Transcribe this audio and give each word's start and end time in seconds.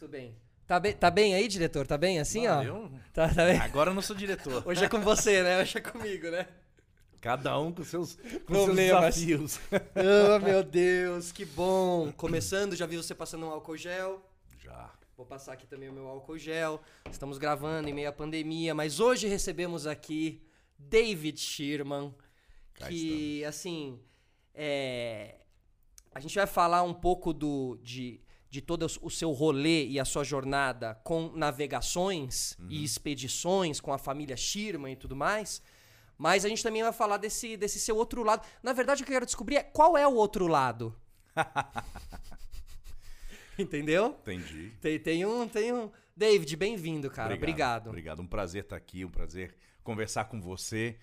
Muito 0.00 0.06
bem. 0.12 0.32
Tá 0.64 0.78
bem, 0.78 0.92
tá 0.92 1.10
bem 1.10 1.34
aí, 1.34 1.48
diretor? 1.48 1.84
Tá 1.84 1.98
bem 1.98 2.20
assim, 2.20 2.46
Ah, 2.46 2.58
ó? 2.60 2.62
eu- 2.62 2.90
Tá, 3.12 3.28
tá 3.34 3.44
bem? 3.44 3.58
Agora 3.58 3.90
eu 3.90 3.94
não 3.94 4.00
sou 4.02 4.14
diretor. 4.14 4.62
Hoje 4.64 4.84
é 4.84 4.88
com 4.88 5.00
você, 5.00 5.42
né? 5.42 5.60
Hoje 5.60 5.76
é 5.78 5.80
comigo, 5.80 6.30
né? 6.30 6.46
Cada 7.20 7.58
um 7.58 7.72
com 7.72 7.82
seus, 7.82 8.14
com 8.14 8.20
seus 8.54 8.66
Problemas. 8.66 9.16
desafios. 9.16 9.58
Oh, 9.96 10.38
meu 10.38 10.62
Deus, 10.62 11.32
que 11.32 11.44
bom. 11.44 12.12
Começando, 12.12 12.76
já 12.76 12.86
vi 12.86 12.96
você 12.96 13.12
passando 13.12 13.44
um 13.46 13.50
álcool 13.50 13.76
gel. 13.76 14.22
Já. 14.62 14.92
Vou 15.16 15.26
passar 15.26 15.54
aqui 15.54 15.66
também 15.66 15.88
o 15.88 15.92
meu 15.92 16.06
álcool 16.06 16.38
gel. 16.38 16.80
Estamos 17.10 17.38
gravando 17.38 17.88
em 17.88 17.92
meio 17.92 18.08
à 18.08 18.12
pandemia, 18.12 18.72
mas 18.72 19.00
hoje 19.00 19.26
recebemos 19.26 19.84
aqui 19.84 20.40
David 20.78 21.40
Sherman, 21.40 22.14
Cá 22.74 22.86
que, 22.86 23.44
assim, 23.44 23.98
é, 24.54 25.34
a 26.14 26.20
gente 26.20 26.36
vai 26.36 26.46
falar 26.46 26.84
um 26.84 26.94
pouco 26.94 27.32
do, 27.32 27.80
de, 27.82 28.20
de 28.50 28.62
todo 28.62 28.86
o 29.02 29.10
seu 29.10 29.30
rolê 29.32 29.86
e 29.86 30.00
a 30.00 30.04
sua 30.04 30.24
jornada 30.24 30.94
com 31.04 31.30
navegações 31.34 32.56
e 32.68 32.82
expedições 32.82 33.80
com 33.80 33.92
a 33.92 33.98
família 33.98 34.36
Sherman 34.36 34.92
e 34.92 34.96
tudo 34.96 35.14
mais. 35.14 35.62
Mas 36.16 36.44
a 36.44 36.48
gente 36.48 36.62
também 36.62 36.82
vai 36.82 36.92
falar 36.92 37.18
desse, 37.18 37.56
desse 37.56 37.78
seu 37.78 37.96
outro 37.96 38.24
lado. 38.24 38.46
Na 38.62 38.72
verdade, 38.72 39.02
o 39.02 39.06
que 39.06 39.12
eu 39.12 39.14
quero 39.14 39.26
descobrir 39.26 39.56
é 39.56 39.62
qual 39.62 39.96
é 39.96 40.06
o 40.06 40.14
outro 40.14 40.46
lado. 40.46 40.96
Entendeu? 43.58 44.16
Entendi. 44.22 44.72
Tem, 44.80 44.98
tem 44.98 45.26
um, 45.26 45.48
tem 45.48 45.72
um. 45.72 45.90
David, 46.16 46.56
bem-vindo, 46.56 47.10
cara. 47.10 47.34
Obrigado. 47.34 47.88
Obrigado. 47.88 48.20
Um 48.20 48.26
prazer 48.26 48.64
estar 48.64 48.76
aqui, 48.76 49.04
um 49.04 49.10
prazer 49.10 49.54
conversar 49.84 50.24
com 50.24 50.40
você, 50.40 50.98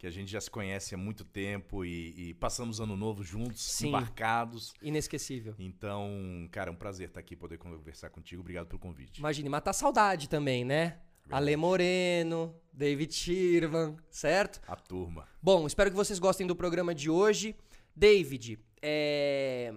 que 0.00 0.06
a 0.06 0.10
gente 0.10 0.30
já 0.30 0.40
se 0.40 0.50
conhece 0.50 0.94
há 0.94 0.98
muito 0.98 1.26
tempo 1.26 1.84
e, 1.84 2.30
e 2.30 2.34
passamos 2.34 2.80
ano 2.80 2.96
novo 2.96 3.22
juntos, 3.22 3.60
Sim. 3.60 3.88
embarcados. 3.88 4.72
Inesquecível. 4.80 5.54
Então, 5.58 6.48
cara, 6.50 6.70
é 6.70 6.72
um 6.72 6.76
prazer 6.76 7.08
estar 7.08 7.20
aqui 7.20 7.36
poder 7.36 7.58
conversar 7.58 8.08
contigo. 8.08 8.40
Obrigado 8.40 8.66
pelo 8.66 8.78
convite. 8.78 9.18
Imagine, 9.18 9.50
matar 9.50 9.74
saudade 9.74 10.26
também, 10.26 10.64
né? 10.64 11.00
Ale 11.30 11.54
Moreno, 11.54 12.54
David 12.72 13.14
Sherman, 13.14 13.94
certo? 14.10 14.62
A 14.66 14.74
turma. 14.74 15.28
Bom, 15.42 15.66
espero 15.66 15.90
que 15.90 15.96
vocês 15.96 16.18
gostem 16.18 16.46
do 16.46 16.56
programa 16.56 16.94
de 16.94 17.10
hoje. 17.10 17.54
David, 17.94 18.58
é... 18.80 19.74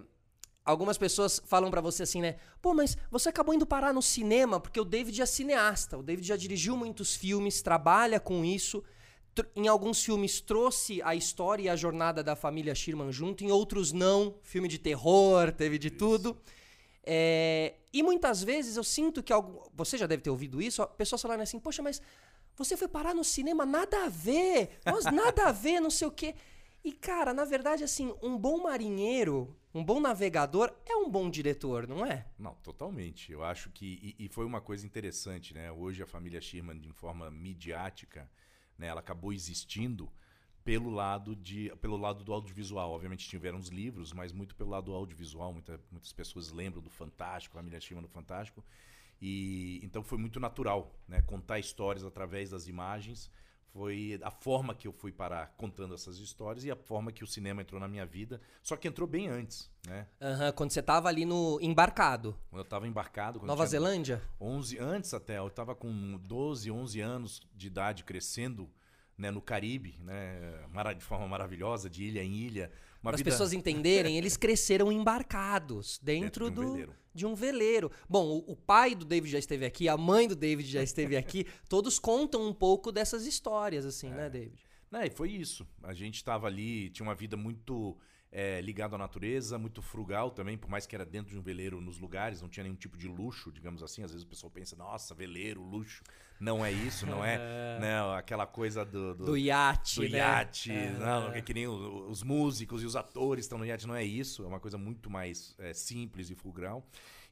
algumas 0.64 0.98
pessoas 0.98 1.42
falam 1.46 1.70
pra 1.70 1.82
você 1.82 2.04
assim, 2.04 2.22
né? 2.22 2.38
Pô, 2.62 2.74
mas 2.74 2.98
você 3.12 3.28
acabou 3.28 3.54
indo 3.54 3.66
parar 3.66 3.92
no 3.92 4.02
cinema 4.02 4.58
porque 4.58 4.80
o 4.80 4.86
David 4.86 5.22
é 5.22 5.26
cineasta. 5.26 5.98
O 5.98 6.02
David 6.02 6.26
já 6.26 6.38
dirigiu 6.38 6.78
muitos 6.78 7.14
filmes, 7.14 7.62
trabalha 7.62 8.22
com 8.22 8.46
isso. 8.46 8.82
Em 9.56 9.68
alguns 9.68 10.04
filmes 10.04 10.42
trouxe 10.42 11.02
a 11.02 11.16
história 11.16 11.64
e 11.64 11.70
a 11.70 11.76
jornada 11.76 12.24
da 12.24 12.36
família 12.36 12.76
Sherman 12.76 13.12
junto, 13.12 13.44
em 13.44 13.52
outros 13.52 13.92
não. 13.92 14.36
Filme 14.44 14.68
de 14.68 14.78
terror, 14.78 15.52
teve 15.52 15.78
de 15.78 15.90
tudo. 15.90 16.38
É, 17.06 17.76
e 17.92 18.02
muitas 18.02 18.44
vezes 18.44 18.78
eu 18.78 18.84
sinto 18.84 19.22
que 19.22 19.34
algum, 19.34 19.60
você 19.74 19.98
já 19.98 20.08
deve 20.08 20.22
ter 20.22 20.30
ouvido 20.30 20.62
isso, 20.62 20.86
pessoas 20.88 21.22
falando 21.22 21.42
assim, 21.42 21.60
poxa, 21.60 21.82
mas 21.82 22.02
você 22.56 22.78
foi 22.78 22.88
parar 22.88 23.14
no 23.14 23.24
cinema, 23.24 23.66
nada 23.66 24.06
a 24.06 24.10
ver, 24.10 24.80
nada 25.12 25.48
a 25.48 25.52
ver, 25.52 25.80
não 25.80 25.90
sei 25.90 26.08
o 26.08 26.12
quê. 26.12 26.36
E 26.84 26.92
cara, 26.92 27.34
na 27.34 27.46
verdade, 27.46 27.84
assim, 27.84 28.14
um 28.22 28.38
bom 28.38 28.62
marinheiro, 28.62 29.56
um 29.74 29.84
bom 29.84 30.00
navegador 30.00 30.72
é 30.86 30.96
um 30.96 31.10
bom 31.10 31.30
diretor, 31.30 31.88
não 31.88 32.06
é? 32.06 32.26
Não, 32.38 32.56
totalmente. 32.56 33.32
Eu 33.32 33.44
acho 33.44 33.70
que. 33.70 34.16
E, 34.20 34.26
e 34.26 34.30
foi 34.30 34.46
uma 34.46 34.60
coisa 34.60 34.86
interessante, 34.86 35.54
né? 35.54 35.72
Hoje 35.72 36.04
a 36.04 36.06
família 36.06 36.42
Sherman, 36.42 36.80
de 36.80 36.92
forma 36.92 37.32
midiática, 37.32 38.30
né, 38.78 38.88
ela 38.88 39.00
acabou 39.00 39.34
existindo 39.34 40.12
pelo 40.64 40.90
lado, 40.90 41.36
de, 41.36 41.72
pelo 41.82 41.98
lado 41.98 42.24
do 42.24 42.34
audiovisual. 42.34 42.92
Obviamente 42.92 43.28
tiveram 43.28 43.60
os 43.60 43.68
livros, 43.68 44.14
mas 44.14 44.32
muito 44.32 44.56
pelo 44.56 44.70
lado 44.70 44.86
do 44.86 44.94
audiovisual. 44.94 45.52
Muita, 45.52 45.80
muitas 45.92 46.14
pessoas 46.14 46.52
lembram 46.52 46.82
do 46.82 46.90
Fantástico, 46.90 47.58
a 47.58 47.60
família 47.60 47.80
Sherman 47.80 48.04
no 48.04 48.08
Fantástico. 48.08 48.64
E 49.22 49.80
então 49.84 50.04
foi 50.04 50.18
muito 50.18 50.40
natural, 50.40 50.94
né? 51.08 51.22
Contar 51.22 51.60
histórias 51.60 52.04
através 52.04 52.50
das 52.50 52.68
imagens. 52.68 53.30
Foi 53.74 54.20
a 54.22 54.30
forma 54.30 54.76
que 54.76 54.88
eu 54.88 54.94
fui 54.94 55.12
parar 55.12 55.52
contando 55.58 55.96
essas 55.96 56.20
histórias 56.20 56.64
e 56.64 56.70
a 56.70 56.76
forma 56.76 57.12
que 57.12 57.24
o 57.24 57.28
cinema 57.28 57.64
entrou 57.64 57.82
na 57.82 57.88
minha 57.88 58.06
vida. 58.06 58.40
Só 58.62 58.78
que 58.78 58.88
entrou 58.88 59.08
bem 59.08 59.28
antes, 59.28 59.68
né? 59.88 60.06
Aham, 60.22 60.52
quando 60.52 60.70
você 60.70 60.82
tava 60.82 61.10
ali 61.10 61.26
no 61.26 61.58
embarcado. 61.60 62.38
Quando 62.52 62.60
eu 62.60 62.64
estava 62.64 62.88
embarcado. 62.88 63.44
Nova 63.44 63.66
Zelândia? 63.66 64.22
11 64.40 64.78
antes 64.78 65.12
até, 65.12 65.40
eu 65.40 65.50
tava 65.50 65.74
com 65.74 66.20
12, 66.20 66.70
11 66.70 67.02
anos 67.02 67.42
de 67.56 67.66
idade 67.66 68.04
crescendo, 68.04 68.70
né, 69.18 69.32
no 69.32 69.42
Caribe, 69.42 69.96
né, 70.02 70.60
de 70.96 71.04
forma 71.04 71.28
maravilhosa, 71.28 71.90
de 71.90 72.04
ilha 72.04 72.24
em 72.24 72.32
ilha, 72.32 72.72
Para 73.02 73.16
as 73.16 73.22
vida 73.22 73.32
pessoas 73.32 73.54
entenderem, 73.54 74.20
eles 74.20 74.38
cresceram 74.38 74.92
embarcados 74.92 76.00
dentro, 76.00 76.46
Dentro 76.46 76.52
de 76.52 76.52
um 76.52 76.64
do, 76.64 76.72
veleiro. 76.74 77.03
De 77.14 77.26
um 77.26 77.36
veleiro. 77.36 77.92
Bom, 78.10 78.44
o, 78.48 78.56
pai 78.56 78.96
do 78.96 79.06
David 79.06 79.32
já 79.32 79.40
esteve 79.40 79.66
aqui, 79.66 79.88
a 79.88 79.96
mãe 79.98 80.28
do 80.28 80.36
David 80.36 80.70
já 80.70 80.82
esteve 80.82 81.16
aqui. 81.16 81.46
todos 81.70 82.00
contam 82.00 82.48
um 82.48 82.54
pouco 82.54 82.92
dessas 82.92 83.26
histórias, 83.26 83.86
assim, 83.86 84.08
É. 84.08 84.16
né, 84.16 84.30
David? 84.30 84.64
Né, 84.92 85.08
e 85.08 85.10
foi 85.10 85.32
isso. 85.32 85.68
A 85.82 85.94
gente 85.94 86.16
estava 86.16 86.48
ali, 86.48 86.90
tinha 86.92 87.06
uma 87.06 87.16
vida 87.16 87.36
muito 87.36 87.98
é, 88.36 88.60
ligada 88.62 88.96
à 88.96 88.98
natureza, 88.98 89.60
muito 89.60 89.80
frugal 89.82 90.32
também, 90.32 90.58
por 90.58 90.68
mais 90.70 90.88
que 90.88 90.96
era 90.96 91.06
dentro 91.06 91.32
de 91.32 91.38
um 91.40 91.42
veleiro 91.44 91.80
nos 91.80 92.00
lugares, 92.00 92.42
não 92.42 92.50
tinha 92.50 92.64
nenhum 92.64 92.76
tipo 92.76 92.98
de 92.98 93.08
luxo, 93.08 93.52
digamos 93.52 93.84
assim. 93.84 94.02
Às 94.04 94.12
vezes 94.12 94.26
o 94.26 94.28
pessoal 94.28 94.50
pensa, 94.52 94.76
nossa, 94.76 95.14
veleiro, 95.14 95.62
luxo. 95.62 96.02
Não 96.40 96.66
é 96.66 96.72
isso, 96.72 97.06
não 97.06 97.24
é 97.24 97.38
né, 97.80 98.00
aquela 98.18 98.48
coisa 98.48 98.84
do, 98.84 99.14
do- 99.14 99.26
Do 99.26 99.38
iate, 99.38 99.96
do 99.98 100.02
né? 100.10 100.18
iate, 100.18 100.72
É. 100.72 100.90
não, 100.98 101.32
é 101.32 101.42
que 101.42 101.54
nem 101.54 101.68
os 101.68 102.24
músicos 102.24 102.82
e 102.82 102.86
os 102.88 102.96
atores 102.96 103.46
estão 103.46 103.58
no 103.60 103.66
iate, 103.66 103.86
não 103.88 103.96
é 103.96 104.04
isso, 104.04 104.44
é 104.44 104.48
uma 104.48 104.60
coisa 104.60 104.78
muito 104.78 105.10
mais 105.10 105.56
é, 105.60 105.72
simples 105.74 106.30
e 106.32 106.36
frugal. 106.36 106.86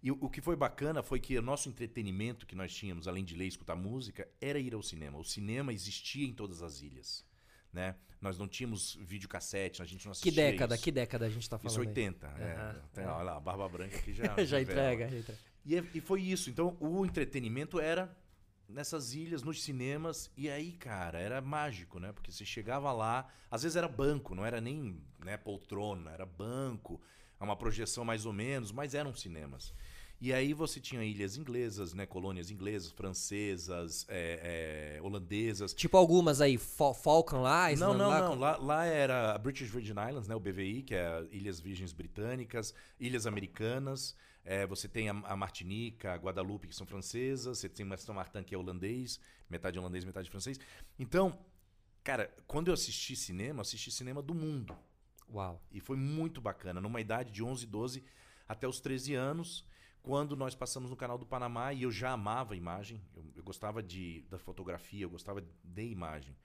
E 0.04 0.12
o, 0.12 0.18
o 0.22 0.30
que 0.30 0.40
foi 0.40 0.56
bacana 0.56 1.04
foi 1.04 1.20
que 1.20 1.38
o 1.38 1.42
nosso 1.42 1.68
entretenimento 1.68 2.46
que 2.46 2.56
nós 2.56 2.74
tínhamos, 2.74 3.08
além 3.08 3.24
de 3.26 3.36
ler 3.36 3.46
e 3.46 3.48
escutar 3.50 3.76
música, 3.76 4.28
era 4.40 4.60
ir 4.60 4.74
ao 4.74 4.82
cinema. 4.84 5.18
O 5.18 5.24
cinema 5.26 5.74
existia 5.74 6.26
em 6.26 6.34
todas 6.34 6.62
as 6.64 6.82
ilhas, 6.82 7.26
né? 7.74 7.96
Nós 8.20 8.38
não 8.38 8.48
tínhamos 8.48 8.96
videocassete, 9.02 9.82
a 9.82 9.86
gente 9.86 10.06
não 10.06 10.12
Que 10.14 10.30
assistia 10.30 10.52
década, 10.52 10.76
isso. 10.76 10.84
que 10.84 10.92
década 10.92 11.26
a 11.26 11.30
gente 11.30 11.50
tá 11.50 11.58
falando 11.58 11.72
Isso 11.72 11.82
aí? 11.82 11.88
80, 11.88 12.28
é. 12.28 12.54
Aham, 12.54 12.82
Tem, 12.94 13.06
Olha 13.06 13.24
lá, 13.24 13.38
a 13.38 13.40
barba 13.40 13.68
branca 13.68 13.98
aqui 13.98 14.14
já... 14.14 14.24
já 14.46 14.62
entrega, 14.62 15.10
já 15.10 15.18
entrega. 15.18 15.40
E, 15.66 15.76
é- 15.76 15.86
e 15.94 16.02
foi 16.02 16.22
isso. 16.22 16.50
Então, 16.50 16.78
o 16.80 17.06
entretenimento 17.06 17.80
era 17.80 18.16
nessas 18.68 19.14
ilhas, 19.14 19.42
nos 19.44 19.64
cinemas. 19.64 20.32
E 20.38 20.50
aí, 20.50 20.74
cara, 20.74 21.20
era 21.20 21.42
mágico, 21.42 22.00
né? 22.00 22.12
Porque 22.12 22.32
você 22.32 22.46
chegava 22.46 22.92
lá, 22.92 23.28
às 23.50 23.64
vezes 23.64 23.76
era 23.76 23.88
banco, 23.88 24.36
não 24.36 24.46
era 24.46 24.62
nem 24.62 25.02
né, 25.24 25.38
poltrona, 25.38 26.12
era 26.12 26.26
banco, 26.26 27.02
é 27.40 27.44
uma 27.44 27.56
projeção 27.56 28.06
mais 28.06 28.26
ou 28.26 28.34
menos, 28.34 28.72
mas 28.72 28.94
eram 28.94 29.14
cinemas. 29.16 29.74
E 30.24 30.32
aí 30.32 30.54
você 30.54 30.80
tinha 30.80 31.04
ilhas 31.04 31.36
inglesas, 31.36 31.96
né? 31.96 32.06
Colônias 32.06 32.52
inglesas, 32.52 32.92
francesas, 32.92 34.06
é, 34.08 34.98
é, 34.98 35.02
holandesas. 35.02 35.74
Tipo 35.74 35.98
algumas 35.98 36.40
aí, 36.42 36.60
Fal 36.60 36.94
Falcon 36.94 37.42
lá, 37.42 37.76
Não, 37.76 37.96
não, 37.96 38.08
lá, 38.08 38.22
não. 38.22 38.36
Lá, 38.36 38.58
lá 38.58 38.86
era 38.86 39.34
a 39.34 39.38
British 39.40 39.68
Virgin 39.68 39.96
Islands, 40.08 40.28
né? 40.28 40.36
O 40.36 40.40
BVI, 40.40 40.84
que 40.84 40.94
é 40.94 41.28
Ilhas 41.32 41.60
Virgens 41.60 41.92
Britânicas, 41.92 42.72
Ilhas 43.00 43.26
Americanas. 43.26 44.16
é, 44.46 44.68
você 44.68 44.88
tem 44.88 45.10
a, 45.10 45.12
a 45.12 45.36
Martinica, 45.36 46.14
a 46.14 46.18
Guadalupe, 46.18 46.68
que 46.68 46.76
são 46.76 46.86
francesas. 46.86 47.58
Você 47.58 47.68
tem 47.68 47.98
São 47.98 48.14
Martin, 48.14 48.44
que 48.44 48.54
é 48.54 48.58
holandês. 48.58 49.20
Metade 49.50 49.80
holandês, 49.80 50.06
metade 50.06 50.30
francês. 50.30 50.60
Então, 51.00 51.36
cara, 52.04 52.32
quando 52.46 52.68
eu 52.68 52.76
assisti 52.76 53.16
cinema, 53.16 53.58
eu 53.58 53.62
assisti 53.62 53.90
cinema 53.90 54.22
do 54.22 54.36
mundo. 54.36 54.78
Uau. 55.34 55.60
E 55.72 55.80
foi 55.80 55.98
muito 55.98 56.40
bacana. 56.40 56.80
Numa 56.80 57.02
idade 57.02 57.32
de 57.32 57.44
11, 57.44 57.66
12 57.66 58.04
até 58.48 58.68
os 58.68 58.80
13 58.80 59.16
anos, 59.16 59.66
quando 60.02 60.36
nós 60.36 60.56
passamos 60.56 60.90
no 60.90 60.96
canal 60.96 61.18
do 61.18 61.26
Panamá 61.26 61.74
e 61.74 61.84
eu 61.84 61.92
já 61.92 62.12
amava 62.12 62.54
a 62.54 62.58
imagem. 62.58 63.02
Eu, 63.16 63.24
eu 63.36 63.44
gostava 63.44 63.82
de, 63.84 64.22
da 64.30 64.38
fotografia, 64.40 65.04
eu 65.06 65.10
gostava 65.10 65.44
de 65.64 65.86
imagem. 65.86 66.36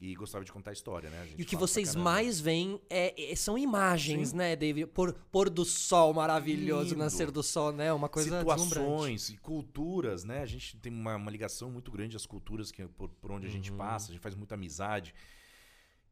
E 0.00 0.16
gostava 0.16 0.44
de 0.44 0.50
contar 0.50 0.72
história, 0.72 1.08
né? 1.10 1.20
A 1.22 1.26
E 1.40 1.42
o 1.44 1.46
que 1.46 1.54
vocês 1.54 1.94
mais 1.94 2.40
veem 2.40 2.80
é, 2.90 3.30
é- 3.30 3.36
são 3.36 3.56
imagens, 3.56 4.30
Sim. 4.30 4.36
né, 4.36 4.56
David? 4.56 4.88
Por, 4.88 5.12
pôr 5.30 5.48
do 5.48 5.64
sol 5.64 6.12
maravilhoso, 6.12 6.90
Lindo. 6.90 7.04
nascer 7.04 7.30
do 7.30 7.40
sol, 7.40 7.70
né? 7.70 7.92
Uma 7.92 8.08
coisa 8.08 8.40
situações 8.40 9.30
e 9.30 9.36
culturas, 9.36 10.24
né? 10.24 10.40
A 10.42 10.46
gente 10.46 10.76
tem 10.78 10.92
uma, 10.92 11.14
uma 11.14 11.30
ligação 11.30 11.70
muito 11.70 11.92
grande 11.92 12.16
às 12.16 12.26
culturas 12.26 12.72
que, 12.72 12.84
por, 12.88 13.10
por 13.10 13.30
onde 13.30 13.46
a 13.46 13.48
Uhum. 13.48 13.54
gente 13.54 13.70
passa, 13.70 14.08
a 14.10 14.12
gente 14.14 14.20
faz 14.22 14.34
muita 14.34 14.56
amizade. 14.56 15.14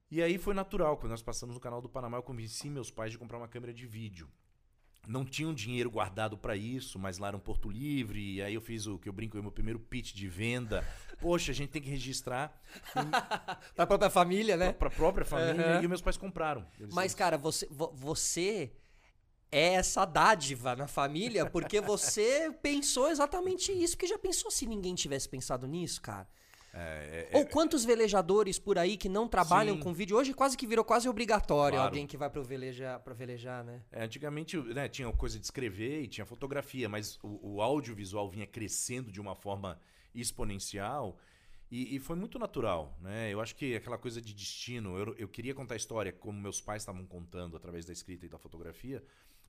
E 0.09 0.23
aí 0.23 0.39
foi 0.39 0.55
natural, 0.55 0.97
quando 0.97 1.11
nós 1.11 1.23
passamos 1.23 1.55
no 1.57 1.61
canal 1.61 1.81
do 1.83 1.89
Panamá, 1.89 2.17
eu 2.19 2.23
convenci 2.23 2.71
meus 2.71 2.93
pais 2.93 3.11
de 3.11 3.19
comprar 3.19 3.39
uma 3.39 3.49
câmera 3.49 3.75
de 3.75 3.87
vídeo. 3.87 4.29
Não 5.09 5.25
tinham 5.25 5.53
dinheiro 5.55 5.91
guardado 5.91 6.37
para 6.37 6.55
isso, 6.57 6.99
mas 6.99 7.19
lá 7.19 7.29
era 7.29 7.37
um 7.37 7.41
Porto 7.41 7.69
Livre, 7.69 8.35
e 8.35 8.43
aí 8.43 8.55
eu 8.55 8.61
fiz 8.61 8.87
o 8.87 8.99
que 8.99 9.09
eu 9.09 9.13
brinco, 9.13 9.39
o 9.39 9.43
meu 9.43 9.51
primeiro 9.51 9.79
pitch 9.81 10.13
de 10.15 10.29
venda. 10.29 10.87
Poxa, 11.21 11.53
a 11.53 11.55
gente 11.55 11.71
tem 11.71 11.83
que 11.83 11.89
registrar 11.91 12.61
Pra 13.75 13.87
própria 13.87 14.11
família, 14.11 14.57
né? 14.57 14.73
para 14.73 14.89
a 14.89 14.91
própria 14.91 15.25
família, 15.25 15.77
Uhum. 15.79 15.83
e 15.83 15.89
meus 15.89 16.01
pais 16.03 16.17
compraram. 16.17 16.67
Mas, 16.93 17.15
cara, 17.15 17.37
você, 17.39 17.67
vo- 17.71 17.93
você 17.95 18.73
é 19.51 19.75
essa 19.75 20.05
dádiva 20.05 20.77
na 20.77 20.87
família 20.87 21.45
porque 21.47 21.81
você 21.81 22.53
pensou 22.63 23.11
exatamente 23.11 23.73
isso. 23.73 23.97
Porque 23.97 24.07
já 24.07 24.19
pensou 24.19 24.51
se 24.51 24.65
ninguém 24.67 24.95
tivesse 24.95 25.29
pensado 25.29 25.67
nisso, 25.67 26.01
cara? 26.01 26.29
É, 26.73 27.29
é, 27.33 27.37
Ou 27.37 27.47
quantos 27.47 27.85
velejadores 27.85 28.59
por 28.59 28.79
aí 28.79 28.97
que 28.97 29.09
não 29.09 29.27
trabalham 29.27 29.75
Sim. 29.77 29.83
com 29.83 29.93
vídeo? 29.93 30.17
Hoje 30.17 30.33
quase 30.33 30.57
que 30.57 30.67
virou 30.67 30.85
quase 30.85 31.09
obrigatório 31.09 31.77
Claro. 31.77 31.89
alguém 31.89 32.07
que 32.07 32.17
vai 32.17 32.31
pro 32.31 32.45
velejar, 32.45 33.01
pra 33.01 33.13
velejar, 33.13 33.65
né? 33.65 33.83
É, 33.91 34.05
antigamente 34.05 34.57
né, 34.57 34.89
tinha 34.89 35.11
coisa 35.13 35.39
de 35.39 35.45
escrever 35.45 36.03
e 36.03 36.07
tinha 36.07 36.25
fotografia, 36.25 36.89
mas 36.89 37.19
o, 37.23 37.55
o 37.57 37.63
audiovisual 37.63 38.29
vinha 38.31 38.47
crescendo 38.47 39.11
de 39.11 39.21
uma 39.21 39.35
forma 39.35 39.81
exponencial 40.15 41.19
e, 41.71 41.97
e 41.97 41.99
foi 41.99 42.17
muito 42.17 42.39
natural. 42.39 42.97
Né? 43.01 43.33
Eu 43.33 43.41
acho 43.41 43.55
que 43.55 43.75
aquela 43.77 43.99
coisa 43.99 44.21
de 44.21 44.33
destino, 44.35 44.97
eu, 44.97 45.15
eu 45.17 45.29
queria 45.29 45.55
contar 45.55 45.75
a 45.75 45.77
história 45.77 46.13
como 46.13 46.41
meus 46.41 46.61
pais 46.61 46.83
estavam 46.83 47.05
contando 47.07 47.57
através 47.57 47.85
da 47.85 47.93
escrita 47.93 48.27
e 48.27 48.29
da 48.29 48.39
fotografia, 48.39 49.03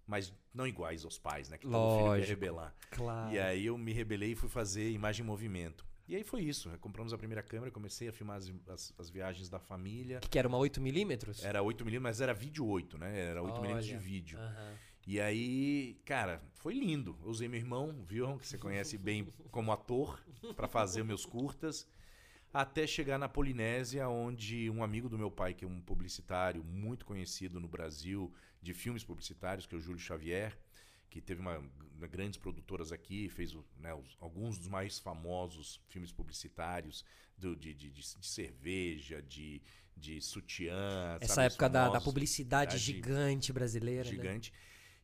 mas 0.07 0.33
não 0.53 0.67
iguais 0.67 1.05
aos 1.05 1.17
pais, 1.17 1.49
né? 1.49 1.57
Que 1.57 1.67
todo 1.67 1.73
filho 1.91 2.03
quer 2.03 2.09
Lógico. 2.09 2.29
rebelar. 2.29 2.75
Claro. 2.89 3.31
E 3.33 3.39
aí 3.39 3.65
eu 3.65 3.77
me 3.77 3.93
rebelei 3.93 4.31
e 4.31 4.35
fui 4.35 4.49
fazer 4.49 4.89
imagem 4.91 5.23
em 5.23 5.27
movimento. 5.27 5.85
E 6.11 6.15
aí 6.17 6.23
foi 6.25 6.41
isso. 6.41 6.69
Compramos 6.81 7.13
a 7.13 7.17
primeira 7.17 7.41
câmera, 7.41 7.71
comecei 7.71 8.09
a 8.09 8.11
filmar 8.11 8.35
as, 8.35 8.51
as- 8.67 8.93
as 8.99 9.09
viagens 9.09 9.47
da 9.47 9.59
família. 9.59 10.19
Que 10.29 10.37
era 10.37 10.45
uma 10.45 10.57
8mm? 10.57 11.05
Era 11.45 11.61
8mm, 11.61 11.99
mas 12.01 12.19
era 12.19 12.33
vídeo 12.33 12.65
8, 12.65 12.97
né? 12.97 13.17
Era 13.27 13.41
8mm 13.41 13.81
de 13.81 13.95
vídeo. 13.97 14.37
Aham. 14.37 14.73
E 15.07 15.21
aí, 15.21 15.97
cara, 16.03 16.41
foi 16.55 16.73
lindo. 16.73 17.17
Eu 17.23 17.29
usei 17.29 17.47
meu 17.47 17.57
irmão, 17.59 18.03
viu? 18.05 18.37
Que 18.37 18.45
você 18.45 18.57
conhece 18.57 18.97
bem 18.97 19.25
como 19.51 19.71
ator, 19.71 20.21
para 20.53 20.67
fazer 20.67 21.01
meus 21.03 21.25
curtas. 21.25 21.87
Até 22.53 22.85
chegar 22.85 23.17
na 23.17 23.29
Polinésia, 23.29 24.09
onde 24.09 24.69
um 24.69 24.83
amigo 24.83 25.07
do 25.07 25.17
meu 25.17 25.31
pai, 25.31 25.53
que 25.53 25.63
é 25.63 25.67
um 25.67 25.79
publicitário 25.79 26.61
muito 26.61 27.05
conhecido 27.05 27.57
no 27.57 27.69
Brasil 27.69 28.31
de 28.61 28.73
filmes 28.73 29.05
publicitários, 29.05 29.65
que 29.65 29.73
é 29.73 29.77
o 29.77 29.81
Júlio 29.81 29.97
Xavier, 29.99 30.57
que 31.11 31.21
teve 31.21 31.41
uma, 31.41 31.61
grandes 32.09 32.39
produtoras 32.39 32.91
aqui, 32.91 33.29
fez 33.29 33.53
né, 33.77 33.93
os- 33.93 34.17
alguns 34.19 34.57
dos 34.57 34.67
mais 34.67 34.97
famosos 34.97 35.79
filmes 35.89 36.11
publicitários 36.11 37.05
do- 37.37 37.55
de, 37.55 37.73
de- 37.75 37.91
de- 37.91 38.01
de 38.19 38.25
cerveja, 38.27 39.21
de, 39.21 39.61
de 39.95 40.21
sutiã. 40.21 41.17
Essa 41.19 41.35
sabe, 41.35 41.47
época 41.47 41.69
da, 41.69 41.89
da 41.89 42.01
publicidade 42.01 42.75
é, 42.77 42.79
gigante 42.79 43.51
brasileira. 43.53 44.05
né? 44.09 44.09
gigante. 44.15 44.53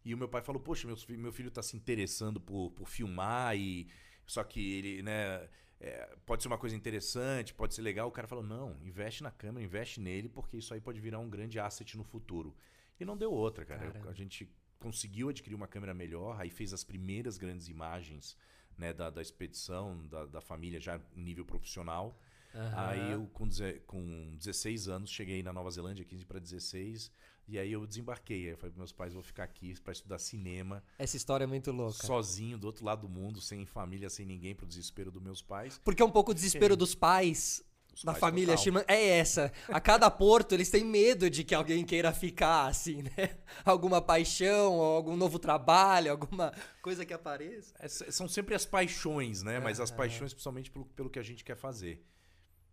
E 0.03 0.13
o 0.13 0.17
meu 0.17 0.29
pai 0.29 0.41
falou: 0.41 0.61
Poxa, 0.61 0.87
meu, 0.87 0.95
meu 1.19 1.31
filho 1.33 1.49
está 1.49 1.61
se 1.61 1.75
interessando 1.75 2.39
por, 2.39 2.71
por 2.71 2.87
filmar, 2.87 3.55
e 3.57 3.87
só 4.25 4.41
que 4.43 4.59
ele, 4.77 5.03
né? 5.03 5.49
é, 5.81 6.15
pode 6.25 6.41
ser 6.41 6.47
uma 6.47 6.57
coisa 6.57 6.75
interessante, 6.75 7.53
pode 7.53 7.75
ser 7.75 7.81
legal. 7.81 8.07
O 8.07 8.11
cara 8.11 8.27
falou: 8.27 8.43
Não, 8.43 8.77
investe 8.81 9.21
na 9.21 9.29
câmera, 9.31 9.63
investe 9.65 9.99
nele, 9.99 10.29
porque 10.29 10.55
isso 10.57 10.73
aí 10.73 10.79
pode 10.79 11.01
virar 11.01 11.19
um 11.19 11.29
grande 11.29 11.59
asset 11.59 11.97
no 11.97 12.03
futuro. 12.05 12.55
E 12.97 13.03
não 13.03 13.17
deu 13.17 13.31
outra, 13.31 13.65
cara. 13.65 13.91
Caramba. 13.91 14.09
A 14.09 14.13
gente 14.13 14.49
conseguiu 14.79 15.29
adquirir 15.29 15.55
uma 15.55 15.67
câmera 15.67 15.93
melhor, 15.93 16.39
aí 16.39 16.49
fez 16.49 16.73
as 16.73 16.83
primeiras 16.83 17.37
grandes 17.37 17.67
imagens 17.67 18.37
né, 18.77 18.93
da, 18.93 19.09
da 19.09 19.21
expedição, 19.21 20.05
da, 20.07 20.25
da 20.25 20.41
família 20.41 20.79
já 20.79 20.99
em 21.15 21.21
nível 21.23 21.45
profissional. 21.45 22.19
Aham. 22.53 22.87
Aí 22.87 23.11
eu, 23.11 23.27
com, 23.33 23.47
com 23.85 24.35
16 24.37 24.87
anos, 24.87 25.09
cheguei 25.09 25.43
na 25.43 25.51
Nova 25.51 25.69
Zelândia, 25.69 26.05
15 26.05 26.25
para 26.25 26.39
16, 26.39 27.11
e 27.47 27.59
aí 27.59 27.71
eu 27.71 27.85
desembarquei. 27.85 28.45
Aí 28.45 28.51
eu 28.51 28.57
falei 28.57 28.71
para 28.71 28.79
meus 28.79 28.91
pais, 28.91 29.13
vou 29.13 29.23
ficar 29.23 29.43
aqui 29.43 29.79
para 29.81 29.93
estudar 29.93 30.17
cinema, 30.19 30.83
Essa 30.97 31.17
história 31.17 31.43
é 31.43 31.47
muito 31.47 31.71
louca. 31.71 32.05
sozinho, 32.05 32.57
do 32.57 32.65
outro 32.65 32.85
lado 32.85 33.07
do 33.07 33.09
mundo, 33.09 33.41
sem 33.41 33.65
família, 33.65 34.09
sem 34.09 34.25
ninguém, 34.25 34.55
pro 34.55 34.65
desespero 34.65 35.11
dos 35.11 35.21
meus 35.21 35.41
pais. 35.41 35.79
Porque 35.83 36.01
é 36.01 36.05
um 36.05 36.11
pouco 36.11 36.31
o 36.31 36.33
desespero 36.33 36.75
dos 36.75 36.95
pais 36.95 37.63
Os 37.97 38.03
da 38.03 38.13
família. 38.13 38.55
Schirman 38.55 38.83
é 38.87 39.17
essa. 39.17 39.51
A 39.69 39.79
cada 39.81 40.09
porto 40.11 40.53
eles 40.53 40.69
têm 40.69 40.85
medo 40.85 41.29
de 41.29 41.43
que 41.43 41.55
alguém 41.55 41.83
queira 41.83 42.13
ficar 42.13 42.67
assim, 42.67 43.01
né? 43.01 43.37
Alguma 43.65 43.99
paixão, 44.01 44.73
ou 44.73 44.95
algum 44.95 45.15
novo 45.17 45.39
trabalho, 45.39 46.11
alguma 46.11 46.53
coisa 46.81 47.03
que 47.05 47.13
apareça. 47.13 47.73
Essa- 47.79 48.11
são 48.11 48.27
sempre 48.27 48.53
as 48.53 48.65
paixões, 48.65 49.41
né? 49.41 49.59
Mas 49.59 49.79
as 49.79 49.89
paixões 49.89 50.31
principalmente 50.31 50.69
pelo, 50.69 50.85
pelo 50.85 51.09
que 51.09 51.17
a 51.19 51.23
gente 51.23 51.43
quer 51.43 51.55
fazer. 51.57 52.05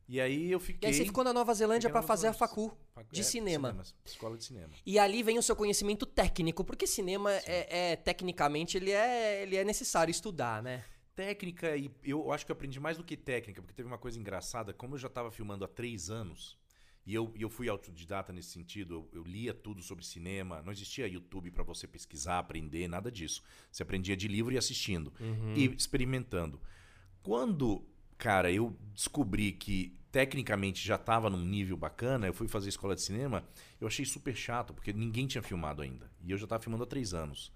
E 0.06 0.20
aí 0.20 0.52
eu 0.52 0.58
E 0.58 0.62
fiquei... 0.62 0.90
aí 0.90 0.94
você 0.94 1.06
ficou 1.06 1.24
na 1.24 1.32
Nova 1.32 1.54
Zelândia 1.54 1.88
na 1.88 2.02
fazer 2.02 2.26
a 2.26 2.34
facu 2.34 2.76
de 3.10 3.20
É, 3.22 3.24
cinema. 3.24 3.74
Escola 4.04 4.36
de 4.36 4.44
cinema. 4.44 4.68
E 4.84 4.98
ali 4.98 5.22
vem 5.22 5.38
o 5.38 5.42
seu 5.42 5.56
conhecimento 5.56 6.04
técnico, 6.04 6.62
porque 6.62 6.86
cinema 6.86 7.32
é, 7.32 7.92
é, 7.92 7.96
tecnicamente 7.96 8.76
ele 8.76 8.90
é, 8.90 9.42
ele 9.42 9.56
é 9.56 9.64
necessário 9.64 10.10
estudar, 10.10 10.62
né? 10.62 10.84
Técnica, 11.14 11.76
e 11.76 11.90
eu 12.02 12.32
acho 12.32 12.44
que 12.44 12.50
eu 12.50 12.54
aprendi 12.54 12.80
mais 12.80 12.96
do 12.96 13.04
que 13.04 13.16
técnica, 13.16 13.62
porque 13.62 13.74
teve 13.74 13.86
uma 13.86 13.98
coisa 13.98 14.18
engraçada. 14.18 14.72
Como 14.72 14.94
eu 14.94 14.98
já 14.98 15.08
estava 15.08 15.30
filmando 15.30 15.64
há 15.64 15.68
três 15.68 16.10
anos, 16.10 16.58
e 17.06 17.14
eu, 17.14 17.32
e 17.36 17.42
eu 17.42 17.50
fui 17.50 17.68
autodidata 17.68 18.32
nesse 18.32 18.48
sentido, 18.48 18.94
eu, 19.12 19.20
eu 19.20 19.22
lia 19.22 19.52
tudo 19.52 19.82
sobre 19.82 20.04
cinema, 20.04 20.62
não 20.62 20.72
existia 20.72 21.06
YouTube 21.06 21.50
para 21.50 21.62
você 21.62 21.86
pesquisar, 21.86 22.38
aprender, 22.38 22.88
nada 22.88 23.12
disso. 23.12 23.42
Você 23.70 23.82
aprendia 23.82 24.16
de 24.16 24.26
livro 24.26 24.52
e 24.54 24.58
assistindo, 24.58 25.12
e 25.54 25.66
experimentando. 25.76 26.60
Quando, 27.22 27.86
cara, 28.16 28.50
eu 28.50 28.76
descobri 28.92 29.52
que 29.52 29.96
tecnicamente 30.10 30.84
já 30.86 30.94
estava 30.94 31.28
num 31.28 31.44
nível 31.44 31.76
bacana, 31.76 32.26
eu 32.26 32.32
fui 32.32 32.48
fazer 32.48 32.68
escola 32.70 32.94
de 32.94 33.02
cinema, 33.02 33.46
eu 33.80 33.86
achei 33.86 34.04
super 34.04 34.34
chato, 34.34 34.72
porque 34.72 34.92
ninguém 34.92 35.26
tinha 35.26 35.42
filmado 35.42 35.82
ainda. 35.82 36.10
E 36.22 36.30
eu 36.30 36.38
já 36.38 36.44
estava 36.44 36.62
filmando 36.62 36.84
há 36.84 36.86
três 36.86 37.12
anos. 37.12 37.52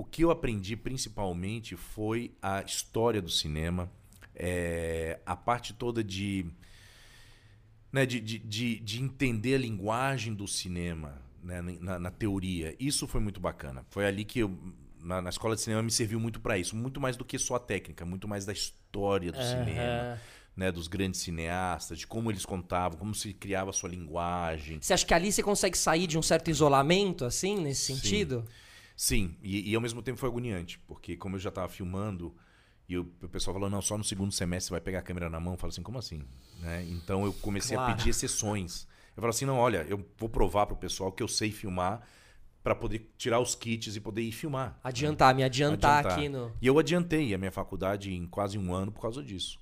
O 0.00 0.04
que 0.04 0.24
eu 0.24 0.30
aprendi 0.30 0.76
principalmente 0.76 1.76
foi 1.76 2.32
a 2.40 2.62
história 2.62 3.20
do 3.20 3.28
cinema, 3.28 3.92
é, 4.34 5.20
a 5.26 5.36
parte 5.36 5.74
toda 5.74 6.02
de, 6.02 6.46
né, 7.92 8.06
de, 8.06 8.18
de, 8.18 8.38
de, 8.38 8.80
de 8.80 9.02
entender 9.02 9.56
a 9.56 9.58
linguagem 9.58 10.32
do 10.32 10.48
cinema 10.48 11.20
né, 11.42 11.60
na, 11.60 11.98
na 11.98 12.10
teoria. 12.10 12.74
Isso 12.80 13.06
foi 13.06 13.20
muito 13.20 13.38
bacana. 13.40 13.84
Foi 13.90 14.06
ali 14.06 14.24
que 14.24 14.38
eu, 14.38 14.58
na, 14.98 15.20
na 15.20 15.28
escola 15.28 15.54
de 15.54 15.60
cinema, 15.60 15.82
me 15.82 15.90
serviu 15.90 16.18
muito 16.18 16.40
para 16.40 16.56
isso. 16.56 16.74
Muito 16.74 16.98
mais 16.98 17.14
do 17.14 17.24
que 17.24 17.38
só 17.38 17.56
a 17.56 17.60
técnica, 17.60 18.06
muito 18.06 18.26
mais 18.26 18.46
da 18.46 18.54
história 18.54 19.30
do 19.30 19.42
cinema, 19.42 20.18
né, 20.56 20.72
dos 20.72 20.88
grandes 20.88 21.20
cineastas, 21.20 21.98
de 21.98 22.06
como 22.06 22.30
eles 22.30 22.46
contavam, 22.46 22.98
como 22.98 23.14
se 23.14 23.34
criava 23.34 23.68
a 23.68 23.72
sua 23.74 23.90
linguagem. 23.90 24.78
Você 24.80 24.94
acha 24.94 25.04
que 25.04 25.12
ali 25.12 25.30
você 25.30 25.42
consegue 25.42 25.76
sair 25.76 26.06
de 26.06 26.16
um 26.16 26.22
certo 26.22 26.50
isolamento, 26.50 27.26
assim, 27.26 27.60
nesse 27.60 27.82
Sim. 27.82 27.96
sentido? 27.96 28.46
Sim, 28.48 28.69
e, 29.42 29.70
e 29.70 29.74
ao 29.74 29.80
mesmo 29.80 30.02
tempo 30.02 30.18
foi 30.18 30.28
agoniante, 30.28 30.78
porque 30.80 31.16
como 31.16 31.36
eu 31.36 31.40
já 31.40 31.48
estava 31.48 31.68
filmando, 31.68 32.34
e 32.88 32.98
o, 32.98 33.02
o 33.22 33.28
pessoal 33.28 33.54
falou, 33.54 33.70
não, 33.70 33.80
só 33.80 33.96
no 33.96 34.04
segundo 34.04 34.32
semestre 34.32 34.66
você 34.68 34.72
vai 34.72 34.80
pegar 34.80 34.98
a 34.98 35.02
câmera 35.02 35.30
na 35.30 35.40
mão, 35.40 35.54
eu 35.54 35.58
falo 35.58 35.70
assim, 35.70 35.82
como 35.82 35.98
assim? 35.98 36.22
Né? 36.60 36.84
Então 36.90 37.24
eu 37.24 37.32
comecei 37.32 37.76
Claro. 37.76 37.92
a 37.92 37.94
pedir 37.96 38.10
exceções. 38.10 38.86
Eu 39.16 39.20
falo 39.22 39.30
assim, 39.30 39.44
não, 39.46 39.56
olha, 39.56 39.86
eu 39.88 40.04
vou 40.18 40.28
provar 40.28 40.66
pro 40.66 40.76
pessoal 40.76 41.10
que 41.12 41.22
eu 41.22 41.28
sei 41.28 41.50
filmar 41.50 42.02
para 42.62 42.74
poder 42.74 43.10
tirar 43.16 43.40
os 43.40 43.54
kits 43.54 43.96
e 43.96 44.00
poder 44.00 44.22
ir 44.22 44.32
filmar. 44.32 44.78
Adiantar, 44.84 45.34
me 45.34 45.42
adiantar, 45.42 46.00
Adiantar. 46.00 46.18
aqui 46.18 46.28
no. 46.28 46.52
E 46.60 46.66
eu 46.66 46.78
adiantei 46.78 47.32
a 47.32 47.38
minha 47.38 47.50
faculdade 47.52 48.12
em 48.12 48.26
quase 48.26 48.58
um 48.58 48.74
ano 48.74 48.92
por 48.92 49.00
causa 49.00 49.22
disso. 49.22 49.58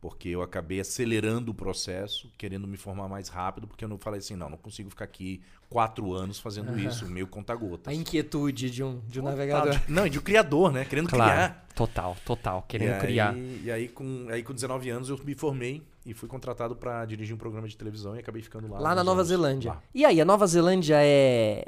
Porque 0.00 0.28
eu 0.28 0.42
acabei 0.42 0.78
acelerando 0.78 1.50
o 1.50 1.54
processo, 1.54 2.30
querendo 2.36 2.66
me 2.66 2.76
formar 2.76 3.08
mais 3.08 3.28
rápido, 3.28 3.66
porque 3.66 3.84
eu 3.84 3.88
não 3.88 3.98
falei 3.98 4.18
assim, 4.18 4.36
não, 4.36 4.50
não 4.50 4.58
consigo 4.58 4.90
ficar 4.90 5.04
aqui 5.06 5.40
quatro 5.70 6.12
anos 6.12 6.38
fazendo 6.38 6.78
isso, 6.78 7.06
meio 7.08 7.26
conta-gotas. 7.26 7.92
A 7.92 7.96
inquietude 7.96 8.70
de 8.70 8.84
um, 8.84 9.00
de 9.08 9.20
um 9.20 9.24
Total, 9.24 9.30
navegador. 9.38 9.78
de- 9.78 9.82
não, 9.90 10.06
e 10.06 10.10
de 10.10 10.18
um 10.18 10.22
criador, 10.22 10.70
né? 10.70 10.84
Querendo 10.84 11.08
Claro, 11.08 11.32
criar. 11.32 11.66
total, 11.74 12.16
total, 12.24 12.62
querendo 12.68 12.90
e 12.90 12.92
aí, 12.92 13.00
criar. 13.00 13.36
E 13.36 13.70
aí 13.70 13.88
com, 13.88 14.26
aí, 14.30 14.42
com 14.42 14.52
19 14.52 14.90
anos, 14.90 15.08
eu 15.08 15.18
me 15.24 15.34
formei 15.34 15.82
e 16.04 16.12
fui 16.14 16.28
contratado 16.28 16.76
para 16.76 17.04
dirigir 17.06 17.34
um 17.34 17.38
programa 17.38 17.66
de 17.66 17.76
televisão 17.76 18.14
e 18.14 18.18
acabei 18.20 18.42
ficando 18.42 18.68
lá. 18.68 18.78
Lá 18.78 18.94
na 18.94 19.02
Nova 19.02 19.20
anos. 19.20 19.28
Zelândia. 19.28 19.72
Lá. 19.72 19.82
E 19.94 20.04
aí, 20.04 20.20
a 20.20 20.24
Nova 20.26 20.46
Zelândia 20.46 20.98
é 21.00 21.64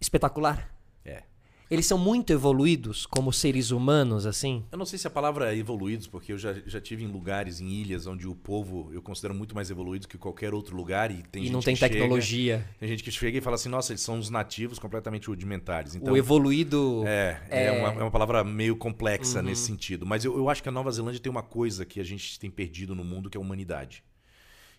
espetacular? 0.00 0.74
É. 1.04 1.22
Eles 1.70 1.84
são 1.84 1.98
muito 1.98 2.32
evoluídos 2.32 3.04
como 3.04 3.30
seres 3.30 3.70
humanos, 3.70 4.24
assim? 4.24 4.64
Eu 4.72 4.78
não 4.78 4.86
sei 4.86 4.98
se 4.98 5.06
a 5.06 5.10
palavra 5.10 5.54
é 5.54 5.58
evoluídos, 5.58 6.06
porque 6.06 6.32
eu 6.32 6.38
já, 6.38 6.54
já 6.66 6.80
tive 6.80 7.04
em 7.04 7.06
lugares, 7.08 7.60
em 7.60 7.68
ilhas, 7.68 8.06
onde 8.06 8.26
o 8.26 8.34
povo 8.34 8.88
eu 8.92 9.02
considero 9.02 9.34
muito 9.34 9.54
mais 9.54 9.70
evoluído 9.70 10.08
que 10.08 10.16
qualquer 10.16 10.54
outro 10.54 10.74
lugar. 10.74 11.10
E 11.10 11.22
tem 11.24 11.42
e 11.42 11.46
gente 11.46 11.52
não 11.52 11.60
tem 11.60 11.74
que 11.74 11.80
chega- 11.80 11.92
tecnologia. 11.94 12.66
tem 12.80 12.88
gente 12.88 13.02
que 13.04 13.10
chega 13.10 13.36
e 13.36 13.40
fala 13.42 13.56
assim, 13.56 13.68
nossa, 13.68 13.92
eles 13.92 14.00
são 14.00 14.18
os 14.18 14.30
nativos 14.30 14.78
completamente 14.78 15.28
rudimentares. 15.28 15.94
Então, 15.94 16.14
o 16.14 16.16
evoluído. 16.16 17.02
É, 17.06 17.42
é, 17.50 17.64
É. 17.66 17.72
uma, 17.72 17.88
é 18.00 18.02
uma 18.04 18.10
palavra 18.10 18.42
meio 18.42 18.74
complexa 18.74 19.40
Uhum. 19.40 19.44
nesse 19.44 19.66
sentido. 19.66 20.06
Mas 20.06 20.24
eu, 20.24 20.36
eu 20.38 20.48
acho 20.48 20.62
que 20.62 20.68
a 20.70 20.72
Nova 20.72 20.90
Zelândia 20.90 21.20
tem 21.20 21.30
uma 21.30 21.42
coisa 21.42 21.84
que 21.84 22.00
a 22.00 22.04
gente 22.04 22.40
tem 22.40 22.50
perdido 22.50 22.94
no 22.94 23.04
mundo, 23.04 23.28
que 23.28 23.36
é 23.36 23.40
a 23.40 23.42
humanidade. 23.44 24.02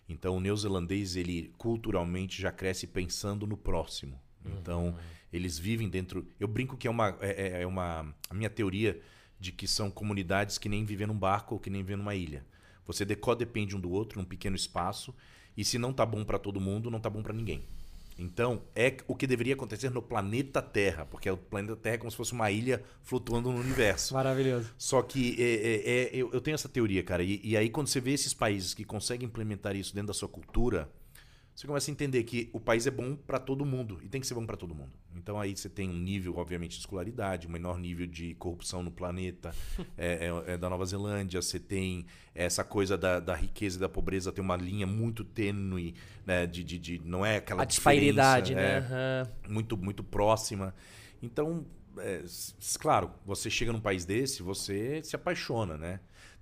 Então, 0.08 0.36
o 0.36 0.40
neozelandês, 0.40 1.14
ele 1.14 1.52
culturalmente 1.56 2.42
já 2.42 2.50
cresce 2.50 2.84
pensando 2.88 3.46
no 3.46 3.56
próximo. 3.56 4.18
Então, 4.44 4.96
eles 5.32 5.58
vivem 5.58 5.88
dentro. 5.88 6.26
Eu 6.38 6.48
brinco 6.48 6.76
que 6.76 6.86
é 6.86 6.90
uma, 6.90 7.16
é, 7.20 7.58
é- 7.58 7.62
é 7.62 7.66
uma. 7.66 8.14
A 8.28 8.34
minha 8.34 8.50
teoria 8.50 9.00
de 9.38 9.52
que 9.52 9.66
são 9.66 9.90
comunidades 9.90 10.58
que 10.58 10.68
nem 10.68 10.84
viver 10.84 11.06
num 11.06 11.18
barco 11.18 11.54
ou 11.54 11.60
que 11.60 11.70
nem 11.70 11.82
viver 11.82 11.96
numa 11.96 12.14
ilha. 12.14 12.44
Você 12.86 13.04
decodepende 13.04 13.76
um 13.76 13.80
do 13.80 13.90
outro 13.90 14.18
num 14.18 14.24
pequeno 14.24 14.56
espaço. 14.56 15.14
E 15.56 15.64
se 15.64 15.78
não 15.78 15.92
tá 15.92 16.04
bom 16.06 16.24
para 16.24 16.38
todo 16.38 16.60
mundo, 16.60 16.90
não 16.90 17.00
tá 17.00 17.08
bom 17.10 17.22
para 17.22 17.32
ninguém. 17.32 17.64
Então, 18.18 18.62
é 18.76 18.98
o 19.08 19.16
que 19.16 19.26
deveria 19.26 19.54
acontecer 19.54 19.88
no 19.90 20.02
planeta 20.02 20.60
Terra, 20.60 21.06
porque 21.06 21.30
o 21.30 21.36
planeta 21.38 21.74
Terra 21.76 21.94
é 21.94 21.98
como 21.98 22.10
se 22.10 22.16
fosse 22.16 22.32
uma 22.34 22.50
ilha 22.50 22.82
flutuando 23.02 23.50
no 23.50 23.58
universo. 23.58 24.12
Maravilhoso. 24.12 24.74
Só 24.76 25.00
que 25.00 25.36
é, 25.42 25.54
é- 25.54 25.90
é- 25.90 26.10
eu, 26.12 26.30
eu 26.32 26.40
tenho 26.40 26.54
essa 26.54 26.68
teoria, 26.68 27.02
cara. 27.02 27.22
E, 27.22 27.40
e 27.42 27.56
aí, 27.56 27.70
quando 27.70 27.86
você 27.86 27.98
vê 28.00 28.12
esses 28.12 28.34
países 28.34 28.74
que 28.74 28.84
conseguem 28.84 29.26
implementar 29.26 29.74
isso 29.74 29.94
dentro 29.94 30.08
da 30.08 30.14
sua 30.14 30.28
cultura, 30.28 30.90
você 31.54 31.66
começa 31.66 31.90
a 31.90 31.92
entender 31.92 32.22
que 32.24 32.48
o 32.52 32.60
país 32.60 32.86
é 32.86 32.90
bom 32.90 33.14
para 33.14 33.38
todo 33.38 33.66
mundo 33.66 34.00
e 34.02 34.08
tem 34.08 34.20
que 34.20 34.26
ser 34.26 34.34
bom 34.34 34.46
para 34.46 34.56
todo 34.56 34.74
mundo. 34.74 34.92
Então 35.14 35.38
aí 35.38 35.54
você 35.54 35.68
tem 35.68 35.90
um 35.90 35.98
nível, 35.98 36.36
obviamente, 36.36 36.72
de 36.72 36.78
escolaridade, 36.78 37.46
um 37.46 37.50
menor 37.50 37.78
nível 37.78 38.06
de 38.06 38.34
corrupção 38.34 38.82
no 38.82 38.90
planeta 38.90 39.54
é, 39.98 40.26
é, 40.46 40.52
é 40.54 40.56
da 40.56 40.70
Nova 40.70 40.84
Zelândia. 40.86 41.42
Você 41.42 41.60
tem 41.60 42.06
essa 42.34 42.64
coisa 42.64 42.96
da, 42.96 43.20
da, 43.20 43.34
riqueza 43.34 43.76
e 43.76 43.80
da 43.80 43.88
pobreza, 43.88 44.32
tem 44.32 44.42
uma 44.42 44.56
linha 44.56 44.86
muito 44.86 45.22
tênue, 45.22 45.94
né? 46.24 46.46
De, 46.46 46.64
de, 46.64 46.78
de 46.78 47.02
não 47.04 47.26
é 47.26 47.36
aquela 47.36 47.62
a 47.62 47.66
disparidade, 47.66 48.54
né? 48.54 48.80
Uhum. 48.80 49.52
Muito, 49.54 49.76
muito 49.76 50.02
próxima. 50.02 50.74
Então, 51.22 51.66
é, 51.98 52.24
claro, 52.78 53.10
você 53.26 53.50
chega 53.50 53.72
num 53.72 53.80
país 53.80 54.04
desse, 54.04 54.42
você 54.42 55.02
se 55.02 55.14
apaixona, 55.14 55.76
né? 55.76 56.00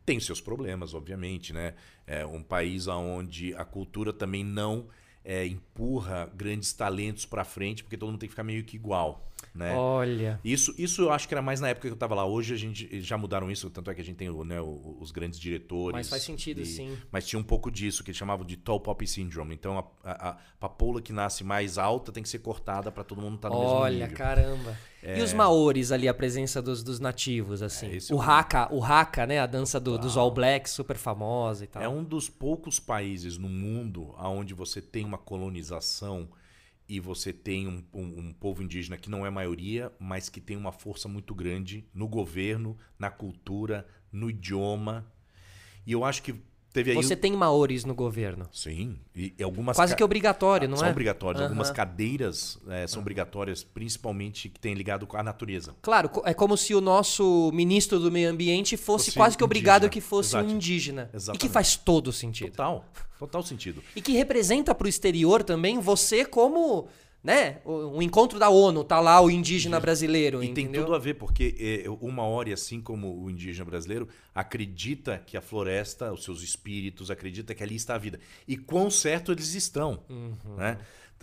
Tem 0.08 0.18
seus 0.18 0.40
problemas, 0.40 0.94
obviamente, 0.94 1.52
né? 1.52 1.74
É 2.06 2.24
um 2.24 2.42
país 2.42 2.86
onde 2.86 3.54
a 3.54 3.62
cultura 3.62 4.10
também 4.10 4.42
não 4.42 4.86
é, 5.22 5.46
empurra 5.46 6.32
grandes 6.34 6.72
talentos 6.72 7.26
para 7.26 7.44
frente, 7.44 7.84
porque 7.84 7.98
todo 7.98 8.08
mundo 8.08 8.18
tem 8.18 8.26
que 8.26 8.32
ficar 8.32 8.42
meio 8.42 8.64
que 8.64 8.74
igual. 8.74 9.30
Né? 9.54 9.74
Olha. 9.74 10.40
Isso, 10.44 10.74
isso 10.78 11.02
eu 11.02 11.12
acho 11.12 11.26
que 11.26 11.34
era 11.34 11.42
mais 11.42 11.60
na 11.60 11.68
época 11.68 11.88
que 11.88 11.92
eu 11.92 11.94
estava 11.94 12.14
lá. 12.14 12.24
Hoje 12.24 12.54
a 12.54 12.56
gente 12.56 13.00
já 13.00 13.18
mudaram 13.18 13.50
isso, 13.50 13.68
tanto 13.70 13.90
é 13.90 13.94
que 13.94 14.00
a 14.00 14.04
gente 14.04 14.16
tem 14.16 14.30
né, 14.44 14.60
os 14.60 15.10
grandes 15.10 15.38
diretores. 15.38 15.94
Mas 15.94 16.08
faz 16.08 16.22
sentido, 16.22 16.60
e, 16.60 16.66
sim. 16.66 16.96
Mas 17.10 17.26
tinha 17.26 17.38
um 17.38 17.44
pouco 17.44 17.70
disso, 17.70 18.04
que 18.04 18.10
eles 18.10 18.18
chamavam 18.18 18.46
de 18.46 18.56
tall 18.56 18.80
poppy 18.80 19.06
syndrome. 19.06 19.54
Então 19.54 19.78
a, 19.78 20.10
a, 20.10 20.30
a 20.30 20.36
papoula 20.58 21.02
que 21.02 21.12
nasce 21.12 21.42
mais 21.44 21.78
alta 21.78 22.12
tem 22.12 22.22
que 22.22 22.28
ser 22.28 22.38
cortada 22.40 22.90
para 22.90 23.04
todo 23.04 23.20
mundo 23.20 23.36
estar 23.36 23.50
tá 23.50 23.54
no 23.54 23.60
Olha, 23.60 23.90
mesmo 23.90 24.06
nível. 24.06 24.06
Olha, 24.06 24.16
caramba. 24.16 24.78
É... 25.02 25.18
E 25.18 25.22
os 25.22 25.32
maores 25.32 25.92
ali, 25.92 26.08
a 26.08 26.14
presença 26.14 26.60
dos, 26.60 26.82
dos 26.82 26.98
nativos, 26.98 27.62
assim. 27.62 27.86
É, 27.86 28.14
o, 28.14 28.20
é 28.20 28.26
haka, 28.26 28.74
o 28.74 28.82
haka, 28.82 29.26
né? 29.26 29.38
A 29.38 29.46
dança 29.46 29.78
do, 29.78 29.96
dos 29.96 30.16
All 30.16 30.30
Blacks, 30.30 30.72
super 30.72 30.96
famosa 30.96 31.64
e 31.64 31.66
tal. 31.68 31.82
É 31.82 31.88
um 31.88 32.02
dos 32.02 32.28
poucos 32.28 32.80
países 32.80 33.38
no 33.38 33.48
mundo 33.48 34.14
onde 34.18 34.54
você 34.54 34.82
tem 34.82 35.04
uma 35.04 35.18
colonização 35.18 36.28
e 36.88 36.98
você 36.98 37.32
tem 37.32 37.68
um, 37.68 37.84
um, 37.92 38.20
um, 38.20 38.32
povo 38.32 38.62
indígena 38.62 38.96
que 38.96 39.10
não 39.10 39.26
é 39.26 39.30
maioria, 39.30 39.92
mas 39.98 40.28
que 40.28 40.40
tem 40.40 40.56
uma 40.56 40.72
força 40.72 41.06
muito 41.06 41.34
grande 41.34 41.86
no 41.92 42.08
governo, 42.08 42.78
na 42.98 43.10
cultura, 43.10 43.86
no 44.10 44.30
idioma. 44.30 45.12
E 45.86 45.92
eu 45.92 46.02
acho 46.04 46.22
que 46.22 46.34
Teve 46.84 46.94
Você 46.94 47.16
tem 47.16 47.32
maores 47.32 47.84
no 47.84 47.94
governo. 47.94 48.48
Sim. 48.52 48.96
E 49.14 49.34
algumas 49.42 49.76
Quase 49.76 49.96
que 49.96 50.04
obrigatório, 50.04 50.68
não 50.68 50.76
são 50.76 50.84
é? 50.84 50.88
São 50.88 50.92
obrigatórios. 50.92 51.40
Uhum. 51.40 51.48
Algumas 51.48 51.70
cadeiras 51.70 52.58
é, 52.68 52.86
são 52.86 53.02
obrigatórias, 53.02 53.64
principalmente 53.64 54.48
que 54.48 54.60
tem 54.60 54.74
ligado 54.74 55.06
com 55.06 55.16
a 55.16 55.22
natureza. 55.22 55.74
Claro, 55.82 56.08
é 56.24 56.32
como 56.32 56.56
se 56.56 56.74
o 56.74 56.80
nosso 56.80 57.50
ministro 57.52 57.98
do 57.98 58.12
meio 58.12 58.30
ambiente 58.30 58.76
fosse, 58.76 59.06
fosse 59.06 59.16
quase 59.16 59.36
que 59.36 59.42
obrigado 59.42 59.86
indígena. 59.86 59.92
que 59.92 60.00
fosse 60.00 60.30
Exato. 60.30 60.46
um 60.46 60.50
indígena. 60.50 61.10
Exatamente. 61.12 61.44
E 61.44 61.48
que 61.48 61.52
faz 61.52 61.76
todo 61.76 62.12
sentido. 62.12 62.50
Total. 62.50 62.84
Total 63.18 63.42
sentido. 63.42 63.82
E 63.96 64.00
que 64.00 64.12
representa 64.12 64.72
para 64.72 64.86
o 64.86 64.88
exterior 64.88 65.42
também 65.42 65.80
você 65.80 66.24
como 66.24 66.88
né? 67.22 67.60
O, 67.64 67.98
o, 67.98 68.02
encontro 68.02 68.38
da 68.38 68.48
ONU, 68.48 68.84
tá 68.84 69.00
lá 69.00 69.20
o 69.20 69.30
indígena 69.30 69.80
brasileiro. 69.80 70.42
E 70.42 70.48
entendeu? 70.48 70.72
tem 70.72 70.82
tudo 70.82 70.94
a 70.94 70.98
ver, 70.98 71.14
porque 71.14 71.82
é, 71.84 71.90
o 71.90 72.10
Maori, 72.10 72.52
assim 72.52 72.80
como 72.80 73.22
o 73.22 73.28
indígena 73.28 73.64
brasileiro, 73.64 74.08
acredita 74.34 75.22
que 75.26 75.36
a 75.36 75.40
floresta, 75.40 76.12
os 76.12 76.22
seus 76.24 76.42
espíritos, 76.42 77.10
acredita 77.10 77.54
que 77.54 77.62
ali 77.62 77.74
está 77.74 77.96
a 77.96 77.98
vida. 77.98 78.20
E 78.46 78.56
quão 78.56 78.90
certo 78.90 79.32
eles 79.32 79.54
estão. 79.54 80.04
Uhum. 80.08 80.56
Né? 80.56 80.78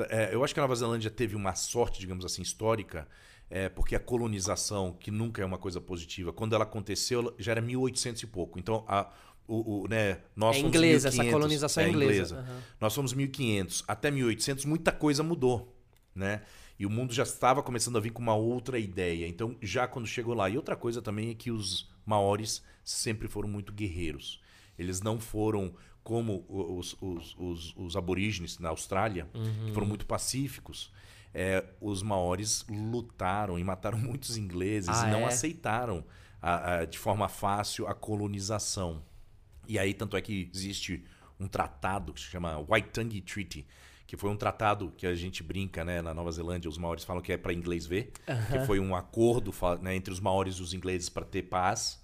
É, 0.10 0.34
eu 0.34 0.44
acho 0.44 0.54
que 0.54 0.60
a 0.60 0.64
Nova 0.64 0.76
Zelândia 0.76 1.10
teve 1.10 1.36
uma 1.36 1.56
sorte, 1.56 2.00
digamos 2.00 2.26
assim, 2.26 2.42
histórica, 2.42 3.08
é, 3.50 3.70
porque 3.70 3.96
a 3.96 4.00
colonização, 4.00 4.92
que 5.00 5.10
nunca 5.10 5.42
é 5.42 5.46
uma 5.46 5.58
coisa 5.58 5.80
positiva, 5.80 6.34
quando 6.34 6.54
ela 6.54 6.66
aconteceu, 6.66 7.34
já 7.40 7.54
era 7.54 7.62
1800 7.62 8.24
e 8.24 8.28
pouco. 8.28 8.60
Então, 8.60 8.84
a, 8.88 9.10
o, 9.48 9.84
o, 9.84 9.88
né, 9.88 10.20
nós 10.36 10.58
é 10.58 10.60
inglesa, 10.60 11.08
essa 11.08 11.24
colonização 11.24 11.84
é, 11.84 11.86
é 11.86 11.90
inglesa. 11.90 12.36
inglesa. 12.36 12.36
Uhum. 12.36 12.60
Nós 12.82 12.94
fomos 12.94 13.14
1500. 13.14 13.86
Até 13.88 14.12
1800, 14.12 14.66
muita 14.66 14.92
coisa 14.92 15.24
mudou 15.24 15.75
né? 16.16 16.42
E 16.80 16.86
o 16.86 16.90
mundo 16.90 17.14
já 17.14 17.24
estava 17.24 17.62
começando 17.62 17.98
a 17.98 18.02
vir 18.02 18.12
com 18.12 18.22
uma 18.22 18.36
outra 18.36 18.80
ideia. 18.80 19.28
Então, 19.28 19.56
já 19.62 19.88
quando 19.88 20.08
chegou 20.08 20.34
lá. 20.34 20.50
E 20.50 20.58
outra 20.58 20.76
coisa 20.76 21.02
também 21.02 21.30
é 21.30 21.34
que 21.34 21.52
os 21.52 21.90
maores 22.06 22.64
sempre 22.84 23.28
foram 23.28 23.50
muito 23.50 23.74
guerreiros. 23.74 24.42
Eles 24.78 25.02
não 25.02 25.20
foram 25.20 25.74
como 26.04 26.46
os, 26.48 26.96
os, 27.02 27.36
os, 27.38 27.74
os 27.76 27.96
aborígenes 27.96 28.60
na 28.60 28.70
Austrália, 28.70 29.28
uhum. 29.34 29.66
que 29.66 29.74
foram 29.74 29.88
muito 29.88 30.06
pacíficos. 30.06 30.92
É, 31.34 31.66
os 31.82 32.04
maores 32.04 32.66
lutaram 32.70 33.58
e 33.58 33.64
mataram 33.64 33.98
muitos 34.00 34.38
ingleses 34.38 34.90
ah, 34.90 35.08
e 35.08 35.12
não 35.12 35.22
é? 35.22 35.26
aceitaram 35.26 36.06
a, 36.42 36.76
a, 36.76 36.86
de 36.86 36.98
forma 36.98 37.28
fácil 37.28 37.88
a 37.88 37.94
colonização. 37.96 39.04
E 39.68 39.80
aí, 39.80 39.94
tanto 39.94 40.16
é 40.16 40.22
que 40.22 40.50
existe 40.54 41.04
um 41.40 41.48
tratado 41.48 42.14
que 42.14 42.20
se 42.20 42.28
chama 42.28 42.62
Waitangi 42.62 43.22
Treaty, 43.22 43.66
que 44.16 44.22
foi 44.22 44.30
um 44.30 44.38
tratado 44.38 44.94
que 44.98 45.06
a 45.06 45.14
gente 45.14 45.44
brinca, 45.44 45.84
né, 45.84 46.02
na 46.02 46.14
Nova 46.14 46.32
Zelândia, 46.32 46.70
os 46.70 46.78
maores 46.78 47.04
falam 47.04 47.22
que 47.22 47.34
é 47.34 47.38
para 47.38 47.54
inglês 47.54 47.86
ver, 47.86 48.14
que 48.50 48.66
foi 48.66 48.80
um 48.80 48.96
acordo 48.96 49.54
né, 49.82 49.94
entre 49.96 50.12
os 50.12 50.22
maores 50.22 50.56
e 50.56 50.62
os 50.62 50.74
ingleses 50.74 51.10
para 51.10 51.26
ter 51.26 51.44
paz 51.44 52.02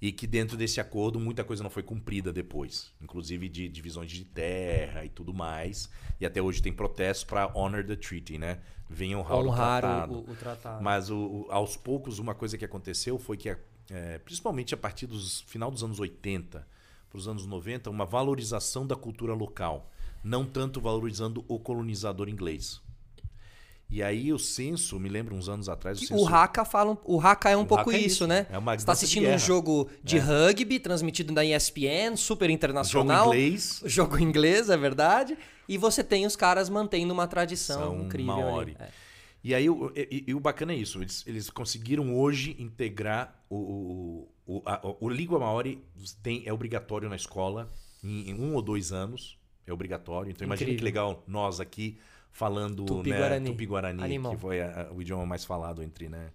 e 0.00 0.12
que 0.12 0.28
dentro 0.28 0.56
desse 0.56 0.80
acordo 0.80 1.18
muita 1.18 1.42
coisa 1.42 1.62
não 1.62 1.70
foi 1.70 1.82
cumprida 1.82 2.32
depois, 2.32 2.92
inclusive 3.02 3.48
de 3.48 3.68
divisões 3.68 4.08
de 4.08 4.24
terra 4.24 5.04
e 5.04 5.08
tudo 5.08 5.34
mais. 5.34 5.90
E 6.20 6.24
até 6.24 6.40
hoje 6.40 6.62
tem 6.62 6.72
protestos 6.72 7.24
para 7.24 7.50
honor 7.52 7.84
the 7.84 7.96
treaty, 7.96 8.38
né? 8.38 8.60
Venham 8.88 9.20
honrar, 9.20 9.38
honrar 9.38 9.78
o, 9.78 9.80
tratado. 9.80 10.14
O, 10.14 10.30
o, 10.30 10.36
tratado. 10.36 10.84
Mas 10.84 11.10
o, 11.10 11.48
aos 11.50 11.76
poucos 11.76 12.20
uma 12.20 12.34
coisa 12.36 12.56
que 12.56 12.64
aconteceu 12.64 13.18
foi 13.18 13.36
que, 13.36 13.48
é, 13.90 14.18
principalmente 14.18 14.72
a 14.72 14.76
partir 14.76 15.08
dos 15.08 15.40
final 15.40 15.68
dos 15.68 15.82
anos 15.82 15.98
80 15.98 16.64
para 17.10 17.18
os 17.18 17.26
anos 17.26 17.44
90, 17.44 17.90
uma 17.90 18.06
valorização 18.06 18.86
da 18.86 18.94
cultura 18.94 19.34
local 19.34 19.90
não 20.22 20.44
tanto 20.44 20.80
valorizando 20.80 21.44
o 21.48 21.58
colonizador 21.58 22.28
inglês. 22.28 22.80
E 23.90 24.02
aí 24.02 24.32
o 24.34 24.38
censo, 24.38 25.00
me 25.00 25.08
lembro 25.08 25.34
uns 25.34 25.48
anos 25.48 25.68
atrás. 25.68 26.00
O, 26.02 26.06
censo... 26.06 26.22
o 26.22 26.28
Haka 26.28 26.64
fala, 26.64 26.98
o 27.04 27.18
Haka 27.18 27.50
é 27.50 27.56
um 27.56 27.62
o 27.62 27.66
pouco 27.66 27.90
é 27.90 27.96
isso, 27.96 28.06
isso, 28.06 28.26
né? 28.26 28.46
É 28.50 28.58
uma 28.58 28.72
Você 28.72 28.82
está 28.82 28.92
assistindo 28.92 29.28
um 29.28 29.38
jogo 29.38 29.88
de 30.04 30.18
é. 30.18 30.20
rugby 30.20 30.78
transmitido 30.78 31.32
na 31.32 31.42
ESPN, 31.42 32.14
super 32.16 32.50
internacional. 32.50 33.26
Jogo 33.26 33.36
inglês. 33.36 33.82
Jogo 33.86 34.18
inglês, 34.18 34.68
é 34.68 34.76
verdade. 34.76 35.38
E 35.66 35.78
você 35.78 36.04
tem 36.04 36.26
os 36.26 36.36
caras 36.36 36.68
mantendo 36.68 37.14
uma 37.14 37.26
tradição 37.26 37.80
São 37.80 38.04
incrível. 38.04 38.36
Maori. 38.36 38.76
É. 38.78 38.88
E 39.42 39.54
aí 39.54 39.70
o, 39.70 39.90
e, 39.94 40.24
e, 40.26 40.34
o 40.34 40.40
bacana 40.40 40.72
é 40.72 40.76
isso, 40.76 41.00
eles, 41.00 41.24
eles 41.26 41.48
conseguiram 41.48 42.14
hoje 42.18 42.56
integrar 42.58 43.40
o, 43.48 43.56
o, 43.56 44.28
o, 44.46 44.62
a, 44.66 44.80
o 45.00 45.08
Língua 45.08 45.38
Maori 45.38 45.82
tem, 46.22 46.42
é 46.44 46.52
obrigatório 46.52 47.08
na 47.08 47.14
escola 47.16 47.72
em, 48.02 48.30
em 48.30 48.34
um 48.34 48.54
ou 48.54 48.60
dois 48.60 48.92
anos 48.92 49.37
é 49.70 49.74
obrigatório. 49.74 50.30
Então 50.30 50.44
imagina 50.44 50.74
que 50.74 50.82
legal 50.82 51.22
nós 51.26 51.60
aqui 51.60 51.98
falando 52.30 52.84
Tupi-Guarani, 52.84 53.44
né, 53.44 53.50
Tupi-Guarani 53.50 54.20
que 54.30 54.36
foi 54.36 54.60
a, 54.60 54.88
o 54.92 55.00
idioma 55.00 55.26
mais 55.26 55.44
falado 55.44 55.82
entre 55.82 56.08
né, 56.08 56.30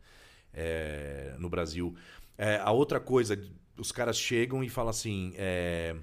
é, 0.53 1.35
no 1.39 1.49
Brasil. 1.49 1.95
É, 2.37 2.57
a 2.57 2.71
outra 2.71 2.99
coisa, 2.99 3.39
os 3.77 3.91
caras 3.91 4.17
chegam 4.17 4.63
e 4.63 4.69
falam 4.69 4.89
assim, 4.89 5.33
é, 5.37 5.95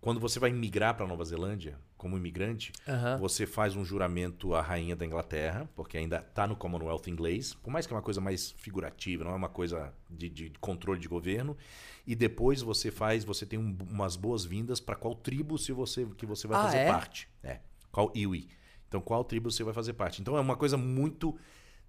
quando 0.00 0.20
você 0.20 0.38
vai 0.38 0.52
migrar 0.52 0.94
para 0.94 1.06
Nova 1.06 1.24
Zelândia 1.24 1.76
como 2.00 2.16
imigrante, 2.16 2.72
uhum. 2.88 3.18
você 3.18 3.44
faz 3.46 3.76
um 3.76 3.84
juramento 3.84 4.54
à 4.54 4.62
rainha 4.62 4.96
da 4.96 5.04
Inglaterra, 5.04 5.68
porque 5.76 5.98
ainda 5.98 6.24
está 6.26 6.46
no 6.46 6.56
Commonwealth 6.56 7.08
inglês, 7.08 7.52
por 7.52 7.70
mais 7.70 7.86
que 7.86 7.92
é 7.92 7.96
uma 7.96 8.00
coisa 8.02 8.22
mais 8.22 8.52
figurativa, 8.52 9.22
não 9.22 9.32
é 9.32 9.34
uma 9.34 9.50
coisa 9.50 9.92
de, 10.08 10.30
de 10.30 10.50
controle 10.58 10.98
de 10.98 11.06
governo 11.06 11.54
e 12.06 12.14
depois 12.14 12.62
você 12.62 12.90
faz, 12.90 13.22
você 13.22 13.44
tem 13.44 13.58
um, 13.58 13.76
umas 13.90 14.16
boas-vindas 14.16 14.80
para 14.80 14.96
qual 14.96 15.14
tribo 15.14 15.58
se 15.58 15.72
você 15.72 16.06
que 16.16 16.24
você 16.24 16.48
vai 16.48 16.58
ah, 16.58 16.62
fazer 16.62 16.78
é? 16.78 16.86
parte. 16.86 17.28
É. 17.42 17.60
Qual 17.92 18.10
iwi. 18.14 18.48
Então 18.88 19.02
qual 19.02 19.22
tribo 19.22 19.50
você 19.50 19.62
vai 19.62 19.74
fazer 19.74 19.92
parte. 19.92 20.22
Então 20.22 20.38
é 20.38 20.40
uma 20.40 20.56
coisa 20.56 20.78
muito 20.78 21.38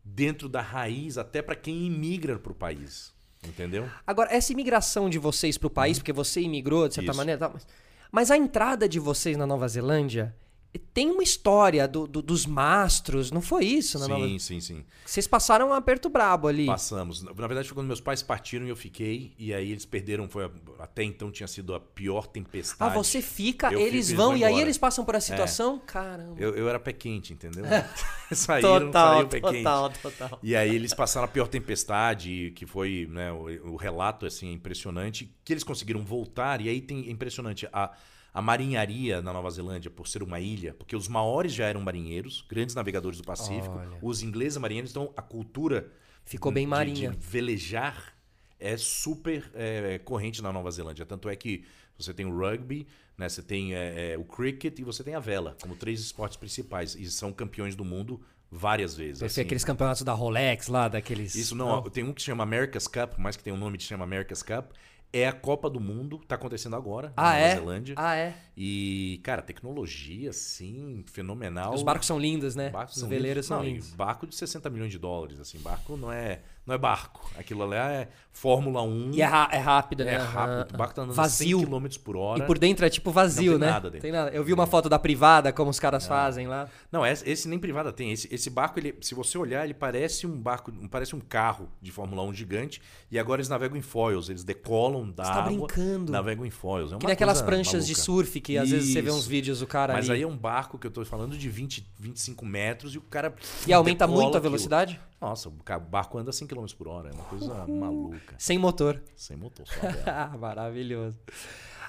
dentro 0.03 0.49
da 0.49 0.61
raiz 0.61 1.17
até 1.17 1.41
para 1.41 1.55
quem 1.55 1.85
imigra 1.85 2.37
para 2.37 2.51
o 2.51 2.55
país. 2.55 3.13
Entendeu? 3.47 3.89
Agora, 4.05 4.29
essa 4.35 4.51
imigração 4.51 5.09
de 5.09 5.17
vocês 5.17 5.57
para 5.57 5.67
o 5.67 5.69
país, 5.69 5.95
uhum. 5.95 6.01
porque 6.01 6.11
você 6.13 6.41
imigrou 6.41 6.89
de 6.89 6.95
certa 6.95 7.11
Isso. 7.11 7.17
maneira, 7.17 7.39
tá, 7.39 7.49
mas, 7.49 7.65
mas 8.11 8.29
a 8.29 8.37
entrada 8.37 8.89
de 8.89 8.99
vocês 8.99 9.37
na 9.37 9.47
Nova 9.47 9.67
Zelândia 9.67 10.35
tem 10.79 11.11
uma 11.11 11.23
história 11.23 11.85
do, 11.85 12.07
do, 12.07 12.21
dos 12.21 12.45
mastros, 12.45 13.29
não 13.29 13.41
foi 13.41 13.65
isso? 13.65 13.99
Na 13.99 14.05
sim, 14.05 14.11
Nova... 14.11 14.39
sim, 14.39 14.61
sim. 14.61 14.85
Vocês 15.05 15.27
passaram 15.27 15.69
um 15.69 15.73
aperto 15.73 16.09
brabo 16.09 16.47
ali. 16.47 16.65
Passamos. 16.65 17.21
Na 17.23 17.31
verdade, 17.33 17.67
foi 17.67 17.75
quando 17.75 17.87
meus 17.87 17.99
pais 17.99 18.21
partiram 18.21 18.65
e 18.65 18.69
eu 18.69 18.75
fiquei. 18.75 19.33
E 19.37 19.53
aí 19.53 19.69
eles 19.69 19.85
perderam. 19.85 20.29
Foi 20.29 20.45
a... 20.45 20.51
Até 20.79 21.03
então 21.03 21.29
tinha 21.29 21.47
sido 21.47 21.75
a 21.75 21.79
pior 21.79 22.25
tempestade. 22.25 22.89
Ah, 22.89 22.93
você 22.93 23.21
fica, 23.21 23.73
eles 23.73 24.09
fico, 24.09 24.21
vão, 24.21 24.37
e 24.37 24.45
aí 24.45 24.61
eles 24.61 24.77
passam 24.77 25.03
por 25.03 25.15
essa 25.15 25.27
situação? 25.27 25.81
É. 25.83 25.91
Caramba. 25.91 26.35
Eu, 26.39 26.55
eu 26.55 26.69
era 26.69 26.79
pé 26.79 26.93
quente, 26.93 27.33
entendeu? 27.33 27.65
saíram, 28.31 28.85
total, 28.85 29.27
pé 29.27 29.39
total, 29.41 29.89
quente. 29.89 30.01
Total. 30.01 30.39
E 30.41 30.55
aí 30.55 30.73
eles 30.73 30.93
passaram 30.93 31.25
a 31.25 31.27
pior 31.27 31.49
tempestade, 31.49 32.53
que 32.55 32.65
foi 32.65 33.09
né, 33.11 33.31
o, 33.31 33.73
o 33.73 33.75
relato 33.75 34.25
assim, 34.25 34.53
impressionante, 34.53 35.33
que 35.43 35.51
eles 35.51 35.65
conseguiram 35.65 36.01
voltar. 36.01 36.61
E 36.61 36.69
aí 36.69 36.79
tem 36.79 37.07
é 37.07 37.11
impressionante. 37.11 37.67
A, 37.73 37.91
a 38.33 38.41
marinharia 38.41 39.21
na 39.21 39.33
Nova 39.33 39.49
Zelândia, 39.49 39.91
por 39.91 40.07
ser 40.07 40.23
uma 40.23 40.39
ilha, 40.39 40.73
porque 40.73 40.95
os 40.95 41.07
maores 41.07 41.53
já 41.53 41.65
eram 41.65 41.81
marinheiros, 41.81 42.45
grandes 42.49 42.73
navegadores 42.75 43.17
do 43.17 43.23
Pacífico, 43.23 43.77
Olha. 43.77 43.97
os 44.01 44.23
ingleses 44.23 44.57
marinheiros, 44.57 44.91
então 44.91 45.11
a 45.17 45.21
cultura 45.21 45.91
ficou 46.23 46.51
bem 46.51 46.65
marinha. 46.65 47.11
De, 47.11 47.17
de 47.17 47.27
velejar 47.27 48.15
é 48.59 48.77
super 48.77 49.51
é, 49.53 49.99
corrente 49.99 50.41
na 50.41 50.53
Nova 50.53 50.71
Zelândia. 50.71 51.05
Tanto 51.05 51.27
é 51.27 51.35
que 51.35 51.65
você 51.97 52.13
tem 52.13 52.25
o 52.25 52.37
rugby, 52.37 52.87
né, 53.17 53.27
você 53.27 53.41
tem 53.41 53.75
é, 53.75 54.13
é, 54.13 54.17
o 54.17 54.23
cricket 54.23 54.79
e 54.79 54.83
você 54.83 55.03
tem 55.03 55.15
a 55.15 55.19
vela, 55.19 55.57
como 55.61 55.75
três 55.75 55.99
esportes 55.99 56.37
principais. 56.37 56.95
E 56.95 57.11
são 57.11 57.33
campeões 57.33 57.75
do 57.75 57.83
mundo 57.83 58.21
várias 58.49 58.95
vezes. 58.95 59.19
Ser 59.19 59.25
assim. 59.25 59.41
aqueles 59.41 59.63
campeonatos 59.63 60.03
da 60.03 60.13
Rolex 60.13 60.67
lá, 60.67 60.87
daqueles. 60.87 61.35
Isso 61.35 61.55
não, 61.55 61.81
tem 61.83 62.03
um 62.03 62.13
que 62.13 62.21
se 62.21 62.25
chama 62.25 62.43
America's 62.43 62.87
Cup, 62.87 63.17
mais 63.17 63.35
que 63.35 63.43
tem 63.43 63.51
um 63.51 63.57
nome 63.57 63.77
que 63.77 63.83
chama 63.83 64.03
America's 64.03 64.43
Cup. 64.43 64.71
É 65.13 65.27
a 65.27 65.33
Copa 65.33 65.69
do 65.69 65.79
Mundo, 65.79 66.19
tá 66.25 66.35
acontecendo 66.35 66.73
agora 66.75 67.11
Ah, 67.17 67.23
na 67.23 67.29
Nova 67.33 67.39
é? 67.45 67.55
Zelândia. 67.55 67.95
Ah, 67.97 68.15
é. 68.15 68.33
E, 68.55 69.19
cara, 69.23 69.41
tecnologia, 69.41 70.29
assim, 70.29 71.03
fenomenal. 71.11 71.73
Os 71.73 71.83
barcos 71.83 72.07
são 72.07 72.17
lindos, 72.17 72.55
né? 72.55 72.69
Barcos 72.69 72.95
Os 72.95 73.01
são 73.01 73.09
veleiros 73.09 73.35
lindos. 73.37 73.47
são 73.47 73.57
Não, 73.57 73.65
lindos. 73.65 73.89
Barco 73.93 74.25
de 74.25 74.35
60 74.35 74.69
milhões 74.69 74.91
de 74.91 74.97
dólares, 74.97 75.39
assim. 75.39 75.59
Barco 75.59 75.97
não 75.97 76.11
é, 76.11 76.41
não 76.65 76.73
é 76.73 76.77
barco. 76.77 77.29
Aquilo 77.37 77.63
ali 77.63 77.75
é 77.75 78.07
Fórmula 78.33 78.81
1. 78.81 79.11
E 79.13 79.21
é, 79.21 79.25
é 79.25 79.57
rápido, 79.59 80.03
né? 80.05 80.13
é 80.13 80.17
rápido. 80.17 80.51
Aham. 80.51 80.67
O 80.73 80.77
barco 80.77 80.95
tá 80.95 81.01
andando 81.03 81.15
Vazio. 81.15 81.57
a 81.57 81.61
100 81.61 81.69
km 81.69 81.87
por 82.03 82.15
hora. 82.15 82.43
E 82.43 82.47
por 82.47 82.57
dentro 82.57 82.85
é 82.85 82.89
tipo 82.89 83.11
vazio, 83.11 83.53
Não 83.53 83.59
tem 83.59 83.67
né? 83.67 83.73
nada 83.73 83.89
dentro. 83.89 84.01
Tem 84.01 84.11
nada. 84.11 84.31
Eu 84.31 84.43
vi 84.43 84.53
uma 84.53 84.65
foto 84.65 84.89
da 84.89 84.97
privada, 84.97 85.51
como 85.53 85.69
os 85.69 85.79
caras 85.79 86.07
fazem 86.07 86.47
lá. 86.47 86.67
Não, 86.91 87.05
esse, 87.05 87.47
nem 87.47 87.59
privada 87.59 87.91
tem. 87.91 88.11
Esse, 88.11 88.33
esse 88.33 88.49
barco, 88.49 88.79
ele, 88.79 88.95
se 89.01 89.13
você 89.13 89.37
olhar, 89.37 89.63
ele 89.65 89.73
parece 89.73 90.25
um 90.25 90.39
barco, 90.41 90.71
parece 90.89 91.15
um 91.15 91.19
carro 91.19 91.69
de 91.81 91.91
Fórmula 91.91 92.23
1 92.23 92.33
gigante. 92.33 92.81
E 93.11 93.19
agora 93.19 93.41
eles 93.41 93.49
navegam 93.49 93.77
em 93.77 93.81
foils. 93.81 94.29
Eles 94.29 94.43
decolam 94.43 95.09
da 95.11 95.23
Você 95.25 95.31
tá 95.31 95.37
água, 95.43 95.67
brincando. 95.67 96.11
navegam 96.11 96.45
em 96.45 96.49
foils. 96.49 96.93
É 96.93 96.97
Que 96.97 97.05
nem 97.05 97.13
aquelas 97.13 97.41
pranchas 97.41 97.85
de 97.85 97.91
maluca. 97.93 98.03
surf 98.05 98.41
que 98.41 98.57
às 98.57 98.69
vezes 98.69 98.93
você 98.93 99.01
vê 99.01 99.11
uns 99.11 99.19
Isso. 99.19 99.29
vídeos 99.29 99.59
do 99.59 99.67
cara 99.67 99.93
Mas 99.93 100.09
ali. 100.09 100.19
aí 100.19 100.23
é 100.23 100.27
um 100.27 100.37
barco 100.37 100.79
que 100.79 100.87
eu 100.87 100.91
tô 100.91 101.03
falando 101.05 101.37
de 101.37 101.49
20, 101.49 101.85
25 101.99 102.45
metros 102.45 102.95
e 102.95 102.97
o 102.97 103.01
cara. 103.01 103.33
E 103.67 103.73
aumenta 103.73 104.07
muito 104.07 104.23
a 104.23 104.27
aquilo. 104.29 104.41
velocidade? 104.43 104.99
Nossa, 105.19 105.49
o 105.49 105.79
barco 105.79 106.17
anda 106.17 106.31
100 106.31 106.47
km 106.47 106.65
por 106.75 106.87
hora. 106.87 107.09
É 107.09 107.13
uma 107.13 107.23
coisa 107.25 107.67
maluca. 107.67 108.20
Sem 108.37 108.57
motor. 108.57 109.01
Sem 109.15 109.37
motor, 109.37 109.65
só. 109.67 109.73
Ah, 110.09 110.35
Maravilhoso. 110.37 111.17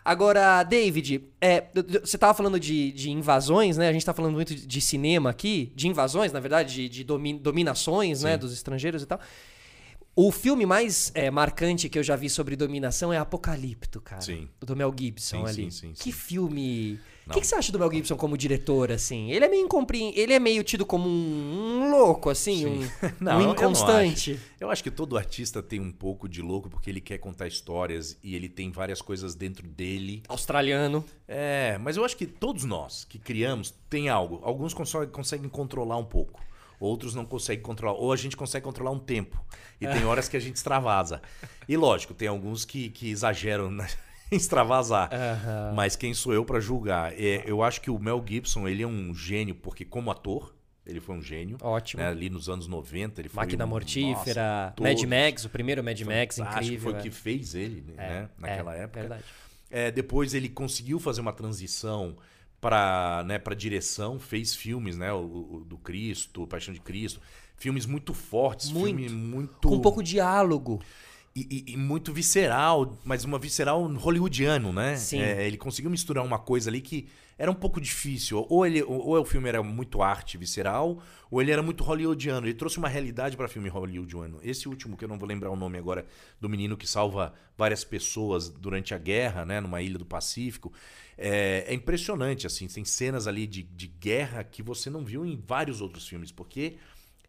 Agora, 0.05 0.65
David, 0.65 1.29
é, 1.41 1.65
você 2.05 2.19
tava 2.19 2.35
falando 2.35 2.59
de, 2.59 2.91
de 2.91 3.09
invasões, 3.11 3.77
né? 3.77 3.89
A 3.89 3.93
gente 3.93 4.05
tá 4.05 4.13
falando 4.13 4.35
muito 4.35 4.53
de 4.55 4.81
cinema 4.81 5.31
aqui, 5.31 5.73
de 5.77 5.87
invasões, 5.87 6.33
na 6.33 6.41
verdade, 6.41 6.75
de, 6.75 6.89
de 6.89 7.05
domi- 7.05 7.39
dominações, 7.39 8.25
né? 8.25 8.37
Dos 8.37 8.53
estrangeiros 8.53 9.03
e 9.03 9.07
tal. 9.07 9.21
O 10.15 10.31
filme 10.31 10.67
mais 10.67 11.11
é, 11.15 11.31
marcante 11.31 11.89
que 11.89 11.99
eu 11.99 12.03
já 12.03 12.15
vi 12.17 12.29
sobre 12.29 12.55
dominação 12.55 13.11
é 13.13 13.17
Apocalipto, 13.19 13.99
cara. 14.01 14.21
Sim. 14.21 14.47
Do 14.61 14.77
Mel 14.77 14.95
Gibson 14.97 15.39
Sim, 15.39 15.45
ali. 15.47 15.71
sim, 15.71 15.71
sim, 15.71 15.93
que 15.95 16.05
sim. 16.05 16.13
filme. 16.13 17.01
O 17.27 17.31
que, 17.31 17.41
que 17.41 17.47
você 17.47 17.55
acha 17.55 17.73
do 17.73 17.79
Mel 17.79 17.91
Gibson 17.91 18.17
como 18.17 18.37
diretor, 18.37 18.91
assim? 18.93 19.31
Ele 19.31 19.45
é 19.45 19.49
meio 19.49 19.65
incompre... 19.65 20.13
Ele 20.15 20.35
é 20.35 20.39
meio 20.41 20.63
tido 20.65 20.85
como 20.85 21.09
um, 21.09 21.83
um 21.85 21.91
louco, 21.91 22.29
assim, 22.29 22.67
um, 22.67 22.89
Não, 23.21 23.37
um 23.37 23.41
eu- 23.41 23.47
eu 23.47 23.53
inconstante. 23.53 24.39
Eu 24.61 24.71
acho 24.71 24.83
que 24.83 24.91
todo 24.91 25.17
artista 25.17 25.63
tem 25.63 25.81
um 25.81 25.93
pouco 25.93 26.29
de 26.29 26.43
louco 26.43 26.69
porque 26.69 26.91
ele 26.91 27.01
quer 27.01 27.17
contar 27.19 27.47
histórias 27.47 28.19
e 28.23 28.35
ele 28.35 28.49
tem 28.51 28.71
várias 28.71 29.01
coisas 29.01 29.35
dentro 29.35 29.67
dele. 29.67 30.23
Australiano. 30.29 31.03
É, 31.27 31.79
mas 31.79 31.97
eu 31.97 32.05
acho 32.05 32.17
que 32.17 32.27
todos 32.27 32.65
nós 32.65 33.05
que 33.05 33.19
criamos 33.19 33.73
tem 33.89 34.11
algo. 34.11 34.41
Alguns 34.43 34.75
conseguem 34.75 35.49
controlar 35.49 35.97
um 35.97 36.05
pouco, 36.05 36.41
outros 36.83 37.15
não 37.15 37.25
conseguem 37.25 37.63
controlar. 37.63 37.99
Ou 37.99 38.13
a 38.13 38.17
gente 38.17 38.37
consegue 38.37 38.65
controlar 38.65 38.91
um 38.91 38.99
tempo. 38.99 39.43
E 39.81 39.87
tem 39.87 40.05
horas 40.05 40.29
que 40.29 40.37
a 40.37 40.41
gente 40.41 40.57
extravasa. 40.57 41.21
E 41.69 41.77
lógico, 41.77 42.15
tem 42.15 42.29
alguns 42.29 42.65
que, 42.65 42.91
que 42.91 43.11
exageram 43.11 43.71
na- 43.71 43.87
em 44.31 44.37
extravasar. 44.37 45.11
Aham. 45.13 45.73
Mas 45.75 45.97
quem 45.97 46.15
sou 46.15 46.33
eu 46.33 46.45
pra 46.45 46.61
julgar? 46.61 47.13
É, 47.13 47.43
eu 47.47 47.63
acho 47.63 47.81
que 47.81 47.91
o 47.91 47.99
Mel 47.99 48.23
Gibson 48.27 48.67
ele 48.69 48.83
é 48.83 48.87
um 48.87 49.15
gênio 49.15 49.55
porque 49.55 49.85
como 49.85 50.11
ator 50.11 50.55
ele 50.85 51.01
foi 51.01 51.15
um 51.17 51.23
gênio. 51.23 51.59
Ótimo. 51.61 52.03
né? 52.03 52.09
Ali 52.09 52.29
nos 52.29 52.49
anos 52.49 52.67
90 52.67 53.21
ele 53.21 53.29
foi 53.29 53.37
Máquina 53.45 53.65
um- 53.65 53.69
Mortífera, 53.69 54.75
nossa, 54.77 54.83
Mad. 54.83 55.03
Max, 55.05 55.45
o 55.45 55.49
primeiro 55.49 55.83
Mad 55.85 56.01
Max, 56.01 56.39
incrível. 56.39 56.81
Foi 56.81 56.93
o 56.95 56.97
é. 56.99 57.03
que 57.03 57.11
fez 57.11 57.55
ele, 57.55 57.85
né? 57.97 58.29
Naquela 58.39 58.77
é, 58.77 58.83
época. 58.83 59.01
Verdade. 59.01 59.25
É, 59.71 59.91
depois 59.91 60.35
ele 60.35 60.49
conseguiu 60.49 60.99
fazer 60.99 61.21
uma 61.21 61.33
transição 61.33 62.17
para 62.63 63.25
né, 63.27 63.39
pra 63.41 63.57
direção, 63.57 64.21
fez 64.21 64.55
filmes, 64.55 64.97
né? 64.97 65.13
O, 65.13 65.19
o 65.19 65.65
do 65.67 65.77
Cristo, 65.77 66.47
Paixão 66.47 66.73
de 66.73 66.81
Cristo. 66.81 67.21
Filmes 67.57 67.85
muito 67.87 68.15
fortes, 68.15 68.71
Muito. 68.71 68.87
filme 68.87 69.09
muito. 69.09 69.69
Com 69.69 69.75
um 69.75 69.81
pouco 69.81 70.01
diálogo. 70.03 70.81
E, 71.35 71.65
e- 71.67 71.73
e 71.73 71.77
muito 71.77 72.13
visceral, 72.13 72.97
mas 73.05 73.25
uma 73.25 73.39
visceral 73.39 73.83
hollywoodiano, 73.87 74.73
né? 74.73 74.97
Sim. 74.97 75.21
É, 75.21 75.47
ele 75.47 75.57
conseguiu 75.57 75.91
misturar 75.91 76.25
uma 76.25 76.39
coisa 76.39 76.69
ali 76.71 76.81
que 76.81 77.09
era 77.39 77.51
um 77.51 77.55
pouco 77.55 77.81
difícil. 77.81 78.47
Ou, 78.51 78.67
ele, 78.67 78.83
ou, 78.83 79.09
ou 79.09 79.21
o 79.21 79.25
filme 79.25 79.49
era 79.49 79.63
muito 79.63 80.03
arte 80.03 80.37
visceral, 80.37 81.03
ou 81.31 81.41
ele 81.41 81.51
era 81.51 81.63
muito 81.63 81.83
hollywoodiano. 81.83 82.47
Ele 82.47 82.55
trouxe 82.55 82.79
uma 82.79 82.89
realidade 82.89 83.37
para 83.37 83.49
filme 83.49 83.69
hollywoodiano. 83.71 84.39
Esse 84.43 84.69
último, 84.69 84.97
que 84.97 85.05
eu 85.05 85.09
não 85.09 85.19
vou 85.19 85.27
lembrar 85.27 85.51
o 85.51 85.57
nome 85.57 85.79
agora, 85.79 86.05
do 86.41 86.49
menino 86.49 86.77
que 86.77 86.87
salva 86.87 87.33
várias 87.57 87.83
pessoas 87.83 88.49
durante 88.51 88.93
a 88.95 88.99
guerra, 88.99 89.45
né? 89.47 89.59
Numa 89.61 89.81
ilha 89.81 89.99
do 89.99 90.05
Pacífico. 90.05 90.71
É, 91.19 91.65
é 91.69 91.75
impressionante, 91.75 92.47
assim. 92.47 92.67
Tem 92.67 92.85
cenas 92.85 93.27
ali 93.27 93.47
de, 93.47 93.63
de 93.63 93.87
guerra 93.87 94.43
que 94.45 94.63
você 94.63 94.89
não 94.91 95.05
viu 95.05 95.25
em 95.27 95.37
vários 95.37 95.81
outros 95.81 96.07
filmes, 96.09 96.33
porque 96.33 96.77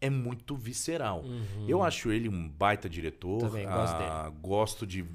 é 0.01 0.09
muito 0.09 0.55
visceral. 0.57 1.23
Eu 1.65 1.81
acho 1.81 2.11
ele 2.11 2.27
um 2.27 2.49
baita 2.49 2.89
diretor. 2.89 3.41
Uhum. 3.41 3.49
Também 3.49 3.65
gosto 3.65 3.97
dele. 3.97 4.09
Ah, 4.11 4.29
gosto 4.41 4.85
de 4.87 5.05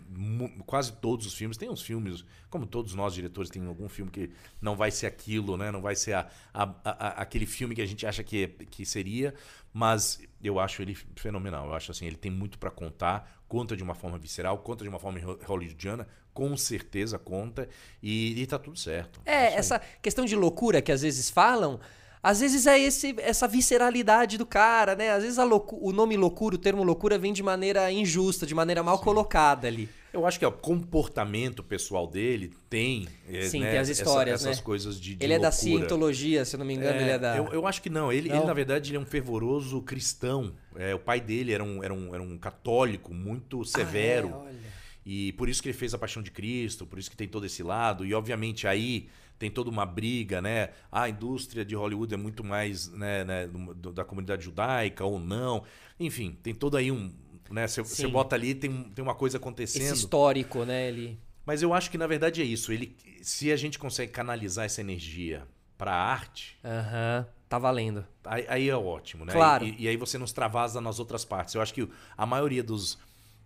quase 0.64 0.92
todos 0.92 1.26
os 1.26 1.34
filmes. 1.34 1.58
Tem 1.58 1.68
uns 1.68 1.82
filmes, 1.82 2.24
como 2.48 2.66
todos 2.66 2.94
nós 2.94 3.12
diretores, 3.12 3.50
tem 3.50 3.64
algum 3.66 3.86
filme 3.88 4.10
que 4.10 4.30
não 4.62 4.74
vai 4.76 4.90
ser 4.90 5.06
aquilo, 5.06 5.58
né? 5.58 5.70
Não 5.70 5.82
vai 5.82 5.94
ser 5.94 6.14
a- 6.14 6.26
a- 6.54 6.74
a- 6.84 7.08
aquele 7.22 7.44
filme 7.44 7.74
que 7.74 7.82
a 7.82 7.86
gente 7.86 8.06
acha 8.06 8.22
que, 8.24 8.48
que 8.70 8.86
seria. 8.86 9.34
Mas 9.74 10.22
eu 10.42 10.58
acho 10.58 10.80
ele 10.80 10.94
fenomenal. 11.16 11.66
Eu 11.66 11.74
acho 11.74 11.90
assim, 11.90 12.06
ele 12.06 12.16
tem 12.16 12.30
muito 12.30 12.58
pra 12.58 12.70
contar. 12.70 13.42
Conta 13.46 13.76
de 13.76 13.82
uma 13.82 13.94
forma 13.94 14.18
visceral, 14.18 14.56
conta 14.58 14.84
de 14.84 14.88
uma 14.88 14.98
forma 14.98 15.18
ho- 15.20 15.38
hollywoodiana. 15.44 16.06
Com 16.38 16.56
certeza 16.56 17.18
conta. 17.18 17.68
E, 18.00 18.40
e 18.40 18.46
tá 18.46 18.60
tudo 18.60 18.78
certo. 18.78 19.20
É, 19.26 19.48
aí. 19.48 19.54
essa 19.54 19.80
questão 20.00 20.24
de 20.24 20.36
loucura 20.36 20.80
que 20.80 20.92
às 20.92 21.02
vezes 21.02 21.28
falam, 21.28 21.80
às 22.22 22.38
vezes 22.38 22.64
é 22.64 22.78
esse, 22.78 23.12
essa 23.18 23.48
visceralidade 23.48 24.38
do 24.38 24.46
cara, 24.46 24.94
né? 24.94 25.10
Às 25.10 25.24
vezes 25.24 25.36
o 25.38 25.92
nome 25.92 26.16
loucura, 26.16 26.54
o 26.54 26.58
termo 26.58 26.84
loucura 26.84 27.18
vem 27.18 27.32
de 27.32 27.42
maneira 27.42 27.90
injusta, 27.90 28.46
de 28.46 28.54
maneira 28.54 28.84
mal 28.84 29.00
colocada 29.00 29.66
ali. 29.66 29.88
Eu 30.12 30.24
acho 30.26 30.38
que 30.38 30.46
o 30.46 30.50
comportamento 30.50 31.62
pessoal 31.62 32.06
dele 32.06 32.52
tem. 32.70 33.06
é, 33.28 33.42
Sim, 33.42 33.60
né, 33.60 33.70
tem 33.72 33.78
as 33.78 33.90
essa- 33.90 34.02
histórias, 34.02 34.40
essas 34.42 34.56
né? 34.58 34.62
coisas 34.62 34.98
de, 34.98 35.14
de 35.16 35.24
ele 35.24 35.34
é 35.34 35.38
da 35.38 35.48
loucura. 35.48 35.52
cientologia, 35.52 36.44
se 36.44 36.56
eu 36.56 36.58
não 36.58 36.66
me 36.66 36.74
engano, 36.74 36.98
É, 36.98 37.02
ele 37.02 37.10
é 37.10 37.18
da. 37.18 37.36
eu, 37.36 37.46
eu 37.52 37.66
acho 37.66 37.82
que 37.82 37.90
não. 37.90 38.10
Ele, 38.12 38.28
Não? 38.28 38.36
ele, 38.36 38.46
na 38.46 38.54
verdade, 38.54 38.90
ele 38.90 38.96
é 38.96 39.00
um 39.00 39.04
fervoroso 39.06 39.82
cristão. 39.82 40.52
É, 40.76 40.94
o 40.94 40.98
pai 40.98 41.20
dele 41.20 41.52
era 41.52 41.62
um, 41.62 41.82
era, 41.84 41.92
um, 41.92 42.14
era 42.14 42.22
um 42.22 42.38
católico 42.38 43.12
muito 43.12 43.64
severo. 43.64 44.28
Ah, 44.28 44.38
é, 44.38 44.48
olha. 44.48 44.67
E 45.10 45.32
por 45.32 45.48
isso 45.48 45.62
que 45.62 45.70
ele 45.70 45.78
fez 45.78 45.94
a 45.94 45.98
Paixão 45.98 46.22
de 46.22 46.30
Cristo, 46.30 46.86
por 46.86 46.98
isso 46.98 47.10
que 47.10 47.16
tem 47.16 47.26
todo 47.26 47.46
esse 47.46 47.62
lado. 47.62 48.04
E, 48.04 48.12
obviamente, 48.12 48.68
aí 48.68 49.08
tem 49.38 49.50
toda 49.50 49.70
uma 49.70 49.86
briga, 49.86 50.42
né? 50.42 50.68
A 50.92 51.08
indústria 51.08 51.64
de 51.64 51.74
Hollywood 51.74 52.12
é 52.12 52.16
muito 52.18 52.44
mais 52.44 52.92
né, 52.92 53.24
né, 53.24 53.48
da 53.94 54.04
comunidade 54.04 54.44
judaica 54.44 55.06
ou 55.06 55.18
não. 55.18 55.64
Enfim, 55.98 56.36
tem 56.42 56.54
todo 56.54 56.76
aí 56.76 56.92
um... 56.92 57.10
Né, 57.50 57.66
você, 57.66 58.06
bota 58.06 58.36
ali, 58.36 58.54
tem, 58.54 58.82
tem 58.94 59.02
uma 59.02 59.14
coisa 59.14 59.38
acontecendo. 59.38 59.80
Esse 59.80 59.94
histórico, 59.94 60.66
né? 60.66 60.88
Ele. 60.88 61.18
Mas 61.46 61.62
eu 61.62 61.72
acho 61.72 61.90
que, 61.90 61.96
na 61.96 62.06
verdade, 62.06 62.42
é 62.42 62.44
isso. 62.44 62.70
Ele, 62.70 62.94
se 63.22 63.50
a 63.50 63.56
gente 63.56 63.78
consegue 63.78 64.12
canalizar 64.12 64.66
essa 64.66 64.82
energia 64.82 65.48
para 65.78 65.90
a 65.90 66.04
arte, 66.04 66.58
Aham. 66.62 67.26
Tá 67.48 67.58
valendo. 67.58 68.04
Aí, 68.26 68.44
aí 68.46 68.68
é 68.68 68.76
ótimo, 68.76 69.24
né? 69.24 69.32
Claro. 69.32 69.64
E, 69.64 69.84
e 69.84 69.88
aí 69.88 69.96
você 69.96 70.18
não 70.18 70.26
extravasa 70.26 70.82
nas 70.82 70.98
outras 70.98 71.24
partes. 71.24 71.54
Eu 71.54 71.62
acho 71.62 71.72
que 71.72 71.88
a 72.14 72.26
maioria 72.26 72.62
dos, 72.62 72.98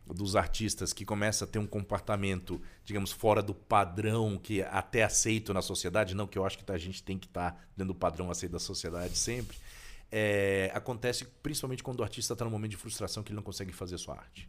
dos 0.06 0.36
artistas 0.36 0.92
que 0.92 1.04
começa 1.04 1.44
a 1.44 1.48
ter 1.48 1.58
um 1.58 1.66
comportamento, 1.66 2.60
digamos, 2.84 3.12
fora 3.12 3.42
do 3.42 3.54
padrão 3.54 4.38
que 4.38 4.60
é 4.60 4.68
até 4.70 5.04
aceito 5.04 5.54
na 5.54 5.62
sociedade, 5.62 6.14
não 6.14 6.26
que 6.26 6.38
eu 6.38 6.44
acho 6.44 6.58
que 6.58 6.70
a 6.70 6.78
gente 6.78 7.02
tem 7.02 7.18
que 7.18 7.26
estar 7.26 7.52
dentro 7.76 7.94
do 7.94 7.98
padrão 7.98 8.30
aceito 8.30 8.52
da 8.52 8.58
sociedade 8.58 9.16
sempre, 9.16 9.56
é, 10.14 10.70
acontece 10.74 11.24
principalmente 11.42 11.82
quando 11.82 12.00
o 12.00 12.02
artista 12.02 12.34
está 12.34 12.44
num 12.44 12.50
momento 12.50 12.72
de 12.72 12.76
frustração 12.76 13.22
que 13.22 13.30
ele 13.30 13.36
não 13.36 13.42
consegue 13.42 13.72
fazer 13.72 13.94
a 13.94 13.98
sua 13.98 14.16
arte. 14.16 14.46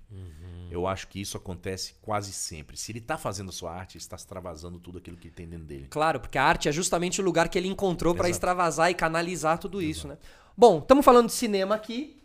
Eu 0.69 0.85
acho 0.85 1.07
que 1.07 1.21
isso 1.21 1.37
acontece 1.37 1.95
quase 2.01 2.33
sempre. 2.33 2.75
Se 2.75 2.91
ele 2.91 2.99
está 2.99 3.17
fazendo 3.17 3.47
a 3.49 3.53
sua 3.53 3.71
arte, 3.71 3.95
ele 3.95 4.03
está 4.03 4.17
extravasando 4.17 4.77
tudo 4.77 4.97
aquilo 4.97 5.15
que 5.15 5.29
tem 5.29 5.47
dentro 5.47 5.65
dele. 5.65 5.87
Claro, 5.89 6.19
porque 6.19 6.37
a 6.37 6.43
arte 6.43 6.67
é 6.67 6.71
justamente 6.71 7.21
o 7.21 7.23
lugar 7.23 7.47
que 7.47 7.57
ele 7.57 7.69
encontrou 7.69 8.13
Exato. 8.13 8.29
extravasar 8.29 8.91
e 8.91 8.93
canalizar 8.93 9.57
tudo 9.57 9.81
isso, 9.81 10.05
né? 10.07 10.17
Bom, 10.57 10.79
estamos 10.79 11.05
falando 11.05 11.27
de 11.27 11.33
cinema 11.33 11.75
aqui. 11.75 12.22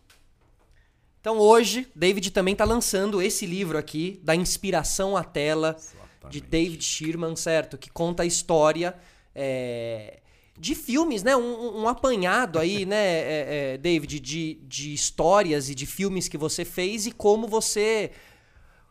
Então 1.21 1.39
hoje, 1.39 1.87
David 1.95 2.31
também 2.31 2.55
tá 2.55 2.65
lançando 2.65 3.21
esse 3.21 3.45
livro 3.47 3.77
aqui, 3.77 4.21
da 4.23 4.35
inspiração 4.35 5.17
à 5.17 5.25
tela, 5.25 5.73
de 5.75 6.39
Exatamente. 6.39 6.41
David 6.43 6.85
Sherman, 6.85 7.37
certo? 7.37 7.77
Que 7.77 7.91
conta 7.91 8.23
a 8.23 8.27
história 8.27 8.95
é, 9.35 10.21
de 10.59 10.75
filmes, 10.75 11.23
né? 11.23 11.37
Um, 11.37 11.41
um- 11.41 11.83
um 11.83 11.89
apanhado 11.89 12.59
aí, 12.59 12.85
né, 12.87 12.97
é, 12.97 13.47
é, 13.75 13.79
David, 13.79 14.21
de, 14.21 14.55
de 14.63 14.93
histórias 14.95 15.69
e 15.69 15.75
de 15.75 15.87
filmes 15.87 16.29
que 16.29 16.39
você 16.39 16.65
fez 16.65 17.07
e 17.07 17.13
como 17.13 17.47
você 17.47 18.11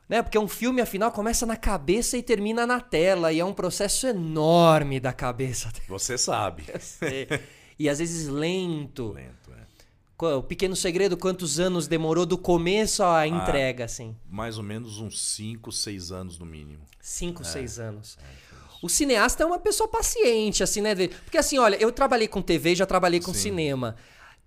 né? 0.10 0.22
Porque 0.22 0.40
um 0.40 0.48
filme, 0.48 0.80
afinal, 0.80 1.12
começa 1.12 1.46
na 1.46 1.58
cabeça 1.58 2.18
e 2.18 2.24
termina 2.24 2.66
na 2.66 2.80
tela. 2.80 3.34
E 3.34 3.42
é 3.42 3.44
um 3.46 3.52
processo 3.54 4.08
enorme 4.08 5.02
da 5.02 5.12
cabeça. 5.12 5.70
Você 5.90 6.18
sabe. 6.18 6.63
e 7.78 7.90
às 7.90 8.00
vezes 8.00 8.30
lento. 8.30 9.12
Lento, 9.12 9.52
é. 9.52 9.66
O 10.19 10.41
Pequeno 10.41 10.75
Segredo, 10.75 11.15
quantos 11.15 11.60
anos 11.60 11.88
demorou 11.88 12.25
do 12.25 12.38
começo 12.39 13.03
Ah. 13.03 13.19
à 13.19 13.27
entrega, 13.27 13.86
assim? 13.86 14.15
Mais 14.27 14.58
ou 14.58 14.63
menos 14.63 14.99
uns 14.99 15.21
5, 15.21 15.71
6 15.71 16.12
anos 16.12 16.39
no 16.39 16.45
mínimo. 16.45 16.84
Cinco, 16.99 17.43
É. 17.43 17.45
seis 17.45 17.77
anos. 17.80 18.17
O 18.82 18.89
cineasta 18.89 19.43
é 19.43 19.45
uma 19.45 19.60
pessoa 19.60 19.88
paciente, 19.88 20.62
assim, 20.63 20.82
né? 20.82 20.93
Porque 21.23 21.38
assim, 21.38 21.58
olha, 21.60 21.75
eu 21.77 21.91
trabalhei 21.91 22.27
com 22.27 22.41
TV, 22.41 22.75
já 22.75 22.86
trabalhei 22.86 23.19
com 23.19 23.34
Sim. 23.34 23.39
cinema. 23.41 23.95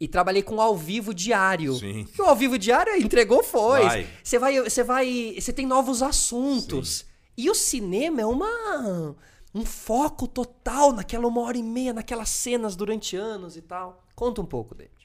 E 0.00 0.08
trabalhei 0.08 0.42
com 0.42 0.60
ao 0.60 0.76
vivo 0.76 1.14
diário. 1.14 1.74
Sim. 1.74 2.06
E 2.18 2.22
o 2.22 2.24
ao 2.24 2.34
vivo 2.34 2.58
diário 2.58 2.94
entregou, 2.96 3.42
foi. 3.42 3.82
Você 4.24 4.38
vai, 4.38 4.60
você 4.60 4.82
vai, 4.82 5.34
você 5.38 5.52
tem 5.52 5.66
novos 5.66 6.02
assuntos. 6.02 7.04
E 7.36 7.48
o 7.48 7.54
cinema 7.54 8.20
é 8.20 8.26
uma 8.26 9.14
um 9.54 9.64
foco 9.64 10.26
total 10.28 10.92
naquela 10.92 11.26
uma 11.26 11.40
hora 11.42 11.56
e 11.58 11.62
meia, 11.62 11.92
naquelas 11.92 12.28
cenas 12.30 12.74
durante 12.76 13.16
anos 13.16 13.56
e 13.56 13.62
tal. 13.62 14.04
Conta 14.14 14.40
um 14.40 14.46
pouco, 14.46 14.74
David. 14.74 14.99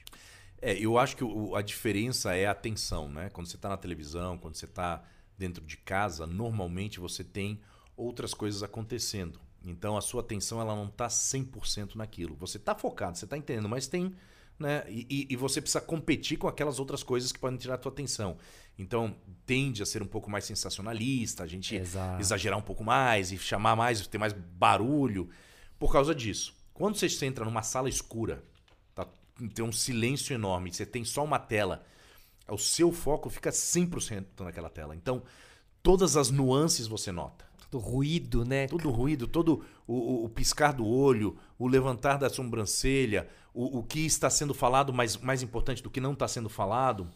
É, 0.60 0.72
eu 0.78 0.98
acho 0.98 1.16
que 1.16 1.24
o- 1.24 1.54
a 1.54 1.62
diferença 1.62 2.34
é 2.34 2.46
a 2.46 2.50
atenção, 2.52 3.08
né? 3.08 3.28
Quando 3.30 3.46
você 3.46 3.56
está 3.56 3.68
na 3.68 3.76
televisão, 3.76 4.38
quando 4.38 4.54
você 4.54 4.64
está 4.64 5.02
dentro 5.38 5.64
de 5.64 5.76
casa, 5.76 6.26
normalmente 6.26 6.98
você 6.98 7.22
tem 7.22 7.60
outras 7.96 8.32
coisas 8.32 8.62
acontecendo. 8.62 9.38
Então 9.64 9.96
a 9.96 10.00
sua 10.00 10.20
atenção 10.20 10.60
ela 10.60 10.74
não 10.74 10.86
está 10.86 11.08
100% 11.08 11.96
naquilo. 11.96 12.34
Você 12.36 12.56
está 12.56 12.74
focado, 12.74 13.18
você 13.18 13.24
está 13.26 13.36
entendendo, 13.36 13.68
mas 13.68 13.86
tem. 13.86 14.14
Né? 14.58 14.84
E, 14.88 15.26
e- 15.30 15.36
você 15.36 15.60
precisa 15.60 15.82
competir 15.82 16.38
com 16.38 16.48
aquelas 16.48 16.78
outras 16.78 17.02
coisas 17.02 17.30
que 17.30 17.38
podem 17.38 17.58
tirar 17.58 17.74
a 17.74 17.78
tua 17.78 17.92
atenção. 17.92 18.38
Então 18.78 19.14
tende 19.44 19.82
a 19.82 19.86
ser 19.86 20.02
um 20.02 20.06
pouco 20.06 20.30
mais 20.30 20.44
sensacionalista, 20.46 21.42
a 21.42 21.46
gente 21.46 21.76
Exato. 21.76 22.20
exagerar 22.20 22.58
um 22.58 22.62
pouco 22.62 22.82
mais 22.82 23.30
e 23.32 23.36
chamar 23.38 23.76
mais, 23.76 24.06
ter 24.06 24.16
mais 24.16 24.32
barulho 24.32 25.28
por 25.78 25.92
causa 25.92 26.14
disso. 26.14 26.54
Quando 26.72 26.96
você 26.96 27.26
entra 27.26 27.44
numa 27.44 27.62
sala 27.62 27.88
escura, 27.90 28.42
tem 29.54 29.64
um 29.64 29.72
silêncio 29.72 30.34
enorme, 30.34 30.72
você 30.72 30.86
tem 30.86 31.04
só 31.04 31.24
uma 31.24 31.38
tela, 31.38 31.84
o 32.48 32.56
seu 32.58 32.92
foco 32.92 33.28
fica 33.28 33.50
100% 33.50 34.24
naquela 34.40 34.70
tela. 34.70 34.94
Então, 34.94 35.22
todas 35.82 36.16
as 36.16 36.30
nuances 36.30 36.86
você 36.86 37.10
nota. 37.12 37.44
Do 37.70 37.78
ruído, 37.78 38.44
né? 38.44 38.68
Todo 38.68 38.88
ruído, 38.90 39.26
todo 39.26 39.64
o, 39.86 39.94
o- 39.94 40.24
o 40.24 40.28
piscar 40.28 40.72
do 40.72 40.86
olho, 40.86 41.36
o 41.58 41.66
levantar 41.66 42.16
da 42.16 42.30
sobrancelha, 42.30 43.28
o, 43.52 43.78
o 43.78 43.82
que 43.82 44.06
está 44.06 44.30
sendo 44.30 44.54
falado, 44.54 44.92
mas 44.92 45.16
mais 45.16 45.42
importante 45.42 45.82
do 45.82 45.90
que 45.90 46.00
não 46.00 46.12
está 46.12 46.28
sendo 46.28 46.48
falado, 46.48 47.10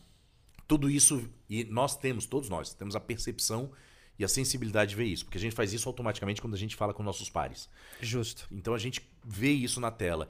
tudo 0.67 0.91
isso, 0.91 1.23
e 1.49 1.65
nós 1.65 1.97
temos, 1.97 2.27
todos 2.27 2.49
nós, 2.49 2.75
temos 2.75 2.97
a 2.97 3.01
percepção 3.01 3.71
e 4.19 4.25
a 4.25 4.29
sensibilidade 4.29 4.91
de 4.91 4.97
ver 4.97 5.05
isso, 5.05 5.25
porque 5.25 5.39
a 5.39 5.41
gente 5.41 5.55
faz 5.55 5.73
isso 5.73 5.89
automaticamente 5.89 6.41
quando 6.41 6.55
a 6.55 6.59
gente 6.59 6.77
fala 6.77 6.93
com 6.93 7.03
nossos 7.03 7.31
pares. 7.31 7.69
Justo. 8.01 8.47
Então 8.51 8.75
a 8.75 8.79
gente 8.79 9.01
vê 9.25 9.51
isso 9.53 9.81
na 9.81 9.91
tela. 9.91 10.29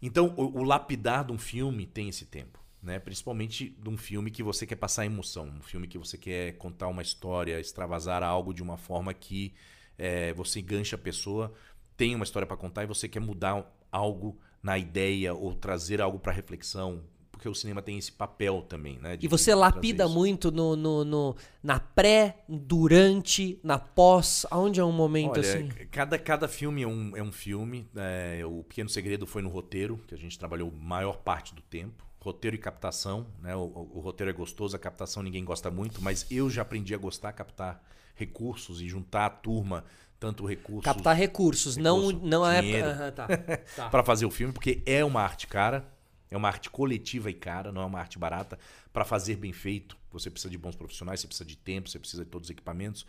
Então 0.00 0.34
o, 0.36 0.60
o 0.60 0.62
lapidar 0.62 1.24
de 1.24 1.32
um 1.32 1.38
filme 1.38 1.86
tem 1.86 2.08
esse 2.08 2.26
tempo, 2.26 2.58
né? 2.82 2.98
Principalmente 2.98 3.70
de 3.70 3.88
um 3.88 3.96
filme 3.96 4.30
que 4.30 4.42
você 4.42 4.66
quer 4.66 4.76
passar 4.76 5.06
emoção, 5.06 5.46
um 5.46 5.62
filme 5.62 5.86
que 5.86 5.98
você 5.98 6.18
quer 6.18 6.52
contar 6.58 6.88
uma 6.88 7.02
história, 7.02 7.60
extravasar 7.60 8.22
algo 8.22 8.52
de 8.52 8.62
uma 8.62 8.76
forma 8.76 9.14
que 9.14 9.54
é, 9.98 10.32
você 10.34 10.60
engancha 10.60 10.96
a 10.96 10.98
pessoa, 10.98 11.52
tem 11.96 12.14
uma 12.14 12.24
história 12.24 12.46
para 12.46 12.56
contar 12.56 12.84
e 12.84 12.86
você 12.86 13.08
quer 13.08 13.20
mudar 13.20 13.64
algo 13.90 14.38
na 14.62 14.78
ideia 14.78 15.34
ou 15.34 15.54
trazer 15.54 16.00
algo 16.00 16.18
para 16.18 16.32
reflexão, 16.32 17.02
porque 17.44 17.48
o 17.50 17.54
cinema 17.54 17.82
tem 17.82 17.98
esse 17.98 18.10
papel 18.10 18.62
também, 18.62 18.98
né? 18.98 19.18
E 19.20 19.28
você 19.28 19.54
lapida 19.54 20.08
muito 20.08 20.50
no, 20.50 20.74
no, 20.74 21.04
no- 21.04 21.36
na 21.62 21.78
pré, 21.78 22.38
durante, 22.48 23.60
na 23.62 23.78
pós. 23.78 24.46
Aonde 24.50 24.80
é 24.80 24.84
um 24.84 24.90
momento 24.92 25.32
Olha, 25.38 25.40
assim? 25.40 25.68
cada, 25.90 26.18
cada 26.18 26.48
filme 26.48 26.82
é 26.82 26.86
um, 26.86 27.14
é 27.14 27.22
um 27.22 27.30
filme. 27.30 27.86
é, 27.96 28.42
o 28.46 28.62
Pequeno 28.64 28.88
Segredo 28.88 29.26
foi 29.26 29.42
no 29.42 29.50
roteiro, 29.50 30.00
que 30.08 30.14
a 30.14 30.18
gente 30.18 30.38
trabalhou 30.38 30.70
maior 30.72 31.18
parte 31.18 31.54
do 31.54 31.60
tempo. 31.60 32.02
Roteiro 32.18 32.56
e 32.56 32.58
captação. 32.58 33.26
Né? 33.42 33.54
O, 33.54 33.60
o- 33.60 33.90
o 33.96 34.00
roteiro 34.00 34.30
é 34.30 34.32
gostoso, 34.32 34.74
a 34.74 34.78
captação 34.78 35.22
ninguém 35.22 35.44
gosta 35.44 35.70
muito, 35.70 36.00
mas 36.00 36.26
eu 36.30 36.48
já 36.48 36.62
aprendi 36.62 36.94
a 36.94 36.98
gostar, 36.98 37.32
captar 37.34 37.82
recursos 38.14 38.80
e 38.80 38.88
juntar 38.88 39.26
a 39.26 39.30
turma, 39.30 39.84
tanto 40.18 40.46
recursos 40.46 40.84
Captar 40.84 41.14
recursos, 41.14 41.76
não, 41.76 42.06
Recurso, 42.06 42.26
não 42.26 42.46
é. 42.48 42.62
dinheiro. 42.62 42.88
Aham, 42.88 43.12
tá. 43.12 43.26
tá. 43.76 43.90
para 43.90 44.02
fazer 44.02 44.24
o 44.24 44.30
filme, 44.30 44.52
porque 44.54 44.82
é 44.86 45.04
uma 45.04 45.20
arte 45.20 45.46
cara, 45.46 45.86
é 46.30 46.36
uma 46.36 46.48
arte 46.48 46.68
coletiva 46.70 47.30
e 47.30 47.34
cara, 47.34 47.70
não 47.72 47.82
é 47.82 47.84
uma 47.84 47.98
arte 48.00 48.18
barata. 48.18 48.58
Para 48.92 49.04
fazer 49.04 49.36
bem 49.36 49.52
feito, 49.52 49.96
você 50.10 50.30
precisa 50.30 50.50
de 50.50 50.58
bons 50.58 50.74
profissionais, 50.76 51.20
você 51.20 51.26
precisa 51.26 51.44
de 51.44 51.56
tempo, 51.56 51.88
você 51.88 51.98
precisa 51.98 52.24
de 52.24 52.30
todos 52.30 52.46
os 52.46 52.50
equipamentos. 52.50 53.06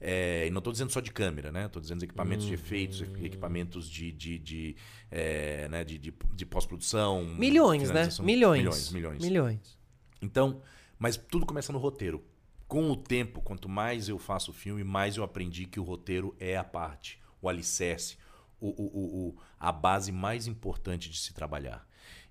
É, 0.00 0.46
e 0.46 0.50
não 0.50 0.58
estou 0.58 0.72
dizendo 0.72 0.90
só 0.92 1.00
de 1.00 1.10
câmera, 1.10 1.50
né? 1.50 1.66
Estou 1.66 1.82
dizendo 1.82 2.04
equipamentos 2.04 2.46
de 2.46 2.54
efeitos, 2.54 3.00
equipamentos 3.24 3.90
de, 3.90 4.12
de, 4.12 4.38
de, 4.38 4.76
é, 5.10 5.68
né? 5.68 5.82
de, 5.84 5.98
de, 5.98 6.14
de 6.34 6.46
pós-produção. 6.46 7.24
Milhões, 7.24 7.90
né? 7.90 8.02
Milhões. 8.24 8.58
Milhões, 8.60 8.90
milhões. 8.92 9.22
Milhões. 9.24 9.78
Então, 10.22 10.62
mas 10.98 11.16
tudo 11.16 11.44
começa 11.46 11.72
no 11.72 11.78
roteiro. 11.78 12.24
Com 12.68 12.90
o 12.90 12.96
tempo, 12.96 13.40
quanto 13.40 13.68
mais 13.68 14.08
eu 14.08 14.18
faço 14.18 14.50
o 14.50 14.54
filme, 14.54 14.84
mais 14.84 15.16
eu 15.16 15.24
aprendi 15.24 15.64
que 15.66 15.80
o 15.80 15.82
roteiro 15.82 16.36
é 16.38 16.56
a 16.56 16.62
parte, 16.62 17.18
o 17.40 17.48
alicerce, 17.48 18.18
o, 18.60 18.68
o- 18.68 19.28
o- 19.30 19.36
a 19.58 19.72
base 19.72 20.12
mais 20.12 20.46
importante 20.46 21.08
de 21.08 21.18
se 21.18 21.32
trabalhar. 21.32 21.86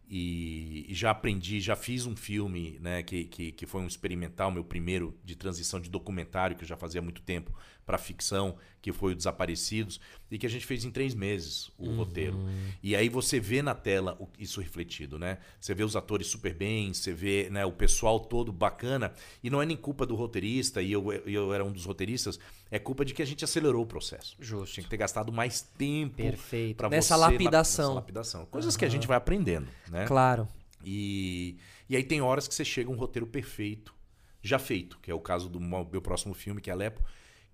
E, 0.10 0.86
e 0.88 0.94
já 0.96 1.12
aprendi, 1.12 1.60
já 1.60 1.76
fiz 1.76 2.06
um 2.06 2.16
filme 2.16 2.80
né, 2.80 3.04
que, 3.04 3.26
que, 3.26 3.52
que 3.52 3.66
foi 3.66 3.82
um 3.82 3.88
experimental, 3.88 4.50
meu 4.50 4.64
primeiro 4.64 5.18
de 5.24 5.36
transição 5.36 5.82
de 5.82 5.90
documentário, 5.90 6.56
que 6.56 6.64
eu 6.64 6.68
já 6.68 6.78
fazia 6.78 7.02
há 7.02 7.04
muito 7.04 7.22
tempo, 7.22 7.54
para 7.88 7.98
ficção, 7.98 8.58
que 8.82 8.92
foi 8.92 9.14
o 9.14 9.16
Desaparecidos, 9.16 10.00
e 10.30 10.38
que 10.38 10.46
a 10.46 10.50
gente 10.50 10.66
fez 10.66 10.84
em 10.84 10.92
três 10.92 11.16
meses 11.16 11.72
o 11.78 11.90
roteiro. 11.96 12.38
E 12.84 12.98
aí 12.98 13.08
você 13.08 13.40
vê 13.40 13.62
na 13.62 13.74
tela 13.74 14.20
isso 14.38 14.60
refletido, 14.60 15.18
né? 15.18 15.38
Você 15.60 15.74
vê 15.74 15.86
os 15.86 15.96
atores 15.96 16.28
super 16.28 16.54
bem, 16.54 16.94
você 16.94 17.14
vê 17.14 17.50
né, 17.50 17.66
o 17.66 17.72
pessoal 17.72 18.20
todo 18.20 18.52
bacana, 18.52 19.14
e 19.42 19.50
não 19.50 19.62
é 19.62 19.66
nem 19.66 19.78
culpa 19.78 20.06
do 20.06 20.16
roteirista, 20.16 20.82
e 20.82 20.92
eu, 20.92 21.14
eu 21.14 21.54
era 21.54 21.64
um 21.64 21.72
dos 21.72 21.86
roteiristas, 21.86 22.38
é 22.70 22.78
culpa 22.78 23.06
de 23.06 23.14
que 23.14 23.22
a 23.22 23.26
gente 23.26 23.46
acelerou 23.46 23.84
o 23.84 23.88
processo. 23.88 24.36
Justo. 24.38 24.74
Tinha 24.76 24.84
que 24.84 24.90
ter 24.90 24.98
gastado 24.98 25.32
mais 25.32 25.62
tempo 25.62 26.18
Perfeito. 26.18 26.90
Nessa 26.90 27.16
você 27.16 27.22
lap- 27.22 27.32
lapidação. 27.32 27.86
nessa 27.86 27.96
lapidação. 27.96 28.46
Coisas 28.48 28.76
que 28.76 28.84
a 28.84 28.90
gente 28.90 29.08
vai 29.08 29.16
aprendendo, 29.16 29.68
né? 29.90 30.06
Claro. 30.06 30.46
E, 30.84 31.56
e 31.90 31.96
aí 31.96 32.04
tem 32.04 32.22
horas 32.22 32.50
que 32.50 32.54
você 32.54 32.66
chega 32.66 32.90
a 32.90 32.94
um 32.94 32.98
roteiro 32.98 33.26
perfeito, 33.26 33.96
já 34.42 34.60
feito, 34.60 35.00
que 35.02 35.10
é 35.10 35.14
o 35.14 35.20
caso 35.22 35.48
do 35.50 35.60
meu 35.60 36.02
próximo 36.02 36.34
filme, 36.34 36.60
que 36.62 36.70
é 36.70 36.74
Alepo, 36.74 37.02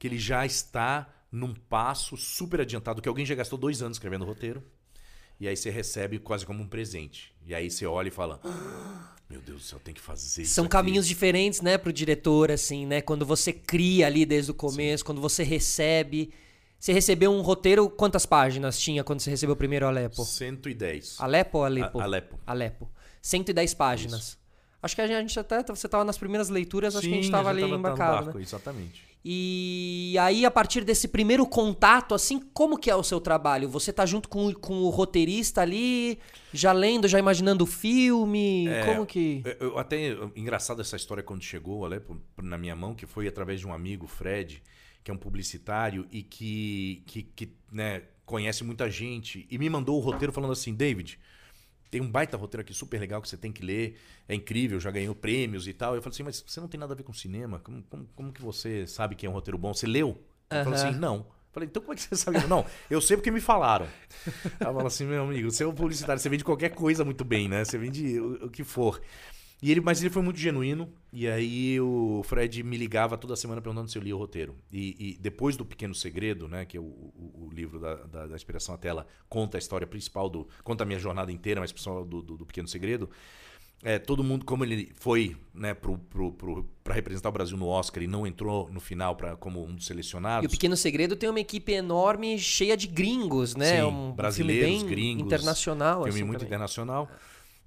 que 0.03 0.07
ele 0.07 0.19
já 0.19 0.45
está 0.45 1.07
num 1.31 1.53
passo 1.53 2.17
super 2.17 2.59
adiantado, 2.59 3.01
que 3.01 3.07
alguém 3.07 3.25
já 3.25 3.33
gastou 3.35 3.57
dois 3.57 3.81
anos 3.81 3.95
escrevendo 3.95 4.23
o 4.23 4.25
roteiro, 4.25 4.61
e 5.39 5.47
aí 5.47 5.55
você 5.55 5.69
recebe 5.69 6.19
quase 6.19 6.45
como 6.45 6.61
um 6.61 6.67
presente. 6.67 7.33
E 7.47 7.55
aí 7.55 7.71
você 7.71 7.85
olha 7.85 8.09
e 8.09 8.11
fala: 8.11 8.37
"Ah, 8.43 9.15
Meu 9.29 9.39
Deus 9.39 9.61
do 9.61 9.65
céu, 9.65 9.79
tem 9.81 9.93
que 9.93 10.01
fazer 10.01 10.41
isso. 10.41 10.53
São 10.55 10.65
aqui." 10.65 10.73
caminhos 10.73 11.07
diferentes, 11.07 11.61
né, 11.61 11.77
pro 11.77 11.93
diretor, 11.93 12.51
assim, 12.51 12.85
né? 12.85 12.99
Quando 12.99 13.25
você 13.25 13.53
cria 13.53 14.05
ali 14.07 14.25
desde 14.25 14.51
o 14.51 14.53
começo, 14.53 15.05
quando 15.05 15.21
você 15.21 15.41
recebe. 15.41 16.33
Você 16.77 16.91
recebeu 16.91 17.31
um 17.31 17.39
roteiro, 17.39 17.89
quantas 17.89 18.25
páginas 18.25 18.77
tinha 18.77 19.05
quando 19.05 19.21
você 19.21 19.29
recebeu 19.29 19.53
o 19.53 19.57
primeiro 19.57 19.87
Alepo? 19.87 20.25
110. 20.25 21.15
Alepo 21.17 21.59
ou 21.59 21.63
Alepo? 21.63 21.97
A- 22.01 22.03
Alepo. 22.03 22.37
Alepo. 22.45 22.91
110 23.21 23.73
páginas. 23.73 24.37
Acho 24.83 24.95
que 24.95 25.01
a 25.01 25.07
gente 25.07 25.39
até. 25.39 25.63
Você 25.63 25.87
tava 25.87 26.03
nas 26.03 26.17
primeiras 26.17 26.49
leituras, 26.49 26.95
acho 26.95 27.07
que 27.07 27.13
a 27.13 27.15
gente 27.15 27.25
Sim, 27.27 27.31
tava 27.31 27.49
ali 27.49 27.63
embarcado, 27.63 28.25
barco, 28.25 28.37
né? 28.37 28.43
Exatamente. 28.43 29.01
E 29.25 30.17
aí, 30.19 30.45
a 30.45 30.51
partir 30.51 30.83
desse 30.83 31.07
primeiro 31.07 31.45
contato, 31.47 32.13
assim, 32.13 32.37
como 32.53 32.77
que 32.77 32.89
é 32.89 32.95
o 32.95 33.01
seu 33.01 33.21
trabalho? 33.21 33.69
Você 33.69 33.93
tá 33.93 34.05
junto 34.05 34.27
com, 34.27 34.47
o- 34.47 34.59
com 34.59 34.73
o 34.81 34.89
roteirista 34.89 35.61
ali, 35.61 36.19
já 36.53 36.73
lendo, 36.73 37.07
já 37.07 37.17
imaginando 37.17 37.63
o 37.63 37.67
filme? 37.67 38.67
É, 38.67 38.83
como 38.85 39.05
que. 39.05 39.41
Eu, 39.45 39.69
eu- 39.69 39.79
até 39.79 40.17
engraçado 40.35 40.81
essa 40.81 40.97
história 40.97 41.23
quando 41.23 41.41
chegou 41.41 41.85
Alepo 41.85 42.21
na 42.41 42.57
minha 42.57 42.75
mão, 42.75 42.93
que 42.93 43.05
foi 43.05 43.25
através 43.25 43.61
de 43.61 43.65
um 43.67 43.73
amigo, 43.73 44.05
Fred, 44.07 44.61
que 45.01 45.09
é 45.09 45.13
um 45.13 45.17
publicitário 45.17 46.05
e 46.11 46.21
que, 46.21 47.03
que, 47.05 47.23
que, 47.23 47.49
né, 47.71 48.01
conhece 48.25 48.65
muita 48.65 48.89
gente, 48.91 49.47
e 49.49 49.57
me 49.57 49.69
mandou 49.69 49.95
o 49.95 50.01
roteiro 50.01 50.33
falando 50.33 50.51
assim: 50.51 50.73
David, 50.73 51.17
tem 51.93 52.01
um 52.01 52.09
baita 52.09 52.35
roteiro 52.35 52.61
aqui 52.61 52.73
super 52.73 52.99
legal 52.99 53.21
que 53.21 53.29
você 53.29 53.37
tem 53.37 53.51
que 53.51 53.63
ler, 53.63 53.95
é 54.27 54.33
incrível, 54.33 54.79
já 54.79 54.89
ganhou 54.89 55.13
prêmios 55.13 55.67
e 55.67 55.73
tal. 55.73 55.93
Eu 55.93 56.01
falei 56.01 56.15
assim: 56.15 56.23
mas 56.23 56.43
você 56.45 56.59
não 56.59 56.67
tem 56.67 56.79
nada 56.79 56.91
a 56.91 56.97
ver 56.97 57.03
com 57.03 57.13
cinema? 57.13 57.59
Como, 57.59 57.83
como, 57.83 58.09
como 58.15 58.33
que 58.33 58.41
você 58.41 58.87
sabe 58.87 59.13
que 59.13 59.27
é 59.27 59.29
um 59.29 59.33
roteiro 59.33 59.59
bom? 59.59 59.71
Você 59.71 59.85
leu? 59.85 60.19
Ele 60.49 60.63
falou 60.63 60.79
assim: 60.79 60.91
não. 60.97 61.27
Falei, 61.51 61.69
então 61.69 61.83
como 61.83 61.93
é 61.93 61.95
que 61.95 62.01
você 62.01 62.15
sabe? 62.17 62.47
Não, 62.47 62.65
eu 62.89 62.99
sei 62.99 63.15
porque 63.15 63.29
me 63.29 63.39
falaram. 63.39 63.87
Ela 64.59 64.73
falou 64.73 64.87
assim, 64.87 65.05
meu 65.05 65.21
amigo, 65.21 65.51
você 65.51 65.63
é 65.63 65.67
um 65.67 65.73
publicitário, 65.75 66.19
você 66.19 66.27
vende 66.27 66.43
qualquer 66.43 66.69
coisa 66.69 67.05
muito 67.05 67.23
bem, 67.23 67.47
né? 67.47 67.63
Você 67.63 67.77
vende 67.77 68.19
o, 68.19 68.45
o 68.45 68.49
que 68.49 68.63
for. 68.63 68.99
E 69.65 69.71
ele, 69.71 69.79
mas 69.79 70.01
ele 70.01 70.09
foi 70.09 70.21
muito 70.21 70.37
genuíno, 70.37 70.89
e 71.13 71.25
aí 71.25 71.79
o 71.79 72.21
Fred 72.25 72.61
me 72.63 72.75
ligava 72.75 73.17
toda 73.17 73.33
semana 73.35 73.61
perguntando 73.61 73.89
se 73.89 73.97
eu 73.97 74.01
lia 74.01 74.13
o 74.13 74.19
roteiro. 74.19 74.55
E, 74.71 74.95
e 74.99 75.17
depois 75.21 75.55
do 75.55 75.63
Pequeno 75.63 75.95
Segredo, 75.95 76.49
né, 76.49 76.65
que 76.65 76.75
é 76.75 76.81
o, 76.81 76.83
o- 76.83 77.47
o 77.47 77.49
livro 77.53 77.79
da, 77.79 77.95
da, 77.95 78.27
da 78.27 78.35
Inspiração 78.35 78.75
à 78.75 78.77
Tela, 78.77 79.07
conta 79.29 79.57
a 79.57 79.59
história 79.59 79.87
principal 79.87 80.29
do. 80.29 80.47
conta 80.65 80.83
a 80.83 80.85
minha 80.85 80.99
jornada 80.99 81.31
inteira, 81.31 81.61
mas 81.61 81.71
principal 81.71 82.03
do, 82.03 82.21
do, 82.21 82.37
do 82.37 82.45
Pequeno 82.45 82.67
Segredo. 82.67 83.09
É, 83.85 83.99
todo 83.99 84.23
mundo, 84.23 84.45
como 84.45 84.63
ele 84.63 84.91
foi 84.95 85.35
né, 85.53 85.73
pra 86.83 86.93
representar 86.95 87.27
o 87.29 87.31
Brasil 87.33 87.57
no 87.57 87.67
Oscar 87.67 88.01
e 88.03 88.07
não 88.07 88.25
entrou 88.25 88.69
no 88.69 88.79
final 88.79 89.15
pra, 89.15 89.35
como 89.35 89.61
um 89.63 89.73
dos 89.75 89.83
E 89.85 89.87
selecionados. 89.87 90.47
o 90.47 90.51
Pequeno 90.51 90.75
Segredo 90.77 91.15
tem 91.17 91.29
uma 91.29 91.39
equipe 91.39 91.71
enorme, 91.73 92.39
cheia 92.39 92.77
de 92.77 92.87
gringos, 92.87 93.55
né? 93.57 93.77
Sim, 93.77 93.83
um 93.83 94.11
brasileiros, 94.13 94.65
filme 94.69 94.79
bem 94.85 94.89
gringos, 94.89 95.25
internacional. 95.25 96.03
filme 96.03 96.09
assim, 96.11 96.23
muito 96.23 96.39
também. 96.39 96.47
internacional. 96.49 97.09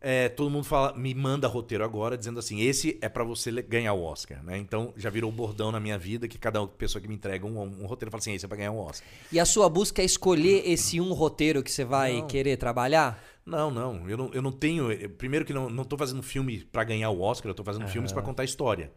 É, 0.00 0.28
todo 0.28 0.50
mundo 0.50 0.64
fala, 0.64 0.92
me 0.96 1.14
manda 1.14 1.48
roteiro 1.48 1.82
agora, 1.84 2.16
dizendo 2.16 2.38
assim: 2.38 2.60
esse 2.60 2.98
é 3.00 3.08
pra 3.08 3.24
você 3.24 3.50
ganhar 3.62 3.92
o 3.94 4.02
Oscar, 4.02 4.42
né? 4.44 4.58
Então 4.58 4.92
já 4.96 5.10
virou 5.10 5.32
bordão 5.32 5.72
na 5.72 5.80
minha 5.80 5.98
vida 5.98 6.28
que 6.28 6.38
cada 6.38 6.64
pessoa 6.66 7.00
que 7.00 7.08
me 7.08 7.14
entrega 7.14 7.46
um, 7.46 7.60
um 7.60 7.86
roteiro 7.86 8.10
fala 8.10 8.20
assim: 8.20 8.34
esse 8.34 8.44
é 8.44 8.48
pra 8.48 8.56
ganhar 8.58 8.72
um 8.72 8.78
Oscar. 8.78 9.08
E 9.32 9.40
a 9.40 9.44
sua 9.44 9.68
busca 9.68 10.02
é 10.02 10.04
escolher 10.04 10.62
esse 10.68 11.00
um 11.00 11.12
roteiro 11.12 11.62
que 11.62 11.70
você 11.70 11.84
vai 11.84 12.20
Não. 12.20 12.26
querer 12.26 12.56
trabalhar? 12.56 13.22
Não, 13.44 13.70
não, 13.70 14.08
eu 14.10 14.16
não, 14.16 14.30
eu 14.34 14.42
não 14.42 14.52
tenho. 14.52 14.90
eu- 14.92 15.08
Primeiro 15.10 15.44
que 15.44 15.52
não, 15.54 15.70
não 15.70 15.84
tô 15.84 15.96
fazendo 15.96 16.22
filme 16.22 16.58
pra 16.70 16.84
ganhar 16.84 17.10
o 17.10 17.20
Oscar, 17.20 17.50
eu 17.50 17.54
tô 17.54 17.64
fazendo 17.64 17.86
filmes 17.88 18.12
pra 18.12 18.22
contar 18.22 18.44
história. 18.44 18.90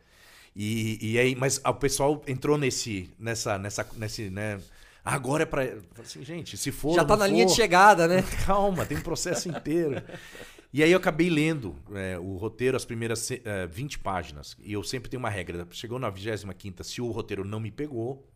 E, 0.56 0.98
e 1.14 1.20
aí, 1.20 1.36
mas 1.36 1.62
o 1.64 1.74
pessoal 1.76 2.22
entrou 2.28 2.58
nesse, 2.58 3.10
nessa, 3.20 3.58
nessa, 3.58 3.88
nesse, 3.96 4.30
né? 4.30 4.60
Agora 5.06 5.44
é 5.44 5.46
pra. 5.46 5.64
assim, 6.02 6.24
gente, 6.24 6.58
se 6.58 6.72
for. 6.72 6.94
Já 6.96 7.06
tá 7.06 7.16
na 7.16 7.26
linha 7.26 7.46
de 7.46 7.52
for, 7.52 7.56
chegada, 7.56 8.08
né? 8.08 8.24
Calma, 8.46 8.86
tem 8.86 8.98
um 8.98 9.02
processo 9.02 9.48
inteiro. 9.50 10.02
E 10.72 10.84
aí 10.84 10.92
eu 10.92 10.98
acabei 10.98 11.30
lendo 11.30 11.76
é, 11.94 12.18
o 12.20 12.38
roteiro, 12.38 12.78
as 12.78 12.86
primeiras 12.86 13.32
é, 13.32 13.66
20 13.66 14.00
páginas. 14.00 14.56
E 14.60 14.74
eu 14.74 14.84
sempre 14.84 15.10
tenho 15.10 15.20
uma 15.20 15.30
regra. 15.30 15.68
Chegou 15.72 15.98
na 15.98 16.10
25 16.10 16.84
se 16.84 17.02
o 17.02 17.10
roteiro 17.10 17.44
não 17.44 17.60
me 17.60 17.72
pegou, 17.72 18.28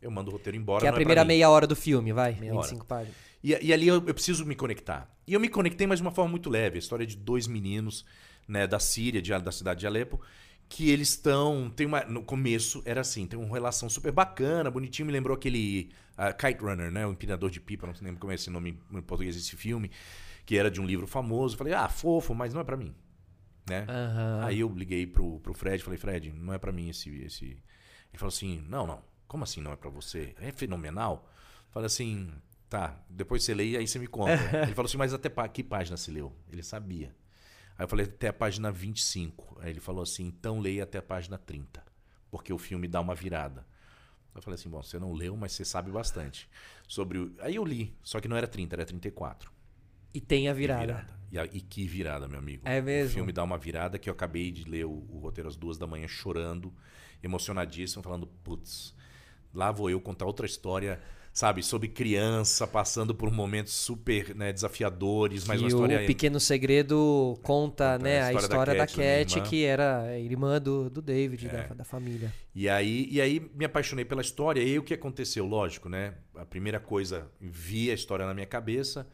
eu 0.00 0.10
mando 0.10 0.30
o 0.30 0.32
roteiro 0.32 0.56
embora. 0.56 0.80
Que 0.80 0.86
é 0.86 0.88
a 0.88 0.92
pra 0.92 0.98
primeira 0.98 1.22
mim. 1.22 1.28
meia 1.28 1.50
hora 1.50 1.66
do 1.66 1.76
filme, 1.76 2.12
vai? 2.12 2.34
Meia 2.40 2.52
25 2.52 2.86
páginas. 2.86 3.16
E, 3.44 3.50
e 3.60 3.72
ali 3.72 3.86
eu, 3.86 3.96
eu 3.96 4.14
preciso 4.14 4.46
me 4.46 4.54
conectar. 4.54 5.10
E 5.26 5.34
eu 5.34 5.40
me 5.40 5.48
conectei, 5.48 5.86
mas 5.86 5.98
de 5.98 6.02
uma 6.02 6.10
forma 6.10 6.30
muito 6.30 6.48
leve. 6.48 6.76
A 6.76 6.78
história 6.78 7.06
de 7.06 7.16
dois 7.16 7.46
meninos 7.46 8.06
né, 8.48 8.66
da 8.66 8.78
Síria, 8.78 9.20
de, 9.20 9.36
da 9.38 9.52
cidade 9.52 9.80
de 9.80 9.86
Alepo, 9.86 10.20
que 10.68 10.90
eles 10.90 11.10
estão. 11.10 11.70
Tem 11.74 11.86
uma, 11.86 12.00
no 12.04 12.22
começo 12.22 12.82
era 12.84 13.02
assim, 13.02 13.26
tem 13.26 13.38
uma 13.38 13.52
relação 13.52 13.88
super 13.88 14.12
bacana, 14.12 14.70
bonitinho. 14.70 15.06
Me 15.06 15.12
lembrou 15.12 15.36
aquele 15.36 15.90
ah, 16.16 16.32
Kite 16.32 16.60
Runner, 16.60 16.90
né? 16.90 17.06
O 17.06 17.12
Empinador 17.12 17.50
de 17.50 17.60
Pipa, 17.60 17.86
não 17.86 17.94
lembro 18.00 18.20
como 18.20 18.32
é 18.32 18.34
esse 18.34 18.50
nome 18.50 18.78
em 18.92 19.02
português 19.02 19.36
desse 19.36 19.56
filme, 19.56 19.90
que 20.46 20.56
era 20.56 20.70
de 20.70 20.80
um 20.80 20.86
livro 20.86 21.06
famoso. 21.06 21.56
Falei, 21.56 21.74
ah, 21.74 21.88
fofo, 21.88 22.34
mas 22.34 22.54
não 22.54 22.60
é 22.60 22.64
pra 22.64 22.76
mim. 22.76 22.94
Né? 23.68 23.84
Aham. 23.88 24.44
Aí 24.44 24.60
eu 24.60 24.68
liguei 24.68 25.06
pro, 25.06 25.40
pro 25.40 25.52
Fred 25.52 25.82
falei, 25.82 25.98
Fred, 25.98 26.32
não 26.32 26.54
é 26.54 26.58
pra 26.58 26.70
mim 26.70 26.88
esse, 26.88 27.10
esse. 27.22 27.44
Ele 27.46 28.18
falou 28.18 28.28
assim: 28.28 28.64
não, 28.68 28.86
não. 28.86 29.02
Como 29.26 29.42
assim 29.42 29.60
não 29.60 29.72
é 29.72 29.76
pra 29.76 29.90
você? 29.90 30.36
É 30.38 30.52
fenomenal. 30.52 31.28
Falei 31.70 31.86
assim, 31.86 32.32
tá, 32.70 33.04
depois 33.10 33.42
você 33.42 33.52
lê 33.52 33.70
e 33.70 33.76
aí 33.76 33.88
você 33.88 33.98
me 33.98 34.06
conta. 34.06 34.32
Ele 34.62 34.72
falou 34.72 34.86
assim, 34.88 34.96
mas 34.96 35.12
até 35.12 35.28
que 35.48 35.64
página 35.64 35.96
você 35.96 36.12
leu? 36.12 36.32
Ele 36.48 36.62
sabia. 36.62 37.14
Aí 37.76 37.84
eu 37.84 37.88
falei, 37.88 38.06
até 38.06 38.28
a 38.28 38.32
página 38.32 38.70
25. 38.70 39.58
Aí 39.60 39.70
ele 39.70 39.80
falou 39.80 40.02
assim, 40.02 40.26
então 40.26 40.60
leia 40.60 40.84
até 40.84 40.96
a 40.96 41.02
página 41.02 41.36
30. 41.36 41.84
Porque 42.30 42.52
o 42.52 42.56
filme 42.56 42.88
dá 42.88 43.00
uma 43.00 43.14
virada. 43.14 43.66
Eu 44.34 44.40
falei 44.40 44.54
assim, 44.54 44.70
bom, 44.70 44.82
você 44.82 44.98
não 44.98 45.12
leu, 45.12 45.36
mas 45.36 45.52
você 45.52 45.64
sabe 45.64 45.90
bastante. 45.90 46.48
Sobre 46.88 47.18
o... 47.18 47.34
Aí 47.40 47.56
eu 47.56 47.64
li, 47.64 47.94
só 48.02 48.20
que 48.20 48.28
não 48.28 48.36
era 48.36 48.46
30, 48.46 48.76
era 48.76 48.86
34. 48.86 49.50
E 50.14 50.20
tem 50.20 50.48
a 50.48 50.52
Que 50.52 50.58
virada. 50.58 51.06
E, 51.30 51.38
a- 51.38 51.44
e 51.44 51.60
que 51.60 51.86
virada, 51.86 52.26
meu 52.28 52.38
amigo. 52.38 52.62
É 52.64 52.80
mesmo? 52.80 53.10
O 53.10 53.14
filme 53.14 53.32
dá 53.32 53.42
uma 53.44 53.58
virada 53.58 53.98
que 53.98 54.08
eu 54.08 54.12
acabei 54.14 54.50
de 54.50 54.64
ler 54.68 54.86
o, 54.86 55.04
o 55.10 55.18
roteiro 55.18 55.48
às 55.48 55.56
duas 55.56 55.76
da 55.76 55.86
manhã, 55.86 56.06
chorando, 56.08 56.72
emocionadíssimo, 57.22 58.02
falando, 58.02 58.26
putz, 58.44 58.94
lá 59.52 59.70
vou 59.72 59.90
eu 59.90 60.00
contar 60.00 60.24
outra 60.26 60.46
história, 60.46 61.00
sabe, 61.32 61.62
sobre 61.62 61.88
criança, 61.88 62.66
passando 62.66 63.14
por 63.14 63.30
momentos 63.30 63.72
super 63.74 64.34
né, 64.34 64.52
desafiadores, 64.52 65.44
mas 65.46 65.60
e 65.60 65.64
uma 65.64 65.68
história... 65.68 66.02
o 66.02 66.06
Pequeno 66.06 66.38
Segredo 66.40 67.38
conta, 67.42 67.94
Conta 67.96 67.98
né, 67.98 68.20
a 68.20 68.26
a 68.26 68.32
história 68.32 68.44
história 68.44 68.72
da 68.74 68.78
da 68.80 68.86
Cat, 68.86 68.96
da 69.34 69.40
Cat, 69.40 69.50
que 69.50 69.64
era 69.64 70.02
a 70.02 70.18
irmã 70.18 70.60
do, 70.60 70.88
do 70.88 71.02
David, 71.02 71.48
É. 71.48 71.50
da, 71.68 71.74
da 71.74 71.84
família. 71.84 72.32
E 72.54 72.68
aí, 72.68 73.08
e 73.10 73.20
aí 73.20 73.50
me 73.54 73.64
apaixonei 73.64 74.04
pela 74.04 74.22
história. 74.22 74.60
E 74.62 74.64
aí 74.66 74.78
o 74.78 74.82
que 74.82 74.94
aconteceu? 74.94 75.44
Lógico, 75.44 75.88
né? 75.88 76.14
A 76.36 76.46
primeira 76.46 76.80
coisa, 76.80 77.30
vi 77.40 77.90
a 77.90 77.94
história 77.94 78.24
na 78.24 78.32
minha 78.32 78.46
cabeça, 78.46 79.06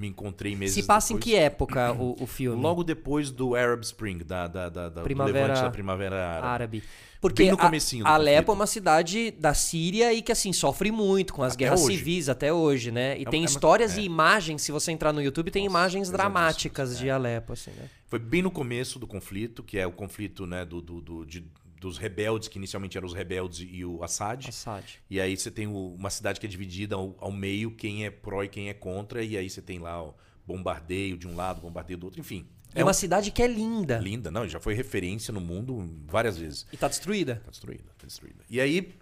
me 0.00 0.08
encontrei 0.08 0.56
meses 0.56 0.74
Se 0.74 0.82
passa 0.84 1.12
em 1.12 1.16
depois. 1.16 1.32
que 1.34 1.36
época 1.38 1.92
o, 1.92 2.16
o 2.22 2.26
filme? 2.26 2.60
Logo 2.62 2.82
depois 2.82 3.30
do 3.30 3.54
Arab 3.54 3.82
Spring, 3.82 4.18
da, 4.24 4.46
da, 4.48 4.68
da, 4.68 4.88
da- 4.88 5.00
do 5.00 5.04
Primavera 5.04 5.46
levante 5.48 5.62
da 5.62 5.70
Primavera 5.70 6.16
Árabe. 6.28 6.46
árabe. 6.46 6.82
Porque 7.20 7.42
Bem 7.42 7.50
no 7.52 7.58
a- 7.58 7.60
comecinho 7.60 8.04
do 8.04 8.08
Alepo 8.10 8.50
é 8.50 8.54
uma 8.54 8.66
cidade 8.66 9.30
da 9.32 9.52
Síria 9.52 10.10
e 10.14 10.22
que, 10.22 10.32
assim, 10.32 10.54
sofre 10.54 10.90
muito 10.90 11.34
com 11.34 11.42
as 11.42 11.52
Até 11.52 11.64
guerras 11.64 11.82
hoje. 11.84 11.98
civis 11.98 12.30
até 12.30 12.50
hoje, 12.50 12.90
né? 12.90 13.18
E 13.18 13.22
É 13.22 13.24
tem 13.26 13.42
uma- 13.42 13.46
histórias 13.46 13.98
é. 13.98 14.00
e 14.00 14.04
imagens, 14.04 14.62
se 14.62 14.72
você 14.72 14.90
entrar 14.90 15.12
no 15.12 15.20
YouTube, 15.22 15.50
tem 15.50 15.64
Nossa, 15.64 15.70
imagens 15.76 16.10
dramáticas 16.10 16.94
é. 16.94 16.98
de 16.98 17.10
Alepo, 17.10 17.52
assim, 17.52 17.72
né? 17.72 17.90
Foi 18.06 18.18
bem 18.18 18.40
no 18.40 18.50
começo 18.50 18.98
do 18.98 19.06
conflito, 19.06 19.62
que 19.62 19.78
é 19.78 19.86
o 19.86 19.92
conflito 19.92 20.46
né, 20.46 20.64
do, 20.64 20.80
do- 20.80 21.00
do- 21.02 21.26
de- 21.26 21.44
dos 21.80 21.96
rebeldes, 21.96 22.46
que 22.46 22.58
inicialmente 22.58 22.96
eram 22.98 23.06
os 23.08 23.14
rebeldes 23.14 23.66
e 23.68 23.84
o 23.84 24.04
Assad. 24.04 24.46
Assad. 24.48 24.84
E 25.08 25.18
aí 25.20 25.34
você 25.36 25.50
tem 25.50 25.66
o- 25.66 25.94
uma 25.94 26.10
cidade 26.10 26.38
que 26.38 26.46
é 26.46 26.48
dividida 26.48 26.94
ao, 26.94 27.16
ao 27.18 27.32
meio, 27.32 27.70
quem 27.74 28.04
é 28.04 28.10
pró 28.10 28.44
e 28.44 28.48
quem 28.48 28.68
é 28.68 28.74
contra, 28.74 29.24
e 29.24 29.36
aí 29.36 29.48
você 29.48 29.62
tem 29.62 29.78
lá 29.78 30.02
o 30.04 30.14
bombardeio 30.46 31.16
de 31.16 31.26
um 31.26 31.34
lado, 31.34 31.60
bombardeio 31.62 31.98
do 31.98 32.04
outro, 32.04 32.20
enfim. 32.20 32.46
É 32.74 32.84
uma 32.84 32.92
cidade 32.92 33.30
que 33.32 33.42
é 33.42 33.48
linda. 33.48 33.98
linda, 33.98 34.30
não, 34.30 34.46
já 34.46 34.60
foi 34.60 34.74
referência 34.74 35.32
no 35.32 35.40
mundo 35.40 35.90
várias 36.06 36.38
vezes. 36.38 36.66
E 36.72 36.76
tá 36.76 36.86
destruída. 36.86 37.42
Tá 37.44 37.50
destruída, 37.50 37.84
tá 37.98 38.06
destruída. 38.06 38.44
E 38.48 38.60
aí, 38.60 38.94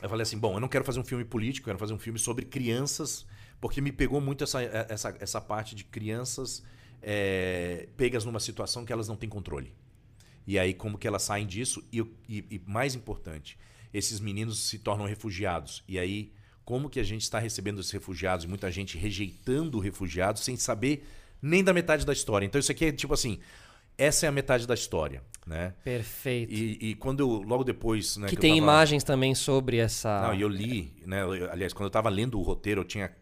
eu 0.00 0.08
falei 0.08 0.22
assim, 0.22 0.38
bom, 0.38 0.54
eu 0.54 0.60
não 0.60 0.68
quero 0.68 0.84
fazer 0.84 1.00
um 1.00 1.04
filme 1.04 1.24
político, 1.24 1.64
eu 1.64 1.72
quero 1.72 1.78
fazer 1.78 1.94
um 1.94 1.98
filme 1.98 2.18
sobre 2.18 2.44
crianças, 2.44 3.26
porque 3.60 3.80
me 3.80 3.90
pegou 3.90 4.20
muito 4.20 4.44
essa, 4.44 4.62
essa, 4.62 5.16
essa 5.18 5.40
parte 5.40 5.74
de 5.74 5.82
crianças 5.84 6.62
é, 7.00 7.88
pegas 7.96 8.24
numa 8.24 8.38
situação 8.38 8.84
que 8.84 8.92
elas 8.92 9.08
não 9.08 9.16
têm 9.16 9.28
controle. 9.28 9.74
E 10.46 10.58
aí, 10.58 10.74
como 10.74 10.98
que 10.98 11.06
elas 11.06 11.22
saem 11.22 11.46
disso? 11.46 11.82
E, 11.92 12.00
e- 12.28 12.44
e 12.50 12.60
mais 12.66 12.94
importante, 12.94 13.56
esses 13.94 14.18
meninos 14.20 14.58
se 14.68 14.78
tornam 14.78 15.06
refugiados. 15.06 15.82
E 15.88 15.98
aí, 15.98 16.32
como 16.64 16.88
que 16.90 16.98
a 17.00 17.04
gente 17.04 17.22
está 17.22 17.38
recebendo 17.38 17.80
esses 17.80 17.92
refugiados? 17.92 18.44
e 18.44 18.48
Muita 18.48 18.70
gente 18.70 18.96
rejeitando 18.98 19.78
refugiados 19.78 20.42
sem 20.42 20.56
saber 20.56 21.06
nem 21.40 21.62
da 21.62 21.72
metade 21.72 22.04
da 22.06 22.12
história. 22.12 22.46
Então, 22.46 22.58
isso 22.58 22.72
aqui 22.72 22.86
é 22.86 22.92
tipo 22.92 23.12
assim, 23.14 23.38
essa 23.98 24.26
é 24.26 24.28
a 24.28 24.32
metade 24.32 24.66
da 24.66 24.74
história, 24.74 25.22
né? 25.46 25.74
Perfeito. 25.84 26.52
E, 26.52 26.78
e 26.90 26.94
quando 26.94 27.20
eu, 27.20 27.28
logo 27.42 27.62
depois, 27.64 28.16
né? 28.16 28.28
que 28.28 28.36
eu 28.36 28.40
tem 28.40 28.52
tava- 28.52 28.58
imagens 28.62 29.04
também 29.04 29.34
sobre 29.34 29.76
essa. 29.76 30.22
Não, 30.22 30.34
e 30.34 30.40
eu 30.40 30.48
li, 30.48 30.92
né? 31.06 31.22
aliás, 31.50 31.72
quando 31.72 31.86
eu 31.86 31.90
tava 31.90 32.08
lendo 32.08 32.38
o 32.38 32.42
roteiro, 32.42 32.80
eu 32.80 32.84
tinha. 32.84 33.12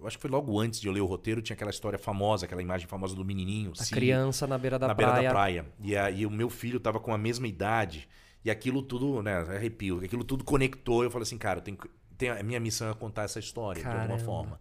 Eu 0.00 0.06
acho 0.06 0.16
que 0.16 0.22
foi 0.22 0.30
logo 0.30 0.58
antes 0.58 0.80
de 0.80 0.86
eu 0.88 0.92
ler 0.92 1.00
o 1.00 1.06
roteiro, 1.06 1.42
tinha 1.42 1.54
aquela 1.54 1.70
história 1.70 1.98
famosa, 1.98 2.46
aquela 2.46 2.62
imagem 2.62 2.86
famosa 2.86 3.14
do 3.14 3.24
menininho. 3.24 3.72
A 3.72 3.84
sírio, 3.84 3.94
criança 3.96 4.46
na 4.46 4.56
beira 4.56 4.78
da 4.78 4.88
na 4.88 4.94
praia. 4.94 5.12
beira 5.12 5.28
da 5.28 5.34
praia. 5.34 5.66
E, 5.82 5.96
aí 5.96 6.24
o 6.24 6.30
meu 6.30 6.48
filho 6.48 6.80
tava 6.80 6.98
com 6.98 7.12
a 7.12 7.18
mesma 7.18 7.46
idade. 7.46 8.08
E 8.44 8.50
aquilo 8.50 8.80
tudo, 8.82 9.22
né? 9.22 9.36
Arrepio. 9.36 10.02
Aquilo 10.02 10.24
tudo 10.24 10.42
conectou. 10.44 11.04
Eu 11.04 11.10
falei 11.10 11.24
assim, 11.24 11.36
cara, 11.36 11.58
eu 11.58 11.62
tenho, 11.62 11.76
tem, 12.16 12.30
a 12.30 12.42
minha 12.42 12.58
missão 12.58 12.88
é 12.90 12.94
contar 12.94 13.24
essa 13.24 13.38
história 13.38 13.80
de 13.82 13.84
Caramba. 13.86 14.14
alguma 14.14 14.18
forma. 14.18 14.60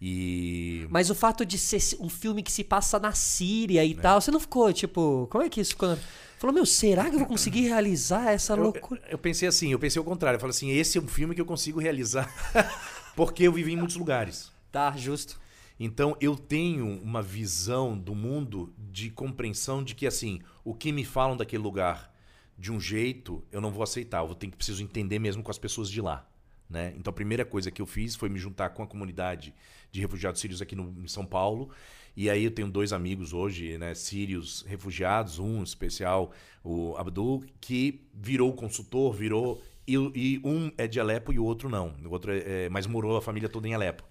E. 0.00 0.86
Mas 0.90 1.10
o 1.10 1.14
fato 1.14 1.44
de 1.44 1.58
ser 1.58 1.96
um 2.00 2.08
filme 2.08 2.42
que 2.42 2.52
se 2.52 2.62
passa 2.62 2.98
na 3.00 3.12
Síria 3.12 3.82
É. 3.82 3.86
e 3.86 3.94
tal, 3.94 4.20
você 4.20 4.30
não 4.30 4.38
ficou 4.38 4.72
tipo, 4.72 5.26
como 5.30 5.42
é 5.42 5.48
que 5.48 5.60
isso 5.60 5.70
ficou? 5.72 5.98
Falou, 6.38 6.54
meu, 6.54 6.64
será 6.64 7.08
que 7.10 7.16
eu 7.16 7.18
vou 7.18 7.26
conseguir 7.26 7.62
realizar 7.62 8.30
essa 8.30 8.52
Eu, 8.52 8.62
loucura? 8.62 9.02
eu 9.08 9.18
pensei 9.18 9.48
assim, 9.48 9.72
eu 9.72 9.78
pensei 9.80 9.98
ao 9.98 10.04
contrário. 10.04 10.36
Eu 10.36 10.40
falei 10.40 10.52
assim, 10.54 10.70
esse 10.70 10.96
é 10.96 11.00
um 11.00 11.08
filme 11.08 11.34
que 11.34 11.40
eu 11.40 11.44
consigo 11.46 11.80
realizar 11.80 12.32
porque 13.16 13.42
eu 13.42 13.52
vivi 13.52 13.72
em 13.72 13.76
muitos 13.76 13.96
lugares. 13.96 14.52
Tá, 14.78 14.96
justo. 14.96 15.40
Então 15.80 16.16
eu 16.20 16.36
tenho 16.36 17.02
uma 17.02 17.20
visão 17.20 17.98
do 17.98 18.14
mundo 18.14 18.72
de 18.78 19.10
compreensão 19.10 19.82
de 19.82 19.92
que 19.92 20.06
assim, 20.06 20.38
o 20.64 20.72
que 20.72 20.92
me 20.92 21.04
falam 21.04 21.36
daquele 21.36 21.64
lugar 21.64 22.14
de 22.56 22.70
um 22.70 22.78
jeito, 22.78 23.42
eu 23.50 23.60
não 23.60 23.72
vou 23.72 23.82
aceitar, 23.82 24.18
eu 24.20 24.28
vou 24.28 24.36
ter 24.36 24.46
que 24.46 24.56
preciso 24.56 24.80
entender 24.80 25.18
mesmo 25.18 25.42
com 25.42 25.50
as 25.50 25.58
pessoas 25.58 25.90
de 25.90 26.00
lá, 26.00 26.30
né? 26.70 26.94
Então 26.96 27.10
a 27.10 27.12
primeira 27.12 27.44
coisa 27.44 27.72
que 27.72 27.82
eu 27.82 27.86
fiz 27.86 28.14
foi 28.14 28.28
me 28.28 28.38
juntar 28.38 28.68
com 28.70 28.80
a 28.80 28.86
comunidade 28.86 29.52
de 29.90 30.00
refugiados 30.00 30.40
sírios 30.40 30.62
aqui 30.62 30.76
no, 30.76 30.94
em 31.02 31.08
São 31.08 31.26
Paulo. 31.26 31.70
E 32.16 32.30
aí 32.30 32.44
eu 32.44 32.52
tenho 32.52 32.70
dois 32.70 32.92
amigos 32.92 33.32
hoje, 33.32 33.76
né, 33.78 33.96
sírios 33.96 34.64
refugiados, 34.68 35.40
um 35.40 35.64
especial, 35.64 36.30
o 36.62 36.94
Abdul, 36.96 37.44
que 37.60 38.06
virou 38.14 38.52
consultor, 38.52 39.12
virou 39.12 39.60
e, 39.88 39.94
e 40.14 40.40
um 40.44 40.70
é 40.78 40.86
de 40.86 41.00
Alepo 41.00 41.32
e 41.32 41.38
o 41.40 41.44
outro 41.44 41.68
não. 41.68 41.96
O 42.04 42.10
outro 42.10 42.30
é, 42.30 42.66
é- 42.66 42.68
mas 42.68 42.86
morou 42.86 43.16
a 43.16 43.20
família 43.20 43.48
toda 43.48 43.66
em 43.66 43.74
Alepo. 43.74 44.04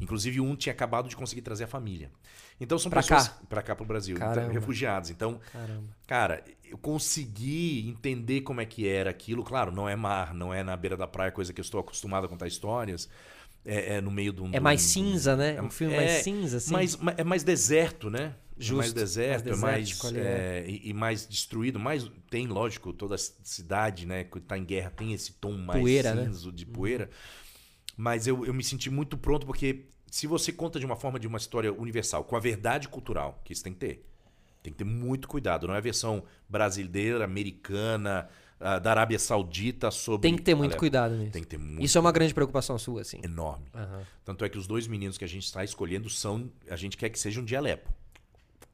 Inclusive 0.00 0.40
um 0.40 0.56
tinha 0.56 0.72
acabado 0.72 1.08
de 1.08 1.16
conseguir 1.16 1.42
trazer 1.42 1.64
a 1.64 1.68
família. 1.68 2.10
Então 2.60 2.78
são 2.78 2.90
Pra 2.90 3.00
pessoas 3.00 3.28
cá? 3.28 3.38
para 3.48 3.62
cá 3.62 3.76
pro 3.76 3.84
Brasil, 3.84 4.16
então, 4.16 4.48
refugiados. 4.52 5.10
Então, 5.10 5.40
Caramba. 5.52 5.88
cara, 6.06 6.44
eu 6.64 6.78
consegui 6.78 7.88
entender 7.88 8.42
como 8.42 8.60
é 8.60 8.66
que 8.66 8.86
era 8.88 9.10
aquilo. 9.10 9.42
Claro, 9.44 9.72
não 9.72 9.88
é 9.88 9.96
mar, 9.96 10.34
não 10.34 10.52
é 10.52 10.62
na 10.62 10.76
beira 10.76 10.96
da 10.96 11.06
praia, 11.06 11.30
coisa 11.32 11.52
que 11.52 11.60
eu 11.60 11.64
estou 11.64 11.80
acostumado 11.80 12.26
a 12.26 12.28
contar 12.28 12.46
histórias. 12.46 13.08
É, 13.64 13.94
é 13.96 14.00
no 14.00 14.10
meio 14.10 14.32
de 14.32 14.42
um. 14.42 14.50
É 14.52 14.60
mais 14.60 14.82
cinza, 14.82 15.34
né? 15.36 15.60
Um 15.60 15.70
filme 15.70 15.96
mais 15.96 16.10
é, 16.10 16.22
cinza, 16.22 16.58
assim. 16.58 16.72
mais- 16.72 16.96
ma- 16.96 17.14
é 17.16 17.24
mais 17.24 17.42
deserto, 17.42 18.10
né? 18.10 18.34
É 18.58 18.62
Justo, 18.62 18.76
mais 18.76 18.92
deserto, 18.92 19.56
mais 19.56 19.58
é 19.58 19.60
mais. 19.62 20.04
ali, 20.04 20.20
é, 20.20 20.64
e, 20.68 20.90
e 20.90 20.92
mais 20.92 21.26
destruído. 21.26 21.78
Mais, 21.78 22.08
tem, 22.30 22.46
lógico, 22.46 22.92
toda 22.92 23.14
a 23.14 23.18
cidade, 23.18 24.06
né? 24.06 24.24
Que 24.24 24.38
tá 24.38 24.56
em 24.58 24.64
guerra 24.64 24.90
tem 24.90 25.12
esse 25.12 25.32
tom 25.32 25.52
mais 25.56 25.80
Poeira, 25.80 26.14
né? 26.14 26.26
cinza, 26.26 26.52
de 26.52 26.64
poeira. 26.66 27.10
Mas 27.96 28.26
eu, 28.26 28.44
eu 28.44 28.52
me 28.52 28.62
senti 28.62 28.90
muito 28.90 29.16
pronto, 29.16 29.46
porque 29.46 29.86
se 30.10 30.26
você 30.26 30.52
conta 30.52 30.78
de 30.78 30.86
uma 30.86 30.96
forma 30.96 31.18
de 31.18 31.26
uma 31.26 31.38
história 31.38 31.72
universal, 31.72 32.24
com 32.24 32.36
a 32.36 32.40
verdade 32.40 32.88
cultural, 32.88 33.40
que 33.44 33.52
isso 33.52 33.62
tem 33.62 33.72
que 33.72 33.80
ter. 33.80 34.06
Tem 34.62 34.72
que 34.72 34.78
ter 34.78 34.84
muito 34.84 35.28
cuidado. 35.28 35.66
Não 35.66 35.74
é 35.74 35.78
a 35.78 35.80
versão 35.80 36.24
brasileira, 36.48 37.24
americana, 37.24 38.28
ah, 38.58 38.78
da 38.78 38.92
Arábia 38.92 39.18
Saudita 39.18 39.90
sobre. 39.90 40.22
Tem 40.22 40.36
que 40.36 40.42
ter 40.42 40.54
muito 40.54 40.70
Alepo. 40.70 40.80
cuidado 40.80 41.14
nisso. 41.16 41.32
Tem 41.32 41.42
que 41.42 41.48
ter 41.48 41.58
muito 41.58 41.84
Isso 41.84 41.98
é 41.98 42.00
uma 42.00 42.12
grande 42.12 42.32
preocupação 42.32 42.78
sua, 42.78 43.02
assim. 43.02 43.20
enorme. 43.22 43.66
Aham. 43.74 44.06
Tanto 44.24 44.44
é 44.44 44.48
que 44.48 44.56
os 44.56 44.66
dois 44.66 44.86
meninos 44.86 45.18
que 45.18 45.24
a 45.24 45.28
gente 45.28 45.44
está 45.44 45.62
escolhendo 45.62 46.08
são. 46.08 46.50
A 46.70 46.76
gente 46.76 46.96
quer 46.96 47.10
que 47.10 47.18
sejam 47.18 47.44
de 47.44 47.54
Alepo. 47.54 47.92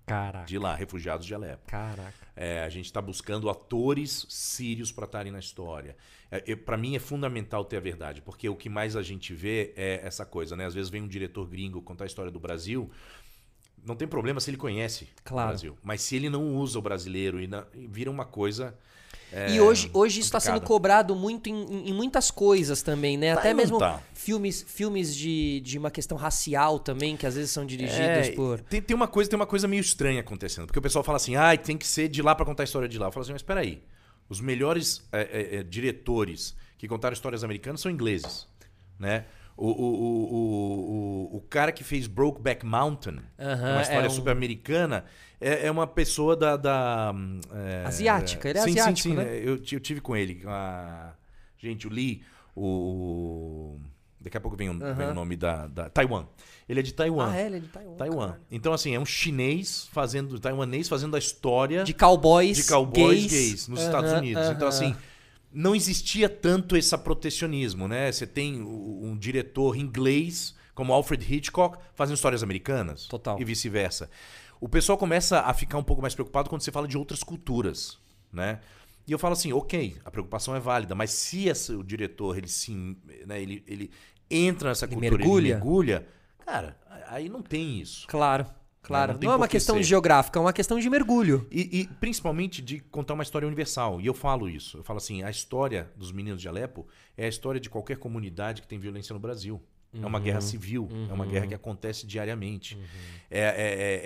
Caraca. 0.06 0.44
De 0.44 0.58
lá, 0.58 0.74
refugiados 0.74 1.26
de 1.26 1.34
Alepo. 1.34 1.66
Caraca. 1.66 2.14
É, 2.36 2.62
a 2.62 2.68
gente 2.68 2.86
está 2.86 3.00
buscando 3.00 3.48
atores 3.48 4.26
sírios 4.28 4.92
para 4.92 5.04
estarem 5.06 5.32
na 5.32 5.38
história. 5.38 5.96
É, 6.30 6.54
para 6.54 6.76
mim 6.76 6.94
é 6.94 6.98
fundamental 7.00 7.64
ter 7.64 7.76
a 7.76 7.80
verdade, 7.80 8.22
porque 8.22 8.48
o 8.48 8.54
que 8.54 8.68
mais 8.68 8.94
a 8.94 9.02
gente 9.02 9.34
vê 9.34 9.72
é 9.76 10.00
essa 10.04 10.24
coisa, 10.24 10.54
né? 10.56 10.64
Às 10.66 10.74
vezes 10.74 10.88
vem 10.88 11.02
um 11.02 11.08
diretor 11.08 11.46
gringo 11.46 11.82
contar 11.82 12.04
a 12.04 12.06
história 12.06 12.30
do 12.30 12.38
Brasil, 12.38 12.88
não 13.84 13.96
tem 13.96 14.06
problema 14.06 14.40
se 14.40 14.50
ele 14.50 14.56
conhece 14.56 15.08
Claro. 15.24 15.48
o 15.48 15.50
Brasil, 15.50 15.78
mas 15.82 16.02
se 16.02 16.14
ele 16.16 16.28
não 16.28 16.54
usa 16.56 16.78
o 16.78 16.82
brasileiro 16.82 17.40
e, 17.40 17.46
na- 17.46 17.66
e 17.74 17.86
vira 17.86 18.10
uma 18.10 18.24
coisa 18.24 18.76
é, 19.32 19.52
e 19.52 19.60
hoje, 19.60 19.88
hoje 19.92 20.20
isso 20.20 20.28
está 20.28 20.40
sendo 20.40 20.60
cobrado 20.60 21.14
muito 21.14 21.48
em, 21.48 21.88
em- 21.88 21.92
muitas 21.92 22.30
coisas 22.32 22.82
também, 22.82 23.16
né? 23.16 23.32
Tá 23.34 23.40
Até 23.40 23.54
mesmo 23.54 23.78
tá. 23.78 24.02
filmes, 24.12 24.62
filmes 24.62 25.14
de, 25.14 25.60
de 25.60 25.78
uma 25.78 25.90
questão 25.90 26.16
racial 26.18 26.78
também, 26.80 27.16
que 27.16 27.26
às 27.26 27.34
vezes 27.36 27.50
são 27.50 27.64
dirigidos 27.64 28.28
É, 28.28 28.32
por. 28.32 28.60
Tem, 28.60 28.82
tem 28.82 28.94
uma 28.94 29.06
coisa, 29.08 29.30
tem 29.30 29.36
uma 29.36 29.46
coisa 29.46 29.66
meio 29.68 29.80
estranha 29.80 30.20
acontecendo. 30.20 30.66
Porque 30.66 30.78
o 30.80 30.82
pessoal 30.82 31.04
fala 31.04 31.16
assim, 31.16 31.36
ah, 31.36 31.56
tem 31.56 31.76
que 31.78 31.86
ser 31.86 32.08
de 32.08 32.22
lá 32.22 32.34
pra 32.34 32.44
contar 32.44 32.62
a 32.62 32.64
história 32.64 32.88
de 32.88 32.98
lá. 32.98 33.06
Eu 33.06 33.12
falo 33.12 33.22
assim, 33.22 33.32
mas 33.32 33.42
peraí. 33.42 33.80
Os 34.30 34.40
melhores 34.40 35.06
é, 35.12 35.20
é, 35.20 35.56
é, 35.56 35.62
diretores 35.64 36.56
que 36.78 36.86
contaram 36.86 37.12
histórias 37.12 37.42
americanas 37.42 37.80
são 37.80 37.90
ingleses. 37.90 38.46
Né? 38.96 39.24
O, 39.56 39.66
o, 39.66 41.32
o, 41.32 41.36
o, 41.36 41.40
cara 41.42 41.72
que 41.72 41.82
fez 41.82 42.06
Brokeback 42.06 42.64
Mountain, 42.64 43.18
Aham, 43.38 43.72
uma 43.72 43.82
história 43.82 44.06
é 44.06 44.08
super 44.08 44.30
americana, 44.30 45.04
é, 45.40 45.66
é 45.66 45.70
uma 45.70 45.86
pessoa 45.86 46.36
da. 46.36 46.56
da 46.56 47.12
é, 47.52 47.84
Asiática, 47.86 48.48
ele 48.48 48.58
é 48.58 48.62
sim, 48.62 48.70
asiático, 48.70 49.08
sim, 49.08 49.10
sim, 49.10 49.16
né? 49.16 49.36
Eu, 49.36 49.56
eu 49.56 49.80
tive 49.80 50.00
com 50.00 50.16
ele. 50.16 50.42
a- 50.46 51.12
gente, 51.58 51.86
o 51.86 51.90
Lee, 51.90 52.22
o. 52.56 53.78
Daqui 54.20 54.36
a 54.36 54.40
pouco 54.40 54.56
vem 54.56 54.68
o, 54.68 54.78
vem 54.94 55.08
o 55.08 55.14
nome 55.14 55.34
da, 55.34 55.66
da. 55.66 55.88
Taiwan. 55.88 56.26
Ele 56.68 56.80
é 56.80 56.82
de 56.82 56.92
Taiwan. 56.92 57.30
Ah, 57.30 57.36
é, 57.36 57.46
ele 57.46 57.56
é 57.56 57.60
de 57.60 57.68
Taiwan. 57.68 57.96
Taiwan. 57.96 58.26
caralho. 58.26 58.44
Então, 58.50 58.72
assim, 58.72 58.94
é 58.94 59.00
um 59.00 59.06
chinês 59.06 59.88
fazendo, 59.92 60.38
taiwanês 60.38 60.88
fazendo 60.88 61.16
a 61.16 61.18
história 61.18 61.84
De 61.84 61.94
cowboys. 61.94 62.58
de 62.58 62.66
cowboys 62.66 63.26
gays, 63.26 63.32
gays, 63.32 63.68
nos 63.68 63.80
Estados 63.80 64.12
Unidos. 64.12 64.48
Então, 64.50 64.68
assim, 64.68 64.94
não 65.52 65.74
existia 65.74 66.28
tanto 66.28 66.76
esse 66.76 66.96
protecionismo, 66.98 67.88
né? 67.88 68.12
Você 68.12 68.26
tem 68.26 68.62
um 68.62 69.16
diretor 69.16 69.76
inglês, 69.76 70.54
como 70.74 70.92
Alfred 70.92 71.34
Hitchcock, 71.34 71.78
fazendo 71.94 72.16
histórias 72.16 72.42
americanas. 72.42 73.06
Total. 73.06 73.40
E 73.40 73.44
vice-versa. 73.44 74.10
O 74.60 74.68
pessoal 74.68 74.98
começa 74.98 75.40
a 75.40 75.54
ficar 75.54 75.78
um 75.78 75.82
pouco 75.82 76.02
mais 76.02 76.14
preocupado 76.14 76.50
quando 76.50 76.60
você 76.60 76.70
fala 76.70 76.86
de 76.86 76.98
outras 76.98 77.22
culturas, 77.22 77.98
né? 78.30 78.60
E 79.06 79.12
eu 79.12 79.18
falo 79.18 79.32
assim, 79.32 79.52
ok, 79.52 79.96
a 80.04 80.10
preocupação 80.10 80.54
é 80.54 80.60
válida, 80.60 80.94
mas 80.94 81.10
se 81.10 81.48
esse, 81.48 81.72
o 81.72 81.82
diretor 81.82 82.38
ele 82.38 82.46
se, 82.46 82.72
né, 83.26 83.42
ele, 83.42 83.64
ele 83.66 83.90
entra 84.30 84.68
nessa 84.68 84.86
cultura, 84.86 85.16
mergulha? 85.18 85.40
ele 85.46 85.54
mergulha, 85.54 86.06
cara, 86.44 86.76
aí 87.08 87.28
não 87.28 87.42
tem 87.42 87.80
isso. 87.80 88.06
Claro, 88.06 88.46
claro. 88.82 89.14
Não 89.14 89.20
Não 89.20 89.32
é 89.32 89.36
uma 89.36 89.48
questão 89.48 89.76
ser. 89.76 89.82
geográfica, 89.84 90.38
é 90.38 90.42
uma 90.42 90.52
questão 90.52 90.78
de 90.78 90.88
mergulho. 90.88 91.46
E, 91.50 91.80
e 91.80 91.86
principalmente 91.86 92.62
de 92.62 92.80
contar 92.80 93.14
uma 93.14 93.22
história 93.22 93.46
universal. 93.46 94.00
E 94.00 94.06
eu 94.06 94.14
falo 94.14 94.48
isso. 94.48 94.78
Eu 94.78 94.82
falo 94.84 94.98
assim: 94.98 95.22
a 95.22 95.30
história 95.30 95.90
dos 95.96 96.12
meninos 96.12 96.40
de 96.40 96.48
Alepo 96.48 96.86
é 97.16 97.24
a 97.26 97.28
história 97.28 97.60
de 97.60 97.68
qualquer 97.68 97.96
comunidade 97.98 98.62
que 98.62 98.68
tem 98.68 98.78
violência 98.78 99.12
no 99.12 99.20
Brasil. 99.20 99.60
É 99.92 100.06
uma 100.06 100.20
guerra 100.20 100.40
civil, 100.40 100.88
é 101.08 101.12
uma 101.12 101.26
guerra 101.26 101.48
que 101.48 101.54
acontece 101.54 102.06
diariamente. 102.06 102.78
É, 103.28 103.40
é- 103.40 103.50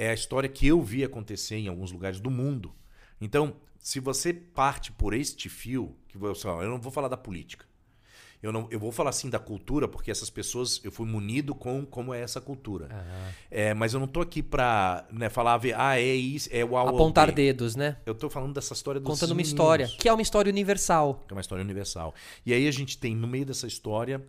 é- 0.01 0.05
é 0.07 0.11
a 0.11 0.15
história 0.15 0.49
que 0.49 0.67
eu 0.67 0.81
vi 0.81 1.05
acontecer 1.05 1.57
em 1.57 1.69
alguns 1.69 1.93
lugares 1.93 2.21
do 2.21 2.31
mundo. 2.31 2.75
Então, 3.21 3.57
se 3.79 4.01
você 4.01 4.33
parte 4.33 4.91
por 4.91 5.13
este 5.13 5.51
fio, 5.51 5.95
que 6.09 6.17
eu 6.17 6.71
não 6.71 6.81
vou 6.81 6.91
falar 6.91 7.09
da 7.09 7.19
política. 7.19 7.67
Eu, 8.45 8.53
não, 8.53 8.69
eu 8.71 8.79
vou 8.79 8.93
falar 8.93 9.09
assim 9.09 9.31
da 9.31 9.39
cultura, 9.39 9.89
porque 9.89 10.11
essas 10.11 10.29
pessoas, 10.29 10.79
eu 10.85 10.93
fui 10.93 11.07
munido 11.07 11.55
com 11.55 11.83
como 11.87 12.13
é 12.13 12.21
essa 12.21 12.43
cultura. 12.43 12.89
É, 13.51 13.73
mas 13.73 13.95
eu 13.95 14.01
não 14.01 14.07
tô 14.07 14.21
aqui 14.21 14.43
pra 14.43 15.07
né, 15.11 15.31
falar, 15.31 15.59
ah, 15.75 15.99
é 15.99 16.15
isso, 16.15 16.51
é 16.53 16.63
o 16.63 16.77
Apontar 16.77 17.33
dedos, 17.33 17.75
né? 17.75 17.97
Eu 18.05 18.15
tô 18.15 18.29
falando 18.29 18.53
dessa 18.53 18.75
história 18.75 19.01
dos 19.01 19.09
Contando 19.09 19.31
uma 19.31 19.37
meninos, 19.37 19.49
história, 19.49 19.89
que 19.89 20.07
é 20.11 20.13
uma 20.13 20.21
história 20.21 20.51
universal. 20.51 21.25
que 21.27 21.33
é 21.33 21.35
uma 21.35 21.41
história 21.41 21.65
universal. 21.65 22.15
E 22.45 22.53
aí 22.53 22.69
a 22.69 22.71
gente 22.71 22.99
tem, 22.99 23.17
no 23.17 23.27
meio 23.27 23.47
dessa 23.47 23.67
história, 23.67 24.23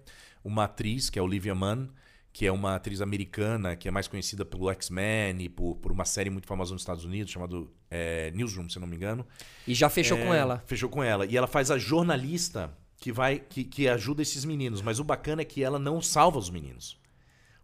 uma 0.46 0.64
atriz, 0.64 1.10
que 1.10 1.20
é 1.20 1.22
Olivia 1.22 1.54
Munn, 1.54 1.88
que 2.32 2.46
é 2.46 2.52
uma 2.54 2.76
atriz 2.76 3.02
americana, 3.02 3.76
que 3.76 3.86
é 3.90 3.92
mais 3.92 4.08
conhecida 4.08 4.46
pelo 4.46 4.72
X-Men 4.72 5.42
e 5.42 5.50
por, 5.50 5.76
por 5.76 5.92
uma 5.92 6.06
série 6.06 6.30
muito 6.30 6.48
famosa 6.48 6.72
nos 6.72 6.84
Estados 6.84 7.04
Unidos, 7.04 7.34
chamada 7.34 7.56
é, 7.92 8.32
Newsroom, 8.32 8.70
se 8.70 8.80
não 8.80 8.88
me 8.88 8.96
engano. 8.96 9.26
E 9.68 9.74
já 9.74 9.90
fechou 9.90 10.18
com 10.18 10.34
É, 10.34 10.38
ela. 10.38 10.64
Fechou 10.66 10.88
com 10.90 11.04
ela. 11.04 11.26
E 11.26 11.36
ela 11.36 11.48
faz 11.48 11.70
a 11.70 11.78
jornalista 11.78 12.74
que 13.06 13.12
vai 13.12 13.38
que, 13.38 13.64
que 13.64 13.88
ajuda 13.88 14.24
esses 14.24 14.44
meninos. 14.46 14.82
Mas 14.82 15.00
o 15.00 15.04
bacana 15.04 15.44
é 15.44 15.46
que 15.46 15.64
ela 15.64 15.78
não 15.78 16.02
salva 16.02 16.40
os 16.40 16.50
meninos. 16.50 16.98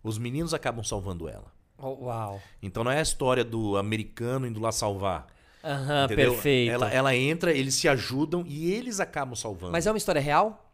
Os 0.03 0.19
meninos 0.19 0.53
acabam 0.53 0.83
salvando 0.83 1.27
ela. 1.27 1.51
Oh, 1.79 2.05
uau. 2.05 2.39
Então 2.61 2.83
não 2.83 2.91
é 2.91 2.99
a 2.99 3.01
história 3.01 3.43
do 3.43 3.75
americano 3.75 4.45
indo 4.45 4.59
lá 4.59 4.71
salvar. 4.71 5.25
Aham, 5.63 6.05
entendeu? 6.05 6.33
perfeito. 6.33 6.71
Ela, 6.71 6.91
ela 6.91 7.15
entra, 7.15 7.51
eles 7.51 7.73
se 7.73 7.87
ajudam 7.87 8.45
e 8.45 8.71
eles 8.71 8.99
acabam 8.99 9.35
salvando. 9.35 9.71
Mas 9.71 9.87
é 9.87 9.91
uma 9.91 9.97
história 9.97 10.21
real? 10.21 10.71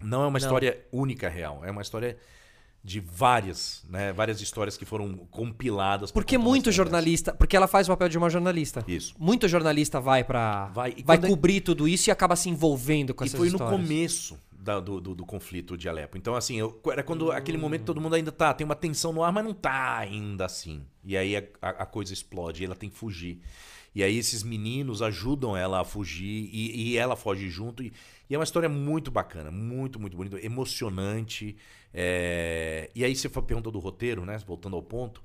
Não 0.00 0.22
é 0.22 0.28
uma 0.28 0.38
história 0.38 0.86
única 0.92 1.28
real. 1.28 1.64
É 1.64 1.72
uma 1.72 1.82
história 1.82 2.16
de 2.86 3.00
várias, 3.00 3.82
né? 3.88 4.12
Várias 4.12 4.40
histórias 4.42 4.76
que 4.76 4.84
foram 4.84 5.16
compiladas. 5.30 6.10
Porque 6.12 6.36
muito 6.36 6.70
jornalista. 6.70 7.32
Porque 7.32 7.56
ela 7.56 7.66
faz 7.66 7.88
o 7.88 7.92
papel 7.92 8.10
de 8.10 8.18
uma 8.18 8.28
jornalista. 8.28 8.84
Isso. 8.86 9.14
Muito 9.18 9.48
jornalista 9.48 10.00
vai 10.00 10.22
pra. 10.22 10.66
Vai, 10.66 10.94
e 10.98 11.02
Vai, 11.02 11.16
é- 11.16 11.20
cobrir 11.20 11.62
tudo 11.62 11.88
isso 11.88 12.10
e 12.10 12.12
acaba 12.12 12.36
se 12.36 12.50
envolvendo 12.50 13.14
com 13.14 13.24
E 13.24 13.26
essas 13.26 13.38
foi 13.38 13.46
histórias. 13.48 13.70
no 13.80 13.82
começo 13.86 14.38
da- 14.52 14.80
do, 14.80 15.00
do, 15.00 15.14
do 15.14 15.24
conflito 15.24 15.78
de 15.78 15.88
Alepo. 15.88 16.18
Então, 16.18 16.34
assim, 16.34 16.56
eu- 16.58 16.78
era 16.92 17.02
quando 17.02 17.32
aquele 17.32 17.56
momento 17.56 17.84
todo 17.84 18.00
mundo 18.02 18.14
ainda 18.16 18.30
tá, 18.30 18.52
tem 18.52 18.66
uma 18.66 18.74
tensão 18.76 19.12
no 19.14 19.22
ar, 19.22 19.32
mas 19.32 19.44
não 19.44 19.54
tá 19.54 19.96
ainda 19.96 20.44
assim. 20.44 20.82
E 21.02 21.16
aí 21.16 21.36
a, 21.38 21.42
a- 21.62 21.68
a 21.70 21.86
coisa 21.86 22.12
explode 22.12 22.62
e 22.62 22.66
ela 22.66 22.74
tem 22.76 22.90
que 22.90 22.96
fugir. 22.98 23.40
E 23.94 24.02
aí 24.02 24.18
esses 24.18 24.42
meninos 24.42 25.00
ajudam 25.02 25.56
ela 25.56 25.80
a 25.80 25.84
fugir 25.84 26.50
e, 26.52 26.90
e 26.90 26.96
ela 26.98 27.14
foge 27.14 27.48
junto. 27.48 27.82
E, 27.82 27.92
e 28.28 28.34
é 28.34 28.38
uma 28.38 28.44
história 28.44 28.68
muito 28.68 29.10
bacana, 29.10 29.50
muito, 29.50 29.98
muito 30.00 30.16
bonita, 30.16 30.38
emocionante. 30.44 31.56
É, 31.92 32.90
E 32.94 33.04
aí 33.04 33.14
você 33.14 33.28
foi 33.28 33.42
perguntou 33.42 33.72
do 33.72 33.78
roteiro, 33.78 34.24
né? 34.24 34.38
Voltando 34.46 34.76
ao 34.76 34.82
ponto. 34.82 35.22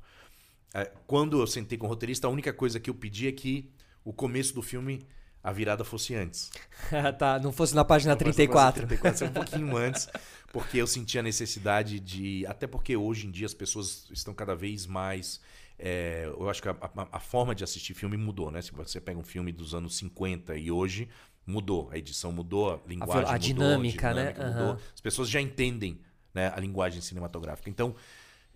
É, 0.73 0.85
Quando 1.07 1.39
eu 1.41 1.47
sentei 1.47 1.77
com 1.77 1.85
o 1.87 1.89
roteirista, 1.89 2.27
a 2.27 2.29
única 2.29 2.53
coisa 2.53 2.79
que 2.79 2.89
eu 2.89 2.93
pedi 2.93 3.27
é 3.27 3.31
que 3.31 3.69
o 4.03 4.13
começo 4.13 4.53
do 4.53 4.61
filme, 4.61 5.01
a 5.43 5.51
virada 5.51 5.83
fosse 5.83 6.13
antes. 6.15 6.51
tá, 7.17 7.39
não 7.39 7.51
fosse 7.51 7.73
na 7.75 7.83
página 7.85 8.13
Não, 8.13 8.21
mas 8.21 8.35
34. 8.35 8.87
34 8.87 9.25
é 9.25 9.29
um 9.29 9.33
pouquinho 9.33 9.77
antes, 9.77 10.07
porque 10.51 10.77
eu 10.77 10.87
senti 10.87 11.17
a 11.17 11.23
necessidade 11.23 11.99
de. 11.99 12.45
Até 12.47 12.67
porque 12.67 12.95
hoje 12.95 13.27
em 13.27 13.31
dia 13.31 13.45
as 13.45 13.53
pessoas 13.53 14.07
estão 14.11 14.33
cada 14.33 14.55
vez 14.55 14.85
mais. 14.85 15.41
é, 15.77 16.25
eu 16.27 16.49
acho 16.49 16.61
que 16.61 16.67
a, 16.69 16.71
a- 16.71 17.07
a 17.13 17.19
forma 17.19 17.55
de 17.55 17.63
assistir 17.63 17.93
filme 17.93 18.17
mudou, 18.17 18.51
né? 18.51 18.61
Se 18.61 18.71
você 18.71 18.99
pega 18.99 19.17
um 19.19 19.23
filme 19.23 19.51
dos 19.51 19.73
anos 19.73 19.95
50 19.97 20.55
e 20.57 20.69
hoje, 20.69 21.07
mudou. 21.49 21.89
A 21.91 21.97
edição 21.97 22.31
mudou, 22.31 22.73
a 22.73 22.79
linguagem 22.87 23.25
a 23.25 23.33
mudou, 23.33 23.39
dinâmica, 23.39 24.13
né? 24.13 24.31
dinâmica 24.31 24.45
mudou. 24.45 24.69
Aham. 24.71 24.79
As 24.93 25.01
pessoas 25.01 25.27
já 25.29 25.41
entendem 25.41 25.99
né, 26.33 26.49
a 26.55 26.59
linguagem 26.59 27.01
cinematográfica. 27.01 27.69
Então, 27.69 27.93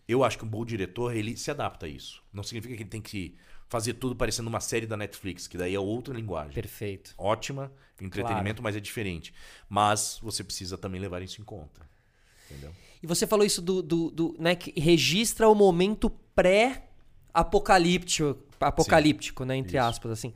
eu 0.07 0.23
acho 0.23 0.37
que 0.37 0.45
um 0.45 0.47
bom 0.47 0.65
diretor, 0.65 1.13
ele 1.15 1.35
se 1.35 1.51
adapta 1.51 1.85
a 1.85 1.89
isso. 1.89 2.23
Não 2.31 2.43
significa 2.43 2.73
que 2.75 2.83
ele 2.83 2.89
tem 2.89 3.01
que 3.01 3.35
fazer 3.67 3.93
tudo 3.93 4.15
parecendo 4.15 4.47
uma 4.49 4.59
série 4.59 4.85
da 4.85 4.95
Netflix, 4.95 5.47
que 5.47 5.57
daí 5.57 5.73
é 5.73 5.79
outra 5.79 6.13
linguagem 6.13 6.53
Perfeito. 6.53 7.15
ótima, 7.17 7.71
entretenimento, 7.99 8.61
mas 8.61 8.75
é 8.75 8.79
diferente. 8.79 9.33
Mas 9.67 10.19
você 10.21 10.43
precisa 10.43 10.77
também 10.77 11.01
levar 11.01 11.23
isso 11.23 11.41
em 11.41 11.43
conta. 11.43 11.81
Entendeu? 12.49 12.71
E 13.01 13.07
você 13.07 13.25
falou 13.25 13.43
isso 13.45 13.61
do, 13.61 13.81
do, 13.81 14.11
do, 14.11 14.35
né, 14.39 14.55
que 14.55 14.77
registra 14.79 15.49
o 15.49 15.55
momento 15.55 16.09
pré-apocalíptico, 16.35 18.37
apocalíptico, 18.59 19.43
né, 19.43 19.57
entre 19.57 19.77
Isso. 19.77 19.85
aspas, 19.85 20.11
assim. 20.11 20.31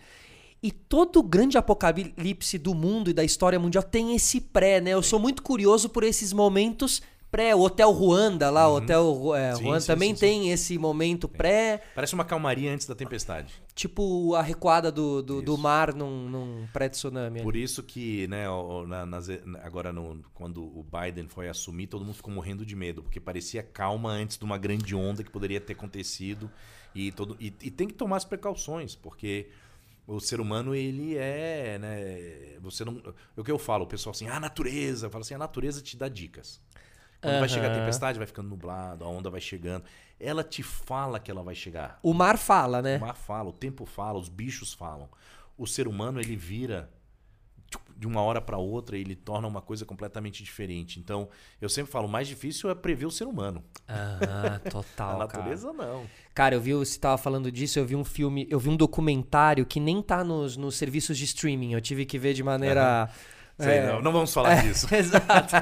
E 0.61 0.71
todo 0.71 1.21
grande 1.21 1.57
apocalipse 1.57 2.57
do 2.57 2.73
mundo 2.73 3.09
e 3.09 3.13
da 3.13 3.23
história 3.23 3.59
mundial 3.59 3.83
tem 3.83 4.15
esse 4.15 4.41
pré, 4.41 4.81
né? 4.81 4.91
Eu 4.91 5.03
sou 5.03 5.19
muito 5.19 5.43
curioso 5.43 5.87
por 5.89 6.03
esses 6.03 6.33
momentos 6.33 7.01
pré. 7.29 7.53
O 7.53 7.59
Hotel 7.61 7.91
Ruanda 7.91 8.49
lá, 8.49 8.67
o 8.67 8.77
Hotel 8.77 9.35
é, 9.35 9.51
Uhum. 9.51 9.55
Sim, 9.57 9.63
Ruanda 9.65 9.81
sim, 9.81 9.87
também 9.87 10.13
sim, 10.15 10.19
tem 10.19 10.51
esse 10.51 10.77
momento 10.77 11.27
pré, 11.27 11.83
Parece 11.93 12.13
uma 12.15 12.23
calmaria 12.25 12.71
antes 12.73 12.87
da 12.87 12.95
tempestade. 12.95 13.53
tipo 13.75 14.33
a 14.33 14.41
recuada 14.41 14.91
do, 14.91 15.21
do, 15.21 15.41
do 15.43 15.57
mar 15.57 15.93
num, 15.93 16.27
num 16.29 16.67
pré-tsunami. 16.73 17.43
Por 17.43 17.55
isso 17.55 17.83
que, 17.83 18.27
né, 18.27 18.45
na- 18.87 19.05
nas- 19.05 19.29
agora 19.61 19.91
no- 19.93 20.23
quando 20.33 20.63
o 20.63 20.83
Biden 20.83 21.27
foi 21.27 21.47
assumir, 21.49 21.85
todo 21.87 22.03
mundo 22.03 22.15
ficou 22.15 22.33
morrendo 22.33 22.65
de 22.65 22.75
medo, 22.75 23.03
porque 23.03 23.19
parecia 23.19 23.61
calma 23.61 24.09
antes 24.09 24.37
de 24.37 24.43
uma 24.45 24.57
grande 24.57 24.95
onda 24.95 25.23
que 25.23 25.29
poderia 25.29 25.61
ter 25.61 25.73
acontecido. 25.73 26.49
E, 26.95 27.11
todo, 27.11 27.35
e, 27.39 27.53
e 27.61 27.69
tem 27.69 27.87
que 27.87 27.93
tomar 27.93 28.17
as 28.17 28.25
precauções, 28.25 28.95
porque 28.95 29.49
o 30.07 30.21
ser 30.21 30.39
humano, 30.39 30.73
ele 30.73 31.17
é. 31.17 31.77
Né, 31.77 32.57
você 32.61 32.85
não, 32.85 33.01
é 33.05 33.39
o 33.39 33.43
que 33.43 33.51
eu 33.51 33.59
falo, 33.59 33.83
o 33.83 33.87
pessoal 33.87 34.11
assim, 34.11 34.27
ah, 34.27 34.37
a 34.37 34.39
natureza. 34.39 35.07
Eu 35.07 35.11
falo 35.11 35.21
assim, 35.21 35.33
a 35.35 35.37
natureza 35.37 35.81
te 35.81 35.97
dá 35.97 36.07
dicas. 36.07 36.61
Quando 37.21 37.39
vai 37.39 37.49
chegar 37.49 37.71
a 37.71 37.75
tempestade, 37.75 38.17
vai 38.17 38.27
ficando 38.27 38.47
nublado, 38.47 39.03
a 39.03 39.07
onda 39.07 39.29
vai 39.29 39.41
chegando. 39.41 39.83
Ela 40.19 40.43
te 40.43 40.63
fala 40.63 41.19
que 41.19 41.29
ela 41.29 41.43
vai 41.43 41.55
chegar. 41.55 41.99
O 42.01 42.13
mar 42.13 42.37
fala, 42.37 42.81
né? 42.81 42.97
O 42.97 43.01
mar 43.01 43.15
fala, 43.15 43.49
o 43.49 43.53
tempo 43.53 43.85
fala, 43.85 44.17
os 44.17 44.29
bichos 44.29 44.73
falam. 44.73 45.09
O 45.57 45.67
ser 45.67 45.87
humano, 45.87 46.19
ele 46.19 46.35
vira 46.35 46.89
de 47.97 48.05
uma 48.05 48.21
hora 48.21 48.39
para 48.39 48.57
outra 48.57 48.97
ele 48.97 49.15
torna 49.15 49.47
uma 49.47 49.61
coisa 49.61 49.83
completamente 49.85 50.43
diferente. 50.43 50.99
Então, 50.99 51.27
eu 51.59 51.67
sempre 51.67 51.91
falo, 51.91 52.05
o 52.05 52.09
mais 52.09 52.27
difícil 52.27 52.69
é 52.69 52.75
prever 52.75 53.05
o 53.05 53.11
ser 53.11 53.25
humano. 53.25 53.63
Ah, 53.87 54.59
total. 54.69 55.15
a 55.15 55.17
natureza 55.19 55.73
cara. 55.73 55.91
não. 55.91 56.05
Cara, 56.33 56.55
eu 56.55 56.61
vi, 56.61 56.73
você 56.73 56.99
tava 56.99 57.17
falando 57.17 57.51
disso, 57.51 57.79
eu 57.79 57.85
vi 57.85 57.95
um 57.95 58.03
filme, 58.03 58.47
eu 58.49 58.59
vi 58.59 58.69
um 58.69 58.77
documentário 58.77 59.65
que 59.65 59.79
nem 59.79 60.01
tá 60.01 60.23
nos, 60.23 60.55
nos 60.55 60.75
serviços 60.75 61.17
de 61.17 61.25
streaming. 61.25 61.73
Eu 61.73 61.81
tive 61.81 62.05
que 62.05 62.19
ver 62.19 62.33
de 62.33 62.43
maneira. 62.43 63.09
Uhum. 63.57 63.65
Sei, 63.65 63.77
é, 63.77 63.87
não, 63.87 64.01
não 64.01 64.11
vamos 64.11 64.31
falar 64.31 64.59
é, 64.59 64.61
disso. 64.61 64.87
Exato. 64.93 65.55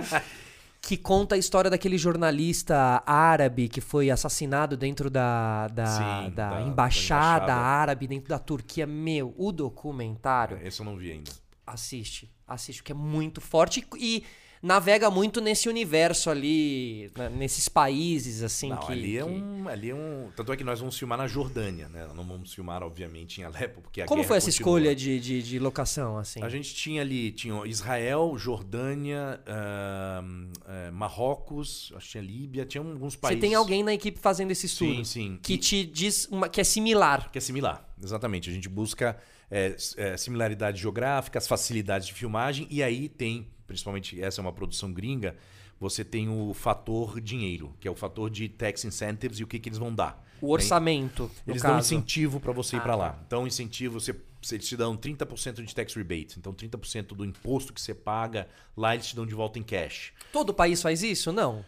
que 0.81 0.97
conta 0.97 1.35
a 1.35 1.37
história 1.37 1.69
daquele 1.69 1.97
jornalista 1.97 3.01
árabe 3.05 3.69
que 3.69 3.79
foi 3.79 4.11
assassinado 4.11 4.75
dentro 4.75 5.09
da, 5.09 5.69
da, 5.69 5.85
Sim, 5.85 6.31
da, 6.31 6.49
da, 6.49 6.61
embaixada, 6.61 6.65
da, 6.65 6.67
embaixada, 6.67 7.55
árabe, 7.55 8.07
dentro 8.07 8.27
da 8.27 8.37
Turquia. 8.37 8.85
Meu, 8.85 9.33
o 9.37 9.53
documentário. 9.53 10.59
É, 10.61 10.67
esse 10.67 10.81
eu 10.81 10.85
não 10.85 10.97
vi 10.97 11.13
ainda. 11.13 11.31
Assiste, 11.65 12.31
assiste, 12.47 12.83
que 12.83 12.91
é 12.91 12.95
muito 12.95 13.41
forte 13.41 13.85
e 13.97 14.23
navega 14.65 15.11
muito 15.11 15.39
nesse 15.39 15.69
universo 15.69 16.29
ali, 16.29 17.11
né, 17.15 17.29
nesses 17.29 17.69
países, 17.69 18.41
assim. 18.41 18.69
Não, 18.69 18.77
que, 18.77 18.91
ali, 18.91 19.17
é 19.17 19.23
que... 19.23 19.29
um, 19.29 19.67
ali 19.67 19.89
é 19.91 19.95
um. 19.95 20.31
Tanto 20.35 20.51
é 20.51 20.57
que 20.57 20.63
nós 20.63 20.79
vamos 20.79 20.97
filmar 20.97 21.19
na 21.19 21.27
Jordânia, 21.27 21.87
né? 21.87 22.07
Não 22.15 22.23
vamos 22.23 22.51
filmar, 22.51 22.81
obviamente, 22.81 23.41
em 23.41 23.43
Alepo, 23.43 23.81
porque 23.81 24.01
a 24.01 24.05
Como 24.07 24.23
foi 24.23 24.37
essa 24.37 24.47
continua. 24.47 24.79
escolha 24.79 24.95
de, 24.95 25.19
de, 25.19 25.43
de, 25.43 25.59
locação, 25.59 26.17
assim? 26.17 26.41
A 26.41 26.49
gente 26.49 26.73
tinha 26.73 27.01
ali 27.01 27.31
tinha 27.31 27.63
Israel, 27.67 28.35
Jordânia, 28.37 29.39
uh, 29.45 30.25
uh, 30.25 30.93
Marrocos, 30.93 31.93
acho 31.95 32.05
que 32.05 32.11
tinha 32.13 32.23
Líbia, 32.23 32.65
tinha 32.65 32.83
alguns 32.83 33.15
países. 33.15 33.39
Você 33.39 33.47
tem 33.47 33.53
alguém 33.53 33.83
na 33.83 33.93
equipe 33.93 34.19
fazendo 34.19 34.49
esse 34.49 34.65
estudo? 34.65 34.95
Sim, 34.95 35.03
sim. 35.03 35.39
Que 35.43 35.53
e... 35.53 35.57
te 35.59 35.85
diz 35.85 36.27
uma, 36.31 36.49
que 36.49 36.59
é 36.59 36.63
similar. 36.63 37.29
Que 37.31 37.37
é 37.37 37.41
similar, 37.41 37.87
exatamente. 38.01 38.49
A 38.49 38.53
gente 38.53 38.67
busca 38.67 39.15
é, 39.49 39.75
é, 39.97 40.17
similaridades 40.17 40.81
geográficas, 40.81 41.47
facilidades 41.47 42.07
de 42.07 42.13
filmagem, 42.13 42.67
e 42.69 42.81
aí 42.81 43.09
tem 43.09 43.47
principalmente 43.65 44.21
essa 44.21 44.39
é 44.39 44.41
uma 44.41 44.53
produção 44.53 44.91
gringa, 44.91 45.35
você 45.79 46.03
tem 46.03 46.29
o 46.29 46.53
fator 46.53 47.19
dinheiro, 47.19 47.73
que 47.79 47.87
é 47.87 47.91
o 47.91 47.95
fator 47.95 48.29
de 48.29 48.47
tax 48.47 48.85
incentives 48.85 49.39
e 49.39 49.43
o 49.43 49.47
que, 49.47 49.59
que 49.59 49.69
eles 49.69 49.77
vão 49.77 49.93
dar. 49.93 50.23
O 50.41 50.51
orçamento. 50.51 51.29
Eles 51.47 51.61
caso. 51.61 51.73
dão 51.73 51.79
incentivo 51.79 52.39
para 52.39 52.51
você 52.51 52.75
ir 52.75 52.79
ah, 52.79 52.81
para 52.81 52.95
lá. 52.95 53.19
Então, 53.25 53.47
incentivo, 53.47 53.99
você, 53.99 54.15
eles 54.51 54.67
te 54.67 54.77
dão 54.77 54.95
30% 54.95 55.63
de 55.63 55.75
tax 55.75 55.93
rebate. 55.93 56.37
Então, 56.37 56.53
30% 56.53 57.07
do 57.07 57.25
imposto 57.25 57.73
que 57.73 57.81
você 57.81 57.93
paga, 57.93 58.47
lá 58.75 58.93
eles 58.93 59.07
te 59.07 59.15
dão 59.15 59.25
de 59.25 59.33
volta 59.33 59.59
em 59.59 59.63
cash. 59.63 60.13
Todo 60.31 60.53
país 60.53 60.81
faz 60.81 61.03
isso? 61.03 61.31
Não. 61.31 61.65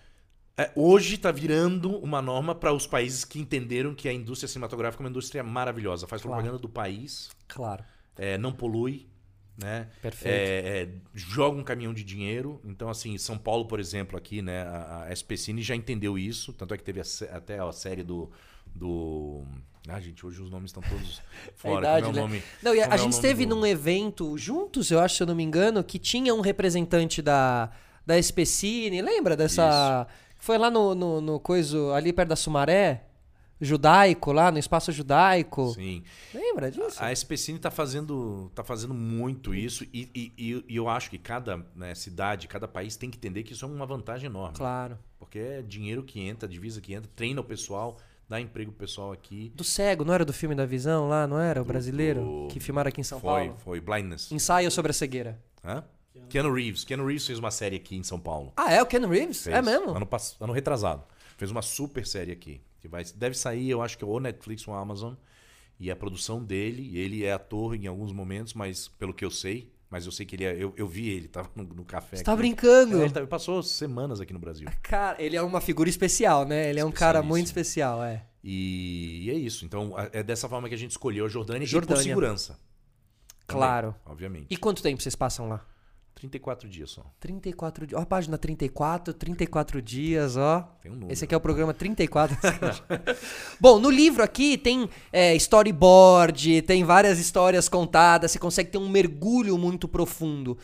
É, 0.59 0.71
hoje 0.75 1.15
está 1.15 1.31
virando 1.31 1.97
uma 1.99 2.19
norma 2.19 2.55
para 2.55 2.73
os 2.73 2.87
países 2.87 3.23
que 3.23 3.39
entenderam 3.39 3.93
que 3.93 4.09
a 4.09 4.13
indústria 4.13 4.47
cinematográfica 4.47 5.03
é 5.03 5.05
uma 5.05 5.09
indústria 5.11 5.43
maravilhosa. 5.43 6.07
Faz 6.07 6.19
propaganda 6.19 6.49
claro. 6.49 6.61
do 6.61 6.69
país. 6.69 7.29
Claro. 7.47 7.83
É, 8.17 8.39
não 8.39 8.51
polui, 8.51 9.07
né? 9.55 9.87
Perfeito. 10.01 10.33
É, 10.33 10.81
é, 10.81 10.89
joga 11.13 11.59
um 11.59 11.63
caminhão 11.63 11.93
de 11.93 12.03
dinheiro. 12.03 12.59
Então, 12.65 12.89
assim, 12.89 13.15
São 13.19 13.37
Paulo, 13.37 13.65
por 13.65 13.79
exemplo, 13.79 14.17
aqui, 14.17 14.41
né? 14.41 14.63
A, 14.63 15.03
a 15.03 15.13
SPCine 15.13 15.61
já 15.61 15.75
entendeu 15.75 16.17
isso. 16.17 16.51
Tanto 16.53 16.73
é 16.73 16.77
que 16.77 16.83
teve 16.83 16.99
a, 17.01 17.35
até 17.35 17.59
a 17.59 17.71
série 17.71 18.01
do. 18.01 18.31
do... 18.75 19.43
Ah, 19.87 19.99
gente, 19.99 20.25
hoje 20.25 20.41
os 20.41 20.49
nomes 20.49 20.69
estão 20.69 20.81
todos 20.81 21.21
fora. 21.55 21.75
É 21.75 21.99
idade, 21.99 22.05
como 22.07 22.17
é 22.17 22.21
né? 22.21 22.27
nome? 22.27 22.43
Não, 22.63 22.73
e 22.73 22.81
a, 22.81 22.91
a 22.91 22.95
é 22.95 22.97
gente 22.97 23.13
esteve 23.13 23.45
do... 23.45 23.55
num 23.55 23.63
evento 23.63 24.35
juntos, 24.39 24.89
eu 24.89 24.99
acho, 24.99 25.17
se 25.17 25.21
eu 25.21 25.27
não 25.27 25.35
me 25.35 25.43
engano, 25.43 25.83
que 25.83 25.99
tinha 25.99 26.33
um 26.33 26.41
representante 26.41 27.21
da, 27.21 27.69
da 28.03 28.17
SPCine. 28.17 29.03
Lembra 29.03 29.37
dessa. 29.37 30.07
Isso. 30.09 30.26
Foi 30.37 30.57
lá 30.57 30.69
no, 30.69 30.93
no, 30.93 31.21
no 31.21 31.39
coisa, 31.39 31.93
ali 31.93 32.13
perto 32.13 32.29
da 32.29 32.35
Sumaré? 32.35 33.07
judaico 33.59 34.31
lá, 34.31 34.51
no 34.51 34.59
espaço 34.59 34.91
judaico. 34.91 35.73
Sim. 35.73 36.03
Lembra 36.33 36.71
disso? 36.71 37.01
A, 37.01 37.07
a 37.07 37.11
SPCine 37.11 37.57
está 37.57 37.71
fazendo, 37.71 38.51
tá 38.53 38.63
fazendo 38.63 38.93
muito 38.93 39.53
isso 39.53 39.83
e, 39.93 40.09
e, 40.37 40.63
e, 40.67 40.75
eu 40.75 40.87
acho 40.87 41.09
que 41.09 41.17
cada 41.17 41.65
né, 41.75 41.93
cidade, 41.95 42.47
cada 42.47 42.67
país 42.67 42.95
tem 42.95 43.09
que 43.09 43.17
entender 43.17 43.43
que 43.43 43.53
isso 43.53 43.65
é 43.65 43.67
uma 43.67 43.85
vantagem 43.85 44.27
enorme. 44.27 44.55
Claro. 44.55 44.97
Porque 45.17 45.39
é 45.39 45.61
dinheiro 45.61 46.03
que 46.03 46.19
entra, 46.19 46.47
divisa 46.47 46.79
que 46.79 46.93
entra, 46.93 47.09
treina 47.15 47.41
o 47.41 47.43
pessoal, 47.43 47.97
dá 48.29 48.39
emprego 48.39 48.71
pro 48.71 48.79
pessoal 48.79 49.11
aqui. 49.11 49.51
Do 49.55 49.63
cego, 49.63 50.05
não 50.05 50.13
era 50.13 50.23
do 50.23 50.33
filme 50.33 50.53
da 50.53 50.65
visão 50.65 51.07
lá, 51.07 51.25
não 51.25 51.39
era? 51.39 51.61
O 51.61 51.65
brasileiro? 51.65 52.21
Do... 52.21 52.47
Que 52.49 52.59
filmaram 52.59 52.89
aqui 52.89 53.01
em 53.01 53.03
São 53.03 53.19
foi, 53.19 53.29
Paulo? 53.29 53.55
Foi, 53.59 53.79
foi. 53.79 53.81
Blindness. 53.81 54.31
Ensaio 54.31 54.69
sobre 54.69 54.91
a 54.91 54.93
cegueira. 54.93 55.39
Hã? 55.63 55.83
Keanu 56.29 56.53
Reeves. 56.53 56.83
Keanu 56.83 57.05
Reeves 57.05 57.25
fez 57.25 57.39
uma 57.39 57.51
série 57.51 57.75
aqui 57.75 57.95
em 57.95 58.03
São 58.03 58.19
Paulo. 58.19 58.53
Ah, 58.55 58.71
é? 58.71 58.81
O 58.81 58.85
Keanu 58.85 59.07
Reeves? 59.07 59.43
Fez. 59.43 59.55
É 59.55 59.61
mesmo? 59.61 59.91
Ano, 59.91 60.07
ano 60.39 60.53
retrasado. 60.53 61.03
Fez 61.37 61.51
uma 61.51 61.61
super 61.61 62.05
série 62.05 62.31
aqui. 62.31 62.61
Que 62.79 62.87
vai, 62.87 63.03
deve 63.15 63.37
sair, 63.37 63.69
eu 63.69 63.81
acho 63.81 63.97
que 63.97 64.05
ou 64.05 64.19
Netflix 64.19 64.67
ou 64.67 64.73
Amazon. 64.73 65.13
E 65.79 65.91
a 65.91 65.95
produção 65.95 66.43
dele, 66.43 66.97
ele 66.97 67.23
é 67.23 67.31
ator 67.31 67.75
em 67.75 67.85
alguns 67.87 68.11
momentos, 68.11 68.53
mas 68.53 68.87
pelo 68.87 69.13
que 69.13 69.23
eu 69.23 69.29
sei, 69.29 69.71
mas 69.89 70.05
eu 70.05 70.11
sei 70.11 70.25
que 70.25 70.35
ele 70.35 70.43
é. 70.43 70.55
Eu, 70.55 70.73
eu 70.75 70.87
vi 70.87 71.09
ele, 71.09 71.27
tava 71.29 71.49
no, 71.55 71.63
no 71.63 71.85
café. 71.85 72.17
Você 72.17 72.23
tá 72.23 72.35
brincando? 72.35 72.99
É, 72.99 73.03
ele, 73.03 73.13
tá, 73.13 73.19
ele, 73.19 73.27
passou 73.27 73.61
semanas 73.61 74.19
aqui 74.19 74.33
no 74.33 74.39
Brasil. 74.39 74.67
Cara, 74.81 75.21
ele 75.21 75.35
é 75.35 75.41
uma 75.41 75.61
figura 75.61 75.89
especial, 75.89 76.45
né? 76.45 76.69
Ele 76.69 76.79
é 76.79 76.85
um 76.85 76.91
cara 76.91 77.21
muito 77.21 77.45
especial, 77.45 78.03
é. 78.03 78.25
E, 78.43 79.25
e, 79.25 79.29
é 79.29 79.33
isso. 79.33 79.65
Então, 79.65 79.93
é 80.11 80.23
dessa 80.23 80.47
forma 80.47 80.69
que 80.69 80.75
a 80.75 80.77
gente 80.77 80.91
escolheu 80.91 81.25
a 81.25 81.29
Jordânia, 81.29 81.67
Jordânia. 81.67 82.01
e 82.01 82.03
por 82.03 82.03
segurança. 82.03 82.59
Claro. 83.45 83.91
Também, 83.91 84.01
obviamente. 84.05 84.47
E 84.49 84.57
quanto 84.57 84.81
tempo 84.81 85.01
vocês 85.01 85.15
passam 85.15 85.49
lá? 85.49 85.65
34 86.17 86.67
dias 86.67 86.89
só. 86.89 87.05
34 87.19 87.85
dias. 87.85 87.99
Ó, 87.99 88.01
a 88.01 88.05
página 88.05 88.39
34, 88.39 89.13
34 89.13 89.81
dias, 89.83 90.35
ó. 90.35 90.61
Tem 90.81 90.91
um 90.91 90.95
número. 90.95 91.13
Esse 91.13 91.25
aqui 91.25 91.35
é 91.35 91.37
o 91.37 91.41
programa 91.41 91.75
34. 91.75 92.35
Bom, 93.61 93.79
no 93.79 93.91
livro 93.91 94.23
aqui 94.23 94.57
tem 94.57 94.89
é, 95.13 95.35
storyboard, 95.35 96.63
tem 96.63 96.83
várias 96.83 97.19
histórias 97.19 97.69
contadas, 97.69 98.31
você 98.31 98.39
consegue 98.39 98.71
ter 98.71 98.79
um 98.79 98.89
mergulho 98.89 99.59
muito 99.59 99.87
profundo. 99.87 100.57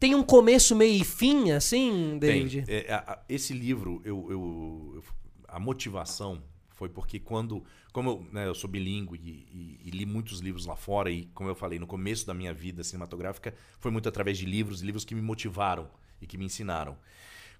Tem 0.00 0.12
um 0.16 0.24
começo, 0.24 0.74
meio 0.74 1.00
e 1.00 1.04
fim, 1.04 1.52
assim, 1.52 2.18
David? 2.18 2.62
Tem. 2.62 2.74
É, 2.74 3.18
esse 3.28 3.52
livro, 3.52 4.02
eu, 4.04 4.26
eu, 4.28 5.04
a 5.46 5.60
motivação 5.60 6.42
foi 6.70 6.88
porque 6.88 7.20
quando 7.20 7.64
como 7.94 8.10
eu, 8.10 8.26
né, 8.32 8.48
eu 8.48 8.56
sou 8.56 8.68
bilíngue 8.68 9.20
e, 9.22 9.30
e, 9.56 9.80
e, 9.84 9.90
li 9.92 10.04
muitos 10.04 10.40
livros 10.40 10.66
lá 10.66 10.74
fora, 10.74 11.12
e 11.12 11.26
como 11.26 11.48
eu 11.48 11.54
falei, 11.54 11.78
no 11.78 11.86
começo 11.86 12.26
da 12.26 12.34
minha 12.34 12.52
vida 12.52 12.82
cinematográfica, 12.82 13.54
foi 13.78 13.92
muito 13.92 14.08
através 14.08 14.36
de 14.36 14.44
livros, 14.44 14.80
livros 14.80 15.04
que 15.04 15.14
me 15.14 15.22
motivaram 15.22 15.88
e 16.20 16.26
que 16.26 16.36
me 16.36 16.44
ensinaram. 16.44 16.98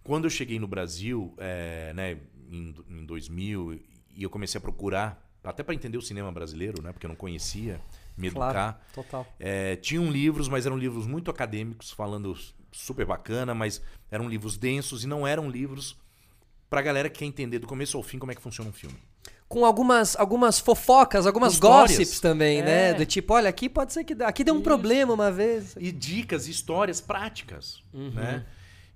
Quando 0.03 0.25
eu 0.25 0.31
cheguei 0.31 0.59
no 0.59 0.67
Brasil, 0.67 1.33
é, 1.39 1.93
né, 1.95 2.19
em, 2.51 2.75
em 2.91 3.07
2000, 3.07 3.81
e 4.17 4.25
eu 4.25 4.29
comecei 4.29 4.59
a 4.59 4.61
procurar, 4.61 5.25
até 5.45 5.63
para 5.63 5.73
entender 5.73 5.99
o 5.99 6.03
cinema 6.03 6.33
brasileiro, 6.33 6.83
né, 6.83 6.93
porque 6.93 7.07
eu 7.07 7.11
não 7.11 7.17
conhecia, 7.17 7.81
me 8.17 8.27
educar. 8.27 8.53
Claro, 8.53 8.77
total. 8.93 9.27
É, 9.39 9.77
tinham 9.77 10.11
livros, 10.11 10.49
mas 10.49 10.67
eram 10.67 10.77
livros 10.77 11.07
muito 11.07 11.31
acadêmicos, 11.31 11.93
falando 11.93 12.37
super 12.73 13.07
bacana, 13.07 13.55
mas 13.55 13.81
eram 14.11 14.29
livros 14.29 14.59
densos 14.59 15.05
e 15.05 15.07
não 15.07 15.25
eram 15.25 15.49
livros 15.49 15.97
para 16.69 16.83
galera 16.83 17.09
que 17.09 17.21
quer 17.21 17.25
entender 17.25 17.61
do 17.61 17.69
começo 17.69 17.97
ao 17.97 18.03
fim 18.03 18.19
como 18.19 18.33
é 18.33 18.35
que 18.35 18.43
funciona 18.43 18.69
um 18.69 18.73
filme 18.73 18.99
com 19.49 19.65
algumas, 19.65 20.17
algumas 20.17 20.59
fofocas, 20.59 21.27
algumas 21.27 21.55
Histórias. 21.55 21.97
gossips 21.97 22.21
também, 22.21 22.63
né? 22.63 22.89
é. 22.89 22.93
né? 22.93 22.95
Do 22.95 23.07
tipo, 23.07 23.35
olha, 23.35 23.49
aqui 23.49 23.69
pode 23.69 23.93
ser 23.93 24.05
que 24.05 24.15
aqui 24.23 24.43
deu 24.43 24.55
um 24.55 24.59
Isso. 24.59 24.65
problema 24.65 25.13
uma 25.13 25.31
vez. 25.31 25.77
E 25.79 25.93
dicas, 25.93 26.49
histórias 26.49 27.01
práticas, 27.01 27.83
uhum. 27.93 28.11
né? 28.11 28.45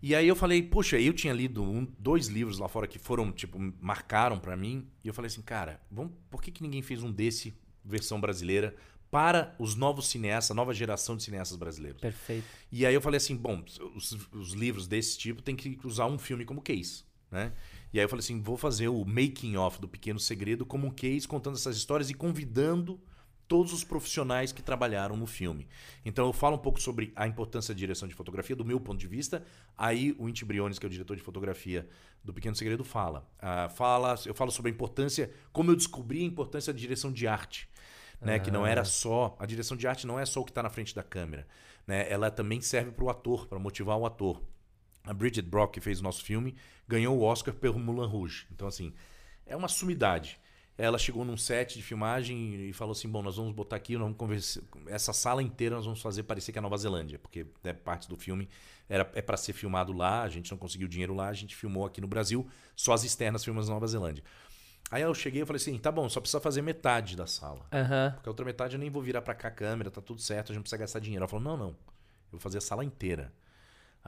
E 0.00 0.14
aí 0.14 0.28
eu 0.28 0.36
falei, 0.36 0.62
puxa, 0.62 0.98
eu 0.98 1.12
tinha 1.12 1.32
lido 1.32 1.62
um, 1.62 1.86
dois 1.98 2.28
livros 2.28 2.58
lá 2.58 2.68
fora 2.68 2.86
que 2.86 2.98
foram, 2.98 3.32
tipo, 3.32 3.58
marcaram 3.80 4.38
para 4.38 4.56
mim. 4.56 4.86
E 5.02 5.08
eu 5.08 5.14
falei 5.14 5.26
assim, 5.26 5.42
cara, 5.42 5.80
vamos, 5.90 6.12
por 6.30 6.40
que, 6.40 6.52
que 6.52 6.62
ninguém 6.62 6.82
fez 6.82 7.02
um 7.02 7.10
desse, 7.10 7.52
versão 7.84 8.20
brasileira, 8.20 8.76
para 9.10 9.54
os 9.58 9.74
novos 9.74 10.06
cineastas, 10.08 10.52
a 10.52 10.54
nova 10.54 10.72
geração 10.72 11.16
de 11.16 11.24
cineastas 11.24 11.56
brasileiros? 11.56 12.00
Perfeito. 12.00 12.46
E 12.70 12.86
aí 12.86 12.94
eu 12.94 13.00
falei 13.00 13.16
assim, 13.16 13.34
bom, 13.34 13.64
os, 13.96 14.12
os 14.32 14.52
livros 14.52 14.86
desse 14.86 15.18
tipo 15.18 15.42
tem 15.42 15.56
que 15.56 15.78
usar 15.84 16.06
um 16.06 16.18
filme 16.18 16.44
como 16.44 16.62
case, 16.62 17.02
né? 17.30 17.52
E 17.92 17.98
aí 17.98 18.04
eu 18.04 18.08
falei 18.08 18.20
assim, 18.20 18.40
vou 18.40 18.56
fazer 18.56 18.88
o 18.88 19.04
making 19.04 19.56
off 19.56 19.80
do 19.80 19.88
Pequeno 19.88 20.18
Segredo 20.18 20.66
como 20.66 20.86
um 20.86 20.90
case 20.90 21.26
contando 21.26 21.56
essas 21.56 21.76
histórias 21.76 22.10
e 22.10 22.14
convidando 22.14 23.00
todos 23.48 23.72
os 23.72 23.82
profissionais 23.82 24.52
que 24.52 24.62
trabalharam 24.62 25.16
no 25.16 25.26
filme. 25.26 25.66
Então 26.04 26.26
eu 26.26 26.32
falo 26.32 26.56
um 26.56 26.58
pouco 26.60 26.80
sobre 26.80 27.12
a 27.16 27.26
importância 27.26 27.74
da 27.74 27.78
direção 27.78 28.06
de 28.06 28.14
fotografia 28.14 28.54
do 28.54 28.64
meu 28.64 28.78
ponto 28.78 28.98
de 28.98 29.08
vista. 29.08 29.42
Aí 29.76 30.14
o 30.18 30.28
Inti 30.28 30.44
Briones, 30.44 30.78
que 30.78 30.84
é 30.84 30.88
o 30.88 30.90
diretor 30.90 31.16
de 31.16 31.22
fotografia 31.22 31.88
do 32.22 32.32
Pequeno 32.32 32.54
Segredo, 32.54 32.84
fala. 32.84 33.26
Uh, 33.38 33.70
fala 33.70 34.14
eu 34.26 34.34
falo 34.34 34.50
sobre 34.50 34.70
a 34.70 34.74
importância, 34.74 35.32
como 35.50 35.70
eu 35.70 35.76
descobri 35.76 36.20
a 36.20 36.26
importância 36.26 36.72
da 36.72 36.78
direção 36.78 37.10
de 37.10 37.26
arte. 37.26 37.68
Né, 38.20 38.34
ah. 38.34 38.38
Que 38.38 38.50
não 38.50 38.66
era 38.66 38.84
só. 38.84 39.34
A 39.38 39.46
direção 39.46 39.76
de 39.76 39.86
arte 39.86 40.06
não 40.06 40.20
é 40.20 40.26
só 40.26 40.40
o 40.40 40.44
que 40.44 40.50
está 40.50 40.62
na 40.62 40.70
frente 40.70 40.94
da 40.94 41.02
câmera. 41.02 41.46
Né, 41.86 42.06
ela 42.10 42.30
também 42.30 42.60
serve 42.60 42.90
para 42.90 43.04
o 43.04 43.08
ator, 43.08 43.46
para 43.46 43.58
motivar 43.58 43.96
o 43.96 44.04
ator. 44.04 44.42
A 45.08 45.14
Bridget 45.14 45.48
Brock, 45.48 45.72
que 45.72 45.80
fez 45.80 46.00
o 46.00 46.02
nosso 46.02 46.22
filme, 46.22 46.54
ganhou 46.86 47.18
o 47.18 47.22
Oscar 47.22 47.54
pelo 47.54 47.78
Moulin 47.78 48.06
Rouge. 48.06 48.46
Então, 48.52 48.68
assim, 48.68 48.92
é 49.46 49.56
uma 49.56 49.66
sumidade. 49.66 50.38
Ela 50.76 50.98
chegou 50.98 51.24
num 51.24 51.36
set 51.36 51.74
de 51.74 51.82
filmagem 51.82 52.68
e 52.68 52.72
falou 52.74 52.92
assim: 52.92 53.08
bom, 53.08 53.22
nós 53.22 53.36
vamos 53.36 53.52
botar 53.52 53.74
aqui, 53.74 53.94
nós 53.94 54.02
vamos 54.02 54.18
conversar. 54.18 54.60
Essa 54.86 55.12
sala 55.14 55.42
inteira 55.42 55.74
nós 55.74 55.86
vamos 55.86 56.02
fazer 56.02 56.24
parecer 56.24 56.52
que 56.52 56.58
é 56.58 56.60
Nova 56.60 56.76
Zelândia, 56.76 57.18
porque 57.18 57.46
né, 57.64 57.72
parte 57.72 58.06
do 58.06 58.16
filme 58.16 58.48
era, 58.86 59.10
é 59.14 59.22
para 59.22 59.36
ser 59.36 59.54
filmado 59.54 59.92
lá, 59.92 60.22
a 60.22 60.28
gente 60.28 60.50
não 60.50 60.58
conseguiu 60.58 60.86
dinheiro 60.86 61.14
lá, 61.14 61.28
a 61.28 61.32
gente 61.32 61.56
filmou 61.56 61.86
aqui 61.86 62.00
no 62.00 62.06
Brasil, 62.06 62.46
só 62.76 62.92
as 62.92 63.02
externas 63.02 63.42
filmas 63.42 63.66
na 63.66 63.74
Nova 63.74 63.86
Zelândia. 63.88 64.22
Aí 64.90 65.02
eu 65.02 65.12
cheguei 65.14 65.42
e 65.42 65.46
falei 65.46 65.60
assim: 65.60 65.76
tá 65.78 65.90
bom, 65.90 66.08
só 66.08 66.20
precisa 66.20 66.40
fazer 66.40 66.62
metade 66.62 67.16
da 67.16 67.26
sala. 67.26 67.66
Uhum. 67.72 68.12
Porque 68.14 68.28
a 68.28 68.30
outra 68.30 68.44
metade 68.44 68.76
eu 68.76 68.78
nem 68.78 68.90
vou 68.90 69.02
virar 69.02 69.22
para 69.22 69.34
cá 69.34 69.48
a 69.48 69.50
câmera, 69.50 69.90
tá 69.90 70.00
tudo 70.00 70.20
certo, 70.20 70.46
a 70.46 70.52
gente 70.52 70.56
não 70.56 70.62
precisa 70.62 70.78
gastar 70.78 71.00
dinheiro. 71.00 71.22
Ela 71.22 71.28
falou: 71.28 71.44
não, 71.44 71.56
não. 71.56 71.68
Eu 71.70 72.32
vou 72.32 72.40
fazer 72.40 72.58
a 72.58 72.60
sala 72.60 72.84
inteira. 72.84 73.32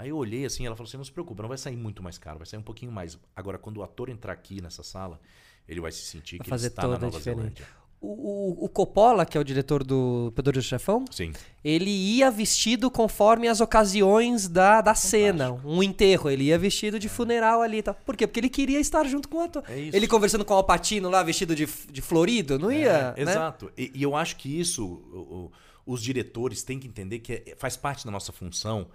Aí 0.00 0.08
eu 0.08 0.16
olhei 0.16 0.46
assim, 0.46 0.64
ela 0.64 0.74
falou 0.74 0.88
assim: 0.88 0.96
não 0.96 1.04
se 1.04 1.12
preocupa, 1.12 1.42
não 1.42 1.48
vai 1.48 1.58
sair 1.58 1.76
muito 1.76 2.02
mais 2.02 2.16
caro, 2.16 2.38
vai 2.38 2.46
sair 2.46 2.58
um 2.58 2.62
pouquinho 2.62 2.90
mais. 2.90 3.18
Agora, 3.36 3.58
quando 3.58 3.76
o 3.76 3.82
ator 3.82 4.08
entrar 4.08 4.32
aqui 4.32 4.60
nessa 4.62 4.82
sala, 4.82 5.20
ele 5.68 5.78
vai 5.80 5.92
se 5.92 6.02
sentir 6.06 6.38
que 6.38 6.48
fazer 6.48 6.68
ele 6.68 6.72
está 6.72 6.88
na 6.88 6.98
Nova. 6.98 7.20
Zelândia. 7.20 7.66
O, 8.00 8.62
o, 8.62 8.64
o 8.64 8.68
Coppola, 8.70 9.26
que 9.26 9.36
é 9.36 9.40
o 9.40 9.44
diretor 9.44 9.84
do 9.84 10.32
Poderoso 10.34 10.66
Chefão, 10.66 11.04
Sim. 11.10 11.34
ele 11.62 11.90
ia 11.90 12.30
vestido 12.30 12.90
conforme 12.90 13.46
as 13.46 13.60
ocasiões 13.60 14.48
da, 14.48 14.80
da 14.80 14.94
cena. 14.94 15.52
Um 15.66 15.82
enterro, 15.82 16.30
ele 16.30 16.44
ia 16.44 16.58
vestido 16.58 16.98
de 16.98 17.10
funeral 17.10 17.60
ali 17.60 17.76
e 17.76 17.82
tal. 17.82 17.94
Por 17.94 18.16
quê? 18.16 18.26
Porque 18.26 18.40
ele 18.40 18.48
queria 18.48 18.80
estar 18.80 19.04
junto 19.06 19.28
com 19.28 19.36
o 19.36 19.40
ator. 19.42 19.62
É. 19.68 19.78
Ele 19.92 20.08
conversando 20.08 20.46
com 20.46 20.54
o 20.54 20.56
Alpatino 20.56 21.10
lá, 21.10 21.22
vestido 21.22 21.54
de, 21.54 21.66
de 21.92 22.00
florido, 22.00 22.58
não 22.58 22.72
ia, 22.72 22.88
É, 23.18 23.22
né? 23.22 23.32
Exato. 23.32 23.70
E, 23.76 23.92
e 23.94 24.02
eu 24.02 24.16
acho 24.16 24.36
que 24.36 24.48
isso, 24.58 24.82
o- 24.86 25.52
os 25.84 26.02
diretores 26.02 26.62
têm 26.62 26.78
que 26.78 26.88
entender 26.88 27.18
que 27.18 27.34
é- 27.34 27.54
faz 27.58 27.76
parte 27.76 28.06
da 28.06 28.10
nossa 28.10 28.32
função 28.32 28.88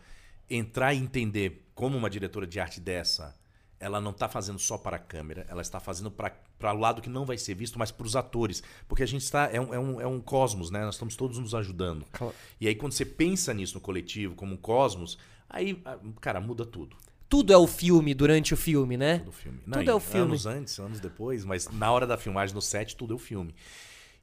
entrar 0.49 0.93
e 0.93 0.97
entender 0.97 1.69
como 1.73 1.97
uma 1.97 2.09
diretora 2.09 2.47
de 2.47 2.59
arte 2.59 2.79
dessa, 2.79 3.35
ela 3.79 3.99
não 3.99 4.11
está 4.11 4.29
fazendo 4.29 4.57
só 4.57 4.77
para 4.77 4.95
a 4.95 4.99
câmera, 4.99 5.45
ela 5.49 5.61
está 5.61 5.79
fazendo 5.79 6.09
para 6.09 6.73
o 6.73 6.77
lado 6.77 7.01
que 7.01 7.09
não 7.09 7.25
vai 7.25 7.37
ser 7.37 7.53
visto, 7.55 7.77
mas 7.77 7.91
para 7.91 8.05
os 8.05 8.15
atores. 8.15 8.63
Porque 8.87 9.03
a 9.03 9.05
gente 9.05 9.21
está. 9.21 9.49
É 9.51 9.59
um, 9.59 9.73
é, 9.73 9.79
um, 9.79 10.01
é 10.01 10.07
um 10.07 10.19
cosmos, 10.19 10.71
né? 10.71 10.83
Nós 10.85 10.95
estamos 10.95 11.15
todos 11.15 11.37
nos 11.37 11.53
ajudando. 11.53 12.05
Claro. 12.11 12.33
E 12.59 12.67
aí, 12.67 12.75
quando 12.75 12.93
você 12.93 13.05
pensa 13.05 13.53
nisso 13.53 13.75
no 13.75 13.81
coletivo, 13.81 14.35
como 14.35 14.53
um 14.53 14.57
cosmos, 14.57 15.17
aí, 15.49 15.83
cara, 16.21 16.39
muda 16.39 16.65
tudo. 16.65 16.95
Tudo 17.27 17.51
é 17.51 17.57
o 17.57 17.67
filme 17.67 18.13
durante 18.13 18.53
o 18.53 18.57
filme, 18.57 18.95
né? 18.95 19.17
do 19.17 19.31
filme. 19.31 19.59
Tudo 19.59 19.81
e 19.81 19.89
é 19.89 19.93
o 19.93 19.99
filme. 19.99 20.27
Anos 20.27 20.45
antes, 20.45 20.79
anos 20.79 20.99
depois, 20.99 21.43
mas 21.43 21.67
na 21.69 21.91
hora 21.91 22.05
da 22.05 22.17
filmagem 22.17 22.55
no 22.55 22.61
set, 22.61 22.95
tudo 22.95 23.13
é 23.13 23.15
o 23.15 23.19
filme. 23.19 23.53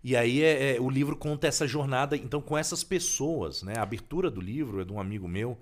E 0.05 0.17
aí 0.17 0.43
é, 0.43 0.77
é- 0.77 0.81
o 0.81 0.89
livro 0.89 1.17
conta 1.17 1.47
essa 1.47 1.67
jornada, 1.67 2.17
então, 2.17 2.41
com 2.41 2.57
essas 2.57 2.83
pessoas, 2.83 3.63
né? 3.63 3.75
A 3.77 3.83
abertura 3.83 4.31
do 4.31 4.41
livro 4.41 4.81
é 4.81 4.85
de 4.85 4.93
um 4.93 5.01
amigo 5.01 5.29
meu, 5.29 5.59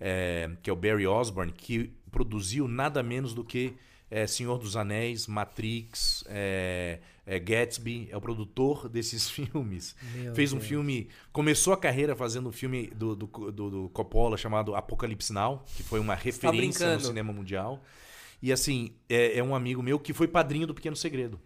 é, 0.00 0.50
que 0.62 0.70
é 0.70 0.72
o 0.72 0.76
Barry 0.76 1.06
Osborne, 1.06 1.52
que 1.52 1.92
produziu 2.10 2.66
nada 2.66 3.02
menos 3.02 3.34
do 3.34 3.44
que 3.44 3.74
é, 4.10 4.26
Senhor 4.26 4.58
dos 4.58 4.76
Anéis, 4.76 5.26
Matrix, 5.28 6.24
é, 6.28 6.98
é, 7.24 7.38
Gatsby, 7.38 8.08
é 8.10 8.16
o 8.16 8.20
produtor 8.20 8.88
desses 8.90 9.30
filmes. 9.30 9.94
Meu 10.14 10.34
Fez 10.34 10.52
um 10.52 10.56
Deus. 10.56 10.68
filme, 10.68 11.08
começou 11.32 11.72
a 11.72 11.76
carreira 11.76 12.16
fazendo 12.16 12.48
um 12.48 12.52
filme 12.52 12.88
do, 12.88 13.14
do, 13.14 13.26
do- 13.52 13.70
do 13.70 13.88
Coppola 13.90 14.36
chamado 14.36 14.74
Apocalipse 14.74 15.32
Now, 15.32 15.62
que 15.76 15.82
foi 15.84 16.00
uma 16.00 16.14
referência 16.16 16.86
no 16.94 17.00
cinema 17.06 17.32
mundial. 17.32 17.84
E 18.42 18.50
assim, 18.52 18.92
é, 19.08 19.38
é 19.38 19.42
um 19.44 19.54
amigo 19.54 19.82
meu 19.82 19.98
que 19.98 20.12
foi 20.12 20.26
padrinho 20.26 20.66
do 20.66 20.74
Pequeno 20.74 20.96
Segredo. 20.96 21.38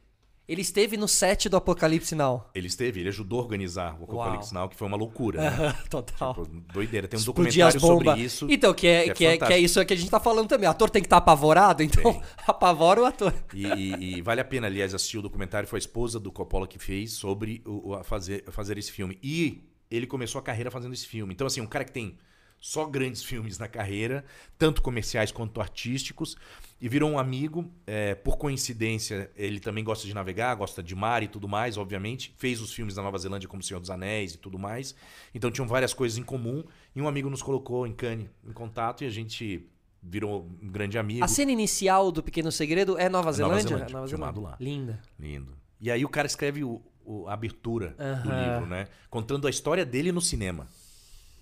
Ele 0.47 0.61
esteve 0.61 0.99
no 0.99 1.09
set 1.09 1.49
do 1.49 1.57
Apocalipse 1.57 2.15
Now. 2.15 2.51
Ele 2.55 2.67
esteve, 2.67 3.01
ele 3.01 3.09
ajudou 3.09 3.41
a 3.41 3.43
organizar 3.43 3.99
o 3.99 4.05
Apocalipse 4.05 4.53
Now, 4.53 4.69
que 4.69 4.77
foi 4.77 4.87
uma 4.87 4.97
loucura. 4.97 5.41
Né? 5.41 5.75
Total. 5.89 6.35
Tipo, 6.35 6.47
doideira. 6.73 7.09
Tem 7.09 7.17
um 7.19 7.21
Explodir 7.21 7.65
documentário 7.65 7.81
sobre 7.81 8.21
isso. 8.23 8.47
Então, 8.51 8.75
que 8.75 8.87
é, 8.87 9.05
que 9.05 9.11
é 9.11 9.15
que, 9.15 9.27
é, 9.27 9.39
que 9.47 9.53
é 9.55 9.59
isso 9.59 9.83
que 9.87 9.95
a 9.95 9.97
gente 9.97 10.11
tá 10.11 10.21
falando 10.21 10.47
também. 10.49 10.69
O 10.69 10.71
ator 10.71 10.91
tem 10.91 11.01
que 11.01 11.07
estar 11.07 11.17
apavorado, 11.17 11.83
então 11.83 12.13
Tem. 12.13 12.23
apavora 12.47 13.01
o 13.01 13.05
ator. 13.07 13.33
E, 13.55 13.67
e- 13.67 14.17
e 14.19 14.21
vale 14.21 14.41
a 14.43 14.45
pena, 14.45 14.67
aliás, 14.67 14.93
assistir 14.95 15.17
o 15.17 15.23
documentário. 15.23 15.67
Foi 15.67 15.79
a 15.79 15.81
esposa 15.81 16.21
do 16.21 16.31
Coppola 16.31 16.69
que 16.69 16.79
fez 16.79 17.13
sobre 17.15 17.63
o, 17.65 17.95
a 17.95 18.05
fazer, 18.05 18.45
fazer 18.51 18.77
esse 18.77 18.93
filme. 18.93 19.19
E 19.23 19.65
ele 19.91 20.07
começou 20.07 20.39
a 20.39 20.43
carreira 20.43 20.71
fazendo 20.71 20.93
esse 20.93 21.07
filme. 21.07 21.33
Então, 21.33 21.47
assim, 21.47 21.63
um 21.63 21.67
cara 21.67 21.85
que 21.87 21.93
tem 21.93 22.19
só 22.67 22.87
grandes 22.87 23.23
filmes 23.23 23.59
na 23.59 23.69
carreira, 23.69 24.25
tanto 24.57 24.81
comerciais 24.81 25.31
quanto 25.31 25.61
artísticos, 25.61 26.35
e 26.81 26.89
virou 26.89 27.11
um 27.11 27.19
amigo. 27.19 27.71
é, 27.87 28.15
por 28.15 28.39
coincidência, 28.39 29.31
ele 29.37 29.61
também 29.61 29.85
gosta 29.85 30.07
de 30.07 30.15
navegar, 30.15 30.55
gosta 30.55 30.83
de 30.83 30.95
mar 30.95 31.23
e 31.23 31.29
tudo 31.29 31.47
mais, 31.47 31.77
obviamente. 31.77 32.35
Fez 32.39 32.63
os 32.63 32.73
filmes 32.73 32.95
da 32.95 33.03
Nova 33.03 33.19
Zelândia, 33.19 33.47
como 33.51 33.63
Senhor 33.63 33.81
dos 33.81 33.91
Anéis 33.91 34.33
e 34.33 34.39
tudo 34.39 34.59
mais. 34.59 34.95
Então, 35.35 35.51
tinham 35.51 35.69
várias 35.69 35.93
coisas 35.93 36.17
em 36.17 36.23
comum. 36.23 36.65
E 36.97 37.03
um 37.03 37.07
amigo 37.07 37.29
nos 37.29 37.43
colocou 37.43 37.87
em 37.87 37.93
Cannes 37.93 38.29
em 38.47 38.53
contato 38.53 39.05
e 39.05 39.07
a 39.07 39.11
gente 39.11 39.69
virou 40.03 40.49
um 40.63 40.71
grande 40.71 40.97
amigo. 40.99 41.23
A 41.23 41.29
cena 41.29 41.53
inicial 41.53 42.11
do 42.11 42.23
Pequeno 42.23 42.51
Segredo 42.51 42.97
é 42.97 43.11
Nova 43.11 43.27
Nova 43.27 43.33
Zelândia? 43.33 43.69
Zelândia, 43.69 43.91
É 43.91 43.93
Nova 43.93 44.07
Zelândia. 44.07 44.41
lá. 44.43 44.57
Linda. 44.59 45.03
Lindo. 45.21 45.53
E 45.79 45.91
aí 45.91 46.03
o 46.03 46.09
cara 46.09 46.27
escreve 46.27 46.65
o, 46.65 46.81
o- 47.05 47.29
a 47.29 47.35
abertura 47.35 47.91
do 47.91 48.03
Aham. 48.31 48.55
livro, 48.55 48.67
né? 48.67 48.89
Contando 49.11 49.47
a 49.47 49.51
história 49.51 49.85
dele 49.85 50.11
no 50.13 50.21
cinema. 50.23 50.67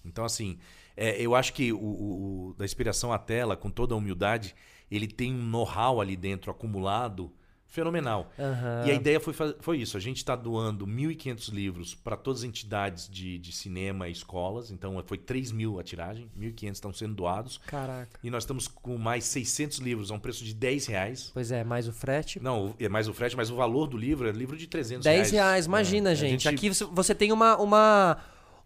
Então, 0.05 0.25
assim, 0.25 0.59
é, 0.97 1.21
eu 1.21 1.35
acho 1.35 1.53
que 1.53 1.73
o, 1.73 1.79
o- 1.79 2.55
da 2.59 2.65
inspiração 2.65 3.13
à 3.13 3.19
tela, 3.19 3.57
com 3.57 3.71
toda 3.71 3.95
a 3.95 3.97
humildade, 3.97 4.55
ele 4.91 5.07
tem 5.07 5.33
um 5.33 5.43
know-how 5.45 6.01
ali 6.01 6.17
dentro 6.17 6.51
acumulado 6.51 7.33
fenomenal. 7.67 8.31
Aham. 8.39 8.85
E 8.87 8.91
a 8.91 8.95
ideia 8.95 9.19
foi, 9.19 9.33
foi 9.33 9.79
isso. 9.79 9.97
A 9.97 10.01
gente 10.01 10.19
está 10.19 10.37
doando 10.37 10.87
1.500 10.87 11.49
livros 11.51 11.95
para 11.95 12.19
todas 12.19 12.43
as 12.43 12.45
entidades 12.45 13.09
de, 13.09 13.39
de 13.39 13.51
cinema 13.51 14.11
e 14.11 14.13
escolas. 14.13 14.71
Então, 14.71 15.03
foi 15.07 15.17
3 15.17 15.51
mil 15.53 15.81
a 15.81 15.83
tiragem. 15.83 16.29
1.500 16.39 16.73
estão 16.73 16.93
sendo 16.93 17.15
doados. 17.15 17.57
Caraca. 17.67 18.21
E 18.23 18.29
nós 18.31 18.43
estamos 18.43 18.69
com 18.69 18.99
mais 18.99 19.25
600 19.25 19.79
livros 19.79 20.11
a 20.11 20.15
um 20.15 20.19
preço 20.19 20.45
de 20.45 20.53
10 20.53 20.85
reais. 20.85 21.31
Pois 21.33 21.51
é, 21.51 21.65
mais 21.65 21.89
o 21.89 21.93
frete. 21.95 22.39
Não, 22.43 22.75
é 22.79 22.91
mais 22.91 23.09
o 23.09 23.15
frete, 23.15 23.35
mas 23.35 23.51
o 23.51 23.57
valor 23.57 23.87
do 23.87 23.97
livro 23.97 24.29
é 24.29 24.33
livro 24.33 24.55
de 24.59 24.67
300 24.67 25.05
10 25.05 25.17
reais. 25.17 25.31
reais, 25.33 25.65
imagina, 25.65 26.11
É, 26.11 26.13
a 26.13 26.15
gente. 26.15 26.47
Aqui 26.47 26.69
você- 26.69 26.85
você 26.85 27.15
tem 27.15 27.33
uma, 27.33 27.57
uma, 27.57 28.19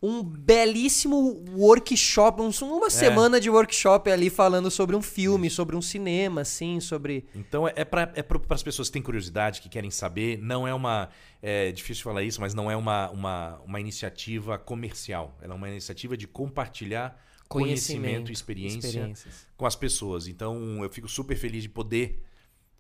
um 0.03 0.23
belíssimo 0.23 1.45
workshop, 1.57 2.41
um- 2.43 2.51
uma 2.77 2.91
semana 2.91 3.41
de 3.41 3.49
workshop 3.51 4.11
ali 4.11 4.29
falando 4.31 4.71
sobre 4.71 4.95
um 4.95 5.03
filme, 5.03 5.49
sobre 5.51 5.75
um 5.77 5.83
cinema, 5.83 6.43
assim, 6.43 6.81
sobre. 6.81 7.25
Então 7.35 7.67
é, 7.67 7.73
é 7.77 7.85
para 7.85 8.13
é 8.15 8.23
para 8.23 8.41
as 8.51 8.63
pessoas 8.63 8.89
que 8.89 8.93
têm 8.93 9.03
curiosidade, 9.03 9.61
que 9.61 9.69
querem 9.69 9.91
saber. 9.91 10.39
Não 10.39 10.67
é 10.67 10.75
uma. 10.75 11.09
É 11.43 11.71
difícil 11.73 12.03
falar 12.05 12.23
isso, 12.23 12.41
mas 12.41 12.55
não 12.55 12.71
é 12.71 12.77
uma, 12.77 13.11
uma, 13.11 13.61
uma 13.65 13.81
iniciativa 13.81 14.59
comercial. 14.59 15.37
Ela 15.41 15.55
é 15.55 15.57
uma 15.57 15.69
iniciativa 15.69 16.17
de 16.17 16.27
compartilhar 16.27 17.21
conhecimento, 17.49 18.31
e 18.31 18.33
experiência 18.33 18.89
experiências. 18.89 19.47
com 19.57 19.67
as 19.67 19.77
pessoas. 19.77 20.27
Então 20.29 20.83
eu 20.83 20.91
fico 20.91 21.09
super 21.09 21.37
feliz 21.37 21.63
de 21.63 21.69
poder 21.69 22.21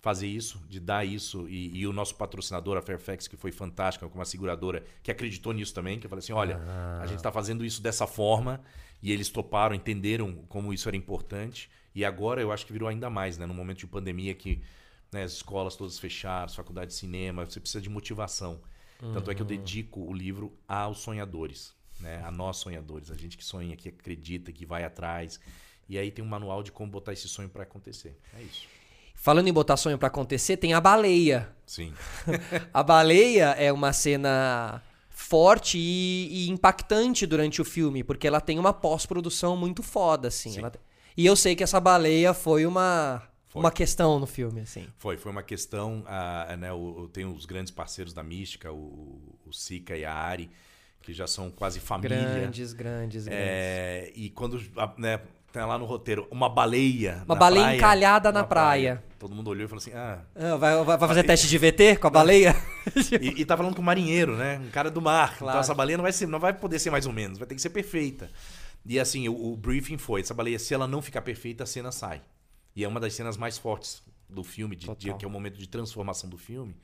fazer 0.06 0.28
isso, 0.28 0.62
de 0.68 0.78
dar 0.78 1.04
isso. 1.04 1.48
E, 1.48 1.80
e 1.80 1.84
o 1.84 1.92
nosso 1.92 2.14
patrocinador, 2.14 2.76
a 2.76 2.80
Fairfax, 2.80 3.26
que 3.26 3.36
foi 3.36 3.50
fantástica, 3.50 4.08
com 4.08 4.14
uma 4.16 4.24
seguradora 4.24 4.84
que 5.02 5.10
acreditou 5.10 5.52
nisso 5.52 5.74
também, 5.74 5.98
que 5.98 6.06
eu 6.06 6.08
falei 6.08 6.20
assim: 6.20 6.32
olha, 6.32 6.60
a 7.02 7.06
gente 7.06 7.16
está 7.16 7.32
fazendo 7.32 7.64
isso 7.64 7.82
dessa 7.82 8.06
forma. 8.06 8.60
E 9.02 9.10
eles 9.10 9.28
toparam, 9.28 9.74
entenderam 9.74 10.32
como 10.48 10.72
isso 10.72 10.88
era 10.88 10.96
importante. 10.96 11.68
E 11.92 12.04
agora 12.04 12.40
eu 12.40 12.52
acho 12.52 12.64
que 12.64 12.72
virou 12.72 12.88
ainda 12.88 13.10
mais, 13.10 13.36
né? 13.36 13.46
No 13.46 13.52
momento 13.52 13.78
de 13.78 13.86
pandemia 13.88 14.32
que 14.32 14.62
né, 15.12 15.24
as 15.24 15.32
escolas 15.32 15.74
todas 15.74 15.98
fecharam, 15.98 16.46
as 16.46 16.54
faculdades 16.54 16.94
de 16.94 17.00
cinema, 17.00 17.44
você 17.44 17.58
precisa 17.58 17.82
de 17.82 17.90
motivação. 17.90 18.60
Tanto 19.12 19.30
é 19.30 19.34
que 19.34 19.42
eu 19.42 19.46
dedico 19.46 20.00
o 20.00 20.14
livro 20.14 20.56
aos 20.68 20.98
sonhadores, 20.98 21.74
né? 21.98 22.22
A 22.24 22.30
nós 22.30 22.58
sonhadores, 22.58 23.10
a 23.10 23.16
gente 23.16 23.36
que 23.36 23.44
sonha, 23.44 23.76
que 23.76 23.88
acredita, 23.88 24.52
que 24.52 24.64
vai 24.64 24.84
atrás. 24.84 25.40
E 25.88 25.98
aí 25.98 26.12
tem 26.12 26.24
um 26.24 26.28
manual 26.28 26.62
de 26.62 26.70
como 26.70 26.90
botar 26.90 27.12
esse 27.12 27.28
sonho 27.28 27.48
para 27.48 27.64
acontecer. 27.64 28.16
É 28.34 28.42
isso. 28.42 28.66
Falando 29.26 29.48
em 29.48 29.52
botar 29.52 29.76
sonho 29.76 29.98
pra 29.98 30.06
acontecer, 30.06 30.56
tem 30.56 30.72
a 30.72 30.80
baleia. 30.80 31.48
Sim. 31.66 31.92
A 32.72 32.80
baleia 32.80 33.56
é 33.58 33.72
uma 33.72 33.92
cena 33.92 34.80
forte 35.10 35.76
e, 35.76 36.28
e 36.30 36.48
impactante 36.48 37.26
durante 37.26 37.60
o 37.60 37.64
filme, 37.64 38.04
porque 38.04 38.28
ela 38.28 38.40
tem 38.40 38.56
uma 38.56 38.72
pós-produção 38.72 39.56
muito 39.56 39.82
foda, 39.82 40.28
assim. 40.28 40.50
Sim. 40.50 40.62
E 41.16 41.26
eu 41.26 41.34
sei 41.34 41.56
que 41.56 41.64
essa 41.64 41.80
baleia 41.80 42.32
foi 42.32 42.66
uma, 42.66 43.20
Foi. 43.48 43.62
uma 43.62 43.72
questão 43.72 44.20
no 44.20 44.28
filme, 44.28 44.60
assim. 44.60 44.86
Foi, 44.96 45.16
foi 45.16 45.32
uma 45.32 45.42
questão, 45.42 46.04
ah, 46.06 46.56
né, 46.56 46.72
o, 46.72 47.10
tem 47.12 47.26
os 47.26 47.46
grandes 47.46 47.72
parceiros 47.72 48.14
da 48.14 48.22
mística, 48.22 48.72
o, 48.72 49.36
o 49.44 49.52
Sika 49.52 49.96
e 49.96 50.04
a 50.04 50.14
Ari, 50.14 50.48
que 51.02 51.12
já 51.12 51.26
são 51.26 51.50
quase 51.50 51.80
família. 51.80 52.16
Grandes, 52.16 52.72
grandes, 52.72 53.24
grandes. 53.24 53.26
É, 53.28 54.12
e 54.14 54.30
quando 54.30 54.62
né, 54.96 55.20
tem 55.56 55.66
lá 55.66 55.78
no 55.78 55.84
roteiro 55.86 56.26
uma 56.30 56.48
baleia. 56.48 57.22
Uma 57.24 57.34
na 57.34 57.40
baleia 57.40 57.64
praia, 57.64 57.76
encalhada 57.76 58.30
na 58.32 58.44
praia. 58.44 59.02
Todo 59.18 59.34
mundo 59.34 59.48
olhou 59.48 59.64
e 59.64 59.68
falou 59.68 59.80
assim: 59.80 59.92
ah. 59.94 60.20
Ah, 60.34 60.56
vai, 60.56 60.84
vai- 60.84 60.98
fazer 60.98 61.22
teste 61.24 61.48
de 61.48 61.56
VT 61.58 61.96
com 61.96 62.06
a 62.06 62.10
baleia? 62.10 62.54
E, 63.20 63.40
e 63.40 63.44
tá 63.44 63.56
falando 63.56 63.74
com 63.74 63.82
um 63.82 63.84
marinheiro, 63.84 64.36
né? 64.36 64.58
Um 64.64 64.70
cara 64.70 64.90
do 64.90 65.02
mar. 65.02 65.36
Claro. 65.38 65.54
Então 65.54 65.60
essa 65.60 65.74
baleia 65.74 65.96
não 65.96 66.02
vai, 66.02 66.12
ser, 66.12 66.26
não 66.26 66.38
vai 66.38 66.52
poder 66.52 66.78
ser 66.78 66.90
mais 66.90 67.04
ou 67.06 67.12
menos, 67.12 67.36
vai 67.38 67.46
ter 67.48 67.54
que 67.56 67.60
ser 67.60 67.70
perfeita. 67.70 68.30
E 68.84 69.00
assim, 69.00 69.28
o, 69.28 69.52
o 69.52 69.56
briefing 69.56 69.98
foi: 69.98 70.20
essa 70.20 70.32
baleia, 70.34 70.58
se 70.58 70.72
ela 70.72 70.86
não 70.86 71.02
ficar 71.02 71.20
perfeita, 71.22 71.64
a 71.64 71.66
cena 71.66 71.90
sai. 71.90 72.22
E 72.76 72.84
é 72.84 72.88
uma 72.88 73.00
das 73.00 73.12
cenas 73.14 73.36
mais 73.36 73.58
fortes 73.58 74.02
do 74.28 74.44
filme, 74.44 74.76
de, 74.76 74.86
de- 74.96 75.14
que 75.14 75.24
é 75.24 75.28
o 75.28 75.30
momento 75.30 75.58
de 75.58 75.66
transformação 75.68 76.28
do 76.30 76.36
filme. 76.38 76.76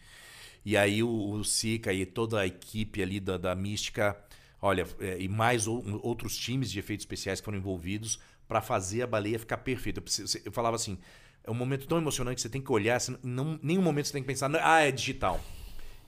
E 0.64 0.76
aí 0.76 1.02
o, 1.02 1.08
o 1.32 1.44
Sika 1.44 1.92
e 1.92 2.04
toda 2.06 2.40
a 2.40 2.46
equipe 2.46 3.00
ali 3.02 3.20
da, 3.20 3.36
da 3.36 3.54
Mística, 3.54 4.16
olha, 4.60 4.86
é, 5.00 5.18
e 5.20 5.28
mais 5.28 5.66
ou- 5.68 5.84
outros 6.02 6.36
times 6.36 6.70
de 6.70 6.78
efeitos 6.78 7.02
especiais 7.04 7.40
que 7.40 7.44
foram 7.44 7.58
envolvidos 7.58 8.18
para 8.52 8.60
fazer 8.60 9.00
a 9.00 9.06
baleia 9.06 9.38
ficar 9.38 9.56
perfeita. 9.56 10.02
Eu, 10.18 10.42
eu 10.44 10.52
falava 10.52 10.76
assim, 10.76 10.98
é 11.42 11.50
um 11.50 11.54
momento 11.54 11.86
tão 11.86 11.96
emocionante 11.96 12.34
que 12.34 12.42
você 12.42 12.50
tem 12.50 12.60
que 12.60 12.70
olhar, 12.70 13.00
você 13.00 13.16
não, 13.22 13.58
nenhum 13.62 13.80
momento 13.80 14.08
você 14.08 14.12
tem 14.12 14.22
que 14.22 14.26
pensar, 14.26 14.50
ah, 14.62 14.80
é 14.80 14.92
digital. 14.92 15.40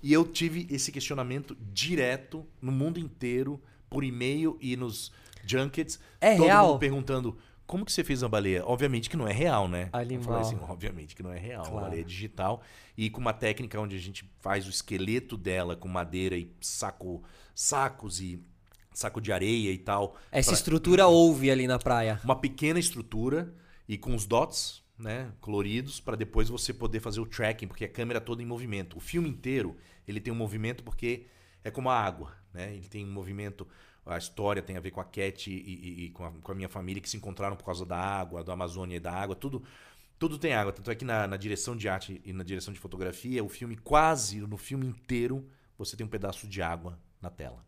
E 0.02 0.12
eu 0.12 0.26
tive 0.26 0.66
esse 0.70 0.92
questionamento 0.92 1.56
direto 1.72 2.46
no 2.60 2.70
mundo 2.70 3.00
inteiro, 3.00 3.58
por 3.88 4.04
e-mail 4.04 4.58
e 4.60 4.76
nos 4.76 5.10
junkets. 5.46 5.98
É 6.20 6.36
todo 6.36 6.44
real? 6.44 6.68
mundo 6.68 6.78
perguntando, 6.78 7.38
como 7.66 7.82
que 7.86 7.92
você 7.92 8.04
fez 8.04 8.22
uma 8.22 8.28
baleia? 8.28 8.62
Obviamente 8.66 9.08
que 9.08 9.16
não 9.16 9.26
é 9.26 9.32
real, 9.32 9.66
né? 9.66 9.88
Eu 9.90 10.00
Animal. 10.00 10.24
falei 10.24 10.40
assim, 10.42 10.58
obviamente 10.68 11.16
que 11.16 11.22
não 11.22 11.32
é 11.32 11.38
real. 11.38 11.62
Claro. 11.62 11.76
Uma 11.76 11.82
baleia 11.84 12.02
é 12.02 12.04
digital. 12.04 12.60
E 12.94 13.08
com 13.08 13.22
uma 13.22 13.32
técnica 13.32 13.80
onde 13.80 13.96
a 13.96 13.98
gente 13.98 14.30
faz 14.40 14.66
o 14.66 14.70
esqueleto 14.70 15.38
dela 15.38 15.74
com 15.74 15.88
madeira 15.88 16.36
e 16.36 16.52
saco, 16.60 17.24
sacos 17.54 18.20
e 18.20 18.44
saco 18.94 19.20
de 19.20 19.32
areia 19.32 19.70
e 19.70 19.78
tal. 19.78 20.16
Essa 20.32 20.50
pra- 20.52 20.58
estrutura 20.58 21.06
houve 21.06 21.50
ali 21.50 21.66
na 21.66 21.78
praia. 21.78 22.20
Uma 22.24 22.36
pequena 22.36 22.78
estrutura 22.78 23.52
e 23.88 23.98
com 23.98 24.14
os 24.14 24.24
dots, 24.24 24.82
né, 24.98 25.32
coloridos, 25.40 26.00
para 26.00 26.16
depois 26.16 26.48
você 26.48 26.72
poder 26.72 27.00
fazer 27.00 27.20
o 27.20 27.26
tracking, 27.26 27.66
porque 27.66 27.84
a 27.84 27.88
câmera 27.88 28.18
é 28.18 28.20
toda 28.20 28.42
em 28.42 28.46
movimento. 28.46 28.96
O 28.96 29.00
filme 29.00 29.28
inteiro, 29.28 29.76
ele 30.08 30.20
tem 30.20 30.32
um 30.32 30.36
movimento 30.36 30.82
porque 30.84 31.26
é 31.62 31.70
como 31.70 31.90
a 31.90 31.98
água, 32.00 32.32
né? 32.52 32.74
Ele 32.74 32.88
tem 32.88 33.04
um 33.04 33.12
movimento, 33.12 33.66
a 34.06 34.16
história 34.16 34.62
tem 34.62 34.76
a 34.76 34.80
ver 34.80 34.90
com 34.92 35.00
a 35.00 35.04
Cat 35.04 35.50
e, 35.50 35.54
e- 35.54 36.04
e 36.06 36.10
com, 36.10 36.24
a, 36.24 36.30
com 36.30 36.52
a 36.52 36.54
minha 36.54 36.68
família 36.68 37.02
que 37.02 37.08
se 37.10 37.16
encontraram 37.16 37.56
por 37.56 37.64
causa 37.64 37.84
da 37.84 37.98
água, 37.98 38.44
da 38.44 38.52
Amazônia 38.52 38.96
e 38.96 39.00
da 39.00 39.12
água, 39.12 39.34
tudo 39.34 39.62
tudo 40.16 40.38
tem 40.38 40.54
água. 40.54 40.72
Tanto 40.72 40.90
é 40.90 40.94
que 40.94 41.04
na, 41.04 41.26
na 41.26 41.36
direção 41.36 41.76
de 41.76 41.88
arte 41.88 42.22
e 42.24 42.32
na 42.32 42.44
direção 42.44 42.72
de 42.72 42.78
fotografia, 42.78 43.42
o 43.42 43.48
filme 43.48 43.76
quase, 43.76 44.40
no 44.40 44.56
filme 44.56 44.86
inteiro, 44.86 45.44
você 45.76 45.96
tem 45.96 46.06
um 46.06 46.08
pedaço 46.08 46.46
de 46.46 46.62
água 46.62 46.96
na 47.20 47.28
tela. 47.28 47.64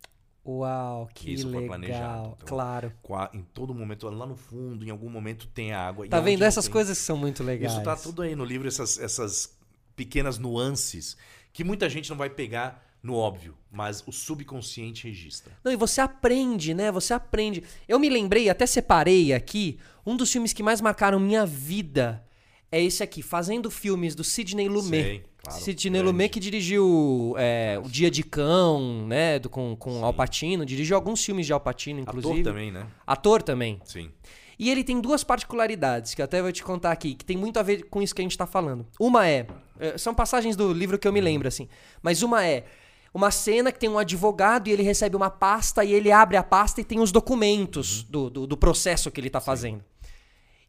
Uau, 0.47 1.09
que 1.12 1.32
Isso 1.32 1.44
foi 1.51 1.61
legal. 1.62 1.66
planejado, 1.68 2.26
então. 2.36 2.47
Claro. 2.47 2.92
Em 3.34 3.42
todo 3.42 3.74
momento, 3.74 4.09
lá 4.09 4.26
no 4.26 4.36
fundo, 4.36 4.84
em 4.86 4.90
algum 4.90 5.11
momento 5.11 5.47
tem 5.49 5.72
água. 5.72 6.07
E 6.07 6.09
Tá 6.09 6.18
onde 6.18 6.24
vendo? 6.30 6.42
Essas 6.44 6.66
tem- 6.66 6.72
coisas 6.72 6.97
são 6.99 7.16
muito 7.16 7.42
legais. 7.42 7.72
Isso 7.72 7.82
tá 7.82 7.97
tudo 7.97 8.22
aí 8.22 8.36
no 8.36 8.44
livro, 8.44 8.68
essas, 8.68 8.99
essas 8.99 9.57
pequenas 9.97 10.38
nuances 10.38 11.16
que 11.53 11.64
muita 11.64 11.88
gente 11.88 12.09
não 12.11 12.16
vai 12.16 12.30
pegar 12.30 12.84
no 13.03 13.14
óbvio, 13.14 13.57
mas 13.70 14.03
o 14.07 14.12
subconsciente 14.12 15.05
registra. 15.07 15.53
Não, 15.64 15.72
e 15.72 15.76
você 15.76 16.01
aprende, 16.01 16.74
né? 16.74 16.90
Você 16.92 17.14
aprende. 17.14 17.62
Eu 17.88 17.99
me 17.99 18.09
lembrei, 18.09 18.49
até 18.49 18.66
separei 18.66 19.32
aqui, 19.32 19.78
um 20.05 20.16
dos 20.16 20.30
filmes 20.30 20.53
que 20.53 20.62
mais 20.62 20.80
marcaram 20.80 21.18
minha 21.20 21.47
vida 21.47 22.22
é 22.70 22.82
esse 22.82 23.02
aqui, 23.02 23.22
Fazendo 23.22 23.70
Filmes, 23.70 24.14
do 24.14 24.24
Sidney 24.24 24.68
Lumet. 24.68 25.02
Sei, 25.02 25.24
claro, 25.38 25.60
Sidney 25.60 25.90
grande. 25.92 26.06
Lumet 26.06 26.28
que 26.30 26.40
dirigiu 26.40 27.34
é, 27.38 27.80
O 27.84 27.88
Dia 27.88 28.10
de 28.10 28.22
Cão, 28.22 29.06
né? 29.06 29.38
Do, 29.38 29.48
com 29.48 29.76
com 29.76 30.04
Al 30.04 30.12
Pacino. 30.12 30.64
Dirigiu 30.66 30.96
alguns 30.96 31.24
filmes 31.24 31.46
de 31.46 31.52
Al 31.52 31.60
Pacino, 31.60 32.00
inclusive. 32.00 32.40
Ator 32.40 32.44
também, 32.44 32.72
né? 32.72 32.86
Ator 33.06 33.42
também. 33.42 33.80
Sim. 33.84 34.10
E 34.58 34.70
ele 34.70 34.82
tem 34.82 35.00
duas 35.00 35.22
particularidades, 35.22 36.14
que 36.14 36.22
eu 36.22 36.24
até 36.24 36.40
vou 36.40 36.50
te 36.50 36.64
contar 36.64 36.90
aqui, 36.90 37.14
que 37.14 37.24
tem 37.24 37.36
muito 37.36 37.58
a 37.58 37.62
ver 37.62 37.84
com 37.90 38.00
isso 38.00 38.14
que 38.14 38.22
a 38.22 38.24
gente 38.24 38.38
tá 38.38 38.46
falando. 38.46 38.86
Uma 38.98 39.28
é. 39.28 39.46
eh, 39.78 39.98
São 39.98 40.14
passagens 40.14 40.56
do 40.56 40.72
livro 40.72 40.98
que 40.98 41.06
eu 41.06 41.12
me 41.12 41.20
lembro, 41.20 41.46
assim. 41.46 41.68
Mas 42.02 42.22
uma 42.22 42.44
é. 42.44 42.64
Uma 43.12 43.30
cena 43.30 43.72
que 43.72 43.78
tem 43.78 43.88
um 43.88 43.98
advogado 43.98 44.68
e 44.68 44.72
ele 44.72 44.82
recebe 44.82 45.16
uma 45.16 45.30
pasta 45.30 45.82
e 45.84 45.92
ele 45.92 46.12
abre 46.12 46.36
a 46.36 46.42
pasta 46.42 46.82
e 46.82 46.84
tem 46.84 47.00
os 47.00 47.10
documentos 47.10 48.02
do, 48.02 48.28
do, 48.28 48.46
do 48.46 48.56
processo 48.58 49.10
que 49.10 49.18
ele 49.18 49.30
tá 49.30 49.40
fazendo. 49.40 49.82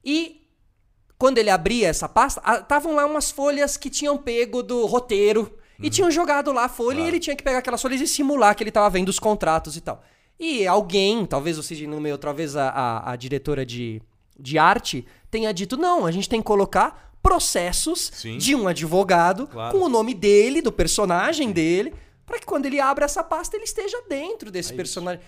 E 0.04 0.47
quando 1.18 1.38
ele 1.38 1.50
abria 1.50 1.88
essa 1.88 2.08
pasta, 2.08 2.42
estavam 2.60 2.94
lá 2.96 3.06
umas 3.06 3.32
folhas 3.32 3.76
que 3.78 3.90
tinham 3.90 4.18
pego 4.18 4.62
do 4.62 4.86
roteiro 4.86 5.52
e 5.82 5.90
tinham 5.90 6.10
jogado 6.12 6.52
lá 6.52 6.66
a 6.66 6.70
folha 6.70 7.02
e 7.02 7.08
ele 7.08 7.20
tinha 7.20 7.36
que 7.36 7.44
pegar 7.44 7.60
aquelas 7.60 7.82
folhas 7.82 8.02
e 8.02 8.08
simular 8.08 8.56
que 8.56 8.64
ele 8.64 8.72
tava 8.72 8.90
vendo 8.90 9.10
os 9.10 9.20
contratos 9.20 9.76
e 9.76 9.82
tal. 9.82 10.02
E 10.40 10.68
alguém, 10.68 11.26
talvez 11.26 11.58
o 11.58 11.64
Sidney 11.64 11.88
no 11.88 12.00
meio, 12.00 12.18
talvez 12.18 12.56
a, 12.56 12.70
a, 12.70 13.12
a 13.12 13.16
diretora 13.16 13.66
de, 13.66 14.02
de 14.40 14.58
arte, 14.60 15.06
tenha 15.32 15.52
dito: 15.52 15.76
não, 15.78 16.06
a 16.06 16.12
gente 16.12 16.30
tem 16.30 16.40
que 16.42 16.46
colocar 16.46 17.12
processos 17.24 18.12
Sim. 18.14 18.38
de 18.38 18.54
um 18.56 18.68
advogado 18.68 19.48
Claro. 19.48 19.78
com 19.78 19.84
o 19.86 19.90
nome 19.90 20.14
dele, 20.14 20.62
do 20.62 20.72
personagem 20.72 21.52
dele, 21.52 21.94
para 22.26 22.40
que 22.40 22.46
quando 22.46 22.66
ele 22.68 22.80
abra 22.80 23.06
essa 23.06 23.24
pasta 23.24 23.56
ele 23.56 23.66
esteja 23.66 24.00
dentro 24.08 24.52
desse 24.52 24.70
É 24.70 24.72
isso. 24.74 24.78
personagem. 24.78 25.22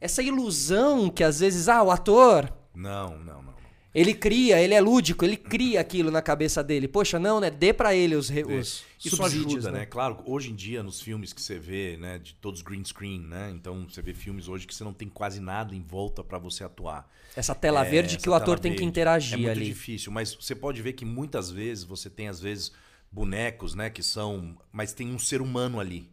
Essa 0.00 0.22
ilusão 0.22 1.08
que 1.10 1.22
às 1.24 1.40
vezes, 1.40 1.68
ah, 1.68 1.82
o 1.82 1.90
ator, 1.90 2.52
Não, 2.74 3.18
não, 3.18 3.42
não. 3.42 3.49
Ele 3.94 4.14
cria, 4.14 4.60
ele 4.60 4.72
é 4.74 4.80
lúdico, 4.80 5.24
ele 5.24 5.36
cria 5.36 5.80
aquilo 5.80 6.10
na 6.10 6.22
cabeça 6.22 6.62
dele. 6.62 6.86
Poxa, 6.86 7.18
não, 7.18 7.40
né? 7.40 7.50
Dê 7.50 7.72
pra 7.72 7.94
ele 7.94 8.14
os, 8.14 8.28
re- 8.28 8.44
os 8.44 8.84
Isso 9.04 9.22
ajuda, 9.24 9.72
né? 9.72 9.84
Claro, 9.86 10.22
hoje 10.24 10.50
em 10.50 10.54
dia, 10.54 10.82
nos 10.82 11.00
filmes 11.00 11.32
que 11.32 11.42
você 11.42 11.58
vê, 11.58 11.96
né, 11.96 12.18
de 12.18 12.34
todos 12.34 12.62
green 12.62 12.84
screen, 12.84 13.20
né? 13.20 13.50
Então 13.52 13.86
você 13.88 14.00
vê 14.00 14.14
filmes 14.14 14.46
hoje 14.48 14.66
que 14.66 14.74
você 14.74 14.84
não 14.84 14.92
tem 14.92 15.08
quase 15.08 15.40
nada 15.40 15.74
em 15.74 15.82
volta 15.82 16.22
pra 16.22 16.38
você 16.38 16.62
atuar. 16.62 17.10
Essa 17.34 17.54
tela 17.54 17.84
É, 17.84 17.90
verde 17.90 18.16
que 18.16 18.22
essa 18.22 18.30
o 18.30 18.34
ator 18.34 18.58
tem 18.60 18.74
que 18.76 18.84
interagir 18.84 19.34
É 19.34 19.36
muito 19.38 19.50
ali. 19.50 19.64
difícil, 19.66 20.12
mas 20.12 20.34
você 20.34 20.54
pode 20.54 20.80
ver 20.82 20.92
que 20.92 21.04
muitas 21.04 21.50
vezes 21.50 21.82
você 21.84 22.08
tem, 22.08 22.28
às 22.28 22.40
vezes, 22.40 22.72
bonecos, 23.10 23.74
né, 23.74 23.90
que 23.90 24.02
são. 24.02 24.56
Mas 24.72 24.92
tem 24.92 25.08
um 25.12 25.18
ser 25.18 25.40
humano 25.42 25.80
ali. 25.80 26.08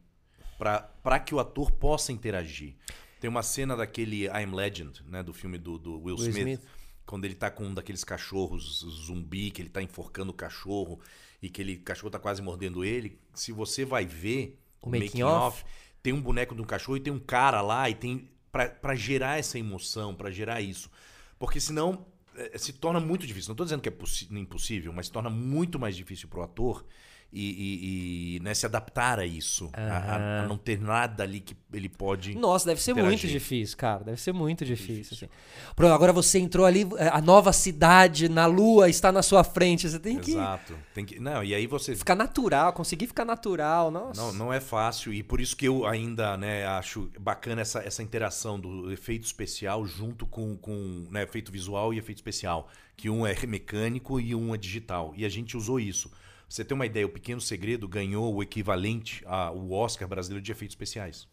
Pra, 0.58 0.80
pra 1.04 1.20
que 1.20 1.36
o 1.36 1.40
ator 1.40 1.70
possa 1.70 2.12
interagir. 2.12 2.74
Tem 3.20 3.30
uma 3.30 3.44
cena 3.44 3.76
daquele 3.76 4.26
I'm 4.26 4.54
Legend, 4.54 5.04
né, 5.08 5.22
do 5.22 5.34
filme 5.34 5.58
do, 5.60 5.78
do 5.78 5.94
Will, 6.02 6.16
Will 6.16 6.30
Smith, 6.30 6.36
Smith. 6.38 6.62
Quando 7.08 7.26
ele 7.26 7.34
tá 7.34 7.50
com 7.50 7.66
um 7.66 7.74
daqueles 7.74 8.04
cachorros 8.04 8.86
zumbi, 9.06 9.50
que 9.50 9.62
ele 9.62 9.70
tá 9.70 9.82
enforcando 9.82 10.32
o 10.32 10.36
cachorro 10.36 11.00
e 11.42 11.50
que 11.50 11.62
ele, 11.62 11.76
o 11.78 11.82
cachorro 11.82 12.12
tá 12.12 12.20
quase 12.20 12.42
mordendo 12.42 12.84
ele. 12.86 13.20
Se 13.34 13.52
você 13.52 13.84
vai 13.86 14.06
ver 14.06 14.60
O 14.82 14.90
making 14.90 15.24
of. 15.24 15.64
tem 16.04 16.14
um 16.14 16.22
boneco 16.22 16.54
de 16.54 16.62
um 16.62 16.66
cachorro 16.66 16.98
e 16.98 17.02
tem 17.02 17.12
um 17.14 17.20
cara 17.20 17.62
lá 17.62 17.90
e 17.90 17.96
tem 17.96 18.30
pra 18.52 18.70
pra 18.70 18.94
gerar 18.96 19.40
essa 19.40 19.58
emoção, 19.58 20.14
pra 20.14 20.30
gerar 20.30 20.62
isso. 20.62 20.92
Porque 21.40 21.60
senão 21.60 22.06
eh, 22.36 22.58
se 22.58 22.74
torna 22.74 23.00
muito 23.00 23.26
difícil. 23.26 23.50
Não 23.50 23.56
tô 23.56 23.64
dizendo 23.64 23.82
que 23.82 23.90
é 23.90 23.94
impossível, 24.32 24.92
mas 24.94 25.08
se 25.08 25.12
torna 25.12 25.30
muito 25.30 25.80
mais 25.80 25.96
difícil 25.96 26.28
pro 26.28 26.44
ator 26.44 26.86
e, 27.32 27.44
e- 27.50 28.36
e, 28.38 28.40
né, 28.40 28.54
se 28.54 28.66
adaptar 28.66 29.20
a 29.20 29.26
isso, 29.26 29.70
a- 29.74 29.82
a, 29.82 30.44
a 30.44 30.48
não 30.48 30.58
ter 30.58 30.80
nada 30.80 31.24
ali 31.24 31.40
que 31.42 31.56
ele 31.74 31.90
pode. 31.90 32.36
Nossa, 32.36 32.66
deve 32.68 32.82
ser 32.82 32.94
muito 32.94 33.06
interagir. 33.08 33.32
difícil, 33.32 33.78
cara. 33.78 34.04
Deve 34.04 34.20
ser 34.22 34.32
muito 34.34 34.64
difícil. 34.66 35.16
assim. 35.16 35.28
Pronto, 35.76 35.94
agora 35.94 36.14
você 36.14 36.40
entrou 36.40 36.66
ali, 36.66 36.88
é, 36.98 37.10
a 37.10 37.20
nova 37.22 37.52
cidade 37.54 38.30
na 38.30 38.46
lua 38.46 38.90
está 38.90 39.12
na 39.12 39.22
sua 39.22 39.44
frente. 39.44 39.90
Você 39.90 40.00
tem 40.00 40.18
que 40.20 40.32
Exato. 40.32 40.74
Tem 40.94 41.06
que, 41.06 41.20
não, 41.20 41.44
e 41.44 41.54
aí 41.54 41.68
você 41.68 41.96
ficar 41.96 42.16
natural, 42.16 42.72
conseguir 42.74 43.08
ficar 43.08 43.26
natural. 43.26 43.92
Nossa. 43.92 44.22
Não, 44.22 44.34
não 44.34 44.54
é 44.54 44.60
fácil 44.60 45.14
e 45.14 45.22
por 45.22 45.42
isso 45.42 45.56
que 45.56 45.68
eu 45.68 45.86
ainda 45.86 46.38
né, 46.38 46.66
acho 46.66 47.12
bacana 47.20 47.62
essa, 47.62 47.80
essa 47.80 48.02
interação 48.02 48.60
do 48.60 48.92
efeito 48.92 49.26
especial 49.26 49.86
junto 49.86 50.26
com, 50.26 50.56
com 50.58 51.08
né, 51.12 51.24
efeito 51.24 51.52
visual 51.52 51.94
e 51.94 51.98
efeito 51.98 52.18
especial. 52.18 52.70
Que 52.96 53.10
um 53.10 53.28
é 53.28 53.36
mecânico 53.46 54.20
e 54.20 54.34
um 54.34 54.56
é 54.56 54.58
digital. 54.58 55.14
E 55.16 55.24
a 55.26 55.30
gente 55.30 55.56
usou 55.56 55.80
isso. 55.80 56.10
Pra 56.48 56.56
Você 56.56 56.64
tem 56.66 56.74
uma 56.76 56.86
ideia, 56.86 57.06
o 57.06 57.10
Pequeno 57.10 57.42
Segredo 57.42 57.88
ganhou 57.88 58.34
o 58.34 58.42
equivalente 58.42 59.22
ao 59.26 59.70
Oscar 59.72 60.08
brasileiro 60.08 60.42
de 60.44 60.52
efeitos 60.52 60.74
especiais. 60.74 61.28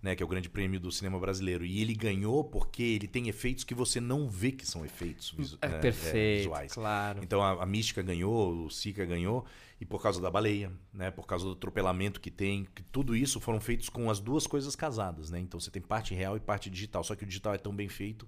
Né, 0.00 0.14
que 0.14 0.22
é 0.22 0.26
o 0.26 0.28
grande 0.28 0.48
prêmio 0.48 0.78
do 0.78 0.92
cinema 0.92 1.18
brasileiro. 1.18 1.66
E 1.66 1.80
ele 1.80 1.92
ganhou 1.92 2.44
porque 2.44 2.84
ele 2.84 3.08
tem 3.08 3.28
efeitos 3.28 3.64
que 3.64 3.74
você 3.74 4.00
não 4.00 4.28
vê 4.30 4.52
que 4.52 4.64
são 4.64 4.84
efeitos 4.84 5.32
visu- 5.36 5.58
É 5.60 5.66
né, 5.68 5.78
perfeito, 5.80 6.42
visuais. 6.42 6.72
claro. 6.72 7.18
Então 7.20 7.42
a, 7.42 7.64
a 7.64 7.66
Mística 7.66 8.00
ganhou, 8.00 8.66
o 8.66 8.70
Sica 8.70 9.04
ganhou, 9.04 9.44
e 9.80 9.84
por 9.84 10.00
causa 10.00 10.20
da 10.20 10.30
baleia, 10.30 10.70
né? 10.92 11.10
Por 11.10 11.26
causa 11.26 11.46
do 11.46 11.50
atropelamento 11.50 12.20
que 12.20 12.30
tem, 12.30 12.64
que 12.76 12.82
tudo 12.84 13.16
isso 13.16 13.40
foram 13.40 13.60
feitos 13.60 13.88
com 13.88 14.08
as 14.08 14.20
duas 14.20 14.46
coisas 14.46 14.76
casadas, 14.76 15.30
né? 15.30 15.40
Então 15.40 15.58
você 15.58 15.68
tem 15.68 15.82
parte 15.82 16.14
real 16.14 16.36
e 16.36 16.40
parte 16.40 16.70
digital. 16.70 17.02
Só 17.02 17.16
que 17.16 17.24
o 17.24 17.26
digital 17.26 17.54
é 17.54 17.58
tão 17.58 17.74
bem 17.74 17.88
feito 17.88 18.24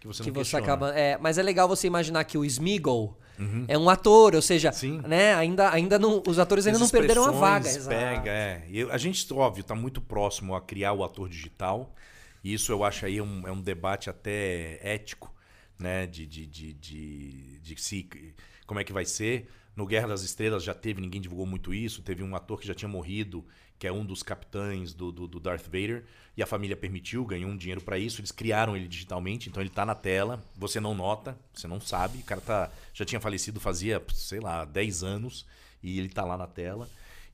que 0.00 0.06
você 0.06 0.22
que 0.22 0.30
não 0.30 0.44
você 0.44 0.56
acaba. 0.56 0.90
É, 0.98 1.16
mas 1.18 1.38
é 1.38 1.42
legal 1.42 1.68
você 1.68 1.86
imaginar 1.86 2.24
que 2.24 2.36
o 2.38 2.44
Smeagol 2.44 3.18
é 3.68 3.78
um 3.78 3.88
ator, 3.88 4.34
ou 4.34 4.42
seja, 4.42 4.68
Uhum. 4.70 4.74
Sim. 4.74 5.00
né, 5.06 5.32
ainda, 5.34 5.70
ainda 5.70 5.96
não, 5.98 6.22
os 6.26 6.38
atores 6.40 6.66
ainda 6.66 6.76
As 6.76 6.82
não 6.82 6.88
perderam 6.88 7.24
a 7.24 7.30
vaga. 7.30 7.70
Pega, 7.88 8.30
é. 8.30 8.64
Eu- 8.68 8.90
a 8.92 8.98
gente, 8.98 9.32
óbvio, 9.32 9.60
está 9.62 9.74
muito 9.76 10.00
próximo 10.00 10.54
a 10.56 10.60
criar 10.60 10.92
o 10.92 11.04
ator 11.04 11.28
digital. 11.28 11.94
E 12.42 12.52
isso 12.54 12.72
eu 12.72 12.82
acho 12.84 13.06
aí 13.06 13.20
um, 13.20 13.46
é 13.46 13.52
um 13.52 13.60
debate 13.60 14.10
até 14.10 14.78
ético, 14.82 15.32
né? 15.78 16.06
De, 16.06 16.26
de, 16.26 16.46
de, 16.46 16.72
de, 16.74 17.58
de 17.60 17.80
se, 17.80 18.08
como 18.66 18.80
é 18.80 18.84
que 18.84 18.92
vai 18.92 19.04
ser. 19.04 19.48
No 19.76 19.86
Guerra 19.86 20.08
das 20.08 20.22
Estrelas 20.22 20.64
já 20.64 20.74
teve, 20.74 21.00
ninguém 21.00 21.20
divulgou 21.20 21.46
muito 21.46 21.72
isso. 21.72 22.02
Teve 22.02 22.24
um 22.24 22.34
ator 22.34 22.58
que 22.60 22.66
já 22.66 22.74
tinha 22.74 22.88
morrido, 22.88 23.44
que 23.78 23.86
é 23.86 23.92
um 23.92 24.04
dos 24.04 24.22
capitães 24.22 24.92
do, 24.92 25.12
do, 25.12 25.26
do 25.28 25.38
Darth 25.40 25.64
Vader. 25.64 26.04
E 26.36 26.42
a 26.42 26.46
família 26.46 26.76
permitiu, 26.76 27.24
ganhou 27.24 27.50
um 27.50 27.56
dinheiro 27.56 27.80
para 27.80 27.98
isso. 27.98 28.20
Eles 28.20 28.30
criaram 28.30 28.76
ele 28.76 28.86
digitalmente, 28.88 29.48
então 29.48 29.60
ele 29.62 29.70
tá 29.70 29.84
na 29.84 29.94
tela. 29.94 30.42
Você 30.56 30.78
não 30.80 30.94
nota, 30.94 31.36
você 31.52 31.66
não 31.66 31.80
sabe. 31.80 32.18
O 32.18 32.22
cara 32.24 32.40
tá, 32.40 32.70
já 32.94 33.04
tinha 33.04 33.20
falecido 33.20 33.58
fazia, 33.60 34.02
sei 34.14 34.40
lá, 34.40 34.64
10 34.64 35.02
anos. 35.02 35.46
E 35.82 35.98
ele 35.98 36.08
tá 36.08 36.24
lá 36.24 36.36
na 36.36 36.46
tela. 36.46 36.88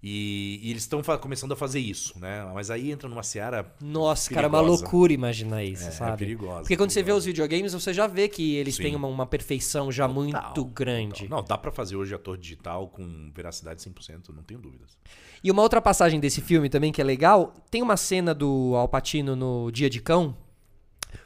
E, 0.07 0.61
e 0.63 0.71
eles 0.71 0.83
estão 0.83 1.03
começando 1.19 1.53
a 1.53 1.57
fazer 1.57 1.81
isso, 1.81 2.19
né? 2.19 2.45
Mas 2.53 2.71
aí 2.71 2.91
entra 2.91 3.09
numa 3.09 3.23
seara. 3.23 3.75
Nossa, 3.81 4.29
cara, 4.35 4.47
é 4.47 4.49
uma 4.51 4.59
perigosa. 4.59 4.83
loucura 4.83 5.13
imaginar 5.15 5.65
isso, 5.65 5.85
É, 5.85 5.89
é 5.89 5.91
sabe? 5.93 6.19
perigosa, 6.19 6.61
Porque 6.61 6.77
quando 6.77 6.91
você 6.91 7.01
vê 7.01 7.05
perigosa. 7.05 7.19
os 7.21 7.25
videogames, 7.25 7.73
você 7.73 7.95
já 7.95 8.07
vê 8.07 8.29
que 8.29 8.55
eles 8.57 8.75
Sim. 8.77 8.83
têm 8.83 8.97
uma, 8.97 9.09
uma 9.09 9.25
perfeição 9.27 9.91
já 9.91 10.07
muito 10.07 10.33
Total, 10.39 10.65
grande. 10.67 11.23
total. 11.23 11.39
Não, 11.41 11.43
dá 11.43 11.57
pra 11.57 11.73
fazer 11.73 11.97
hoje 11.97 12.15
ator 12.15 12.37
digital 12.37 12.89
com 12.89 13.33
veracidade 13.35 13.81
100%, 13.83 14.29
não 14.35 14.43
tenho 14.43 14.61
dúvidas. 14.61 14.95
E 15.45 15.51
uma 15.51 15.61
outra 15.61 15.81
passagem 15.83 16.19
desse 16.19 16.41
filme 16.41 16.71
também 16.71 16.91
que 16.91 17.03
é 17.03 17.05
legal, 17.05 17.53
tem 17.71 17.83
uma 17.83 17.99
cena 17.99 18.33
do 18.35 18.73
Al 18.75 18.89
Pacino 18.89 19.37
no 19.37 19.71
Dia 19.71 19.91
de 19.91 20.01
Cão, 20.01 20.35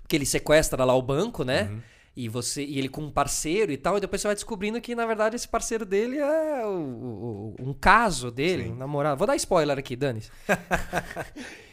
porque 0.03 0.17
ele 0.17 0.27
sequestra 0.27 0.85
lá 0.85 0.93
o 0.93 1.01
banco, 1.01 1.45
né? 1.45 1.69
Uhum. 1.71 1.81
E 2.17 2.29
você 2.29 2.65
e 2.65 2.77
ele 2.81 2.89
com 2.89 3.03
um 3.03 3.11
parceiro 3.13 3.71
e 3.71 3.77
tal, 3.77 3.97
e 3.97 4.01
depois 4.01 4.21
você 4.21 4.27
vai 4.27 4.35
descobrindo 4.35 4.81
que 4.81 4.93
na 4.97 5.07
verdade 5.07 5.37
esse 5.37 5.47
parceiro 5.47 5.87
dele 5.87 6.19
é 6.19 6.67
o- 6.67 7.55
o- 7.57 7.57
um 7.61 7.73
caso 7.73 8.29
dele, 8.33 8.65
Sim. 8.65 8.73
um 8.73 8.75
namorado. 8.75 9.17
Vou 9.17 9.27
dar 9.27 9.37
spoiler 9.37 9.79
aqui, 9.79 9.95
Dani. 9.95 10.21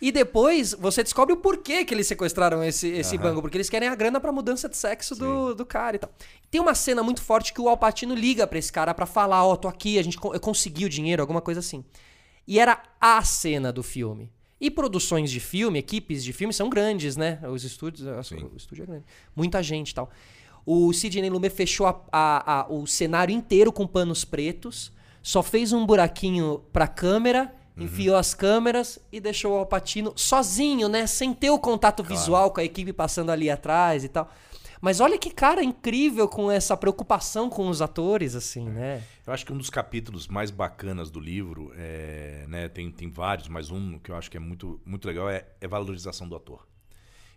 E 0.00 0.12
depois 0.12 0.74
você 0.74 1.02
descobre 1.02 1.32
o 1.32 1.38
porquê 1.38 1.84
que 1.84 1.94
eles 1.94 2.06
sequestraram 2.06 2.62
esse, 2.62 2.86
esse 2.88 3.16
banco, 3.16 3.40
porque 3.40 3.56
eles 3.56 3.70
querem 3.70 3.88
a 3.88 3.94
grana 3.94 4.20
pra 4.20 4.30
mudança 4.30 4.68
de 4.68 4.76
sexo 4.76 5.14
do, 5.16 5.54
do 5.54 5.64
cara 5.64 5.96
e 5.96 5.98
tal. 5.98 6.10
Tem 6.50 6.60
uma 6.60 6.74
cena 6.74 7.02
muito 7.02 7.22
forte 7.22 7.52
que 7.52 7.60
o 7.60 7.68
Alpatino 7.68 8.14
liga 8.14 8.46
pra 8.46 8.58
esse 8.58 8.70
cara 8.70 8.92
pra 8.92 9.06
falar, 9.06 9.44
ó, 9.46 9.56
tô 9.56 9.68
aqui, 9.68 9.98
a 9.98 10.02
gente 10.04 10.18
eu 10.22 10.38
consegui 10.40 10.84
o 10.84 10.88
dinheiro, 10.88 11.22
alguma 11.22 11.40
coisa 11.40 11.60
assim. 11.60 11.82
E 12.46 12.60
era 12.60 12.82
a 13.00 13.22
cena 13.24 13.72
do 13.72 13.82
filme. 13.82 14.30
E 14.60 14.70
produções 14.70 15.30
de 15.30 15.40
filme, 15.40 15.78
equipes 15.78 16.22
de 16.22 16.32
filme 16.32 16.52
são 16.52 16.68
grandes, 16.68 17.16
né? 17.16 17.40
Os 17.50 17.64
estúdios, 17.64 18.26
Sim. 18.26 18.48
o 18.52 18.56
estúdio 18.56 18.82
é 18.84 18.86
grande. 18.86 19.04
Muita 19.34 19.62
gente 19.62 19.90
e 19.90 19.94
tal. 19.94 20.10
O 20.64 20.92
Sidney 20.92 21.30
Lumet 21.30 21.54
fechou 21.54 21.86
a- 21.86 22.00
a- 22.12 22.60
a- 22.60 22.66
o 22.72 22.86
cenário 22.86 23.34
inteiro 23.34 23.72
com 23.72 23.86
panos 23.86 24.24
pretos, 24.24 24.92
só 25.22 25.42
fez 25.42 25.72
um 25.72 25.84
buraquinho 25.86 26.62
pra 26.72 26.86
câmera, 26.86 27.54
Uhum. 27.76 27.84
enfiou 27.84 28.16
as 28.16 28.32
câmeras 28.34 28.98
e 29.12 29.20
deixou 29.20 29.52
o 29.54 29.58
Alpatino 29.58 30.12
sozinho, 30.16 30.88
né? 30.88 31.06
Sem 31.06 31.34
ter 31.34 31.50
o 31.50 31.58
contato 31.58 32.02
visual 32.02 32.50
com 32.50 32.60
a 32.60 32.64
equipe 32.64 32.92
passando 32.92 33.30
ali 33.30 33.50
atrás 33.50 34.02
e 34.04 34.08
tal. 34.08 34.30
Mas 34.80 35.00
olha 35.00 35.18
que 35.18 35.30
cara 35.30 35.64
incrível 35.64 36.28
com 36.28 36.50
essa 36.50 36.76
preocupação 36.76 37.48
com 37.48 37.68
os 37.68 37.80
atores, 37.82 38.34
assim, 38.34 38.68
né? 38.68 39.02
Eu 39.26 39.32
acho 39.32 39.44
que 39.44 39.52
um 39.52 39.58
dos 39.58 39.70
capítulos 39.70 40.28
mais 40.28 40.50
bacanas 40.50 41.10
do 41.10 41.18
livro, 41.18 41.72
é, 41.76 42.44
né, 42.48 42.68
tem, 42.68 42.90
tem 42.90 43.10
vários, 43.10 43.48
mas 43.48 43.70
um 43.70 43.98
que 43.98 44.10
eu 44.10 44.16
acho 44.16 44.30
que 44.30 44.36
é 44.36 44.40
muito, 44.40 44.80
muito 44.84 45.06
legal 45.08 45.28
é, 45.30 45.46
é 45.60 45.66
valorização 45.66 46.28
do 46.28 46.36
ator. 46.36 46.66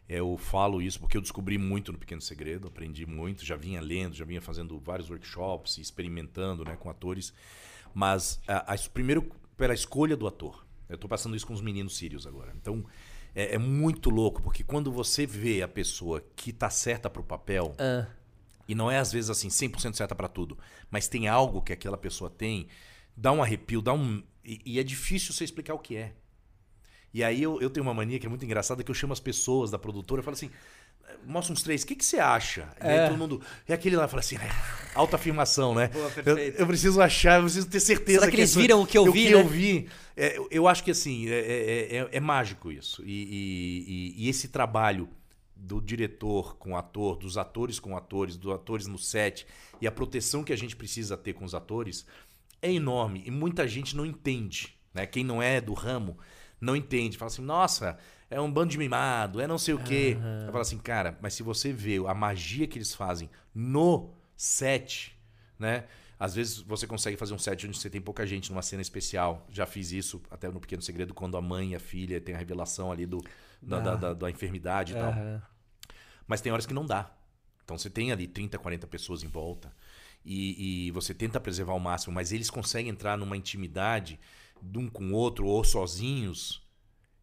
Eu 0.08 0.38
falo 0.38 0.82
isso 0.82 1.00
porque 1.00 1.16
eu 1.16 1.22
descobri 1.22 1.58
muito 1.58 1.92
no 1.92 1.98
Pequeno 1.98 2.22
Segredo, 2.22 2.68
aprendi 2.68 3.06
muito, 3.06 3.46
já 3.46 3.56
vinha 3.56 3.80
lendo, 3.80 4.16
já 4.16 4.26
vinha 4.26 4.42
fazendo 4.42 4.78
vários 4.80 5.10
workshops, 5.10 5.78
experimentando 5.78 6.64
né, 6.66 6.76
com 6.78 6.90
atores. 6.90 7.32
Mas 7.94 8.40
a, 8.48 8.74
a- 8.74 8.78
primeiro 8.94 9.32
pela 9.60 9.74
escolha 9.74 10.16
do 10.18 10.26
ator. 10.26 10.66
Eu 10.88 10.96
estou 10.96 11.08
passando 11.10 11.36
isso 11.36 11.46
com 11.46 11.54
os 11.54 11.62
meninos 11.62 11.98
sírios 11.98 12.26
agora. 12.26 12.54
Então 12.56 12.84
é, 13.36 13.56
é 13.56 13.58
muito 13.60 14.10
louco, 14.10 14.42
porque 14.42 14.64
quando 14.64 14.92
você 14.92 15.26
vê 15.26 15.62
a 15.62 15.68
pessoa 15.68 16.24
que 16.36 16.52
tá 16.52 16.70
certa 16.70 17.10
pro 17.10 17.24
papel, 17.24 17.76
Ah, 17.78 18.08
e 18.68 18.74
não 18.74 18.90
é 18.90 18.98
às 18.98 19.12
vezes 19.12 19.30
assim 19.30 19.50
100% 19.50 19.96
certa 19.96 20.16
pra 20.16 20.28
tudo, 20.28 20.58
mas 20.90 21.08
tem 21.08 21.28
algo 21.28 21.62
que 21.62 21.74
aquela 21.74 21.98
pessoa 21.98 22.30
tem, 22.30 22.68
dá 23.16 23.32
um 23.32 23.44
arrepio, 23.44 23.82
dá 23.82 23.94
um 23.94 24.24
e, 24.44 24.62
e 24.66 24.80
é 24.80 24.84
difícil 24.84 25.34
você 25.34 25.44
explicar 25.44 25.74
o 25.74 25.80
que 25.80 25.96
é. 25.96 26.16
E 27.14 27.24
aí 27.24 27.42
eu, 27.42 27.60
eu 27.60 27.70
tenho 27.70 27.86
uma 27.86 27.94
mania 27.94 28.20
que 28.20 28.26
é 28.26 28.30
muito 28.30 28.46
engraçada 28.46 28.84
que 28.84 28.90
eu 28.90 28.96
chamo 28.96 29.14
as 29.14 29.20
pessoas 29.20 29.70
da 29.72 29.78
produtora 29.80 30.22
e 30.22 30.24
falo 30.24 30.36
assim, 30.36 30.52
mostra 31.26 31.54
uns 31.54 31.62
três, 31.64 31.84
o 31.84 31.88
que, 31.88 31.96
que 31.96 32.06
você 32.06 32.20
acha? 32.20 32.70
E 32.82 32.88
É. 32.88 33.08
todo 33.08 33.18
mundo, 33.18 33.42
e 33.68 33.74
aquele 33.74 33.96
lá 33.96 34.08
fala 34.08 34.20
assim, 34.22 34.36
é, 34.38 34.50
alta 34.96 35.16
afirmação, 35.16 35.74
né? 35.76 35.88
Boa, 35.90 36.12
eu, 36.26 36.38
eu 36.38 36.68
preciso 36.68 37.02
achar, 37.02 37.38
eu 37.38 37.44
preciso 37.44 37.68
ter 37.70 37.80
certeza 37.80 38.20
Será 38.22 38.32
que 38.32 38.38
eles 38.38 38.56
viram 38.56 38.82
o 38.82 38.88
que 38.88 38.98
eu 38.98 39.12
vi, 39.12 39.24
que 39.28 39.34
né? 39.36 39.42
eu 39.42 39.48
vi. 39.48 39.90
É, 40.16 40.38
eu- 40.52 40.68
acho 40.68 40.84
que 40.84 40.92
assim, 40.92 41.28
é, 41.30 41.40
é- 41.98 42.10
é- 42.12 42.20
mágico 42.20 42.72
isso. 42.72 43.04
E, 43.06 43.12
e- 43.12 43.86
e- 44.22 44.26
e 44.26 44.30
esse 44.30 44.48
trabalho 44.50 45.10
do 45.56 45.82
diretor 45.82 46.56
com 46.58 46.72
o 46.72 46.78
ator, 46.78 47.18
dos 47.18 47.38
atores 47.38 47.80
com 47.80 47.96
atores, 47.96 48.38
dos 48.38 48.54
atores 48.54 48.88
no 48.88 48.98
set 48.98 49.46
e 49.82 49.88
a 49.88 49.92
proteção 49.92 50.44
que 50.44 50.54
a 50.54 50.58
gente 50.58 50.76
precisa 50.76 51.18
ter 51.18 51.34
com 51.34 51.44
os 51.46 51.54
atores 51.54 52.06
é 52.62 52.72
enorme 52.72 53.24
e 53.26 53.32
muita 53.32 53.68
gente 53.68 53.96
não 53.96 54.06
entende, 54.06 54.74
né? 54.94 55.06
Quem 55.06 55.24
não 55.24 55.42
é 55.42 55.60
do 55.62 55.74
ramo 55.74 56.18
não 56.62 56.76
entende, 56.76 57.18
fala 57.18 57.28
assim, 57.32 57.42
nossa, 57.42 57.98
é 58.30 58.40
um 58.40 58.52
bando 58.52 58.72
de 58.72 58.78
mimado, 58.78 59.40
é 59.42 59.48
não 59.48 59.58
sei 59.58 59.74
o 59.74 59.80
quê. 59.80 60.18
Eu 60.46 60.52
falo 60.52 60.62
assim, 60.62 60.78
cara, 60.78 61.18
mas 61.22 61.34
se 61.34 61.44
você 61.44 61.72
vê 61.74 61.98
a 62.08 62.14
magia 62.14 62.68
que 62.68 62.78
eles 62.78 62.94
fazem 62.94 63.30
no 63.54 64.14
set, 64.38 65.18
né? 65.58 65.86
Às 66.20 66.36
vezes 66.36 66.58
você 66.60 66.86
consegue 66.86 67.16
fazer 67.16 67.34
um 67.34 67.40
set 67.40 67.66
onde 67.66 67.78
você 67.78 67.90
tem 67.90 68.02
pouca 68.02 68.28
gente 68.28 68.52
numa 68.52 68.62
cena 68.62 68.82
especial. 68.82 69.48
Já 69.50 69.66
fiz 69.66 69.92
isso 69.94 70.22
até 70.30 70.50
no 70.50 70.60
Pequeno 70.60 70.82
Segredo, 70.82 71.14
quando 71.14 71.38
a 71.38 71.42
mãe 71.42 71.72
e 71.72 71.76
a 71.76 71.80
filha 71.80 72.20
tem 72.20 72.36
a 72.36 72.38
revelação 72.38 72.92
ali 72.92 73.06
do, 73.06 73.20
da, 73.62 73.80
da, 73.80 73.96
da- 73.96 74.14
da 74.14 74.30
enfermidade 74.30 74.92
e 74.94 74.96
tal. 74.98 75.14
Mas 76.28 76.42
tem 76.42 76.52
horas 76.52 76.66
que 76.66 76.74
não 76.74 76.86
dá. 76.86 77.10
Então 77.64 77.78
você 77.78 77.90
tem 77.90 78.12
ali 78.12 78.28
30, 78.28 78.58
40 78.60 78.86
pessoas 78.88 79.24
em 79.24 79.28
volta 79.28 79.74
e, 80.26 80.88
e 80.88 80.92
você 80.92 81.14
tenta 81.14 81.40
preservar 81.40 81.72
ao 81.74 81.80
máximo, 81.80 82.14
mas 82.14 82.32
eles 82.34 82.50
conseguem 82.50 82.92
entrar 82.92 83.18
numa 83.18 83.38
intimidade 83.38 84.20
de 84.62 84.78
um 84.78 84.90
com 84.90 85.12
o 85.12 85.14
outro 85.14 85.46
ou 85.48 85.64
sozinhos 85.64 86.62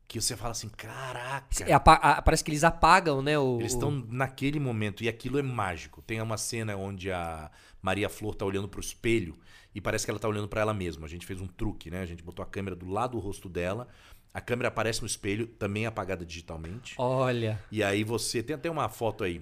que 0.08 0.20
você 0.20 0.36
fala 0.36 0.52
assim: 0.52 0.68
caraca. 0.68 1.46
É, 1.66 1.72
a- 1.72 1.80
parece 2.22 2.42
que 2.44 2.50
eles 2.50 2.64
apagam, 2.64 3.20
né? 3.22 3.38
O, 3.38 3.58
Eles 3.60 3.72
estão 3.72 3.90
naquele 3.90 4.58
momento 4.60 5.02
e 5.02 5.08
aquilo 5.08 5.38
é 5.38 5.42
mágico. 5.42 6.02
Tem 6.02 6.20
uma 6.20 6.36
cena 6.36 6.76
onde 6.76 7.10
a 7.10 7.50
Maria 7.82 8.08
Flor 8.08 8.34
tá 8.34 8.44
olhando 8.44 8.68
pro 8.68 8.80
espelho 8.80 9.36
e 9.74 9.80
parece 9.80 10.04
que 10.04 10.10
ela 10.10 10.20
tá 10.20 10.28
olhando 10.28 10.48
para 10.48 10.60
ela 10.60 10.72
mesma. 10.74 11.06
A 11.06 11.08
gente 11.08 11.26
fez 11.26 11.40
um 11.40 11.46
truque, 11.46 11.90
né? 11.90 12.00
A 12.00 12.06
gente 12.06 12.22
botou 12.22 12.42
a 12.42 12.46
câmera 12.46 12.74
do 12.76 12.88
lado 12.88 13.12
do 13.12 13.18
rosto 13.18 13.48
dela. 13.48 13.88
A 14.32 14.40
câmera 14.40 14.68
aparece 14.68 15.00
no 15.00 15.06
espelho, 15.06 15.46
também 15.46 15.86
apagada 15.86 16.24
digitalmente. 16.24 16.94
Olha. 16.98 17.58
E 17.72 17.82
aí 17.82 18.04
você 18.04 18.42
tem 18.42 18.54
até 18.54 18.70
uma 18.70 18.88
foto 18.88 19.24
aí. 19.24 19.40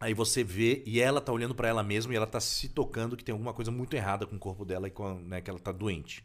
Aí 0.00 0.14
você 0.14 0.42
vê 0.42 0.82
e 0.86 1.00
ela 1.00 1.20
tá 1.20 1.30
olhando 1.32 1.54
pra 1.54 1.68
ela 1.68 1.82
mesma 1.82 2.12
e 2.12 2.16
ela 2.16 2.26
tá 2.26 2.40
se 2.40 2.68
tocando 2.70 3.16
que 3.16 3.22
tem 3.22 3.32
alguma 3.32 3.52
coisa 3.52 3.70
muito 3.70 3.94
errada 3.94 4.26
com 4.26 4.34
o 4.34 4.38
corpo 4.38 4.64
dela 4.64 4.88
e 4.88 4.90
com 4.90 5.06
a- 5.06 5.14
né, 5.14 5.40
que 5.40 5.48
ela 5.48 5.60
tá 5.60 5.70
doente. 5.70 6.24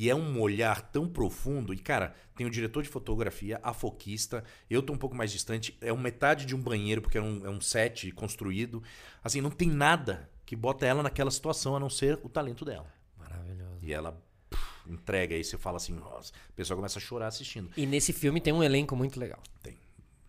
E 0.00 0.08
é 0.08 0.14
um 0.14 0.40
olhar 0.40 0.80
tão 0.80 1.06
profundo. 1.06 1.74
E, 1.74 1.76
cara, 1.76 2.14
tem 2.34 2.46
o 2.46 2.50
diretor 2.50 2.82
de 2.82 2.88
fotografia, 2.88 3.60
a 3.62 3.74
foquista. 3.74 4.42
Eu 4.70 4.80
tô 4.80 4.94
um 4.94 4.96
pouco 4.96 5.14
mais 5.14 5.30
distante. 5.30 5.76
É 5.78 5.92
uma 5.92 6.02
metade 6.02 6.46
de 6.46 6.56
um 6.56 6.58
banheiro, 6.58 7.02
porque 7.02 7.18
é 7.18 7.20
um, 7.20 7.44
é 7.44 7.50
um 7.50 7.60
set 7.60 8.10
construído. 8.12 8.82
Assim, 9.22 9.42
não 9.42 9.50
tem 9.50 9.68
nada 9.68 10.30
que 10.46 10.56
bota 10.56 10.86
ela 10.86 11.02
naquela 11.02 11.30
situação 11.30 11.76
a 11.76 11.78
não 11.78 11.90
ser 11.90 12.18
o 12.22 12.30
talento 12.30 12.64
dela. 12.64 12.90
Maravilhoso. 13.18 13.76
E 13.82 13.92
ela 13.92 14.18
puf, 14.48 14.90
entrega 14.90 15.34
aí, 15.34 15.44
você 15.44 15.58
fala 15.58 15.76
assim, 15.76 15.92
nossa, 15.92 16.32
o 16.48 16.52
pessoal 16.54 16.78
começa 16.78 16.98
a 16.98 17.02
chorar 17.02 17.26
assistindo. 17.26 17.70
E 17.76 17.84
nesse 17.84 18.14
filme 18.14 18.40
tem 18.40 18.54
um 18.54 18.62
elenco 18.62 18.96
muito 18.96 19.20
legal. 19.20 19.42
Tem. 19.62 19.76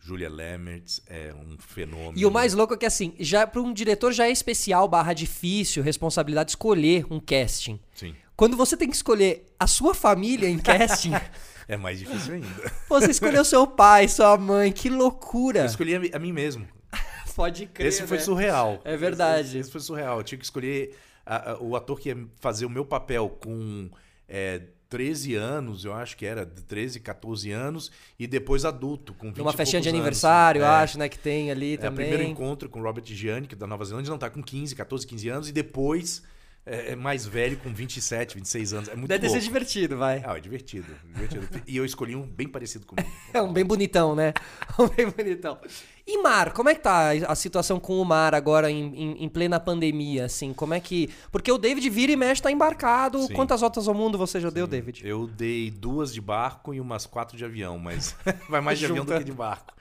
Julia 0.02 0.30
Lemmertz 0.30 1.02
é 1.08 1.34
um 1.34 1.58
fenômeno. 1.58 2.18
E 2.18 2.26
o 2.26 2.32
mais 2.32 2.54
louco 2.54 2.74
é 2.74 2.78
que, 2.78 2.86
assim, 2.86 3.14
já 3.20 3.48
para 3.48 3.62
um 3.62 3.72
diretor 3.72 4.12
já 4.12 4.28
é 4.28 4.32
especial, 4.32 4.86
barra 4.90 5.14
difícil, 5.14 5.82
responsabilidade 5.82 6.48
de 6.48 6.52
escolher 6.52 7.06
um 7.10 7.22
casting. 7.22 7.80
Sim. 7.94 8.14
Quando 8.42 8.58
você 8.58 8.76
tem 8.76 8.89
que 8.89 8.96
escolher 8.96 9.46
a 9.60 9.68
sua 9.68 9.94
família 9.94 10.50
em 10.50 10.58
casting, 10.58 11.12
É 11.70 11.78
mais 11.78 12.00
difícil 12.00 12.34
ainda. 12.34 12.72
você 12.89 13.12
escolheu 13.12 13.46
seu 13.46 13.68
pai, 13.68 14.08
sua 14.08 14.36
mãe, 14.36 14.72
que 14.72 14.89
loucura. 14.89 15.60
Eu 15.60 15.66
escolhi 15.68 15.94
a 15.94 16.00
mi- 16.00 16.10
a 16.12 16.18
mim 16.18 16.34
mesmo. 16.34 16.68
Pode 17.36 17.68
crer. 17.68 17.88
Esse 17.89 18.08
foi 18.08 18.18
né? 18.18 18.24
surreal. 18.24 18.82
É 18.84 18.98
verdade. 18.98 19.50
Esse, 19.50 19.58
esse 19.60 19.72
foi 19.72 19.80
surreal. 19.80 20.18
Eu 20.18 20.24
tinha 20.24 20.39
que 20.39 20.44
escolher 20.44 20.98
a- 21.24 21.52
a- 21.52 21.58
o 21.60 21.76
ator 21.76 22.00
que 22.00 22.10
ia 22.10 22.18
fazer 22.39 22.66
o 22.66 22.70
meu 22.70 22.84
papel 22.84 23.30
com 23.30 23.92
é, 24.28 24.60
13 24.89 25.36
anos, 25.36 25.86
eu 25.86 25.94
acho 25.94 26.18
que 26.18 26.26
era, 26.26 26.44
13, 26.44 27.00
14 27.00 27.52
anos, 27.52 27.92
e 28.18 28.26
depois 28.26 28.66
adulto, 28.66 29.14
com 29.14 29.28
20 29.28 29.38
Numa 29.38 29.52
e 29.52 29.56
festinha 29.56 29.80
de 29.82 29.86
poucos 29.88 30.00
anos. 30.00 30.02
aniversário, 30.08 30.64
É. 30.64 30.66
acho, 30.66 30.98
né, 30.98 31.08
que 31.08 31.20
tem 31.20 31.52
ali 31.52 31.74
É, 31.74 31.76
o 31.76 31.80
também. 31.80 32.08
primeiro 32.10 32.30
encontro 32.32 32.68
com 32.70 32.80
o 32.80 32.84
Robert 32.84 33.06
Gianni, 33.06 33.46
que 33.46 33.54
é 33.54 33.58
da 33.58 33.68
Nova 33.68 33.86
Zelândia, 33.86 34.10
não 34.10 34.18
tá 34.18 34.30
com 34.32 34.42
15, 34.42 34.76
14, 34.76 35.06
15 35.06 35.30
anos, 35.30 35.48
e 35.48 35.52
depois 35.52 36.24
é, 36.66 36.91
é 36.91 36.95
mais 36.95 37.26
velho, 37.26 37.57
com 37.57 37.74
27, 37.74 38.36
26 38.36 38.74
anos. 38.74 38.89
É 38.89 38.95
muito 38.95 39.07
Deve 39.09 39.28
louco. 39.28 39.41
sido 39.41 39.47
divertido, 39.51 39.97
vai. 39.97 40.22
Ah, 40.26 40.38
é 40.38 40.39
divertido, 40.39 40.88
divertido. 41.14 41.47
E 41.68 41.76
eu 41.78 41.84
escolhi 41.86 42.16
um 42.16 42.22
bem 42.26 42.47
parecido 42.47 42.86
comigo. 42.86 43.07
É 43.34 43.41
um 43.41 43.51
bem 43.51 43.66
bonitão, 43.66 44.16
né? 44.16 44.34
Um 44.78 44.88
bem 44.88 45.09
bonitão. 45.09 45.57
E 46.05 46.18
Mar, 46.22 46.51
como 46.51 46.68
é 46.68 46.76
que 46.76 46.82
tá 46.82 47.12
a 47.28 47.36
situação 47.36 47.80
com 47.80 48.01
o 48.01 48.03
Mar 48.05 48.34
agora 48.36 48.70
em, 48.72 48.93
em- 48.95 49.24
em 49.24 49.30
plena 49.30 49.59
pandemia, 49.59 50.26
assim? 50.26 50.51
Como 50.53 50.74
é 50.74 50.80
que... 50.80 51.09
Porque 51.32 51.51
o 51.51 51.57
David 51.57 51.88
vira 51.89 52.12
e 52.12 52.16
mexe, 52.16 52.41
tá 52.41 52.51
embarcado. 52.51 53.22
Sim. 53.28 53.34
Quantas 53.34 53.62
voltas 53.62 53.88
ao 53.88 53.93
mundo 53.93 54.18
você 54.18 54.39
já 54.39 54.49
deu, 54.49 54.66
David? 54.68 55.01
Eu 55.07 55.28
dei 55.28 55.70
duas 55.72 56.12
de 56.14 56.20
barco 56.20 56.74
e 56.74 56.82
umas 56.82 57.05
quatro 57.05 57.38
de 57.38 57.45
avião, 57.45 57.78
mas 57.78 58.16
vai 58.49 58.59
mais 58.62 58.80
de 58.80 58.86
avião 58.86 59.05
do 59.05 59.14
que 59.16 59.24
de 59.24 59.32
barco. 59.32 59.74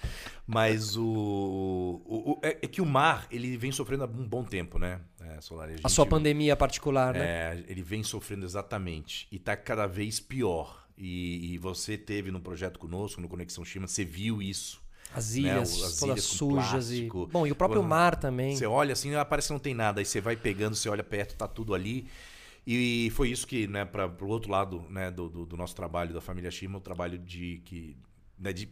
Mas 0.46 0.96
o, 0.96 1.04
o- 1.04 2.32
o- 2.32 2.40
é, 2.42 2.58
é 2.62 2.66
que 2.66 2.80
o 2.82 2.86
mar 2.86 3.26
ele 3.30 3.56
vem 3.56 3.72
sofrendo 3.72 4.04
há 4.04 4.06
um 4.06 4.26
bom 4.28 4.44
tempo, 4.44 4.78
né? 4.78 5.00
É, 5.20 5.40
Solari, 5.40 5.76
A 5.84 5.88
sua 5.88 6.06
pandemia 6.06 6.56
particular, 6.56 7.14
né? 7.14 7.20
É, 7.20 7.64
ele 7.68 7.82
vem 7.82 8.02
sofrendo 8.02 8.44
exatamente 8.44 9.28
e 9.30 9.38
tá 9.38 9.56
cada 9.56 9.86
vez 9.86 10.18
pior. 10.18 10.86
E, 10.96 11.54
e 11.54 11.58
você 11.58 11.96
teve 11.96 12.30
no 12.30 12.40
projeto 12.40 12.78
conosco, 12.78 13.20
no 13.20 13.28
Conexão 13.28 13.64
Chima, 13.64 13.86
você 13.86 14.04
viu 14.04 14.42
isso. 14.42 14.82
As 15.14 15.34
né, 15.34 15.40
ilhas 15.40 15.82
as 15.82 15.98
todas 15.98 16.16
ilhas 16.16 16.24
sujas 16.24 16.90
e... 16.92 17.08
Bom, 17.32 17.46
e 17.46 17.50
o 17.50 17.54
próprio 17.54 17.80
Quando- 17.80 17.88
mar 17.88 18.16
também. 18.16 18.54
Você 18.54 18.66
olha 18.66 18.92
assim, 18.92 19.14
ah, 19.14 19.24
parece 19.24 19.48
que 19.48 19.52
não 19.52 19.60
tem 19.60 19.74
nada. 19.74 20.00
Aí 20.00 20.04
você 20.04 20.20
vai 20.20 20.36
pegando, 20.36 20.76
você 20.76 20.88
olha 20.88 21.02
perto, 21.02 21.36
tá 21.36 21.48
tudo 21.48 21.74
ali. 21.74 22.06
E 22.66 23.10
foi 23.14 23.30
isso 23.30 23.46
que, 23.46 23.66
né, 23.66 23.84
para 23.84 24.06
o 24.06 24.28
outro 24.28 24.50
lado 24.50 24.84
né, 24.90 25.10
do, 25.10 25.28
do, 25.28 25.46
do 25.46 25.56
nosso 25.56 25.74
trabalho, 25.74 26.12
da 26.12 26.20
família 26.20 26.50
Shima, 26.50 26.78
o 26.78 26.80
trabalho 26.80 27.18
de, 27.18 27.62
que, 27.64 27.96
né, 28.38 28.52
de 28.52 28.68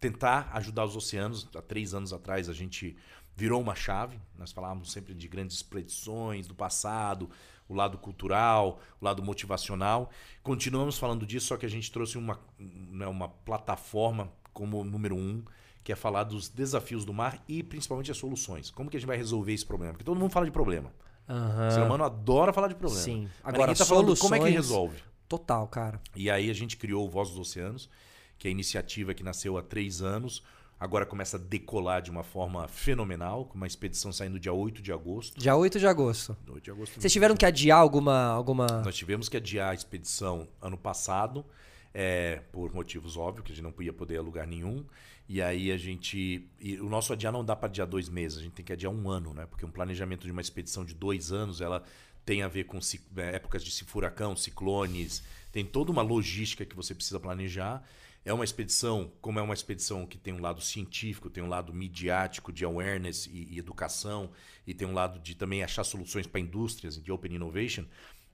tentar 0.00 0.50
ajudar 0.54 0.84
os 0.84 0.96
oceanos. 0.96 1.48
Há 1.54 1.62
três 1.62 1.94
anos 1.94 2.12
atrás 2.12 2.48
a 2.48 2.52
gente 2.52 2.96
virou 3.38 3.60
uma 3.60 3.74
chave. 3.76 4.18
Nós 4.36 4.50
falávamos 4.50 4.90
sempre 4.90 5.14
de 5.14 5.28
grandes 5.28 5.54
expedições 5.58 6.48
do 6.48 6.56
passado, 6.56 7.30
o 7.68 7.74
lado 7.74 7.96
cultural, 7.96 8.80
o 9.00 9.04
lado 9.04 9.22
motivacional. 9.22 10.10
Continuamos 10.42 10.98
falando 10.98 11.24
disso, 11.24 11.46
só 11.46 11.56
que 11.56 11.64
a 11.64 11.68
gente 11.68 11.92
trouxe 11.92 12.18
uma, 12.18 12.40
né, 12.58 13.06
uma 13.06 13.28
plataforma 13.28 14.28
como 14.52 14.82
número 14.82 15.14
um, 15.14 15.44
que 15.84 15.92
é 15.92 15.96
falar 15.96 16.24
dos 16.24 16.48
desafios 16.48 17.04
do 17.04 17.14
mar 17.14 17.40
e 17.46 17.62
principalmente 17.62 18.10
as 18.10 18.16
soluções. 18.16 18.72
Como 18.72 18.90
que 18.90 18.96
a 18.96 19.00
gente 19.00 19.06
vai 19.06 19.16
resolver 19.16 19.52
esse 19.52 19.64
problema? 19.64 19.92
Porque 19.92 20.04
todo 20.04 20.18
mundo 20.18 20.32
fala 20.32 20.44
de 20.44 20.50
problema. 20.50 20.92
Aham. 21.28 21.68
O 21.68 21.70
ser 21.70 21.82
humano 21.82 22.02
adora 22.02 22.52
falar 22.52 22.66
de 22.66 22.74
problema. 22.74 23.04
Sim. 23.04 23.28
Agora, 23.44 23.72
tá 23.72 23.84
falando 23.86 24.16
como 24.18 24.34
é 24.34 24.38
que 24.38 24.44
soluções- 24.46 24.54
resolve. 24.54 24.98
Total, 25.28 25.64
cara. 25.68 26.00
E 26.16 26.28
aí 26.28 26.50
a 26.50 26.54
gente 26.54 26.76
criou 26.76 27.06
o 27.06 27.08
Voz 27.08 27.28
dos 27.28 27.38
Oceanos, 27.38 27.88
que 28.36 28.48
é 28.48 28.50
a 28.50 28.50
iniciativa 28.50 29.14
que 29.14 29.22
nasceu 29.22 29.56
há 29.56 29.62
três 29.62 30.02
anos. 30.02 30.42
Agora 30.80 31.04
começa 31.04 31.36
a 31.36 31.40
decolar 31.40 32.00
de 32.02 32.10
uma 32.10 32.22
forma 32.22 32.68
fenomenal, 32.68 33.46
com 33.46 33.56
uma 33.56 33.66
expedição 33.66 34.12
saindo 34.12 34.38
dia 34.38 34.52
8 34.52 34.80
de 34.80 34.92
agosto. 34.92 35.38
Dia 35.38 35.56
8 35.56 35.78
de 35.78 35.86
agosto. 35.86 36.36
8 36.48 36.64
de 36.64 36.70
agosto 36.70 37.00
Vocês 37.00 37.12
tiveram 37.12 37.36
que 37.36 37.44
adiar 37.44 37.78
alguma... 37.78 38.28
alguma... 38.28 38.66
Nós 38.84 38.96
tivemos 38.96 39.28
que 39.28 39.36
adiar 39.36 39.70
a 39.70 39.74
expedição 39.74 40.46
ano 40.62 40.78
passado. 40.78 41.44
é, 41.92 42.42
por 42.52 42.72
motivos 42.72 43.16
óbvios, 43.16 43.44
que 43.44 43.52
a 43.52 43.54
gente 43.54 43.64
não 43.64 43.72
podia 43.72 43.92
poder 43.92 44.18
alugar 44.18 44.46
nenhum. 44.46 44.84
E 45.28 45.42
aí 45.42 45.70
a 45.70 45.76
gente. 45.76 46.48
o 46.80 46.88
nosso 46.88 47.12
adiar 47.12 47.32
não 47.32 47.44
dá 47.44 47.54
para 47.54 47.68
adiar 47.68 47.86
dois 47.86 48.08
meses, 48.08 48.38
a 48.38 48.42
gente 48.42 48.52
tem 48.52 48.64
que 48.64 48.72
adiar 48.72 48.92
um 48.92 49.10
ano, 49.10 49.34
né? 49.34 49.46
Porque 49.46 49.64
um 49.64 49.70
planejamento 49.70 50.24
de 50.24 50.32
uma 50.32 50.40
expedição 50.40 50.84
de 50.84 50.94
dois 50.94 51.32
anos, 51.32 51.60
ela 51.60 51.82
tem 52.24 52.42
a 52.42 52.48
ver 52.48 52.64
com 52.64 52.78
é, 53.16 53.36
épocas 53.36 53.62
de 53.64 53.84
furacão, 53.84 54.36
ciclones, 54.36 55.22
tem 55.52 55.64
toda 55.64 55.90
uma 55.90 56.02
logística 56.02 56.64
que 56.64 56.76
você 56.76 56.94
precisa 56.94 57.18
planejar. 57.20 57.82
É 58.24 58.32
uma 58.32 58.44
expedição, 58.44 59.10
como 59.20 59.38
é 59.38 59.42
uma 59.42 59.54
expedição 59.54 60.06
que 60.06 60.18
tem 60.18 60.34
um 60.34 60.40
lado 60.40 60.60
científico, 60.60 61.30
tem 61.30 61.42
um 61.42 61.48
lado 61.48 61.72
midiático 61.72 62.52
de 62.52 62.64
awareness 62.64 63.26
e, 63.26 63.54
e 63.54 63.58
educação, 63.58 64.30
e 64.66 64.74
tem 64.74 64.86
um 64.86 64.92
lado 64.92 65.18
de 65.18 65.34
também 65.34 65.62
achar 65.62 65.84
soluções 65.84 66.26
para 66.26 66.40
indústrias, 66.40 67.02
de 67.02 67.10
open 67.10 67.34
innovation. 67.34 67.84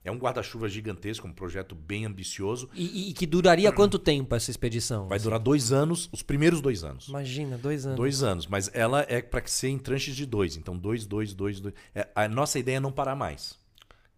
É 0.05 0.11
um 0.11 0.17
guarda-chuva 0.17 0.69
gigantesco, 0.69 1.27
um 1.27 1.33
projeto 1.33 1.73
bem 1.73 2.05
ambicioso. 2.05 2.69
E, 2.75 3.09
e, 3.09 3.13
que 3.13 3.25
duraria 3.25 3.71
quanto 3.71 3.97
tempo 3.97 4.35
essa 4.35 4.51
expedição? 4.51 5.07
Vai 5.07 5.15
assim? 5.15 5.23
durar 5.23 5.39
dois 5.39 5.71
anos, 5.71 6.07
os 6.11 6.21
primeiros 6.21 6.61
dois 6.61 6.83
anos. 6.83 7.07
Imagina, 7.07 7.57
dois 7.57 7.87
anos. 7.87 7.97
Dois 7.97 8.21
anos, 8.21 8.45
mas 8.45 8.69
ela 8.71 9.03
é 9.09 9.19
para 9.19 9.45
ser 9.47 9.69
em 9.69 9.79
tranches 9.79 10.15
de 10.15 10.27
dois. 10.27 10.57
Então, 10.57 10.77
dois, 10.77 11.07
dois, 11.07 11.33
dois, 11.33 11.59
dois. 11.59 11.73
É, 11.95 12.07
a 12.13 12.27
nossa 12.27 12.59
ideia 12.59 12.77
é 12.77 12.79
não 12.79 12.91
parar 12.91 13.15
mais. 13.15 13.57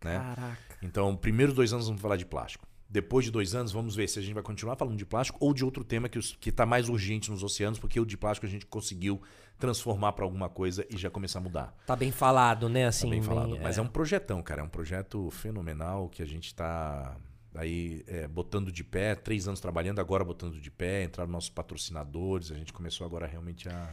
Né? 0.04 0.18
Caraca. 0.18 0.78
Então, 0.84 1.16
primeiros 1.16 1.56
dois 1.56 1.72
anos 1.72 1.88
vamos 1.88 2.02
falar 2.02 2.18
de 2.18 2.26
plástico. 2.26 2.67
Depois 2.90 3.26
de 3.26 3.32
dois 3.32 3.54
anos, 3.54 3.72
vamos 3.72 3.96
ver 3.96 4.08
se 4.08 4.18
a 4.18 4.22
gente 4.22 4.34
vai 4.34 4.44
continuar 4.44 4.78
falando 4.78 4.98
de 4.98 5.06
plástico 5.06 5.38
ou 5.42 5.54
de 5.54 5.66
outro 5.66 5.84
tema 5.84 6.08
que 6.08 6.50
está 6.50 6.66
mais 6.66 6.88
urgente 6.88 7.30
nos 7.30 7.44
oceanos, 7.44 7.78
porque 7.78 8.00
o 8.00 8.06
de 8.06 8.16
plástico 8.16 8.46
a 8.46 8.50
gente 8.50 8.66
conseguiu 8.66 9.22
transformar 9.60 10.14
para 10.14 10.24
alguma 10.24 10.48
coisa 10.48 10.86
e 10.90 10.98
já 10.98 11.10
começar 11.10 11.40
a 11.40 11.42
mudar. 11.42 11.76
Tá 11.86 11.96
bem 11.96 12.12
falado, 12.12 12.70
né? 12.70 12.86
Assim, 12.86 13.08
tá 13.08 13.10
bem 13.10 13.22
falado. 13.22 13.52
Bem, 13.52 13.62
Mas 13.62 13.78
é. 13.78 13.82
é. 13.82 13.84
um 13.84 13.88
projetão, 13.88 14.42
cara. 14.42 14.62
É 14.62 14.64
um 14.64 14.70
projeto 14.70 15.30
fenomenal 15.32 16.08
que 16.08 16.22
a 16.22 16.26
gente 16.26 16.48
está 16.48 17.18
aí 17.56 18.04
é, 18.08 18.28
botando 18.28 18.72
de 18.72 18.84
pé, 18.84 19.16
três 19.16 19.48
anos 19.48 19.60
trabalhando, 19.60 20.00
agora 20.00 20.24
botando 20.24 20.60
de 20.60 20.72
pé, 20.72 21.04
entraram 21.04 21.32
nossos 21.32 21.50
patrocinadores, 21.50 22.52
a 22.52 22.56
gente 22.56 22.72
começou 22.72 23.06
agora 23.06 23.26
realmente 23.26 23.68
a. 23.68 23.90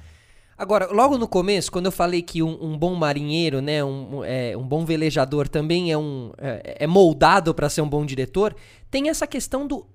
Agora, 0.56 0.88
logo 0.92 1.18
no 1.18 1.26
começo, 1.26 1.70
quando 1.70 1.86
eu 1.86 1.92
falei 1.92 2.22
que 2.22 2.42
um, 2.42 2.58
um 2.62 2.78
bom 2.78 2.94
marinheiro, 2.94 3.60
né, 3.60 3.82
um, 3.84 4.22
é, 4.24 4.56
um 4.56 4.62
bom 4.62 4.84
velejador 4.84 5.48
também 5.48 5.90
é, 5.90 5.98
um, 5.98 6.32
é, 6.38 6.76
é 6.80 6.86
moldado 6.86 7.52
para 7.52 7.68
ser 7.68 7.80
um 7.80 7.88
bom 7.88 8.06
diretor, 8.06 8.54
tem 8.90 9.08
essa 9.08 9.26
questão 9.26 9.66
do 9.66 9.86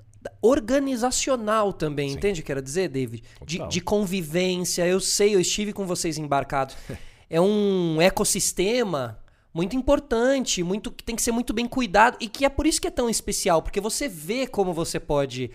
organizacional 0.41 1.71
também, 1.71 2.09
Sim. 2.09 2.17
entende 2.17 2.41
o 2.41 2.43
que 2.43 2.47
quero 2.47 2.61
dizer, 2.61 2.89
David? 2.89 3.23
De, 3.45 3.65
de, 3.67 3.79
convivência. 3.81 4.85
Eu 4.85 4.99
sei, 4.99 5.33
eu 5.33 5.39
estive 5.39 5.71
com 5.71 5.85
vocês 5.85 6.17
embarcados. 6.17 6.75
é 7.29 7.39
um 7.39 8.01
ecossistema 8.01 9.19
muito 9.53 9.75
importante, 9.75 10.61
muito 10.61 10.91
que 10.91 11.03
tem 11.03 11.15
que 11.15 11.21
ser 11.21 11.31
muito 11.31 11.53
bem 11.53 11.67
cuidado 11.67 12.17
e 12.19 12.27
que 12.27 12.45
é 12.45 12.49
por 12.49 12.67
isso 12.67 12.81
que 12.81 12.87
é 12.87 12.91
tão 12.91 13.09
especial, 13.09 13.61
porque 13.61 13.81
você 13.81 14.07
vê 14.07 14.45
como 14.45 14.73
você 14.73 14.99
pode 14.99 15.51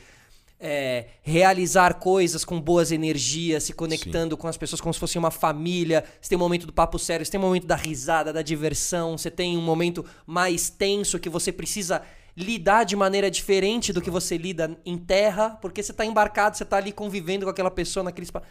é, 0.59 1.07
realizar 1.22 1.94
coisas 1.94 2.44
com 2.44 2.61
boas 2.61 2.92
energias, 2.92 3.64
se 3.64 3.72
conectando 3.72 4.34
Sim. 4.34 4.40
com 4.40 4.48
as 4.48 4.57
pessoas 4.57 4.80
como 4.80 4.94
se 4.94 5.00
fosse 5.00 5.18
uma 5.18 5.30
família. 5.30 6.05
Você 6.20 6.30
tem 6.30 6.36
um 6.36 6.40
momento 6.40 6.66
do 6.66 6.72
papo 6.72 6.98
sério, 6.98 7.24
você 7.24 7.32
tem 7.32 7.40
um 7.40 7.44
momento 7.44 7.66
da 7.66 7.76
risada, 7.76 8.32
da 8.32 8.42
diversão, 8.42 9.18
você 9.18 9.30
tem 9.30 9.57
um 9.57 9.62
momento 9.62 10.05
mais 10.26 10.70
tenso 10.70 11.18
que 11.18 11.28
você 11.28 11.52
precisa 11.52 12.02
lidar 12.36 12.84
de 12.84 12.96
maneira 12.96 13.30
diferente 13.30 13.92
do 13.92 14.00
que 14.00 14.11
você 14.11 14.36
lida 14.36 14.76
em 14.84 14.98
terra, 14.98 15.50
porque 15.61 15.82
você 15.82 15.92
está 15.92 16.05
embarcado, 16.05 16.57
você 16.57 16.64
está 16.64 16.78
ali 16.78 16.92
convivendo 16.92 17.44
com 17.44 17.50
aquela 17.50 17.70
pessoa 17.70 18.02
naquele 18.02 18.24
espaço. 18.24 18.46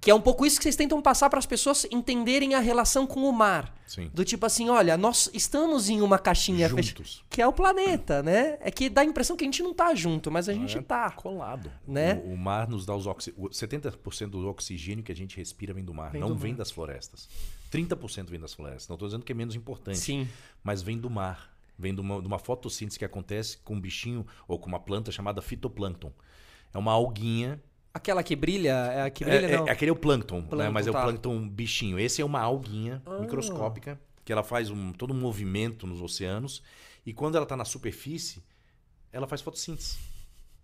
Que 0.00 0.10
é 0.10 0.14
um 0.14 0.20
pouco 0.20 0.46
isso 0.46 0.56
que 0.56 0.62
vocês 0.62 0.76
tentam 0.76 1.02
passar 1.02 1.28
para 1.28 1.38
as 1.38 1.44
pessoas 1.44 1.86
entenderem 1.90 2.54
a 2.54 2.58
relação 2.58 3.06
com 3.06 3.28
o 3.28 3.32
mar. 3.32 3.74
Sim. 3.86 4.10
Do 4.14 4.24
tipo 4.24 4.46
assim, 4.46 4.70
olha, 4.70 4.96
nós 4.96 5.28
estamos 5.34 5.90
em 5.90 6.00
uma 6.00 6.18
caixinha 6.18 6.70
fechada. 6.70 7.04
Que 7.28 7.42
é 7.42 7.46
o 7.46 7.52
planeta, 7.52 8.22
né? 8.22 8.56
É 8.60 8.70
que 8.70 8.88
dá 8.88 9.02
a 9.02 9.04
impressão 9.04 9.36
que 9.36 9.44
a 9.44 9.46
gente 9.46 9.62
não 9.62 9.74
tá 9.74 9.94
junto, 9.94 10.30
mas 10.30 10.48
a 10.48 10.54
gente 10.54 10.78
é 10.78 10.80
tá. 10.80 11.10
Colado. 11.10 11.70
Né? 11.86 12.22
O, 12.24 12.32
o 12.32 12.38
mar 12.38 12.66
nos 12.66 12.86
dá 12.86 12.94
os 12.96 13.06
oxi... 13.06 13.32
70% 13.32 14.28
do 14.28 14.48
oxigênio 14.48 15.04
que 15.04 15.12
a 15.12 15.16
gente 15.16 15.36
respira 15.36 15.74
vem 15.74 15.84
do 15.84 15.92
mar, 15.92 16.12
vem 16.12 16.20
não 16.20 16.28
do 16.28 16.34
vem 16.34 16.52
mar. 16.52 16.58
das 16.58 16.70
florestas. 16.70 17.28
30% 17.70 18.30
vem 18.30 18.40
das 18.40 18.54
florestas. 18.54 18.88
Não 18.88 18.94
estou 18.94 19.06
dizendo 19.06 19.24
que 19.24 19.32
é 19.32 19.34
menos 19.34 19.54
importante. 19.54 19.98
Sim. 19.98 20.26
Mas 20.64 20.80
vem 20.80 20.96
do 20.96 21.10
mar. 21.10 21.54
Vem 21.78 21.94
de 21.94 22.00
uma, 22.00 22.20
de 22.20 22.26
uma 22.26 22.38
fotossíntese 22.38 22.98
que 22.98 23.04
acontece 23.04 23.58
com 23.58 23.74
um 23.74 23.80
bichinho 23.80 24.26
ou 24.48 24.58
com 24.58 24.68
uma 24.68 24.80
planta 24.80 25.12
chamada 25.12 25.42
fitoplâncton. 25.42 26.12
É 26.72 26.78
uma 26.78 26.92
alguinha 26.92 27.60
Aquela 27.92 28.22
que 28.22 28.36
brilha, 28.36 28.70
é 28.70 29.02
a 29.02 29.10
que 29.10 29.24
brilha, 29.24 29.46
é, 29.46 29.56
não. 29.56 29.68
É, 29.68 29.70
aquele 29.72 29.90
é 29.90 29.92
o 29.92 29.96
plâncton, 29.96 30.42
plâncton 30.42 30.56
né? 30.56 30.70
mas 30.70 30.86
é 30.86 30.90
o 30.90 30.92
tá. 30.92 31.02
plâncton 31.02 31.48
bichinho. 31.48 31.98
Esse 31.98 32.22
é 32.22 32.24
uma 32.24 32.40
alguinha 32.40 33.02
ah. 33.04 33.18
microscópica 33.18 34.00
que 34.24 34.32
ela 34.32 34.44
faz 34.44 34.70
um, 34.70 34.92
todo 34.92 35.12
um 35.12 35.16
movimento 35.18 35.86
nos 35.86 36.00
oceanos 36.00 36.62
e 37.04 37.12
quando 37.12 37.34
ela 37.34 37.44
está 37.44 37.56
na 37.56 37.64
superfície, 37.64 38.42
ela 39.12 39.26
faz 39.26 39.40
fotossíntese. 39.40 39.98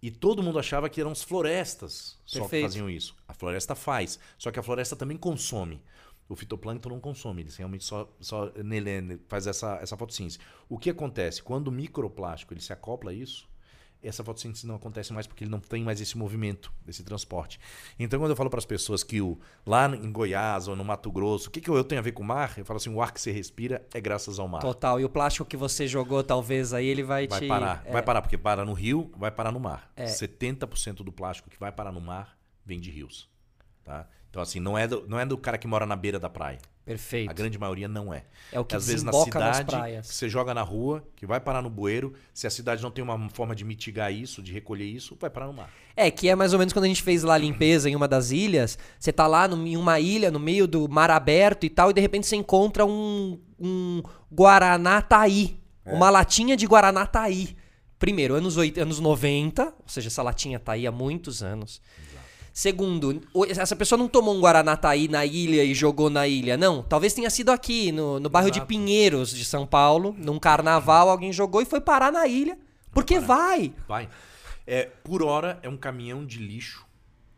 E 0.01 0.11
todo 0.11 0.43
mundo 0.43 0.59
achava 0.59 0.89
que 0.89 1.01
eram 1.01 1.11
as 1.11 1.23
florestas 1.23 2.19
só 2.25 2.41
Perfeito. 2.41 2.63
que 2.63 2.69
faziam 2.69 2.89
isso. 2.89 3.17
A 3.27 3.35
floresta 3.35 3.75
faz, 3.75 4.21
só 4.39 4.51
que 4.51 4.61
a 4.61 4.63
floresta 4.63 4.95
também 4.95 5.17
consome. 5.17 5.83
O 6.29 6.37
fitoplâncton 6.37 6.89
não 6.89 7.01
consome, 7.01 7.43
ele 7.43 7.51
realmente 7.57 7.85
só, 7.85 8.13
só 8.21 8.53
nele 8.63 9.21
faz 9.29 9.47
essa, 9.47 9.77
essa 9.77 9.97
fotossíntese. 9.97 10.39
O 10.69 10.77
que 10.77 10.91
acontece? 10.91 11.43
Quando 11.43 11.69
o 11.69 11.73
microplástico 11.73 12.53
ele 12.53 12.61
se 12.61 12.73
acopla 12.73 13.13
a 13.13 13.15
isso, 13.15 13.49
essa 14.09 14.25
fotossíntese 14.25 14.67
não 14.67 14.77
acontece 14.77 15.13
mais 15.13 15.27
porque 15.27 15.45
ele 15.45 15.51
não 15.51 15.61
tem 15.61 15.83
mais 15.83 16.01
esse 16.01 16.17
movimento, 16.17 16.73
esse 16.87 17.03
transporte. 17.03 17.59
Então, 17.99 18.19
quando 18.19 18.31
eu 18.31 18.37
falo 18.37 18.51
para 18.51 18.59
as 18.59 18.65
pessoas 18.65 19.03
que 19.03 19.21
o, 19.21 19.39
lá 19.65 19.87
em 19.89 20.11
Goiás 20.11 20.69
ou 20.69 20.77
no 20.77 20.85
Mato 20.85 21.11
Grosso, 21.11 21.49
o 21.49 21.51
que, 21.51 21.61
que 21.61 21.69
eu 21.69 21.85
tenho 21.85 22.01
a 22.01 22.03
ver 22.03 22.13
com 22.13 22.23
o 22.23 22.27
mar? 22.27 22.55
Eu 22.57 22.65
falo 22.65 22.77
assim: 22.77 22.93
o 22.93 23.03
ar 23.03 23.13
que 23.13 23.21
você 23.21 23.31
respira 23.31 23.87
é 23.93 24.01
graças 24.01 24.39
ao 24.39 24.49
mar. 24.49 24.61
Total. 24.61 25.01
E 25.01 25.05
o 25.05 25.09
plástico 25.09 25.45
que 25.45 25.57
você 25.57 25.87
jogou, 25.87 26.23
talvez, 26.23 26.73
aí 26.73 26.87
ele 26.87 27.03
vai, 27.03 27.27
vai 27.27 27.41
te. 27.41 27.49
Parar. 27.49 27.83
É... 27.85 27.93
Vai 27.93 28.03
parar, 28.03 28.23
porque 28.23 28.39
para 28.39 28.65
no 28.65 28.73
rio, 28.73 29.11
vai 29.17 29.31
parar 29.31 29.53
no 29.53 29.61
mar. 29.61 29.91
É. 29.97 30.07
70% 30.07 30.97
do 30.97 31.13
plástico 31.13 31.51
que 31.51 31.59
vai 31.59 31.73
parar 31.73 31.93
no 31.93 32.01
mar 32.01 32.37
vem 32.65 32.81
de 32.81 32.91
rios. 32.91 33.29
Tá? 33.85 34.09
Então, 34.31 34.43
assim, 34.43 34.61
não 34.61 34.77
é, 34.77 34.87
do, 34.87 35.07
não 35.09 35.19
é 35.19 35.25
do 35.25 35.39
cara 35.39 35.57
que 35.57 35.67
mora 35.67 35.87
na 35.87 35.97
beira 35.97 36.19
da 36.19 36.29
praia. 36.29 36.59
Perfeito. 36.87 37.29
A 37.29 37.33
grande 37.33 37.59
maioria 37.59 37.89
não 37.89 38.15
é. 38.15 38.23
É 38.53 38.61
o 38.61 38.65
que 38.65 38.77
Às 38.77 38.87
vezes 38.87 39.03
na 39.03 39.13
cidade, 39.13 39.75
que 40.03 40.07
você 40.07 40.29
joga 40.29 40.55
na 40.55 40.63
rua, 40.63 41.05
que 41.17 41.27
vai 41.27 41.41
parar 41.41 41.61
no 41.61 41.69
bueiro. 41.69 42.15
Se 42.33 42.47
a 42.47 42.51
cidade 42.51 42.81
não 42.81 42.93
tem 42.93 43.03
uma 43.03 43.29
forma 43.29 43.57
de 43.57 43.65
mitigar 43.65 44.13
isso, 44.13 44.41
de 44.41 44.53
recolher 44.53 44.85
isso, 44.85 45.17
vai 45.21 45.29
parar 45.29 45.49
no 45.49 45.53
mar. 45.53 45.69
É, 45.97 46.13
que 46.13 46.29
é 46.29 46.37
mais 46.37 46.53
ou 46.53 46.61
menos 46.61 46.73
quando 46.73 46.85
a 46.85 46.89
gente 46.89 47.03
fez 47.03 47.25
lá 47.25 47.35
a 47.35 47.39
limpeza 47.39 47.91
em 47.91 47.97
uma 47.97 48.07
das 48.07 48.31
ilhas. 48.31 48.79
Você 49.01 49.13
tá 49.13 49.27
lá 49.27 49.49
no, 49.49 49.67
em 49.67 49.77
uma 49.77 49.99
ilha, 49.99 50.31
no 50.31 50.39
meio 50.39 50.69
do 50.69 50.89
mar 50.89 51.11
aberto 51.11 51.67
e 51.67 51.71
tal, 51.71 51.91
e 51.91 51.93
de 51.93 52.01
repente 52.01 52.29
você 52.29 52.37
encontra 52.37 52.87
um, 52.87 53.37
um 53.59 54.01
Guaraná 54.33 55.03
Taí. 55.03 55.59
É. 55.85 55.93
Uma 55.93 56.09
latinha 56.09 56.57
de 56.57 56.69
Guaraná 56.69 57.05
Taí. 57.05 57.57
Primeiro, 57.99 58.35
anos, 58.35 58.57
8, 58.57 58.81
anos 58.81 59.01
90, 59.01 59.65
ou 59.65 59.89
seja, 59.89 60.07
essa 60.07 60.23
latinha 60.23 60.61
tá 60.61 60.73
aí 60.73 60.87
há 60.87 60.93
muitos 60.93 61.43
anos. 61.43 61.81
Segundo, 62.57 63.21
essa 63.51 63.77
pessoa 63.77 63.99
não 63.99 64.09
tomou 64.09 64.35
um 64.35 64.41
Guaranataí 64.41 65.09
na 65.09 65.27
ilha 65.27 65.63
e 65.63 65.75
jogou 65.75 66.09
na 66.09 66.27
ilha. 66.27 66.57
Não, 66.57 66.83
talvez 66.83 67.13
tenha 67.13 67.29
sido 67.29 67.51
aqui, 67.51 67.93
no, 67.93 68.19
no 68.19 68.31
bairro 68.31 68.49
Exato. 68.49 68.61
de 68.61 68.67
Pinheiros 68.67 69.29
de 69.29 69.45
São 69.45 69.67
Paulo, 69.67 70.17
num 70.17 70.39
carnaval, 70.39 71.11
alguém 71.11 71.31
jogou 71.35 71.61
e 71.61 71.67
foi 71.67 71.83
parar 71.83 72.11
na 72.11 72.27
ilha. 72.27 72.59
Porque 72.95 73.21
vai. 73.21 73.75
Vai. 73.87 74.09
É, 74.67 74.89
por 75.05 75.23
hora, 75.23 75.59
é 75.63 75.69
um 75.69 75.77
caminhão 75.77 76.25
de 76.25 76.39
lixo 76.39 76.87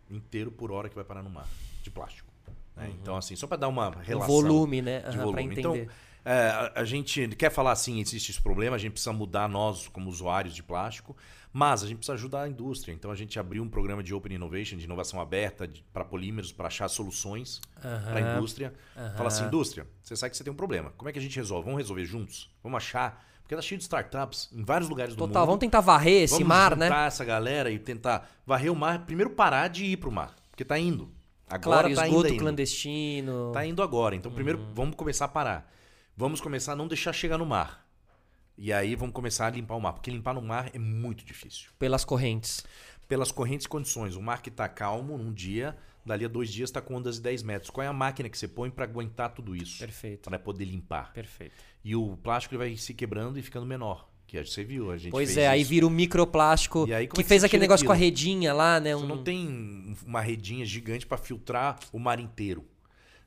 inteiro 0.08 0.52
por 0.52 0.70
hora 0.70 0.88
que 0.88 0.94
vai 0.94 1.02
parar 1.02 1.24
no 1.24 1.30
mar, 1.30 1.48
de 1.82 1.90
plástico. 1.90 2.32
Né? 2.76 2.84
Uhum. 2.84 2.94
Então, 3.02 3.16
assim, 3.16 3.34
só 3.34 3.48
para 3.48 3.56
dar 3.56 3.66
uma 3.66 3.90
relação. 4.00 4.36
O 4.36 4.40
volume, 4.40 4.80
né? 4.80 5.00
De 5.00 5.18
uhum, 5.18 5.24
volume. 5.24 5.54
Então, 5.58 5.86
é, 6.30 6.72
a, 6.74 6.84
gente 6.84 7.26
quer 7.28 7.50
falar 7.50 7.72
assim, 7.72 8.00
existe 8.00 8.32
esse 8.32 8.42
problema, 8.42 8.76
a 8.76 8.78
gente 8.78 8.92
precisa 8.92 9.14
mudar 9.14 9.48
nós 9.48 9.88
como 9.88 10.10
usuários 10.10 10.54
de 10.54 10.62
plástico. 10.62 11.16
Mas 11.50 11.82
a 11.82 11.86
gente 11.86 11.96
precisa 11.96 12.12
ajudar 12.12 12.42
a 12.42 12.48
indústria. 12.48 12.92
Então 12.92 13.10
a 13.10 13.14
gente 13.14 13.38
abriu 13.38 13.62
um 13.62 13.68
programa 13.68 14.02
de 14.02 14.12
Open 14.12 14.34
Innovation, 14.34 14.76
de 14.76 14.84
inovação 14.84 15.18
aberta 15.18 15.68
para 15.90 16.04
polímeros, 16.04 16.52
para 16.52 16.66
achar 16.66 16.86
soluções 16.88 17.62
uhum. 17.76 18.12
para 18.12 18.16
a 18.16 18.36
indústria. 18.36 18.74
Uhum. 18.94 19.16
Fala 19.16 19.28
assim, 19.28 19.44
indústria, 19.46 19.86
você 20.02 20.14
sabe 20.14 20.32
que 20.32 20.36
você 20.36 20.44
tem 20.44 20.52
um 20.52 20.56
problema. 20.56 20.92
Como 20.98 21.08
é 21.08 21.12
que 21.12 21.18
a 21.18 21.22
gente 21.22 21.34
resolve? 21.34 21.64
Vamos 21.64 21.78
resolver 21.78 22.04
juntos? 22.04 22.50
Vamos 22.62 22.76
achar. 22.76 23.24
Porque 23.40 23.56
tá 23.56 23.62
cheio 23.62 23.78
de 23.78 23.84
startups 23.84 24.50
em 24.52 24.62
vários 24.62 24.90
lugares 24.90 25.14
do 25.14 25.16
Total, 25.16 25.26
mundo. 25.26 25.32
Total, 25.32 25.46
vamos 25.46 25.60
tentar 25.60 25.80
varrer 25.80 26.24
esse 26.24 26.34
vamos 26.34 26.48
mar, 26.48 26.76
né? 26.76 26.90
Vamos 26.90 27.04
essa 27.06 27.24
galera 27.24 27.70
e 27.70 27.78
tentar 27.78 28.28
varrer 28.46 28.70
o 28.70 28.76
mar. 28.76 29.06
Primeiro 29.06 29.30
parar 29.30 29.68
de 29.68 29.86
ir 29.86 29.96
para 29.96 30.10
o 30.10 30.12
mar, 30.12 30.36
porque 30.50 30.66
tá 30.66 30.78
indo. 30.78 31.10
Agora 31.48 31.88
claro, 31.88 31.94
tá 31.94 32.06
esgoto 32.06 32.28
indo. 32.28 32.38
clandestino. 32.38 33.50
Tá 33.54 33.64
indo 33.64 33.82
agora. 33.82 34.14
Então 34.14 34.30
primeiro 34.30 34.58
uhum. 34.58 34.74
vamos 34.74 34.96
começar 34.96 35.24
a 35.24 35.28
parar. 35.28 35.77
Vamos 36.18 36.40
começar 36.40 36.72
a 36.72 36.74
não 36.74 36.88
deixar 36.88 37.12
chegar 37.12 37.38
no 37.38 37.46
mar. 37.46 37.86
E 38.56 38.72
aí 38.72 38.96
vamos 38.96 39.14
começar 39.14 39.46
a 39.46 39.50
limpar 39.50 39.76
o 39.76 39.80
mar, 39.80 39.92
porque 39.92 40.10
limpar 40.10 40.34
no 40.34 40.42
mar 40.42 40.68
é 40.74 40.78
muito 40.78 41.24
difícil. 41.24 41.70
Pelas 41.78 42.04
correntes. 42.04 42.64
Pelas 43.06 43.30
correntes 43.30 43.66
e 43.66 43.68
condições. 43.68 44.16
O 44.16 44.20
mar 44.20 44.42
que 44.42 44.48
está 44.48 44.68
calmo 44.68 45.16
num 45.16 45.32
dia, 45.32 45.76
dali 46.04 46.24
a 46.24 46.28
dois 46.28 46.52
dias 46.52 46.70
está 46.70 46.80
com 46.80 46.96
ondas 46.96 47.18
de 47.18 47.22
10 47.22 47.44
metros. 47.44 47.70
Qual 47.70 47.84
é 47.84 47.86
a 47.86 47.92
máquina 47.92 48.28
que 48.28 48.36
você 48.36 48.48
põe 48.48 48.68
para 48.68 48.82
aguentar 48.82 49.32
tudo 49.32 49.54
isso? 49.54 49.78
Perfeito. 49.78 50.28
Para 50.28 50.40
poder 50.40 50.64
limpar. 50.64 51.12
Perfeito. 51.12 51.54
E 51.84 51.94
o 51.94 52.16
plástico 52.16 52.56
ele 52.56 52.64
vai 52.64 52.76
se 52.76 52.92
quebrando 52.94 53.38
e 53.38 53.42
ficando 53.42 53.64
menor. 53.64 54.08
Que 54.26 54.44
você 54.44 54.64
viu, 54.64 54.90
a 54.90 54.98
gente 54.98 55.12
Pois 55.12 55.36
é, 55.36 55.42
isso. 55.42 55.50
aí 55.52 55.62
vira 55.62 55.86
o 55.86 55.90
microplástico 55.90 56.92
aí, 56.92 57.06
que 57.06 57.20
é 57.20 57.24
fez 57.24 57.44
aquele 57.44 57.60
negócio 57.60 57.84
aquilo? 57.84 57.96
com 57.96 57.96
a 57.96 57.96
redinha 57.96 58.52
lá, 58.52 58.80
né? 58.80 58.92
Você 58.92 59.04
um... 59.04 59.06
não 59.06 59.22
tem 59.22 59.96
uma 60.04 60.20
redinha 60.20 60.66
gigante 60.66 61.06
para 61.06 61.16
filtrar 61.16 61.78
o 61.92 61.98
mar 62.00 62.18
inteiro. 62.18 62.66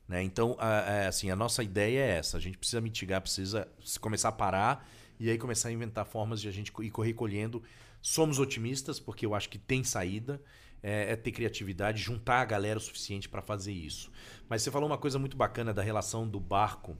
Né? 0.08 0.22
Então, 0.22 0.56
a, 0.58 0.66
a, 0.80 1.08
assim, 1.08 1.30
a 1.30 1.36
nossa 1.36 1.62
ideia 1.62 2.00
é 2.00 2.18
essa. 2.18 2.36
A 2.36 2.40
gente 2.40 2.58
precisa 2.58 2.80
mitigar, 2.80 3.20
precisa 3.20 3.68
começar 4.00 4.28
a 4.28 4.32
parar 4.32 4.88
e 5.18 5.30
aí 5.30 5.38
começar 5.38 5.68
a 5.68 5.72
inventar 5.72 6.04
formas 6.04 6.40
de 6.40 6.48
a 6.48 6.52
gente 6.52 6.72
ir 6.80 6.92
recolhendo. 7.02 7.62
Somos 8.00 8.38
otimistas, 8.38 8.98
porque 8.98 9.24
eu 9.24 9.34
acho 9.34 9.48
que 9.48 9.58
tem 9.58 9.84
saída. 9.84 10.40
É, 10.84 11.12
é 11.12 11.16
ter 11.16 11.30
criatividade, 11.30 12.02
juntar 12.02 12.40
a 12.40 12.44
galera 12.44 12.76
o 12.76 12.82
suficiente 12.82 13.28
para 13.28 13.40
fazer 13.40 13.72
isso. 13.72 14.10
Mas 14.48 14.62
você 14.62 14.70
falou 14.70 14.88
uma 14.88 14.98
coisa 14.98 15.16
muito 15.16 15.36
bacana 15.36 15.72
da 15.72 15.80
relação 15.80 16.26
do 16.26 16.40
barco 16.40 16.96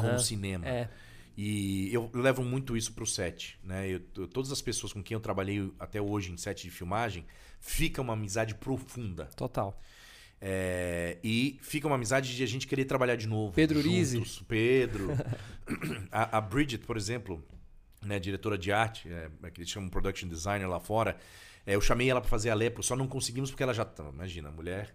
com 0.00 0.14
o 0.16 0.18
cinema. 0.18 0.66
É. 0.66 0.88
E 1.36 1.92
eu 1.94 2.10
levo 2.14 2.42
muito 2.42 2.76
isso 2.76 2.92
pro 2.94 3.06
set, 3.06 3.58
né? 3.62 3.88
Eu- 3.88 4.26
todas 4.26 4.50
as 4.50 4.60
pessoas 4.60 4.92
com 4.92 5.02
quem 5.02 5.14
eu 5.14 5.20
trabalhei 5.20 5.70
até 5.78 6.00
hoje 6.00 6.32
em 6.32 6.36
set 6.36 6.62
de 6.62 6.70
filmagem, 6.70 7.24
fica 7.60 8.00
uma 8.02 8.14
amizade 8.14 8.54
profunda. 8.54 9.26
Total. 9.36 9.78
É, 10.40 11.16
e 11.24 11.58
fica 11.62 11.86
uma 11.86 11.96
amizade 11.96 12.34
de 12.36 12.42
a 12.42 12.46
gente 12.46 12.66
querer 12.66 12.84
trabalhar 12.84 13.16
de 13.16 13.26
novo. 13.26 13.52
Pedro 13.52 13.80
Rizzi. 13.80 14.22
Pedro. 14.46 15.08
a, 16.12 16.38
a 16.38 16.40
Bridget, 16.40 16.84
por 16.84 16.96
exemplo, 16.96 17.42
né, 18.04 18.18
diretora 18.18 18.58
de 18.58 18.70
arte, 18.70 19.08
é, 19.08 19.30
é 19.42 19.50
que 19.50 19.60
eles 19.60 19.70
chamam 19.70 19.88
production 19.88 20.28
designer 20.28 20.68
lá 20.68 20.78
fora. 20.78 21.16
é, 21.66 21.74
eu 21.74 21.80
chamei 21.80 22.08
ela 22.08 22.20
pra 22.20 22.28
fazer 22.30 22.50
a 22.50 22.54
Lepro, 22.54 22.82
só 22.82 22.94
não 22.94 23.06
conseguimos 23.08 23.50
porque 23.50 23.62
ela 23.62 23.74
já 23.74 23.84
tá, 23.84 24.04
imagina, 24.12 24.50
mulher, 24.50 24.94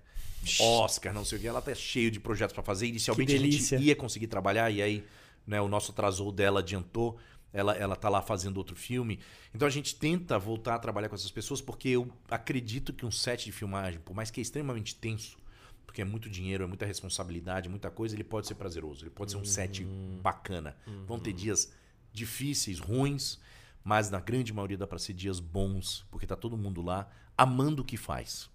Oscar, 0.60 1.14
não 1.14 1.24
sei 1.24 1.38
o 1.38 1.42
que, 1.42 1.48
ela 1.48 1.62
tá 1.62 1.74
cheio 1.76 2.10
de 2.10 2.20
projetos 2.20 2.54
pra 2.54 2.64
fazer. 2.64 2.88
Inicialmente 2.88 3.36
a 3.36 3.38
gente 3.38 3.76
ia 3.76 3.96
conseguir 3.96 4.28
trabalhar 4.28 4.70
e 4.72 4.82
aí, 4.82 5.04
né, 5.46 5.62
o 5.62 5.68
nosso 5.68 5.92
atrasou 5.92 6.32
dela 6.32 6.60
adiantou. 6.60 7.18
Ela, 7.54 7.76
ela 7.76 7.96
tá 7.96 8.08
lá 8.08 8.22
fazendo 8.22 8.58
outro 8.58 8.76
filme. 8.76 9.20
Então 9.54 9.68
a 9.68 9.72
gente 9.72 9.96
tenta 9.96 10.40
voltar 10.40 10.76
a 10.76 10.80
trabalhar 10.80 11.10
com 11.10 11.16
essas 11.16 11.32
pessoas 11.32 11.62
porque 11.62 11.90
eu 11.90 12.12
acredito 12.30 12.94
que 12.94 13.06
um 13.06 13.12
set 13.12 13.46
de 13.46 13.52
filmagem, 13.52 14.00
por 14.00 14.16
mais 14.16 14.32
que 14.32 14.40
é 14.40 14.44
extremamente 14.44 14.96
tenso, 14.96 15.38
porque 15.86 16.02
é 16.02 16.06
muito 16.06 16.30
dinheiro, 16.30 16.64
é 16.64 16.68
muita 16.68 16.86
responsabilidade, 16.86 17.68
muita 17.68 17.92
coisa, 17.92 18.16
ele 18.16 18.24
pode 18.24 18.48
ser 18.48 18.56
prazeroso. 18.56 19.04
Ele 19.04 19.10
pode 19.10 19.32
ser 19.32 19.38
um 19.38 19.44
set 19.46 19.84
bacana. 20.22 20.78
Vão 21.06 21.20
ter 21.20 21.34
dias 21.34 21.74
difíceis, 22.14 22.80
ruins, 22.80 23.40
mas 23.84 24.10
na 24.10 24.20
grande 24.20 24.54
maioria 24.54 24.78
dá 24.78 24.88
para 24.88 25.00
ser 25.00 25.14
dias 25.14 25.40
bons, 25.40 26.06
porque 26.10 26.26
tá 26.26 26.36
todo 26.36 26.58
mundo 26.58 26.82
lá 26.82 27.10
amando 27.38 27.82
o 27.82 27.86
que 27.86 27.98
faz, 27.98 28.50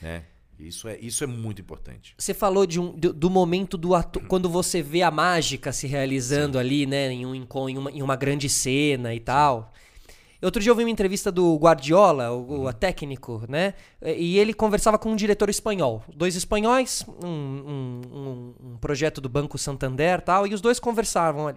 né? 0.00 0.26
Isso 0.66 0.88
é, 0.88 0.98
isso 1.00 1.24
é 1.24 1.26
muito 1.26 1.60
importante. 1.60 2.14
Você 2.16 2.32
falou 2.32 2.64
de 2.66 2.78
um, 2.80 2.92
do, 2.92 3.12
do 3.12 3.28
momento 3.30 3.76
do 3.76 3.94
ator, 3.94 4.22
quando 4.28 4.48
você 4.48 4.80
vê 4.82 5.02
a 5.02 5.10
mágica 5.10 5.72
se 5.72 5.86
realizando 5.86 6.58
ali, 6.58 6.86
né, 6.86 7.12
em, 7.12 7.26
um, 7.26 7.34
em, 7.34 7.78
uma, 7.78 7.90
em 7.90 8.02
uma 8.02 8.16
grande 8.16 8.48
cena 8.48 9.14
e 9.14 9.20
tal. 9.20 9.72
Outro 10.42 10.60
dia 10.60 10.70
eu 10.72 10.74
vi 10.76 10.82
uma 10.82 10.90
entrevista 10.90 11.30
do 11.30 11.54
Guardiola, 11.56 12.32
o, 12.32 12.66
o 12.66 12.72
técnico, 12.72 13.44
né? 13.48 13.74
E 14.04 14.38
ele 14.38 14.52
conversava 14.52 14.98
com 14.98 15.10
um 15.12 15.14
diretor 15.16 15.48
espanhol. 15.48 16.02
Dois 16.12 16.34
espanhóis, 16.34 17.06
um, 17.24 17.28
um, 17.28 18.00
um- 18.12 18.54
um 18.72 18.76
projeto 18.78 19.20
do 19.20 19.28
Banco 19.28 19.56
Santander 19.56 20.18
e 20.18 20.22
tal, 20.22 20.46
e 20.46 20.52
os 20.52 20.60
dois 20.60 20.80
conversavam. 20.80 21.44
olha. 21.44 21.56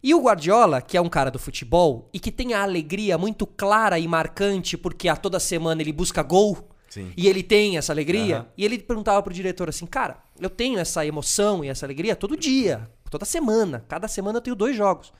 E 0.00 0.14
o 0.14 0.20
Guardiola, 0.22 0.80
que 0.80 0.96
é 0.96 1.00
um 1.00 1.08
cara 1.08 1.30
do 1.32 1.38
futebol 1.38 2.08
e 2.12 2.20
que 2.20 2.30
tem 2.30 2.54
a 2.54 2.62
alegria 2.62 3.18
muito 3.18 3.44
clara 3.46 3.98
e 3.98 4.06
marcante, 4.06 4.76
porque 4.76 5.08
a 5.08 5.16
toda 5.16 5.40
semana 5.40 5.82
ele 5.82 5.92
busca 5.92 6.22
gol. 6.22 6.68
Sim. 6.92 7.10
E 7.16 7.26
ele 7.26 7.42
tem 7.42 7.78
essa 7.78 7.90
alegria. 7.90 8.40
Aham. 8.40 8.46
E 8.54 8.66
ele 8.66 8.78
perguntava 8.78 9.22
pro 9.22 9.32
diretor 9.32 9.66
assim: 9.66 9.86
Cara, 9.86 10.22
eu 10.38 10.50
tenho 10.50 10.78
essa 10.78 11.06
emoção 11.06 11.64
e 11.64 11.68
essa 11.68 11.86
alegria 11.86 12.14
todo 12.14 12.36
dia, 12.36 12.86
toda 13.10 13.24
semana. 13.24 13.82
Cada 13.88 14.06
semana 14.06 14.36
eu 14.36 14.42
tenho 14.42 14.54
dois 14.54 14.76
jogos. 14.76 15.10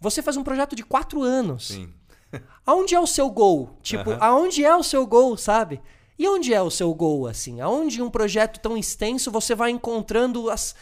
Você 0.00 0.22
faz 0.22 0.38
um 0.38 0.42
projeto 0.42 0.74
de 0.74 0.82
quatro 0.82 1.20
anos. 1.20 1.68
Sim. 1.68 1.92
Aonde 2.64 2.94
é 2.94 3.00
o 3.00 3.06
seu 3.06 3.28
gol? 3.28 3.76
Tipo, 3.82 4.12
Aham. 4.12 4.18
aonde 4.22 4.64
é 4.64 4.74
o 4.74 4.82
seu 4.82 5.06
gol, 5.06 5.36
sabe? 5.36 5.82
E 6.18 6.26
onde 6.26 6.54
é 6.54 6.62
o 6.62 6.70
seu 6.70 6.94
gol, 6.94 7.26
assim? 7.26 7.60
Aonde 7.60 8.00
um 8.00 8.08
projeto 8.08 8.58
tão 8.58 8.74
extenso 8.74 9.30
você 9.30 9.54
vai 9.54 9.70
encontrando 9.70 10.48
as, 10.48 10.74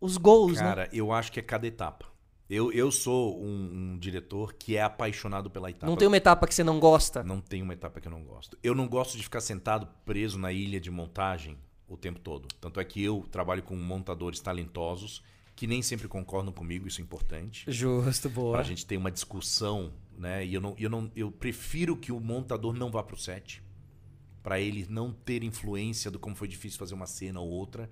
os 0.00 0.16
gols, 0.16 0.56
né? 0.56 0.62
Cara, 0.62 0.88
eu 0.90 1.12
acho 1.12 1.30
que 1.30 1.38
é 1.38 1.42
cada 1.42 1.66
etapa. 1.66 2.06
Eu, 2.50 2.72
eu 2.72 2.90
sou 2.90 3.40
um, 3.40 3.92
um 3.92 3.98
diretor 3.98 4.54
que 4.54 4.76
é 4.76 4.82
apaixonado 4.82 5.48
pela 5.48 5.70
etapa. 5.70 5.86
Não 5.86 5.96
tem 5.96 6.08
uma 6.08 6.16
etapa 6.16 6.48
que 6.48 6.54
você 6.54 6.64
não 6.64 6.80
gosta? 6.80 7.22
Não 7.22 7.40
tem 7.40 7.62
uma 7.62 7.72
etapa 7.72 8.00
que 8.00 8.08
eu 8.08 8.10
não 8.10 8.24
gosto. 8.24 8.58
Eu 8.60 8.74
não 8.74 8.88
gosto 8.88 9.16
de 9.16 9.22
ficar 9.22 9.40
sentado 9.40 9.86
preso 10.04 10.36
na 10.36 10.50
ilha 10.50 10.80
de 10.80 10.90
montagem 10.90 11.56
o 11.86 11.96
tempo 11.96 12.18
todo. 12.18 12.48
Tanto 12.60 12.80
é 12.80 12.84
que 12.84 13.00
eu 13.00 13.24
trabalho 13.30 13.62
com 13.62 13.76
montadores 13.76 14.40
talentosos 14.40 15.22
que 15.54 15.66
nem 15.66 15.82
sempre 15.82 16.08
concordam 16.08 16.52
comigo, 16.52 16.88
isso 16.88 17.00
é 17.00 17.04
importante. 17.04 17.64
Justo, 17.68 18.30
boa. 18.30 18.52
Pra 18.52 18.62
gente 18.62 18.86
ter 18.86 18.96
uma 18.96 19.10
discussão, 19.10 19.92
né? 20.16 20.44
E 20.44 20.54
eu 20.54 20.60
não, 20.60 20.74
eu 20.78 20.88
não, 20.88 21.10
eu 21.14 21.30
prefiro 21.30 21.96
que 21.96 22.10
o 22.10 22.18
montador 22.18 22.72
não 22.72 22.90
vá 22.90 23.02
pro 23.02 23.16
set, 23.16 23.62
Pra 24.42 24.58
ele 24.58 24.86
não 24.88 25.12
ter 25.12 25.44
influência 25.44 26.10
do 26.10 26.18
como 26.18 26.34
foi 26.34 26.48
difícil 26.48 26.78
fazer 26.78 26.94
uma 26.94 27.06
cena 27.06 27.40
ou 27.40 27.48
outra. 27.50 27.90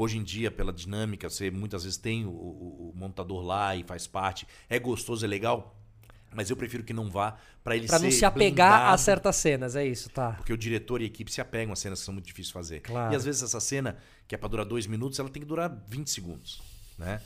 Hoje 0.00 0.16
em 0.16 0.22
dia, 0.22 0.48
pela 0.50 0.72
dinâmica, 0.72 1.28
você 1.28 1.50
muitas 1.50 1.82
vezes 1.82 1.98
tem 1.98 2.24
o, 2.24 2.28
o- 2.30 2.92
o 2.94 2.96
montador 2.96 3.42
lá 3.42 3.74
e 3.74 3.82
faz 3.82 4.06
parte. 4.06 4.46
É 4.70 4.78
gostoso, 4.78 5.24
é 5.24 5.28
legal, 5.28 5.76
mas 6.32 6.50
eu 6.50 6.56
prefiro 6.56 6.84
que 6.84 6.92
não 6.92 7.10
vá 7.10 7.36
pra 7.64 7.74
ele 7.76 7.86
Pra 7.88 7.98
ser 7.98 8.04
não 8.04 8.10
se 8.12 8.24
apegar 8.24 8.72
a 8.72 8.78
blindado. 8.78 9.02
certas 9.02 9.36
cenas, 9.36 9.74
é 9.74 9.84
isso, 9.84 10.08
tá? 10.10 10.34
Porque 10.34 10.52
o 10.52 10.56
diretor 10.56 11.00
e 11.00 11.04
a 11.04 11.06
equipe 11.08 11.32
se 11.32 11.40
apegam 11.40 11.72
a 11.72 11.76
cenas 11.76 11.98
que 11.98 12.04
são 12.04 12.14
muito 12.14 12.26
difíceis 12.26 12.46
de 12.48 12.52
fazer. 12.52 12.80
Claro. 12.80 13.12
E 13.12 13.16
às 13.16 13.24
vezes 13.24 13.42
essa 13.42 13.58
cena, 13.58 13.96
que 14.28 14.34
é 14.34 14.38
pra 14.38 14.48
durar 14.48 14.64
dois 14.64 14.86
minutos, 14.86 15.18
ela 15.18 15.28
tem 15.28 15.42
que 15.42 15.48
durar 15.48 15.68
20 15.88 16.08
segundos. 16.10 16.62
Né? 16.96 17.20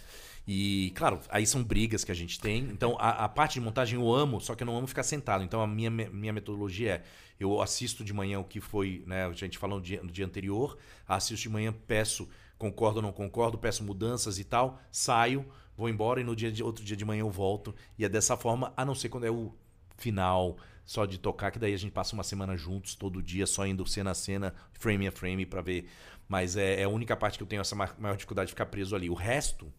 E, 0.48 0.92
claro, 0.96 1.20
aí 1.28 1.46
são 1.46 1.62
brigas 1.62 2.04
que 2.04 2.10
a 2.10 2.14
gente 2.14 2.40
tem. 2.40 2.62
Então, 2.70 2.96
a, 2.98 3.24
a 3.24 3.28
parte 3.28 3.54
de 3.54 3.60
montagem 3.60 3.98
eu 4.00 4.12
amo, 4.12 4.40
só 4.40 4.54
que 4.54 4.62
eu 4.62 4.66
não 4.66 4.76
amo 4.76 4.86
ficar 4.86 5.02
sentado. 5.02 5.44
Então, 5.44 5.60
a 5.60 5.66
minha, 5.66 5.90
minha 5.90 6.32
metodologia 6.32 6.94
é: 6.94 7.02
eu 7.38 7.60
assisto 7.62 8.02
de 8.04 8.12
manhã 8.12 8.40
o 8.40 8.44
que 8.44 8.60
foi, 8.60 9.04
né? 9.06 9.26
A 9.26 9.32
gente 9.32 9.56
falou 9.58 9.78
no 9.78 9.84
dia, 9.84 10.02
no 10.02 10.10
dia 10.10 10.24
anterior, 10.26 10.76
assisto 11.06 11.42
de 11.42 11.48
manhã, 11.48 11.72
peço, 11.86 12.28
concordo 12.62 12.98
ou 12.98 13.02
não 13.02 13.12
concordo, 13.12 13.58
peço 13.58 13.82
mudanças 13.82 14.38
e 14.38 14.44
tal, 14.44 14.80
saio, 14.92 15.44
vou 15.76 15.88
embora 15.88 16.20
e 16.20 16.24
no 16.24 16.36
dia 16.36 16.52
de, 16.52 16.62
outro 16.62 16.84
dia 16.84 16.96
de 16.96 17.04
manhã 17.04 17.22
eu 17.22 17.30
volto. 17.30 17.74
E 17.98 18.04
é 18.04 18.08
dessa 18.08 18.36
forma, 18.36 18.72
a 18.76 18.84
não 18.84 18.94
ser 18.94 19.08
quando 19.08 19.24
é 19.24 19.30
o 19.30 19.52
final, 19.96 20.56
só 20.84 21.04
de 21.04 21.18
tocar, 21.18 21.50
que 21.50 21.58
daí 21.58 21.74
a 21.74 21.76
gente 21.76 21.90
passa 21.90 22.14
uma 22.14 22.22
semana 22.22 22.56
juntos, 22.56 22.94
todo 22.94 23.20
dia, 23.20 23.46
só 23.46 23.66
indo 23.66 23.84
cena 23.84 24.12
a 24.12 24.14
cena, 24.14 24.54
frame 24.72 25.08
a 25.08 25.12
frame 25.12 25.44
pra 25.44 25.60
ver. 25.60 25.88
Mas 26.28 26.56
é, 26.56 26.80
é 26.80 26.84
a 26.84 26.88
única 26.88 27.16
parte 27.16 27.36
que 27.36 27.42
eu 27.42 27.48
tenho 27.48 27.60
essa 27.60 27.74
ma- 27.74 27.94
maior 27.98 28.14
dificuldade 28.14 28.46
de 28.46 28.52
ficar 28.52 28.66
preso 28.66 28.94
ali. 28.94 29.10
O 29.10 29.14
resto, 29.14 29.72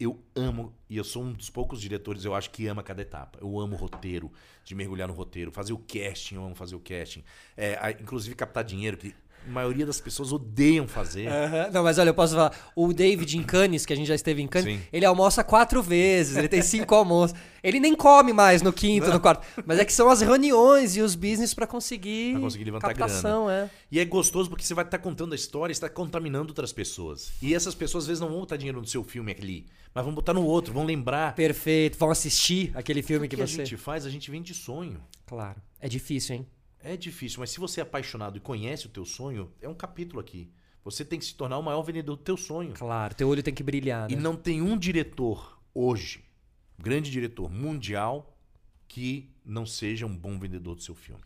eu 0.00 0.20
amo, 0.34 0.74
e 0.88 0.96
eu 0.96 1.04
sou 1.04 1.22
um 1.22 1.32
dos 1.32 1.48
poucos 1.48 1.80
diretores, 1.80 2.24
eu 2.24 2.34
acho 2.34 2.50
que 2.50 2.66
ama 2.66 2.82
cada 2.82 3.02
etapa. 3.02 3.38
Eu 3.40 3.60
amo 3.60 3.76
o 3.76 3.78
roteiro, 3.78 4.32
de 4.64 4.74
mergulhar 4.74 5.06
no 5.06 5.14
roteiro, 5.14 5.52
fazer 5.52 5.72
o 5.72 5.78
casting, 5.78 6.34
eu 6.34 6.44
amo 6.44 6.54
fazer 6.56 6.74
o 6.74 6.80
casting. 6.80 7.22
É, 7.56 7.96
inclusive 8.00 8.34
captar 8.34 8.64
dinheiro, 8.64 8.96
que 8.96 9.14
a 9.46 9.50
maioria 9.50 9.86
das 9.86 10.00
pessoas 10.00 10.32
odeiam 10.32 10.86
fazer. 10.86 11.26
Aham. 11.28 11.70
Não, 11.72 11.82
mas 11.82 11.98
olha, 11.98 12.10
eu 12.10 12.14
posso 12.14 12.34
falar. 12.34 12.72
O 12.76 12.92
David 12.92 13.36
em 13.38 13.42
Cannes, 13.42 13.84
que 13.86 13.92
a 13.92 13.96
gente 13.96 14.06
já 14.06 14.14
esteve 14.14 14.42
em 14.42 14.46
Cannes, 14.46 14.76
Sim. 14.78 14.82
ele 14.92 15.04
almoça 15.04 15.42
quatro 15.42 15.82
vezes, 15.82 16.36
ele 16.36 16.48
tem 16.48 16.62
cinco 16.62 16.94
almoços. 16.96 17.36
Ele 17.62 17.78
nem 17.78 17.94
come 17.94 18.32
mais 18.32 18.62
no 18.62 18.72
quinto, 18.72 19.10
no 19.12 19.20
quarto. 19.20 19.46
Mas 19.66 19.78
é 19.78 19.84
que 19.84 19.92
são 19.92 20.08
as 20.08 20.20
reuniões 20.22 20.96
e 20.96 21.02
os 21.02 21.14
business 21.14 21.52
pra 21.52 21.66
conseguir. 21.66 22.32
Pra 22.32 22.40
conseguir 22.40 22.64
levantar 22.64 22.88
captação, 22.94 23.50
é. 23.50 23.68
E 23.90 23.98
é 24.00 24.04
gostoso 24.04 24.48
porque 24.48 24.64
você 24.64 24.72
vai 24.72 24.84
estar 24.84 24.98
contando 24.98 25.32
a 25.32 25.36
história 25.36 25.70
e 25.70 25.74
está 25.74 25.88
contaminando 25.88 26.48
outras 26.48 26.72
pessoas. 26.72 27.32
E 27.42 27.54
essas 27.54 27.74
pessoas 27.74 28.04
às 28.04 28.08
vezes 28.08 28.20
não 28.20 28.28
vão 28.28 28.40
botar 28.40 28.56
dinheiro 28.56 28.80
no 28.80 28.86
seu 28.86 29.04
filme 29.04 29.36
ali, 29.38 29.66
mas 29.94 30.04
vão 30.04 30.14
botar 30.14 30.32
no 30.32 30.42
outro, 30.44 30.72
vão 30.72 30.84
lembrar. 30.84 31.34
Perfeito. 31.34 31.98
Vão 31.98 32.10
assistir 32.10 32.70
aquele 32.74 33.02
filme 33.02 33.26
O 33.26 33.28
que 33.28 33.36
que, 33.36 33.42
a 33.42 33.46
você. 33.46 33.56
gente 33.64 33.76
faz, 33.76 34.06
a 34.06 34.10
gente 34.10 34.30
vende 34.30 34.54
sonho. 34.54 34.98
Claro. 35.26 35.60
É 35.78 35.88
difícil, 35.88 36.36
hein? 36.36 36.46
É 36.82 36.96
difícil, 36.96 37.40
mas 37.40 37.50
se 37.50 37.60
você 37.60 37.80
é 37.80 37.82
apaixonado 37.82 38.36
e 38.36 38.40
conhece 38.40 38.86
o 38.86 38.90
teu 38.90 39.04
sonho, 39.04 39.52
é 39.60 39.68
um 39.68 39.74
capítulo 39.74 40.20
aqui. 40.20 40.50
Você 40.84 41.04
tem 41.04 41.18
que 41.18 41.24
se 41.26 41.34
tornar 41.34 41.58
o 41.58 41.62
maior 41.62 41.82
vendedor 41.82 42.16
do 42.16 42.22
teu 42.22 42.36
sonho. 42.36 42.72
Claro, 42.72 43.14
teu 43.14 43.28
olho 43.28 43.42
tem 43.42 43.52
que 43.52 43.62
brilhar, 43.62 44.10
E 44.10 44.16
né? 44.16 44.22
não 44.22 44.34
tem 44.34 44.62
um 44.62 44.78
diretor 44.78 45.60
hoje, 45.74 46.24
grande 46.78 47.10
diretor 47.10 47.50
mundial, 47.50 48.34
que 48.88 49.30
não 49.44 49.66
seja 49.66 50.06
um 50.06 50.16
bom 50.16 50.38
vendedor 50.38 50.74
do 50.74 50.82
seu 50.82 50.94
filme. 50.94 51.20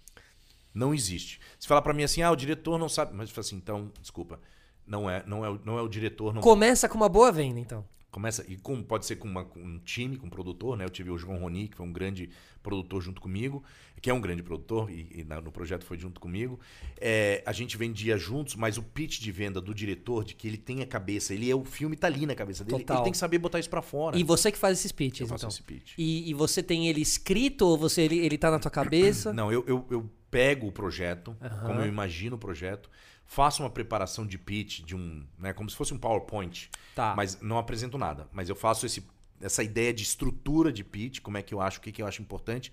Não 0.75 0.93
existe. 0.93 1.41
Se 1.59 1.69
falar 1.69 1.83
pra 1.83 1.95
mim 1.95 2.03
assim, 2.03 2.21
ah, 2.21 2.33
o 2.33 2.37
diretor 2.37 2.77
não 2.79 2.89
sabe, 2.89 3.15
mas 3.15 3.29
eu 3.29 3.35
falo 3.35 3.47
assim, 3.47 3.57
então, 3.57 3.93
desculpa, 4.01 4.41
não 4.85 5.09
é, 5.09 5.23
não 5.25 5.45
é, 5.45 5.51
o- 5.51 5.61
não 5.65 5.79
é 5.79 5.83
o 5.83 5.89
diretor, 5.89 6.35
não 6.35 6.43
Começa 6.43 6.89
com 6.89 6.97
uma 6.97 7.09
boa 7.09 7.31
venda, 7.31 7.61
então. 7.61 7.85
Começa, 8.11 8.45
e 8.49 8.57
com, 8.57 8.83
pode 8.83 9.07
ser 9.07 9.17
com, 9.17 9.29
uma- 9.29 9.45
com 9.45 9.61
um 9.61 9.79
time, 9.79 10.17
com 10.17 10.27
um 10.27 10.31
produtor, 10.31 10.77
né? 10.77 10.85
Eu 10.85 10.91
tive 10.91 11.11
o 11.11 11.19
João 11.19 11.39
Roni, 11.39 11.69
que 11.69 11.77
foi 11.77 11.87
um 11.87 11.93
grande 11.93 12.29
produtor 12.63 13.01
junto 13.03 13.21
comigo, 13.21 13.63
que 14.05 14.11
é 14.11 14.13
um 14.13 14.21
grande 14.21 14.43
produtor, 14.43 14.91
e, 14.91 15.09
e 15.21 15.25
na- 15.25 15.41
no 15.41 15.51
projeto 15.51 15.83
foi 15.83 15.97
junto 15.97 16.21
comigo. 16.21 16.61
É, 17.01 17.43
a 17.47 17.53
gente 17.55 17.75
vendia 17.79 18.19
juntos, 18.19 18.55
mas 18.55 18.77
o 18.77 18.83
pitch 18.83 19.19
de 19.19 19.33
venda 19.33 19.63
do 19.63 19.75
diretor, 19.75 20.23
de 20.25 20.35
que 20.35 20.47
ele 20.47 20.59
tem 20.59 20.83
a 20.83 20.87
cabeça, 20.87 21.33
ele 21.33 21.51
é 21.51 21.55
o 21.57 21.65
filme 21.65 21.97
tá 21.97 22.07
ali 22.07 22.27
na 22.27 22.35
cabeça 22.35 22.63
dele, 22.63 22.81
Total. 22.81 22.97
ele 22.99 23.05
tem 23.05 23.13
que 23.13 23.17
saber 23.17 23.39
botar 23.39 23.59
isso 23.59 23.71
pra 23.71 23.81
fora. 23.81 24.19
E 24.19 24.23
você 24.23 24.53
que 24.53 24.59
faz 24.59 24.79
esses 24.79 24.91
Eu 24.91 24.97
pitches, 24.99 25.27
faço 25.27 25.47
então. 25.47 25.49
esse 25.49 25.63
pitch. 25.63 25.95
E, 25.97 26.29
e 26.29 26.35
você 26.35 26.63
tem 26.63 26.87
ele 26.87 27.01
escrito 27.01 27.63
ou 27.63 27.79
você 27.79 28.03
ele, 28.03 28.19
ele 28.19 28.37
tá 28.37 28.51
na 28.51 28.59
tua 28.59 28.71
cabeça? 28.71 29.33
Não, 29.33 29.51
eu, 29.51 29.65
eu, 29.67 29.87
eu 29.91 30.11
pego 30.31 30.67
o 30.67 30.73
projeto, 30.73 31.35
Aham. 31.41 31.67
como 31.67 31.81
eu 31.81 31.87
imagino 31.87 32.37
o 32.37 32.39
projeto, 32.39 32.91
faço 33.25 33.63
uma 33.63 33.71
preparação 33.71 34.27
de 34.27 34.37
pitch, 34.37 34.81
de 34.83 34.95
um, 34.95 35.25
né, 35.39 35.55
como 35.55 35.71
se 35.71 35.77
fosse 35.77 35.95
um 35.95 35.99
PowerPoint, 35.99 36.69
Tá. 36.95 37.15
mas 37.17 37.41
não 37.41 37.57
apresento 37.57 37.97
nada. 37.97 38.29
Mas 38.35 38.51
eu 38.51 38.55
faço 38.55 38.85
esse, 38.85 39.03
essa 39.41 39.63
ideia 39.63 39.95
de 39.95 40.03
estrutura 40.03 40.71
de 40.71 40.85
pitch, 40.85 41.21
como 41.21 41.39
é 41.39 41.43
que 41.43 41.55
eu 41.55 41.61
acho, 41.63 41.79
o 41.79 41.81
que, 41.81 41.91
que 41.91 42.03
eu 42.03 42.07
acho 42.07 42.21
importante. 42.21 42.71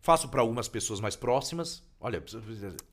Faço 0.00 0.28
para 0.28 0.40
algumas 0.40 0.68
pessoas 0.68 1.00
mais 1.00 1.14
próximas, 1.14 1.82
olha, 2.00 2.22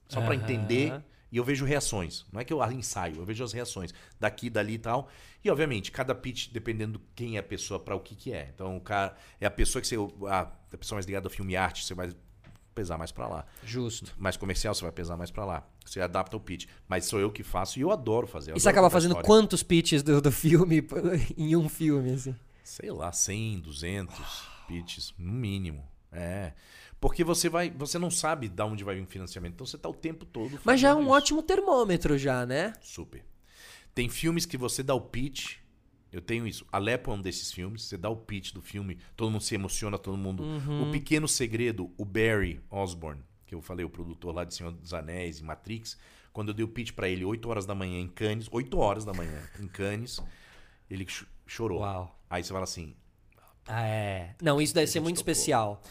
só 0.08 0.22
para 0.22 0.34
Aham. 0.34 0.44
entender. 0.44 1.04
E 1.32 1.38
eu 1.38 1.44
vejo 1.44 1.66
reações. 1.66 2.26
Não 2.32 2.40
é 2.40 2.46
que 2.46 2.54
eu 2.54 2.64
ensaio, 2.72 3.18
eu 3.18 3.26
vejo 3.26 3.44
as 3.44 3.52
reações. 3.52 3.94
Daqui, 4.20 4.50
dali 4.50 4.76
e 4.76 4.80
tal. 4.80 5.10
E, 5.44 5.50
obviamente, 5.50 5.92
cada 5.92 6.16
pitch, 6.16 6.50
dependendo 6.52 7.02
quem 7.16 7.36
é 7.36 7.40
a 7.40 7.44
pessoa 7.44 7.80
para 7.80 7.96
o 7.96 8.00
que, 8.00 8.16
que 8.16 8.32
é. 8.32 8.50
Então, 8.54 8.78
o 8.78 8.82
cara 8.82 9.16
é 9.40 9.46
a 9.46 9.52
pessoa 9.52 9.82
que 9.82 9.88
você. 9.88 9.96
A, 10.30 10.40
a 10.40 10.78
pessoa 10.78 10.98
mais 10.98 11.06
ligada 11.06 11.28
ao 11.28 11.32
filme 11.32 11.56
arte, 11.56 11.86
você 11.86 11.94
vai 11.94 12.14
pesar 12.74 12.98
mais 12.98 13.12
para 13.12 13.28
lá. 13.28 13.46
Justo. 13.64 14.14
Mais 14.18 14.38
comercial, 14.38 14.74
você 14.74 14.84
vai 14.84 14.92
pesar 14.92 15.18
mais 15.18 15.32
para 15.32 15.44
lá. 15.44 15.68
Você 15.84 16.00
adapta 16.00 16.38
o 16.38 16.40
pitch. 16.40 16.68
Mas 16.88 17.06
sou 17.06 17.20
eu 17.20 17.32
que 17.32 17.44
faço 17.44 17.80
e 17.80 17.82
eu 17.82 17.92
adoro 17.92 18.28
fazer. 18.28 18.52
Eu 18.52 18.58
e 18.58 18.60
você 18.60 18.70
adoro 18.70 18.86
acaba 18.86 18.88
contar 18.88 18.94
fazendo 18.96 19.12
história. 19.12 19.28
quantos 19.28 19.64
pitches 19.64 20.04
do, 20.04 20.22
do 20.22 20.32
filme 20.32 20.86
em 21.36 21.56
um 21.56 21.68
filme, 21.68 22.12
assim? 22.12 22.36
Sei 22.64 22.92
lá, 22.92 23.12
100, 23.12 23.60
200 23.62 24.44
pitches, 24.68 25.14
no 25.18 25.32
mínimo. 25.32 25.84
É. 26.12 26.54
Porque 27.00 27.24
você 27.24 27.48
vai, 27.48 27.70
você 27.70 28.00
não 28.00 28.10
sabe 28.10 28.48
de 28.48 28.62
onde 28.64 28.84
vai 28.84 28.96
vir 28.96 29.04
o 29.04 29.06
financiamento. 29.08 29.54
Então 29.54 29.66
você 29.68 29.78
tá 29.78 29.88
o 29.88 29.94
tempo 29.94 30.26
todo 30.26 30.60
Mas 30.64 30.80
já 30.80 30.90
é 30.90 30.96
um 30.96 31.02
isso. 31.02 31.10
ótimo 31.12 31.44
termômetro 31.44 32.18
já, 32.18 32.46
né? 32.46 32.74
Super. 32.82 33.24
Tem 33.94 34.10
filmes 34.10 34.46
que 34.46 34.58
você 34.58 34.82
dá 34.82 34.94
o 34.96 35.02
pitch. 35.02 35.58
Eu 36.12 36.22
tenho 36.22 36.48
isso. 36.48 36.66
Alepo 36.72 37.12
é 37.12 37.14
um 37.14 37.22
desses 37.22 37.52
filmes. 37.52 37.84
Você 37.84 37.98
dá 37.98 38.10
o 38.10 38.16
pitch 38.16 38.52
do 38.54 38.62
filme, 38.62 38.98
todo 39.16 39.30
mundo 39.30 39.42
se 39.44 39.54
emociona, 39.54 39.98
todo 39.98 40.18
mundo. 40.18 40.42
Uhum. 40.44 40.88
O 40.90 40.92
Pequeno 40.92 41.28
Segredo, 41.28 41.92
o 41.98 42.04
Barry 42.06 42.62
Osborne, 42.72 43.22
que 43.46 43.54
eu 43.54 43.62
falei, 43.62 43.86
o 43.86 43.90
produtor 43.90 44.34
lá 44.34 44.44
de 44.44 44.56
Senhor 44.56 44.72
dos 44.72 44.94
Anéis 44.94 45.40
e 45.40 45.44
Matrix, 45.44 45.98
quando 46.34 46.48
eu 46.50 46.54
dei 46.54 46.64
o 46.66 46.68
pitch 46.68 46.94
pra 46.94 47.08
ele 47.10 47.24
8 47.26 47.48
horas 47.50 47.66
da 47.66 47.76
manhã 47.76 48.00
em 48.00 48.08
Cannes, 48.08 48.48
8 48.52 48.78
horas 48.78 49.06
da 49.06 49.14
manhã 49.14 49.42
em 49.60 49.68
Cannes, 49.68 50.20
ele 50.90 51.06
ch- 51.08 51.26
chorou. 51.46 51.82
Uau. 51.82 52.20
Aí 52.30 52.44
você 52.44 52.52
fala 52.54 52.64
assim. 52.64 52.96
Ah, 53.68 53.86
é. 53.86 54.36
Não, 54.42 54.60
isso 54.62 54.74
deve 54.74 54.88
ser 54.88 55.00
muito 55.00 55.18
tocou. 55.18 55.32
especial. 55.32 55.82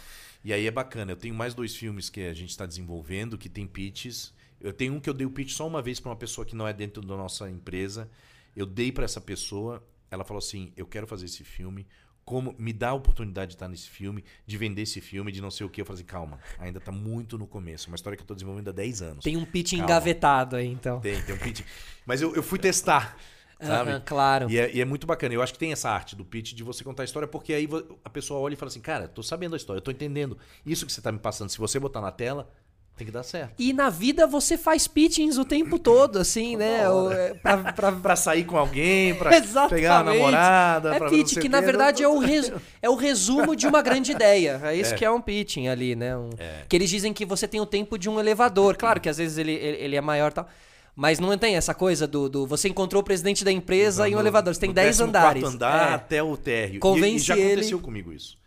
E 0.47 0.53
aí 0.53 0.64
é 0.64 0.70
bacana. 0.70 1.11
Eu 1.11 1.16
tenho 1.16 1.34
mais 1.34 1.55
dois 1.55 1.74
filmes 1.74 2.09
que 2.09 2.20
a 2.20 2.32
gente 2.32 2.51
está 2.51 2.64
desenvolvendo 2.64 3.36
que 3.36 3.49
tem 3.49 3.66
pitches. 3.66 4.32
Eu 4.61 4.72
tenho 4.72 4.94
um 4.94 5.01
que 5.01 5.11
eu 5.11 5.12
dei 5.12 5.26
o 5.26 5.30
pitch 5.30 5.51
só 5.51 5.66
uma 5.66 5.82
vez 5.82 5.99
para 5.99 6.11
uma 6.11 6.16
pessoa 6.16 6.44
que 6.44 6.55
não 6.55 6.68
é 6.68 6.72
dentro 6.72 7.03
da 7.03 7.16
nossa 7.16 7.51
empresa. 7.51 8.09
Eu 8.55 8.64
dei 8.64 8.92
para 8.92 9.05
essa 9.05 9.20
pessoa, 9.20 9.84
ela 10.09 10.22
falou 10.22 10.38
assim: 10.38 10.72
"Eu 10.76 10.86
quero 10.86 11.05
fazer 11.05 11.24
esse 11.24 11.42
filme, 11.42 11.84
como 12.24 12.55
me 12.61 12.72
dá 12.72 12.90
a 12.90 12.94
oportunidade 12.94 13.49
de 13.49 13.55
estar 13.57 13.66
nesse 13.66 13.90
filme, 13.90 14.22
de 14.47 14.57
vender 14.57 14.82
esse 14.82 15.01
filme, 15.01 15.32
de 15.32 15.42
não 15.42 15.51
sei 15.51 15.66
o 15.66 15.68
quê". 15.68 15.80
Eu 15.80 15.84
falei 15.84 16.03
assim: 16.03 16.07
"Calma, 16.07 16.38
ainda 16.61 16.78
tá 16.78 16.92
muito 16.92 17.36
no 17.36 17.49
começo, 17.49 17.88
uma 17.88 17.97
história 17.97 18.16
que 18.16 18.22
eu 18.22 18.26
tô 18.28 18.34
desenvolvendo 18.34 18.68
há 18.68 18.72
10 18.72 19.03
anos". 19.03 19.24
Tem 19.24 19.36
um 19.36 19.44
pitch 19.44 19.72
Calma. 19.72 19.84
engavetado 19.84 20.55
aí, 20.55 20.68
então. 20.68 21.01
tem, 21.01 21.20
tem 21.22 21.34
um 21.34 21.38
pitch. 21.38 21.62
Mas 22.07 22.22
eu, 22.22 22.32
eu 22.36 22.42
fui 22.44 22.61
testar, 22.61 23.18
sabe? 23.61 23.90
Aham, 23.90 24.02
claro. 24.04 24.50
E 24.50 24.59
é, 24.59 24.70
e 24.74 24.80
é 24.80 24.84
muito 24.84 25.07
bacana. 25.07 25.34
Eu 25.34 25.42
acho 25.42 25.52
que 25.52 25.59
tem 25.59 25.72
essa 25.72 25.88
arte 25.90 26.14
do 26.14 26.24
pitch 26.24 26.52
de 26.52 26.62
você 26.62 26.82
contar 26.84 27.02
a 27.02 27.04
história, 27.04 27.26
porque 27.28 27.52
aí 27.52 27.68
a 28.04 28.11
pessoa 28.11 28.40
olha 28.40 28.54
e 28.54 28.57
fala 28.57 28.68
assim, 28.70 28.80
cara, 28.80 29.09
tô 29.09 29.22
sabendo 29.22 29.54
a 29.54 29.57
história, 29.57 29.80
tô 29.82 29.90
entendendo. 29.90 30.36
Isso 30.64 30.84
que 30.86 30.92
você 30.92 31.00
tá 31.00 31.11
me 31.12 31.18
passando, 31.18 31.48
se 31.50 31.59
você 31.59 31.78
botar 31.78 32.00
na 32.00 32.11
tela, 32.11 32.48
tem 32.96 33.04
que 33.07 33.12
dar 33.12 33.22
certo. 33.22 33.52
E 33.59 33.74
na 33.74 33.90
vida 33.90 34.26
você 34.26 34.57
faz 34.57 34.88
pitchings 34.88 35.36
o 35.36 35.44
tempo 35.44 35.78
todo, 35.78 36.18
assim, 36.18 36.57
né? 36.57 36.80
É, 37.12 37.34
pra, 37.34 37.72
pra- 37.74 37.92
Pra 38.00 38.16
sair 38.16 38.44
com 38.44 38.57
alguém, 38.57 39.14
pra 39.14 39.30
pegar 39.68 39.98
a 39.98 40.04
namorada. 40.04 40.96
É 40.96 41.09
pitch, 41.11 41.36
que 41.38 41.48
na 41.48 41.61
verdade 41.61 42.02
é 42.02 42.09
o, 42.09 42.18
res- 42.18 42.50
é 42.80 42.88
o 42.88 42.94
resumo 42.94 43.54
de 43.54 43.66
uma 43.66 43.82
grande 43.82 44.12
ideia. 44.12 44.59
É 44.64 44.74
isso 44.74 44.94
que 44.94 45.04
é 45.04 45.11
um 45.11 45.20
pitching 45.20 45.68
ali, 45.68 45.94
né? 45.94 46.16
Um- 46.16 46.30
É. 46.38 46.62
Que 46.66 46.74
eles 46.76 46.88
dizem 46.88 47.12
que 47.12 47.26
você 47.26 47.46
tem 47.46 47.61
o 47.61 47.66
tempo 47.66 47.98
de 47.98 48.09
um 48.09 48.18
elevador. 48.18 48.76
Claro 48.76 48.98
que 48.98 49.11
às 49.11 49.18
vezes 49.18 49.36
ele, 49.36 49.52
ele, 49.52 49.76
ele 49.76 49.96
é 49.96 50.00
maior 50.00 50.30
e 50.30 50.34
tal. 50.34 50.48
Mas 50.97 51.18
não 51.18 51.36
tem 51.36 51.57
essa 51.57 51.74
coisa 51.74 52.07
do, 52.07 52.26
do- 52.28 52.47
Você 52.47 52.68
encontrou 52.70 53.03
o 53.03 53.05
presidente 53.05 53.44
da 53.44 53.53
empresa 53.53 54.09
em 54.09 54.16
um 54.16 54.18
elevador. 54.18 54.55
Você 54.55 54.61
tem 54.61 54.70
no 54.70 54.74
10 54.74 54.97
14º 54.97 55.05
andares. 55.05 55.44
andar 55.44 55.90
É. 55.90 55.94
até 55.94 56.22
o 56.22 56.36
térreo. 56.38 56.80
Convence 56.80 57.12
e, 57.12 57.16
e 57.16 57.18
já 57.18 57.36
ele. 57.36 57.53
aconteceu 57.53 57.78
comigo 57.80 58.12
isso. 58.14 58.38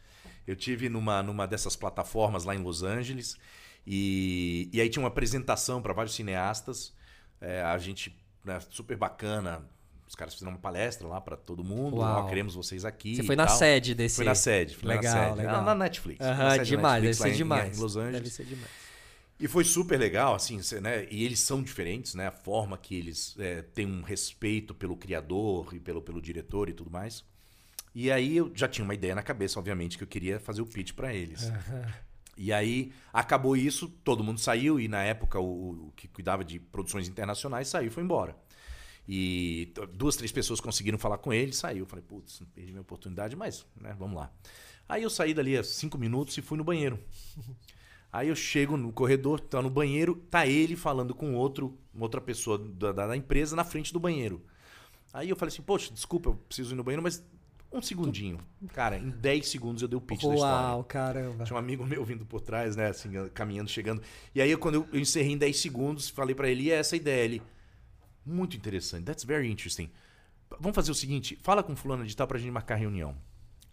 Eu 0.47 0.55
tive 0.55 0.89
numa, 0.89 1.21
numa 1.21 1.45
dessas 1.45 1.75
plataformas 1.75 2.45
lá 2.45 2.55
em 2.55 2.57
Los 2.63 2.81
Angeles 2.81 3.37
e, 3.85 4.67
e 4.73 4.81
aí 4.81 4.89
tinha 4.89 5.01
uma 5.03 5.09
apresentação 5.09 5.79
para 5.81 5.93
vários 5.93 6.15
cineastas. 6.15 6.91
É, 7.39 7.61
a 7.61 7.77
gente, 7.77 8.17
né, 8.43 8.59
super 8.69 8.97
bacana. 8.97 9.61
Os 10.07 10.15
caras 10.15 10.33
fizeram 10.33 10.51
uma 10.53 10.59
palestra 10.59 11.07
lá 11.07 11.21
para 11.21 11.37
todo 11.37 11.63
mundo. 11.63 11.97
Uau. 11.97 12.23
Ó, 12.25 12.27
queremos 12.27 12.55
vocês 12.55 12.83
aqui. 12.83 13.15
Você 13.15 13.23
foi 13.23 13.35
na 13.35 13.45
tal. 13.45 13.57
sede 13.57 13.93
desse. 13.93 14.15
Foi 14.15 14.25
na 14.25 14.33
sede. 14.33 14.75
Foi 14.75 14.89
Legal, 14.89 15.13
na 15.15 15.23
sede. 15.25 15.37
legal. 15.37 15.53
Na, 15.57 15.61
na 15.61 15.75
Netflix. 15.75 16.19
na 16.19 16.31
Aham, 16.31 16.49
sede 16.49 16.57
da 16.57 16.63
demais, 16.63 16.93
deve 17.03 17.07
Netflix, 17.07 17.19
lá 17.19 17.25
ser 17.27 17.31
em- 17.31 17.37
demais. 17.37 17.77
Em 17.77 17.81
Los 17.81 17.95
Angeles. 17.95 18.13
Deve 18.15 18.29
ser 18.31 18.45
demais. 18.45 18.88
E 19.39 19.47
foi 19.47 19.63
super 19.63 19.97
legal, 19.97 20.35
assim, 20.35 20.59
né? 20.81 21.07
E 21.09 21.23
eles 21.23 21.39
são 21.39 21.63
diferentes, 21.63 22.13
né? 22.13 22.27
A 22.27 22.31
forma 22.31 22.77
que 22.77 22.93
eles 22.93 23.35
é, 23.39 23.61
têm 23.61 23.85
um 23.85 24.01
respeito 24.01 24.73
pelo 24.73 24.97
criador 24.97 25.73
e 25.73 25.79
pelo, 25.79 26.01
pelo 26.01 26.21
diretor 26.21 26.67
e 26.67 26.73
tudo 26.73 26.91
mais. 26.91 27.23
E 27.95 28.11
aí 28.11 28.35
eu 28.35 28.51
já 28.53 28.67
tinha 28.67 28.83
uma 28.83 28.93
ideia 28.93 29.15
na 29.15 29.23
cabeça, 29.23 29.57
obviamente, 29.57 29.97
que 29.97 30.03
eu 30.03 30.07
queria 30.07 30.39
fazer 30.39 30.61
o 30.61 30.65
pitch 30.65 30.93
pra 30.93 31.13
eles. 31.13 31.51
E 32.37 32.53
aí 32.53 32.93
acabou 33.11 33.55
isso, 33.55 33.89
todo 34.03 34.23
mundo 34.23 34.39
saiu, 34.39 34.79
e 34.79 34.87
na 34.87 35.03
época 35.03 35.39
o, 35.39 35.87
o 35.87 35.93
que 35.95 36.07
cuidava 36.07 36.43
de 36.43 36.59
produções 36.59 37.07
internacionais 37.07 37.67
saiu 37.67 37.87
e 37.87 37.89
foi 37.89 38.03
embora. 38.03 38.35
E 39.07 39.73
duas, 39.93 40.15
três 40.15 40.31
pessoas 40.31 40.59
conseguiram 40.59 40.97
falar 40.97 41.17
com 41.17 41.33
ele, 41.33 41.51
saiu. 41.51 41.79
Eu 41.79 41.85
falei, 41.85 42.05
putz, 42.07 42.41
perdi 42.53 42.71
minha 42.71 42.81
oportunidade, 42.81 43.35
mas, 43.35 43.65
né, 43.75 43.95
vamos 43.97 44.17
lá. 44.17 44.31
Aí 44.87 45.03
eu 45.03 45.09
saí 45.09 45.33
dali 45.33 45.57
a 45.57 45.63
cinco 45.63 45.97
minutos 45.97 46.37
e 46.37 46.41
fui 46.41 46.57
no 46.57 46.63
banheiro. 46.63 46.99
Aí 48.11 48.27
eu 48.29 48.35
chego 48.35 48.75
no 48.75 48.91
corredor, 48.91 49.39
tá 49.39 49.61
no 49.61 49.69
banheiro, 49.69 50.15
tá 50.15 50.45
ele 50.47 50.75
falando 50.75 51.13
com 51.13 51.35
outro, 51.35 51.77
outra 51.97 52.19
pessoa 52.19 52.57
da, 52.57 52.91
da- 52.91 53.15
empresa 53.17 53.55
na 53.55 53.63
frente 53.63 53.93
do 53.93 53.99
banheiro. 53.99 54.41
Aí 55.13 55.29
eu 55.29 55.35
falei 55.35 55.53
assim, 55.53 55.61
poxa, 55.61 55.93
desculpa, 55.93 56.29
eu 56.29 56.35
preciso 56.35 56.73
ir 56.73 56.77
no 56.77 56.83
banheiro, 56.83 57.03
mas 57.03 57.23
um 57.71 57.81
segundinho. 57.81 58.39
Cara, 58.73 58.97
em 58.97 59.09
10 59.11 59.47
segundos 59.47 59.81
eu 59.83 59.87
dei 59.87 59.97
o 59.97 60.01
pitch 60.01 60.21
da 60.23 60.33
história. 60.33 60.67
Uau, 60.67 60.83
caramba. 60.83 61.43
Tinha 61.43 61.55
um 61.55 61.59
amigo 61.59 61.85
meu 61.85 62.03
vindo 62.03 62.25
por 62.25 62.41
trás, 62.41 62.75
né, 62.75 62.87
assim, 62.87 63.11
caminhando, 63.33 63.69
chegando. 63.69 64.01
E 64.33 64.41
aí, 64.41 64.55
quando 64.57 64.75
eu, 64.75 64.87
eu 64.91 64.99
encerrei 64.99 65.33
em 65.33 65.37
10 65.37 65.59
segundos, 65.59 66.09
falei 66.09 66.33
pra 66.33 66.49
ele, 66.49 66.63
e 66.63 66.71
é 66.71 66.75
essa 66.75 66.95
a 66.95 66.97
ideia? 66.97 67.23
Ele, 67.25 67.41
muito 68.25 68.57
interessante, 68.57 69.03
that's 69.05 69.23
very 69.23 69.49
interesting. 69.49 69.89
Vamos 70.59 70.75
fazer 70.75 70.91
o 70.91 70.95
seguinte, 70.95 71.37
fala 71.43 71.61
com 71.61 71.75
fulano 71.75 72.05
de 72.05 72.15
tal 72.15 72.27
pra 72.27 72.39
gente 72.39 72.51
marcar 72.51 72.75
reunião. 72.75 73.15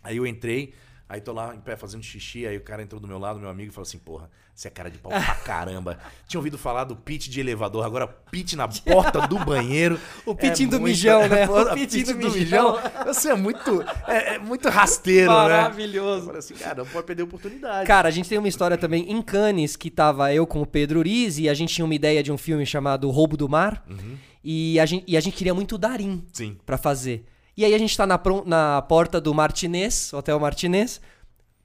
Aí 0.03 0.19
eu 0.19 0.27
entrei, 0.27 0.75
aí 1.09 1.21
tô 1.21 1.33
lá 1.33 1.55
em 1.55 1.61
pé 1.61 1.77
fazendo 1.77 2.03
xixi, 2.03 2.47
aí 2.47 2.57
o 2.57 2.61
cara 2.61 2.83
entrou 2.83 3.01
do 3.01 3.07
meu 3.07 3.19
lado, 3.19 3.39
meu 3.39 3.49
amigo, 3.49 3.71
e 3.71 3.75
falou 3.75 3.87
assim, 3.87 3.99
porra, 3.99 4.29
você 4.55 4.69
é 4.69 4.71
cara 4.71 4.91
de 4.91 4.99
pau 4.99 5.13
pra 5.13 5.35
caramba. 5.45 5.99
Tinha 6.27 6.39
ouvido 6.39 6.57
falar 6.59 6.85
do 6.85 6.97
pitch 6.97 7.29
de 7.29 7.41
elevador, 7.41 7.85
agora 7.85 8.07
pitch 8.07 8.55
na 8.55 8.67
porta 8.67 9.27
do 9.29 9.39
banheiro. 9.45 10.01
O 10.27 10.35
pitching 10.35 10.67
do 10.67 10.81
muito- 10.81 10.85
mijão, 10.85 11.29
né? 11.29 11.47
O 11.49 11.75
pitching 11.75 12.05
do 12.05 12.15
mijão. 12.17 12.33
mijão. 12.33 12.79
Você 13.07 13.31
é 13.31 13.35
muito, 13.37 13.83
é, 14.09 14.35
é 14.35 14.39
muito 14.39 14.69
rasteiro, 14.69 15.31
né? 15.31 15.37
Eu 15.37 15.49
Maravilhoso. 15.49 16.27
falei 16.27 16.39
assim, 16.41 16.55
cara, 16.55 16.83
não 16.83 16.87
pode 16.91 17.07
perder 17.07 17.23
a 17.23 17.25
oportunidade. 17.27 17.87
Cara, 17.87 18.09
a 18.09 18.11
gente 18.11 18.29
tem 18.29 18.39
uma 18.39 18.49
história 18.49 18.77
também 18.77 19.11
em 19.13 19.23
Cannes 19.23 19.77
que 19.77 19.91
tava 19.91 20.33
eu 20.35 20.47
com 20.47 20.61
o 20.63 20.67
Pedro 20.67 20.99
Uriz 21.01 21.39
e 21.39 21.49
a 21.49 21.55
gente 21.55 21.75
tinha 21.75 21.85
uma 21.85 21.95
ideia 21.95 22.23
de 22.23 22.33
um 22.33 22.39
filme 22.39 22.65
chamado 22.67 23.09
Roubo 23.11 23.37
do 23.37 23.49
Mar 23.49 23.85
Uhum. 23.89 24.17
e, 24.43 24.81
a 24.81 24.87
gente, 24.87 25.05
e 25.07 25.17
a 25.17 25.21
gente 25.21 25.37
queria 25.37 25.55
muito 25.55 25.75
o 25.77 25.79
Darim 25.79 26.25
Sim. 26.33 26.57
pra 26.67 26.77
fazer. 26.79 27.25
E 27.57 27.65
aí 27.65 27.75
a 27.75 27.79
gente 27.79 27.97
tá 27.97 28.07
na, 28.07 28.21
na 28.45 28.83
porta 28.83 29.21
do 29.21 29.33
Martinez, 29.33 30.13
Hotel 30.13 30.39
Martinez, 30.39 31.01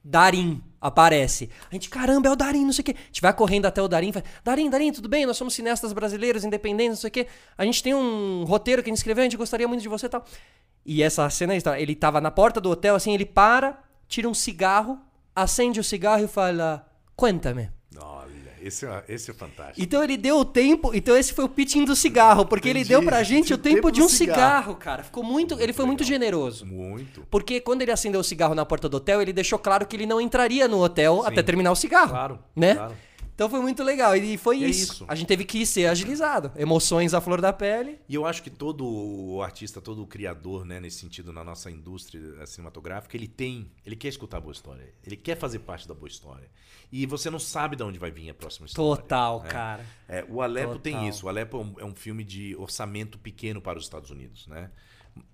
Darim 0.02 0.62
aparece. 0.80 1.50
A 1.70 1.74
gente, 1.74 1.88
caramba, 1.88 2.28
é 2.28 2.32
o 2.32 2.36
Darim, 2.36 2.64
não 2.64 2.72
sei 2.72 2.82
o 2.82 2.84
quê. 2.86 2.94
A 2.96 3.06
gente 3.06 3.20
vai 3.20 3.32
correndo 3.32 3.66
até 3.66 3.80
o 3.80 3.86
Darim 3.86 4.10
fala, 4.10 4.24
Darim, 4.42 4.70
Darim, 4.70 4.90
tudo 4.90 5.08
bem? 5.08 5.26
Nós 5.26 5.36
somos 5.36 5.54
cineastas 5.54 5.92
brasileiros, 5.92 6.44
independentes, 6.44 6.90
não 6.90 7.00
sei 7.02 7.08
o 7.08 7.10
quê. 7.10 7.26
A 7.56 7.64
gente 7.64 7.82
tem 7.82 7.94
um 7.94 8.44
roteiro 8.44 8.82
que 8.82 8.88
a 8.88 8.90
gente 8.90 8.98
escreveu, 8.98 9.22
a 9.22 9.26
gente 9.26 9.36
gostaria 9.36 9.68
muito 9.68 9.82
de 9.82 9.88
você 9.88 10.06
e 10.06 10.08
tal. 10.08 10.24
E 10.84 11.02
essa 11.02 11.28
cena, 11.30 11.54
é 11.54 11.56
isso, 11.58 11.68
ele 11.70 11.94
tava 11.94 12.20
na 12.20 12.30
porta 12.30 12.60
do 12.60 12.70
hotel, 12.70 12.96
assim, 12.96 13.14
ele 13.14 13.24
para, 13.24 13.78
tira 14.08 14.28
um 14.28 14.34
cigarro, 14.34 14.98
acende 15.36 15.78
o 15.78 15.84
cigarro 15.84 16.24
e 16.24 16.28
fala, 16.28 16.84
conta-me. 17.14 17.70
Esse 18.62 18.86
é, 18.86 19.04
esse 19.08 19.30
é 19.30 19.34
fantástico. 19.34 19.80
Então 19.80 20.02
ele 20.02 20.16
deu 20.16 20.38
o 20.38 20.44
tempo. 20.44 20.90
Então 20.94 21.16
esse 21.16 21.32
foi 21.32 21.44
o 21.44 21.48
pitching 21.48 21.84
do 21.84 21.96
cigarro, 21.96 22.46
porque 22.46 22.68
ele 22.68 22.80
Entendi. 22.80 22.94
deu 22.94 23.02
pra 23.02 23.22
gente 23.22 23.52
o 23.52 23.58
Tempo 23.58 23.74
tempo 23.76 23.90
de 23.90 24.02
um 24.02 24.08
cigarro, 24.08 24.38
cigarro. 24.38 24.74
cara. 24.76 25.02
Ficou 25.02 25.22
muito. 25.24 25.58
Ele 25.60 25.72
foi 25.72 25.84
muito 25.86 26.04
generoso. 26.04 26.64
Muito. 26.66 27.26
Porque 27.30 27.60
quando 27.60 27.82
ele 27.82 27.90
acendeu 27.92 28.20
o 28.20 28.24
cigarro 28.24 28.54
na 28.54 28.64
porta 28.64 28.88
do 28.88 28.96
hotel, 28.98 29.20
ele 29.20 29.32
deixou 29.32 29.58
claro 29.58 29.86
que 29.86 29.96
ele 29.96 30.06
não 30.06 30.20
entraria 30.20 30.68
no 30.68 30.82
hotel 30.82 31.20
Sim. 31.22 31.28
até 31.28 31.42
terminar 31.42 31.72
o 31.72 31.76
cigarro. 31.76 32.10
Claro, 32.10 32.38
Né? 32.54 32.74
claro. 32.74 32.94
Então 33.34 33.48
foi 33.48 33.60
muito 33.60 33.82
legal. 33.82 34.16
E 34.16 34.36
foi 34.36 34.58
E 34.58 34.64
é 34.64 34.68
isso. 34.68 34.92
isso. 34.92 35.04
A 35.08 35.14
gente 35.14 35.26
teve 35.26 35.44
que 35.44 35.64
ser 35.64 35.86
agilizado. 35.86 36.52
Emoções 36.56 37.14
à 37.14 37.20
flor 37.20 37.40
da 37.40 37.52
pele. 37.52 37.98
E 38.08 38.14
eu 38.14 38.26
acho 38.26 38.42
que 38.42 38.50
todo 38.50 38.84
o 38.86 39.42
artista, 39.42 39.80
todo 39.80 40.02
o 40.02 40.06
criador, 40.06 40.64
né, 40.64 40.78
nesse 40.80 40.98
sentido, 40.98 41.32
na 41.32 41.42
nossa 41.42 41.70
indústria 41.70 42.20
eh, 42.40 42.46
cinematográfica, 42.46 43.16
ele 43.16 43.28
tem, 43.28 43.70
ele 43.84 43.96
quer 43.96 44.08
escutar 44.08 44.38
a 44.38 44.40
boa 44.40 44.52
história, 44.52 44.92
ele 45.04 45.16
quer 45.16 45.36
fazer 45.36 45.60
parte 45.60 45.88
da 45.88 45.94
boa 45.94 46.08
história. 46.08 46.50
E 46.90 47.06
você 47.06 47.30
não 47.30 47.38
sabe 47.38 47.74
de 47.74 47.82
onde 47.82 47.98
vai 47.98 48.10
vir 48.10 48.28
a 48.28 48.34
próxima 48.34 48.66
história. 48.66 49.00
Total, 49.00 49.42
né? 49.42 49.48
cara. 49.48 49.86
É, 50.06 50.24
o 50.28 50.42
Alepo 50.42 50.74
Total. 50.74 50.82
tem 50.82 51.08
isso. 51.08 51.24
O 51.24 51.28
Alepo 51.28 51.56
é 51.56 51.60
um, 51.60 51.74
é 51.80 51.84
um 51.84 51.94
filme 51.94 52.22
de 52.22 52.54
orçamento 52.56 53.18
pequeno 53.18 53.62
para 53.62 53.78
os 53.78 53.84
Estados 53.84 54.10
Unidos, 54.10 54.46
né? 54.46 54.70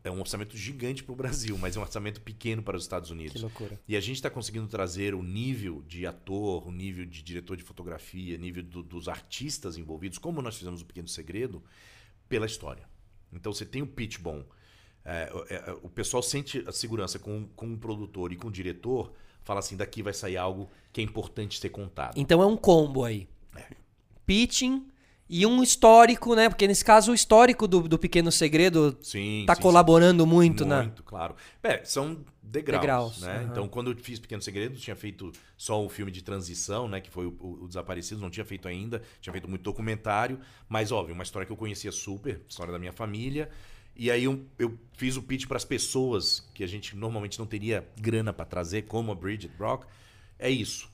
É 0.03 0.11
um 0.11 0.19
orçamento 0.21 0.57
gigante 0.57 1.05
para 1.05 1.13
o 1.13 1.17
Brasil, 1.17 1.57
mas 1.59 1.77
é 1.77 1.79
um 1.79 1.83
orçamento 1.83 2.21
pequeno 2.21 2.63
para 2.63 2.77
os 2.77 2.83
Estados 2.83 3.11
Unidos. 3.11 3.35
Que 3.35 3.39
loucura. 3.39 3.81
E 3.87 3.97
a 3.97 4.01
gente 4.01 4.17
está 4.17 4.29
conseguindo 4.29 4.67
trazer 4.67 5.15
o 5.15 5.23
nível 5.23 5.83
de 5.87 6.05
ator, 6.07 6.67
o 6.67 6.73
nível 6.73 7.05
de 7.05 7.23
diretor 7.23 7.57
de 7.57 7.63
fotografia, 7.63 8.37
nível 8.37 8.63
do- 8.63 8.83
dos 8.83 9.09
artistas 9.09 9.77
envolvidos, 9.77 10.19
como 10.19 10.43
nós 10.43 10.57
fizemos 10.57 10.81
o 10.83 10.85
Pequeno 10.85 11.07
Segredo, 11.09 11.63
pela 12.29 12.47
história. 12.47 12.89
Então 13.33 13.53
você 13.53 13.65
tem 13.65 13.83
o 13.83 13.87
pitch 13.87 14.19
bom. 14.19 14.45
É, 15.05 15.31
é, 15.49 15.55
é, 15.71 15.73
o 15.83 15.89
pessoal 15.89 16.23
sente 16.23 16.65
a 16.67 16.73
segurança 16.73 17.19
com, 17.19 17.47
com 17.55 17.73
o 17.73 17.79
produtor 17.79 18.33
e 18.33 18.37
com 18.37 18.49
o 18.49 18.51
diretor, 18.53 19.13
fala 19.45 19.61
assim, 19.61 19.77
daqui 19.77 20.03
vai 20.03 20.13
sair 20.13 20.37
algo 20.37 20.69
que 20.93 21.01
é 21.01 21.05
importante 21.05 21.59
ser 21.61 21.69
contado. 21.71 22.19
Então 22.19 22.43
é 22.43 22.47
um 22.47 22.57
combo 22.57 23.05
aí. 23.05 23.29
Pitching 24.27 24.88
E 25.29 25.45
um 25.45 25.63
histórico, 25.63 26.35
né? 26.35 26.49
Porque 26.49 26.67
nesse 26.67 26.85
caso 26.85 27.13
o 27.13 27.15
histórico 27.15 27.69
do, 27.69 27.83
do 27.83 27.99
Pequeno 27.99 28.33
Segredo 28.33 28.97
Sim. 29.03 29.45
tá 29.47 29.55
sim, 29.55 29.61
colaborando 29.61 30.27
muito, 30.27 30.63
sim. 30.63 30.71
né? 30.71 30.83
Muito, 30.83 31.03
claro. 31.03 31.35
É, 31.63 31.85
são 31.85 32.25
degraus, 32.43 32.81
Degraus, 32.81 33.21
né? 33.21 33.37
aham. 33.37 33.49
Então, 33.51 33.69
quando 33.69 33.91
eu 33.91 33.97
fiz 33.97 34.19
Pequeno 34.19 34.41
Segredo, 34.41 34.77
tinha 34.77 34.97
feito 34.97 35.31
só 35.57 35.85
o 35.85 35.89
filme 35.89 36.11
de 36.11 36.23
transição, 36.23 36.89
né? 36.89 37.01
Que 37.01 37.11
foi 37.11 37.27
o, 37.27 37.37
o, 37.39 37.65
o 37.65 37.69
Desaparecido, 37.69 38.21
não 38.21 38.31
tinha 38.31 38.45
feito 38.45 38.67
ainda. 38.67 39.03
Tinha 39.21 39.33
feito 39.33 39.49
muito 39.49 39.63
documentário. 39.63 40.41
Mas, 40.67 40.91
óbvio, 40.91 41.15
uma 41.15 41.25
história 41.25 41.45
que 41.45 41.53
eu 41.53 41.57
conhecia 41.57 41.93
super, 41.93 42.41
história 42.49 42.73
da 42.73 42.79
minha 42.79 42.93
família. 42.93 43.51
E 43.95 44.11
aí 44.11 44.25
eu, 44.25 44.47
eu 44.59 44.79
fiz 44.93 45.17
o 45.17 45.23
pitch 45.23 45.47
para 45.47 45.57
as 45.57 45.65
pessoas 45.65 46.49
que 46.55 46.63
a 46.65 46.67
gente 46.69 46.97
normalmente 46.97 47.39
não 47.39 47.47
teria 47.47 47.87
grana 48.01 48.33
para 48.33 48.45
trazer, 48.45 48.83
como 48.83 49.13
a 49.13 49.15
Bridget 49.15 49.53
Brock. 49.59 49.85
É 50.39 50.49
isso. 50.49 50.89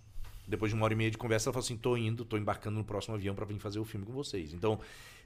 Depois 0.47 0.71
de 0.71 0.75
uma 0.77 0.85
hora 0.85 0.93
e 0.93 0.97
meia 0.97 1.11
de 1.11 1.17
conversa, 1.19 1.49
ela 1.49 1.53
falou 1.55 1.65
assim: 1.65 1.77
tô 1.77 1.97
indo, 1.97 2.25
tô 2.25 2.37
embarcando 2.37 2.77
no 2.79 2.85
próximo 2.85 3.15
avião 3.15 3.35
para 3.35 3.45
vir 3.47 3.59
fazer 3.59 3.79
o 3.79 3.85
filme 3.85 4.05
com 4.05 4.13
vocês. 4.13 4.53
Então, 4.53 4.79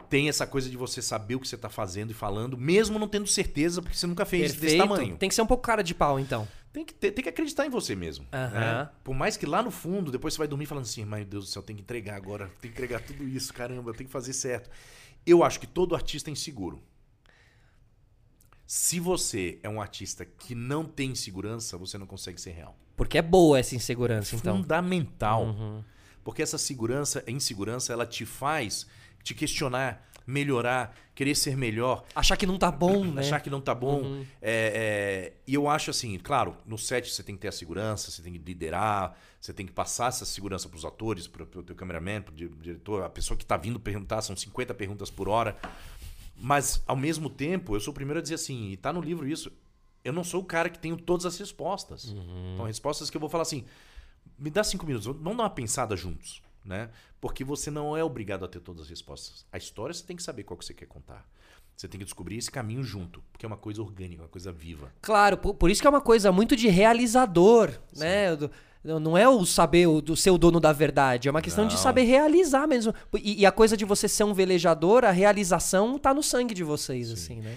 tem 0.09 0.29
essa 0.29 0.47
coisa 0.47 0.71
de 0.71 0.77
você 0.77 1.03
saber 1.03 1.35
o 1.35 1.41
que 1.41 1.49
você 1.49 1.57
tá 1.59 1.69
fazendo 1.69 2.11
e 2.11 2.15
falando, 2.15 2.57
mesmo 2.57 2.99
não 2.99 3.09
tendo 3.09 3.27
certeza, 3.27 3.83
porque 3.83 3.97
você 3.97 4.07
nunca 4.07 4.25
fez 4.25 4.53
desse 4.61 4.77
tamanho. 4.79 5.17
Tem 5.17 5.29
que 5.29 5.35
ser 5.35 5.43
um 5.43 5.47
pouco 5.47 5.63
cara 5.63 5.83
de 5.83 5.95
pau, 5.95 6.19
então. 6.21 6.47
Tem 6.73 6.85
que, 6.85 6.93
ter- 6.95 7.11
tem 7.13 7.23
que 7.23 7.29
acreditar 7.31 7.67
em 7.67 7.71
você 7.71 7.97
mesmo. 7.97 8.27
Aham. 8.33 8.51
né? 8.61 8.91
Por 9.03 9.15
mais 9.15 9.37
que 9.37 9.45
lá 9.47 9.63
no 9.63 9.71
fundo, 9.71 10.13
depois 10.13 10.35
você 10.35 10.39
vai 10.39 10.47
dormir 10.47 10.67
falando 10.67 10.85
assim, 10.85 11.05
meu 11.05 11.25
Deus 11.25 11.47
do 11.47 11.51
céu, 11.51 11.63
tem 11.63 11.75
que 11.75 11.83
entregar 11.83 12.15
agora, 12.15 12.47
tem 12.61 12.71
que 12.71 12.77
entregar 12.77 13.01
tudo 13.01 13.27
isso, 13.27 13.53
caramba, 13.53 13.93
tem 13.95 14.07
que 14.07 14.13
fazer 14.13 14.33
certo. 14.35 14.71
Eu 15.27 15.43
acho 15.43 15.59
que 15.59 15.67
todo 15.67 15.95
artista 15.97 16.31
é 16.31 16.33
inseguro. 16.33 16.81
Se 18.67 19.01
você 19.01 19.59
é 19.63 19.69
um 19.69 19.81
artista 19.81 20.25
que 20.27 20.55
não 20.55 20.85
tem 20.85 21.15
segurança, 21.15 21.77
você 21.79 21.97
não 21.97 22.07
consegue 22.07 22.41
ser 22.41 22.51
real. 22.51 22.79
Porque 22.99 23.17
é 23.17 23.23
boa 23.23 23.59
essa 23.59 23.75
insegurança, 23.75 24.37
então. 24.37 24.57
Fundamental. 24.59 25.45
Uhum. 25.45 25.83
Porque 26.23 26.43
essa 26.43 26.59
segurança, 26.59 27.25
insegurança, 27.27 27.93
ela 27.95 28.05
te 28.05 28.27
faz 28.27 28.87
te 29.23 29.35
questionar, 29.35 30.07
melhorar, 30.27 30.95
querer 31.15 31.35
ser 31.35 31.57
melhor, 31.57 32.05
Achar 32.15 32.37
que 32.37 32.47
não 32.47 32.57
tá 32.59 32.71
bom, 32.71 33.05
né? 33.05 33.21
achar 33.21 33.41
que 33.41 33.51
não 33.51 33.61
tá 33.61 33.75
bom. 33.75 34.03
Uhum. 34.03 34.27
É, 34.41 35.33
é, 35.33 35.33
e 35.47 35.55
eu 35.55 35.69
acho 35.69 35.91
assim, 35.91 36.19
claro, 36.19 36.57
no 36.67 36.79
set 36.79 37.11
você 37.13 37.23
tem 37.23 37.35
que 37.35 37.41
ter 37.43 37.49
a 37.49 37.53
segurança, 37.53 38.11
você 38.11 38.23
tem 38.23 38.33
que 38.33 38.39
liderar, 38.39 39.17
você 39.41 39.53
tem 39.53 39.67
que 39.67 39.73
passar 39.73 40.09
essa 40.09 40.25
segurança 40.25 40.69
pros 40.69 40.85
atores, 40.85 41.27
pro, 41.27 41.47
pro 41.47 41.63
teu 41.63 41.75
cameraman, 41.77 42.23
pro 42.23 42.35
di- 42.35 42.49
diretor, 42.49 43.03
a 43.05 43.09
pessoa 43.11 43.37
que 43.37 43.45
tá 43.45 43.57
vindo 43.57 43.79
perguntar, 43.81 44.23
são 44.23 44.37
50 44.37 44.75
perguntas 44.75 45.11
por 45.11 45.29
hora. 45.29 45.57
Mas, 46.37 46.83
ao 46.87 46.97
mesmo 46.97 47.29
tempo, 47.29 47.75
eu 47.75 47.81
sou 47.81 47.91
o 47.91 47.95
primeiro 47.95 48.21
a 48.21 48.23
dizer 48.23 48.37
assim, 48.37 48.71
e 48.71 48.77
tá 48.77 48.93
no 48.93 49.01
livro 49.01 49.27
isso, 49.27 49.51
eu 50.05 50.13
não 50.13 50.25
sou 50.25 50.41
o 50.41 50.45
cara 50.45 50.69
que 50.69 50.79
tenho 50.79 50.97
todas 50.97 51.27
as 51.27 51.39
respostas. 51.39 52.05
Uhum. 52.05 52.55
Então, 52.55 52.67
respostas 52.67 53.11
que 53.11 53.17
eu 53.17 53.21
vou 53.21 53.29
falar 53.29 53.43
assim, 53.43 53.65
me 54.39 54.51
dá 54.51 54.63
cinco 54.63 54.87
minutos, 54.87 55.07
vamos 55.07 55.23
dar 55.23 55.45
uma 55.45 55.51
pensada 55.51 55.97
juntos, 55.97 56.43
né? 56.65 56.91
Porque 57.21 57.45
você 57.45 57.71
não 57.71 57.97
é 57.97 58.05
obrigado 58.05 58.45
a 58.45 58.49
ter 58.49 58.61
todas 58.61 58.83
as 58.83 58.89
respostas. 58.89 59.45
A 59.53 59.59
história 59.59 59.93
você 59.93 60.05
tem 60.05 60.17
que 60.17 60.23
saber 60.23 60.45
qual 60.45 60.57
que 60.57 60.65
você 60.65 60.75
quer 60.75 60.87
contar. 60.87 61.27
Você 61.77 61.87
tem 61.87 61.99
que 61.99 62.05
descobrir 62.05 62.37
esse 62.37 62.51
caminho 62.51 62.83
junto, 62.83 63.23
porque 63.33 63.47
é 63.47 63.49
uma 63.49 63.57
coisa 63.57 63.81
orgânica, 63.81 64.23
uma 64.23 64.29
coisa 64.29 64.51
viva. 64.51 64.93
Claro, 65.01 65.39
por, 65.39 65.55
por 65.55 65.71
isso 65.71 65.81
que 65.81 65.87
é 65.87 65.91
uma 65.91 66.01
coisa 66.01 66.33
muito 66.33 66.57
de 66.57 66.69
realizador, 66.69 67.71
né? 67.97 68.37
Não 68.83 69.19
é 69.19 69.29
o 69.29 69.45
saber 69.45 69.87
o, 69.87 70.01
do 70.01 70.17
ser 70.17 70.31
o 70.31 70.39
dono 70.39 70.61
da 70.61 70.73
verdade, 70.73 71.29
é 71.29 71.31
uma 71.31 71.43
questão 71.43 71.67
de 71.67 71.75
Não. 71.75 71.83
saber 71.83 72.03
realizar 72.03 72.67
mesmo. 72.67 72.95
E, 73.15 73.43
e 73.43 73.47
a 73.47 73.53
coisa 73.53 73.77
de 73.77 73.85
você 73.85 74.09
ser 74.09 74.25
um 74.25 74.33
velejador, 74.33 75.05
a 75.05 75.11
realização 75.11 75.99
tá 75.99 76.15
no 76.15 76.23
sangue 76.23 76.55
de 76.55 76.65
vocês, 76.65 77.11
assim, 77.11 77.41
né? 77.41 77.57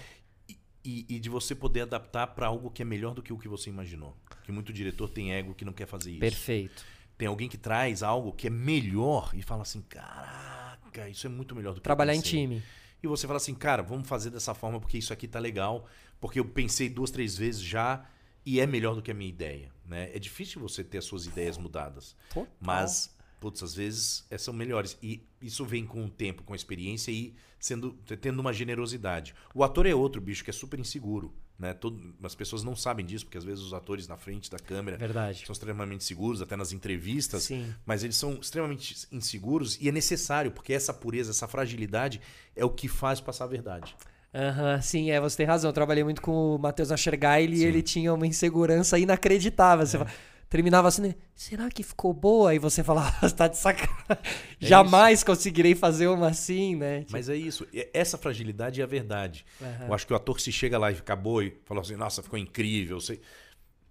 E, 0.84 1.06
e 1.08 1.20
de 1.20 1.28
você 1.30 1.54
poder 1.54 1.82
adaptar 1.82 2.26
para 2.28 2.46
algo 2.46 2.70
que 2.70 2.82
é 2.82 2.84
melhor 2.84 3.14
do 3.14 3.22
que 3.22 3.32
o 3.32 3.38
que 3.38 3.46
você 3.48 3.70
imaginou. 3.70 4.16
Que 4.42 4.50
muito 4.50 4.72
diretor 4.72 5.08
tem 5.08 5.32
ego 5.32 5.54
que 5.54 5.64
não 5.64 5.72
quer 5.72 5.86
fazer 5.86 6.10
isso. 6.10 6.20
Perfeito. 6.20 6.84
Tem 7.16 7.28
alguém 7.28 7.48
que 7.48 7.56
traz 7.56 8.02
algo 8.02 8.32
que 8.32 8.48
é 8.48 8.50
melhor 8.50 9.30
e 9.34 9.42
fala 9.42 9.62
assim: 9.62 9.80
caraca, 9.82 11.08
isso 11.08 11.26
é 11.26 11.30
muito 11.30 11.54
melhor 11.54 11.70
do 11.70 11.74
que 11.76 11.80
eu 11.80 11.84
Trabalhar 11.84 12.14
em 12.14 12.20
pensei." 12.20 12.40
time. 12.40 12.62
E 13.02 13.06
você 13.06 13.26
fala 13.26 13.38
assim, 13.38 13.54
cara, 13.54 13.82
vamos 13.82 14.08
fazer 14.08 14.30
dessa 14.30 14.54
forma 14.54 14.78
porque 14.80 14.96
isso 14.96 15.12
aqui 15.12 15.26
tá 15.26 15.40
legal, 15.40 15.88
porque 16.20 16.38
eu 16.38 16.44
pensei 16.44 16.88
duas, 16.88 17.10
três 17.10 17.36
vezes 17.36 17.60
já 17.60 18.06
e 18.46 18.60
é 18.60 18.66
melhor 18.66 18.94
do 18.94 19.02
que 19.02 19.10
a 19.10 19.14
minha 19.14 19.28
ideia, 19.28 19.70
né? 19.84 20.10
É 20.14 20.18
difícil 20.18 20.60
você 20.60 20.84
ter 20.84 20.98
as 20.98 21.04
suas 21.04 21.26
ideias 21.26 21.58
mudadas, 21.58 22.16
Total. 22.28 22.48
mas 22.60 23.11
putz, 23.42 23.60
às 23.60 23.74
vezes 23.74 24.24
eh, 24.30 24.38
são 24.38 24.54
melhores 24.54 24.96
e 25.02 25.20
isso 25.40 25.64
vem 25.64 25.84
com 25.84 26.04
o 26.04 26.08
tempo, 26.08 26.44
com 26.44 26.52
a 26.52 26.56
experiência 26.56 27.10
e 27.10 27.34
sendo 27.58 27.92
tendo 28.20 28.38
uma 28.38 28.52
generosidade. 28.52 29.34
O 29.52 29.64
ator 29.64 29.84
é 29.84 29.92
outro 29.94 30.20
bicho 30.20 30.44
que 30.44 30.50
é 30.50 30.52
super 30.52 30.78
inseguro, 30.78 31.34
né? 31.58 31.74
Todo, 31.74 32.14
as 32.22 32.34
pessoas 32.36 32.62
não 32.62 32.76
sabem 32.76 33.04
disso 33.04 33.24
porque 33.24 33.38
às 33.38 33.42
vezes 33.44 33.62
os 33.64 33.72
atores 33.74 34.06
na 34.06 34.16
frente 34.16 34.48
da 34.48 34.58
câmera 34.60 34.96
Verdade. 34.96 35.42
são 35.44 35.52
extremamente 35.52 36.04
seguros, 36.04 36.40
até 36.40 36.54
nas 36.56 36.72
entrevistas, 36.72 37.42
Sim. 37.42 37.74
mas 37.84 38.04
eles 38.04 38.14
são 38.16 38.34
extremamente 38.34 39.06
inseguros 39.10 39.76
e 39.80 39.88
é 39.88 39.92
necessário, 39.92 40.52
porque 40.52 40.72
essa 40.72 40.94
pureza, 40.94 41.30
essa 41.32 41.48
fragilidade 41.48 42.20
é 42.54 42.64
o 42.64 42.70
que 42.70 42.86
faz 42.86 43.20
passar 43.20 43.44
a 43.44 43.48
verdade. 43.48 43.96
Aham, 44.34 44.80
sim, 44.80 45.10
é, 45.10 45.20
você 45.20 45.36
tem 45.36 45.46
razão. 45.46 45.68
Eu 45.68 45.74
trabalhei 45.74 46.02
muito 46.04 46.22
com 46.22 46.54
o 46.54 46.58
Matheus 46.58 46.90
Aschergaile 46.90 47.54
e 47.58 47.64
ele 47.64 47.82
tinha 47.82 48.14
uma 48.14 48.26
insegurança 48.26 48.98
inacreditável. 48.98 49.82
É. 49.82 49.86
Você 49.86 49.98
fala- 49.98 50.10
terminava 50.52 50.86
assim, 50.86 51.00
né? 51.00 51.14
será 51.34 51.70
que 51.70 51.82
ficou 51.82 52.12
boa? 52.12 52.54
E 52.54 52.58
você 52.58 52.84
falava, 52.84 53.10
você 53.26 53.34
tá 53.34 53.48
de 53.48 53.56
sacanagem. 53.56 54.22
Jamais 54.60 55.24
conseguirei 55.24 55.74
fazer 55.74 56.06
uma 56.08 56.28
assim, 56.28 56.76
né? 56.76 57.06
Mas 57.10 57.30
é 57.30 57.34
isso, 57.34 57.66
essa 57.92 58.18
fragilidade 58.18 58.80
é 58.80 58.84
a 58.84 58.86
verdade. 58.86 59.46
Aham. 59.60 59.86
Eu 59.88 59.94
acho 59.94 60.06
que 60.06 60.12
o 60.12 60.16
ator 60.16 60.38
se 60.38 60.52
chega 60.52 60.76
lá 60.78 60.92
e 60.92 60.94
acabou 60.96 61.42
e 61.42 61.56
falou 61.64 61.80
assim, 61.80 61.96
nossa, 61.96 62.22
ficou 62.22 62.38
incrível, 62.38 63.00
sei. 63.00 63.20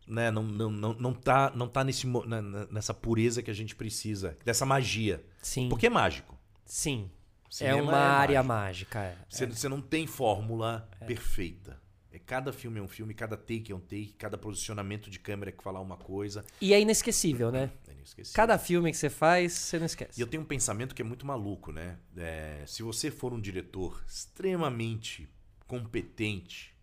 Né? 0.07 0.29
Não, 0.29 0.43
não, 0.43 0.69
não, 0.69 0.93
não 0.93 1.13
tá, 1.13 1.51
não 1.55 1.67
tá 1.67 1.83
nesse, 1.83 2.05
na- 2.05 2.41
na- 2.41 2.67
nessa 2.67 2.93
pureza 2.93 3.41
que 3.41 3.49
a 3.49 3.55
gente 3.55 3.75
precisa, 3.75 4.38
dessa 4.45 4.65
magia. 4.65 5.23
Sim. 5.41 5.67
Porque 5.67 5.88
é 5.88 5.89
mágico. 5.89 6.38
Sim. 6.63 7.09
Cinema 7.49 7.77
é 7.79 7.81
uma 7.81 7.97
é 7.97 8.01
área 8.01 8.43
mágica. 8.43 8.99
é. 8.99 9.15
Você, 9.27 9.45
você 9.47 9.67
não 9.67 9.81
tem 9.81 10.05
fórmula 10.07 10.88
perfeita. 11.07 11.81
É, 12.13 12.19
cada 12.19 12.51
filme 12.51 12.77
é 12.79 12.83
um 12.83 12.88
filme, 12.88 13.13
cada 13.13 13.38
take 13.38 13.71
é 13.71 13.75
um 13.75 13.79
take, 13.79 14.13
cada 14.17 14.38
posicionamento 14.38 15.09
de 15.09 15.17
câmera 15.17 15.49
é 15.49 15.53
que 15.53 15.63
falar 15.63 15.79
uma 15.79 15.95
coisa. 15.95 16.43
E 16.59 16.73
é 16.73 16.79
inesquecível, 16.81 17.51
né? 17.51 17.71
É 17.88 17.93
inesquecível. 17.93 18.35
Cada 18.35 18.57
filme 18.59 18.91
que 18.91 18.97
você 18.97 19.09
faz, 19.09 19.53
você 19.53 19.79
não 19.79 19.85
esquece. 19.85 20.19
E 20.19 20.21
eu 20.21 20.27
tenho 20.27 20.43
um 20.43 20.45
pensamento 20.45 20.93
que 20.93 21.01
é 21.01 21.05
muito 21.05 21.25
maluco, 21.25 21.71
né? 21.71 21.97
É, 22.17 22.63
se 22.67 22.83
você 22.83 23.09
for 23.09 23.31
um 23.31 23.39
diretor 23.39 24.03
extremamente 24.07 25.29
competente, 25.67 26.75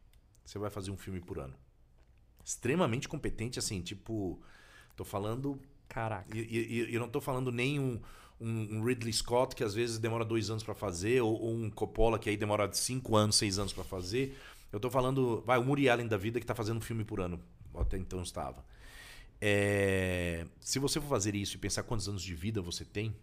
você 0.44 0.58
vai 0.58 0.70
fazer 0.70 0.90
um 0.90 0.96
filme 0.96 1.20
por 1.20 1.38
ano. 1.38 1.54
Extremamente 2.44 3.08
competente, 3.08 3.58
assim, 3.58 3.82
tipo. 3.82 4.40
Tô 4.96 5.04
falando. 5.04 5.60
Caraca. 5.88 6.36
E, 6.36 6.40
e- 6.40 6.90
e 6.90 6.94
eu 6.94 7.00
não 7.00 7.08
tô 7.08 7.20
falando 7.20 7.52
nem 7.52 7.78
um, 7.78 8.00
um- 8.40 8.82
Ridley 8.84 9.12
Scott, 9.12 9.54
que 9.54 9.62
às 9.62 9.74
vezes 9.74 9.98
demora 9.98 10.24
dois 10.24 10.48
anos 10.50 10.62
pra 10.62 10.74
fazer, 10.74 11.20
ou, 11.22 11.38
ou 11.38 11.54
um 11.54 11.70
Coppola, 11.70 12.18
que 12.18 12.28
aí 12.30 12.36
demora 12.36 12.72
cinco 12.72 13.14
anos, 13.16 13.36
seis 13.36 13.58
anos 13.58 13.72
pra 13.72 13.84
fazer. 13.84 14.36
Eu 14.72 14.80
tô 14.80 14.90
falando. 14.90 15.42
Vai, 15.46 15.58
o 15.58 15.66
Woody 15.66 15.88
Allen 15.88 16.06
da 16.06 16.16
vida 16.16 16.40
que 16.40 16.46
tá 16.46 16.54
fazendo 16.54 16.78
um 16.78 16.82
filme 16.82 17.04
por 17.04 17.20
ano. 17.20 17.40
Até 17.74 17.96
então 17.96 18.22
estava. 18.22 18.64
É, 19.40 20.44
se 20.58 20.78
você 20.78 21.00
for 21.00 21.08
fazer 21.08 21.34
isso 21.34 21.56
e 21.56 21.58
pensar 21.58 21.84
quantos 21.84 22.08
anos 22.08 22.22
de 22.22 22.34
vida 22.34 22.60
você 22.60 22.84
tem, 22.84 23.14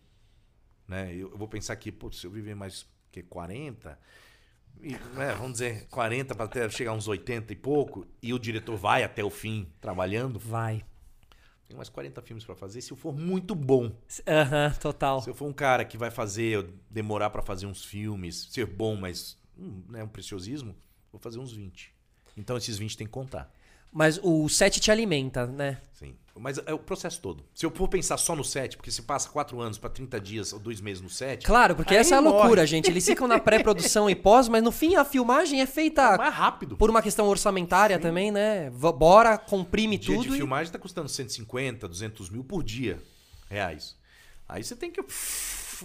né? 0.87 1.13
Eu, 1.13 1.31
eu 1.31 1.37
vou 1.37 1.47
pensar 1.47 1.75
que, 1.75 1.91
putz, 1.91 2.19
se 2.19 2.27
eu 2.27 2.31
viver 2.31 2.55
mais 2.55 2.85
que 3.11 3.21
40, 3.21 3.99
e, 4.81 4.91
né, 4.91 5.33
vamos 5.37 5.53
dizer 5.53 5.87
40 5.87 6.35
para 6.35 6.45
até 6.45 6.69
chegar 6.69 6.93
uns 6.93 7.07
80 7.07 7.53
e 7.53 7.55
pouco, 7.55 8.05
e 8.21 8.33
o 8.33 8.39
diretor 8.39 8.75
vai 8.75 9.03
até 9.03 9.23
o 9.23 9.29
fim 9.29 9.67
trabalhando, 9.79 10.39
Vai. 10.39 10.85
tem 11.67 11.75
mais 11.75 11.89
40 11.89 12.21
filmes 12.21 12.43
para 12.43 12.55
fazer 12.55 12.81
se 12.81 12.91
eu 12.91 12.97
for 12.97 13.13
muito 13.13 13.55
bom. 13.55 13.91
Aham, 14.27 14.73
total. 14.79 15.21
Se 15.21 15.29
eu 15.29 15.33
for 15.33 15.47
um 15.47 15.53
cara 15.53 15.83
que 15.85 15.97
vai 15.97 16.11
fazer, 16.11 16.65
demorar 16.89 17.29
para 17.29 17.41
fazer 17.41 17.65
uns 17.65 17.83
filmes, 17.83 18.47
ser 18.51 18.65
bom, 18.65 18.95
mas 18.95 19.37
hum, 19.57 19.81
né, 19.89 20.03
um 20.03 20.07
preciosismo, 20.09 20.75
vou 21.15 21.21
fazer 21.21 21.39
uns 21.39 21.51
20. 21.53 21.93
Então 22.37 22.55
esses 22.57 22.77
20 22.77 22.97
tem 22.97 23.07
que 23.07 23.13
contar. 23.13 23.51
Mas 23.91 24.19
o 24.21 24.49
set 24.49 24.79
te 24.81 24.91
alimenta, 24.91 25.47
né? 25.47 25.81
Sim. 25.93 26.15
Mas 26.37 26.57
é 26.65 26.73
o 26.73 26.79
processo 26.79 27.21
todo. 27.21 27.45
Se 27.53 27.65
eu 27.65 27.71
for 27.71 27.87
pensar 27.87 28.17
só 28.17 28.35
no 28.35 28.43
set, 28.43 28.75
porque 28.75 28.91
se 28.91 29.01
passa 29.03 29.29
4 29.29 29.57
anos 29.61 29.77
para 29.77 29.89
30 29.89 30.19
dias 30.19 30.51
ou 30.51 30.59
2 30.59 30.81
meses 30.81 31.01
no 31.01 31.09
set, 31.09 31.45
Claro, 31.45 31.77
porque 31.77 31.95
essa 31.95 32.15
é 32.15 32.17
a 32.17 32.21
morre. 32.21 32.35
loucura, 32.39 32.67
gente. 32.67 32.89
Eles 32.91 33.05
ficam 33.05 33.25
na 33.25 33.39
pré-produção 33.39 34.09
e 34.09 34.15
pós, 34.15 34.49
mas 34.49 34.61
no 34.61 34.69
fim 34.73 34.95
a 34.95 35.05
filmagem 35.05 35.61
é 35.61 35.65
feita 35.65 36.01
é 36.01 36.17
mais 36.17 36.33
rápido. 36.33 36.75
por 36.75 36.89
uma 36.89 37.01
questão 37.01 37.25
orçamentária 37.27 37.97
também, 37.97 38.31
né? 38.31 38.69
Bora, 38.69 39.37
comprime 39.37 39.97
dia 39.97 40.13
tudo. 40.17 40.27
de 40.27 40.33
e- 40.33 40.37
filmagem 40.37 40.73
tá 40.73 40.77
custando 40.79 41.07
150, 41.07 41.87
200 41.87 42.29
mil 42.29 42.43
por 42.43 42.61
dia 42.65 43.01
reais. 43.49 43.95
Aí 44.49 44.61
você 44.61 44.75
tem 44.75 44.91
que 44.91 45.01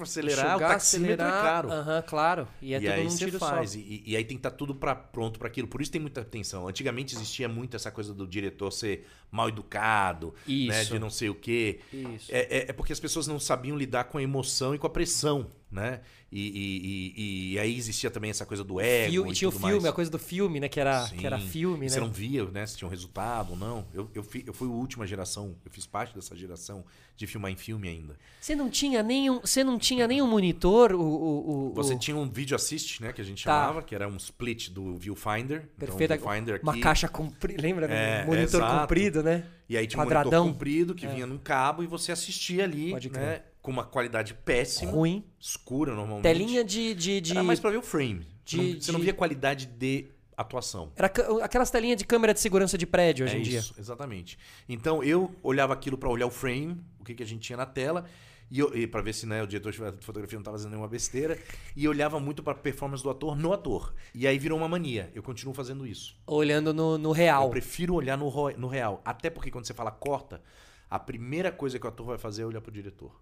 acelerar, 0.03 0.57
o 0.57 0.61
taxímetro 0.61 1.27
é 1.27 1.31
caro. 1.31 1.71
Aham, 1.71 2.03
claro. 2.07 2.49
E 2.63 2.75
é 2.75 2.79
e 2.79 2.81
tudo 2.81 2.93
aí 2.93 3.05
você 3.11 3.31
faz. 3.33 3.75
E, 3.75 4.03
e 4.07 4.17
aí 4.17 4.25
tem 4.25 4.37
que 4.37 4.41
estar 4.47 4.51
tudo 4.53 4.75
pra, 4.75 4.95
pronto 4.95 5.39
para 5.39 5.49
aquilo. 5.49 5.69
Por 5.69 5.83
isso 5.83 5.91
tem 5.91 6.01
muita 6.01 6.21
atenção. 6.21 6.69
Antigamente 6.69 7.15
existia 7.15 7.49
muito 7.49 7.77
essa 7.77 7.91
coisa 7.91 8.13
do 8.15 8.27
diretor 8.27 8.71
ser 8.71 9.07
mal 9.31 9.49
educado, 9.49 10.35
né, 10.47 10.83
Isso. 10.83 10.93
de 10.93 10.99
não 10.99 11.11
sei 11.11 11.29
o 11.29 11.35
quê. 11.35 11.81
Isso. 11.93 12.31
É, 12.33 12.41
é- 12.59 12.65
é 12.69 12.73
porque 12.73 12.93
as 12.93 13.01
pessoas 13.01 13.27
não 13.27 13.39
sabiam 13.39 13.77
lidar 13.77 14.05
com 14.05 14.19
a 14.19 14.23
emoção 14.23 14.75
e 14.75 14.79
com 14.79 14.87
a 14.87 14.91
pressão, 14.91 15.47
né? 15.71 16.01
E, 16.33 16.41
e- 16.41 17.13
e- 17.17 17.53
e 17.55 17.59
aí 17.59 17.77
existia 17.77 18.09
também 18.09 18.31
essa 18.31 18.47
coisa 18.47 18.63
do 18.63 18.81
ego. 18.81 19.11
Fil- 19.11 19.27
e 19.27 19.33
tinha 19.33 19.49
o 19.49 19.53
filme, 19.53 19.73
mais. 19.73 19.85
a 19.85 19.93
coisa 19.93 20.09
do 20.11 20.19
filme, 20.19 20.61
né? 20.61 20.69
Que 20.69 20.79
era, 20.79 21.09
que 21.09 21.27
era 21.27 21.39
filme, 21.41 21.87
né? 21.87 21.89
Você 21.89 21.99
não 21.99 22.11
via, 22.13 22.45
né? 22.45 22.65
Se 22.67 22.77
tinha 22.77 22.87
um 22.87 22.91
resultado 22.91 23.51
ou 23.51 23.57
não. 23.57 23.85
Eu, 23.93 24.09
eu, 24.15 24.23
fi- 24.23 24.45
eu 24.47 24.53
fui 24.55 24.69
a 24.69 24.71
última 24.71 25.05
geração, 25.09 25.57
eu 25.65 25.71
fiz 25.73 25.87
parte 25.87 26.15
dessa 26.15 26.37
geração 26.37 26.85
de 27.17 27.27
filmar 27.27 27.51
em 27.51 27.57
filme 27.57 27.89
ainda. 27.89 28.17
Você 28.41 28.55
não 28.55 28.71
tinha 28.71 29.03
nenhum, 29.03 29.41
você 29.41 29.65
não 29.65 29.77
tinha 29.77 30.07
nenhum 30.07 30.27
monitor, 30.29 30.93
o, 30.93 31.01
o, 31.03 31.71
o- 31.71 31.75
Você 31.75 31.95
o- 31.95 31.99
tinha 31.99 32.17
um 32.17 32.31
vídeo 32.31 32.55
assist, 32.55 33.03
né? 33.03 33.13
Que 33.13 33.21
a 33.21 33.25
gente 33.25 33.45
Tá. 33.45 33.51
chamava, 33.51 33.83
que 33.83 33.93
era 33.93 34.07
um 34.09 34.17
split 34.17 34.69
do 34.71 34.97
Viewfinder. 34.99 35.69
Então, 35.77 35.95
o 35.97 35.99
Viewfinder 35.99 36.55
aqui, 36.55 36.63
uma 36.65 36.79
caixa 36.79 37.09
comprida, 37.09 37.61
lembra? 37.61 37.87
É, 37.87 38.23
um 38.23 38.27
monitor 38.29 38.63
comprido, 38.81 39.23
né? 39.23 39.45
E 39.69 39.77
aí 39.77 39.85
tinha 39.87 40.01
um 40.01 40.05
quadradão. 40.07 40.31
monitor 40.45 40.53
comprido 40.53 40.95
que 40.95 41.07
vinha 41.09 41.27
num 41.27 41.39
cabo 41.39 41.83
e 41.83 41.87
você 41.89 42.13
assistia 42.13 42.63
ali, 42.65 42.93
né? 43.11 43.43
Com 43.63 43.71
uma 43.71 43.85
qualidade 43.85 44.33
péssima, 44.35 44.91
Ruim. 44.93 45.25
escura 45.39 45.95
normalmente. 45.95 46.23
Telinha 46.25 46.65
de, 46.65 46.95
de, 46.95 47.21
de- 47.21 47.33
Era 47.33 47.43
mais 47.43 47.61
pra 47.61 47.71
ver 47.71 47.77
o 47.77 47.83
frame. 47.83 48.27
de- 48.45 48.57
você, 48.57 48.63
não, 48.75 48.81
você 48.81 48.93
não 48.93 49.01
via 49.01 49.13
qualidade 49.13 49.67
de 49.67 50.07
atuação. 50.37 50.91
Era 50.97 51.13
aquelas 51.43 51.71
telinhas 51.71 51.99
de 51.99 52.05
câmera 52.07 52.33
de 52.33 52.41
segurança 52.41 52.79
de 52.79 52.87
prédio 52.87 53.27
hoje 53.27 53.37
é 53.37 53.39
em 53.39 53.43
dia. 53.43 53.59
isso, 53.59 53.75
exatamente. 53.79 54.39
Então 54.69 55.03
eu 55.05 55.35
olhava 55.43 55.75
aquilo 55.75 55.99
pra 55.99 56.09
olhar 56.09 56.27
o 56.27 56.31
frame, 56.31 56.81
o 56.99 57.05
que, 57.05 57.15
que 57.15 57.23
a 57.23 57.27
gente 57.27 57.43
tinha 57.43 57.59
na 57.59 57.67
tela, 57.67 58.07
e, 58.51 58.59
eu, 58.59 58.75
e 58.75 58.87
para 58.87 59.03
ver 59.03 59.13
se 59.13 59.27
né, 59.27 59.43
o 59.43 59.47
diretor 59.47 59.71
de 59.71 59.79
fotografia 60.05 60.39
não 60.39 60.43
tava 60.43 60.57
fazendo 60.57 60.71
nenhuma 60.71 60.89
besteira, 60.89 61.39
e 61.77 61.87
olhava 61.87 62.19
muito 62.19 62.43
pra 62.43 62.55
performance 62.55 63.03
do 63.03 63.11
ator 63.11 63.37
no 63.37 63.53
ator. 63.53 63.95
E 64.15 64.27
aí 64.27 64.39
virou 64.39 64.57
uma 64.59 64.67
mania. 64.69 65.11
Eu 65.15 65.23
continuo 65.23 65.53
fazendo 65.53 65.87
isso. 65.87 66.17
Olhando 66.27 66.73
no, 66.73 66.97
no 66.97 67.11
Eu 67.11 67.13
real. 67.13 67.51
prefiro 67.51 67.95
olhar 67.95 68.17
no, 68.17 68.51
no 68.57 68.67
real. 68.67 69.03
Até 69.05 69.29
porque 69.29 69.51
quando 69.51 69.67
você 69.67 69.75
fala 69.75 69.91
corta, 69.91 70.41
a 70.89 70.99
primeira 70.99 71.53
coisa 71.53 71.79
que 71.79 71.85
o 71.85 71.89
ator 71.89 72.07
vai 72.07 72.17
fazer 72.19 72.43
é 72.43 72.47
olhar 72.47 72.61
pro 72.63 72.73
diretor. 72.73 73.21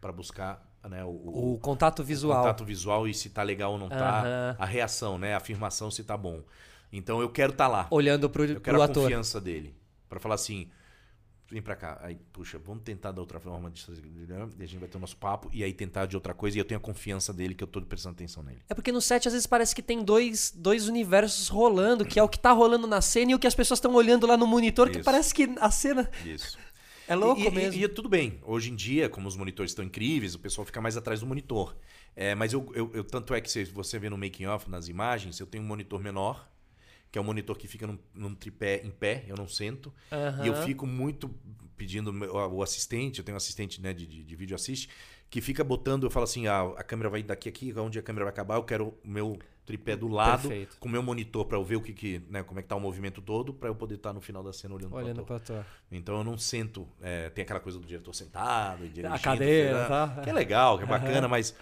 Pra 0.00 0.12
buscar 0.12 0.66
né, 0.88 1.04
o, 1.04 1.08
o- 1.08 1.54
O 1.54 1.58
contato 1.58 2.02
visual. 2.02 2.38
contato 2.42 2.64
visual 2.64 3.06
e 3.06 3.12
se 3.14 3.28
tá 3.30 3.42
legal 3.42 3.72
ou 3.72 3.78
não 3.78 3.88
tá. 3.88 4.20
Aham. 4.20 4.56
A 4.58 4.64
reação, 4.64 5.18
né? 5.18 5.34
A 5.34 5.36
afirmação 5.36 5.90
se 5.90 6.02
tá 6.04 6.16
bom. 6.16 6.42
Então 6.92 7.20
eu 7.20 7.28
quero 7.28 7.52
estar 7.52 7.68
lá. 7.68 7.86
Olhando 7.90 8.28
pro, 8.30 8.44
Eu 8.44 8.60
quero 8.60 8.76
pro 8.76 8.82
a 8.82 8.84
ator. 8.86 9.02
confiança 9.04 9.40
dele. 9.40 9.74
Pra 10.08 10.18
falar 10.18 10.34
assim, 10.36 10.68
vem 11.48 11.60
pra 11.62 11.76
cá. 11.76 12.00
Aí, 12.02 12.16
puxa, 12.32 12.58
vamos 12.58 12.82
tentar 12.82 13.12
da 13.12 13.20
outra 13.20 13.38
forma. 13.38 13.70
De... 13.70 13.80
A 14.58 14.66
gente 14.66 14.78
vai 14.78 14.88
ter 14.88 14.96
o 14.96 15.00
nosso 15.00 15.16
papo. 15.18 15.48
E 15.52 15.62
aí 15.62 15.72
tentar 15.72 16.06
de 16.06 16.16
outra 16.16 16.32
coisa. 16.34 16.56
E 16.56 16.60
eu 16.60 16.64
tenho 16.64 16.78
a 16.78 16.82
confiança 16.82 17.32
dele 17.32 17.54
que 17.54 17.62
eu 17.62 17.68
tô 17.68 17.80
prestando 17.82 18.14
atenção 18.14 18.42
nele. 18.42 18.60
É 18.68 18.74
porque 18.74 18.90
no 18.90 19.00
set 19.00 19.28
às 19.28 19.34
vezes 19.34 19.46
parece 19.46 19.74
que 19.74 19.82
tem 19.82 20.02
dois, 20.02 20.52
dois 20.56 20.88
universos 20.88 21.46
rolando, 21.48 22.04
que 22.06 22.18
é 22.18 22.22
o 22.22 22.28
que 22.28 22.38
tá 22.38 22.50
rolando 22.52 22.86
na 22.86 23.00
cena 23.02 23.32
e 23.32 23.34
o 23.34 23.38
que 23.38 23.46
as 23.46 23.54
pessoas 23.54 23.78
estão 23.78 23.94
olhando 23.94 24.26
lá 24.26 24.36
no 24.36 24.46
monitor, 24.46 24.88
que 24.90 24.96
Isso. 24.98 25.04
parece 25.04 25.34
que 25.34 25.54
a 25.60 25.70
cena 25.70 26.10
Isso. 26.24 26.58
É 27.12 27.14
louco 27.14 27.40
e, 27.40 27.46
e- 27.46 27.50
mesmo. 27.50 27.82
E, 27.84 27.88
tudo 27.88 28.08
bem. 28.08 28.38
Hoje 28.42 28.70
em 28.70 28.74
dia, 28.76 29.08
como 29.08 29.28
os 29.28 29.36
monitores 29.36 29.72
estão 29.72 29.84
incríveis, 29.84 30.34
o 30.34 30.38
pessoal 30.38 30.64
fica 30.64 30.80
mais 30.80 30.96
atrás 30.96 31.20
do 31.20 31.26
monitor. 31.26 31.76
É, 32.14 32.34
mas 32.34 32.52
eu, 32.52 32.70
eu- 32.74 32.90
eu- 32.94 33.04
tanto 33.04 33.34
é 33.34 33.40
que 33.40 33.50
se 33.50 33.64
você 33.64 33.98
vê 33.98 34.08
no 34.10 34.18
making 34.18 34.46
off, 34.46 34.68
nas 34.70 34.88
imagens, 34.88 35.38
eu 35.40 35.46
tenho 35.46 35.62
um 35.64 35.66
monitor 35.66 36.00
menor, 36.00 36.48
que 37.10 37.18
é 37.18 37.22
um 37.22 37.24
monitor 37.24 37.56
que 37.58 37.66
fica 37.68 37.86
num, 37.86 37.98
num 38.14 38.34
tripé 38.34 38.82
em 38.84 38.90
pé, 38.90 39.24
eu 39.28 39.36
não 39.36 39.48
sento. 39.48 39.92
E 40.38 40.46
eu 40.46 40.54
fico 40.54 40.86
muito 40.86 41.28
pedindo 41.76 42.12
o 42.52 42.62
assistente, 42.62 43.18
eu 43.18 43.24
tenho 43.24 43.34
um 43.34 43.38
assistente 43.38 43.80
né, 43.80 43.92
de, 43.92 44.06
de, 44.06 44.22
de 44.24 44.36
vídeo 44.36 44.54
assist, 44.54 44.88
que 45.30 45.40
fica 45.40 45.64
botando, 45.64 46.04
eu 46.04 46.10
falo 46.10 46.24
assim, 46.24 46.46
ah, 46.46 46.62
a 46.76 46.82
câmera 46.84 47.08
vai 47.08 47.22
daqui 47.22 47.48
aqui, 47.48 47.72
onde 47.78 47.98
a 47.98 48.02
câmera 48.02 48.24
vai 48.26 48.32
acabar, 48.32 48.56
eu 48.56 48.64
quero 48.64 48.88
o 49.04 49.08
meu 49.08 49.38
tripé 49.64 49.96
do 49.96 50.08
lado, 50.08 50.48
Perfeito. 50.48 50.76
com 50.78 50.88
o 50.88 50.90
meu 50.90 51.02
monitor 51.02 51.44
para 51.44 51.56
eu 51.56 51.64
ver 51.64 51.76
o 51.76 51.80
que, 51.80 51.92
que 51.92 52.22
né, 52.28 52.42
como 52.42 52.58
é 52.58 52.62
que 52.62 52.68
tá 52.68 52.76
o 52.76 52.80
movimento 52.80 53.22
todo, 53.22 53.52
para 53.54 53.68
eu 53.68 53.74
poder 53.74 53.96
estar 53.96 54.12
no 54.12 54.20
final 54.20 54.42
da 54.42 54.52
cena 54.52 54.74
olhando, 54.74 54.94
Olhando 54.94 55.22
pro 55.24 55.36
ator. 55.36 55.64
Então 55.90 56.18
eu 56.18 56.24
não 56.24 56.36
sento. 56.36 56.88
é, 57.00 57.30
tem 57.30 57.42
aquela 57.42 57.60
coisa 57.60 57.78
do 57.78 57.86
diretor 57.86 58.14
sentado 58.14 58.84
e 58.84 58.88
dirigindo. 58.88 59.14
A 59.14 59.18
cadeira, 59.18 59.86
tá? 59.86 60.20
Que 60.22 60.30
é 60.30 60.32
legal, 60.32 60.78
que 60.78 60.84
é 60.84 60.86
bacana, 60.86 61.28
mas 61.28 61.54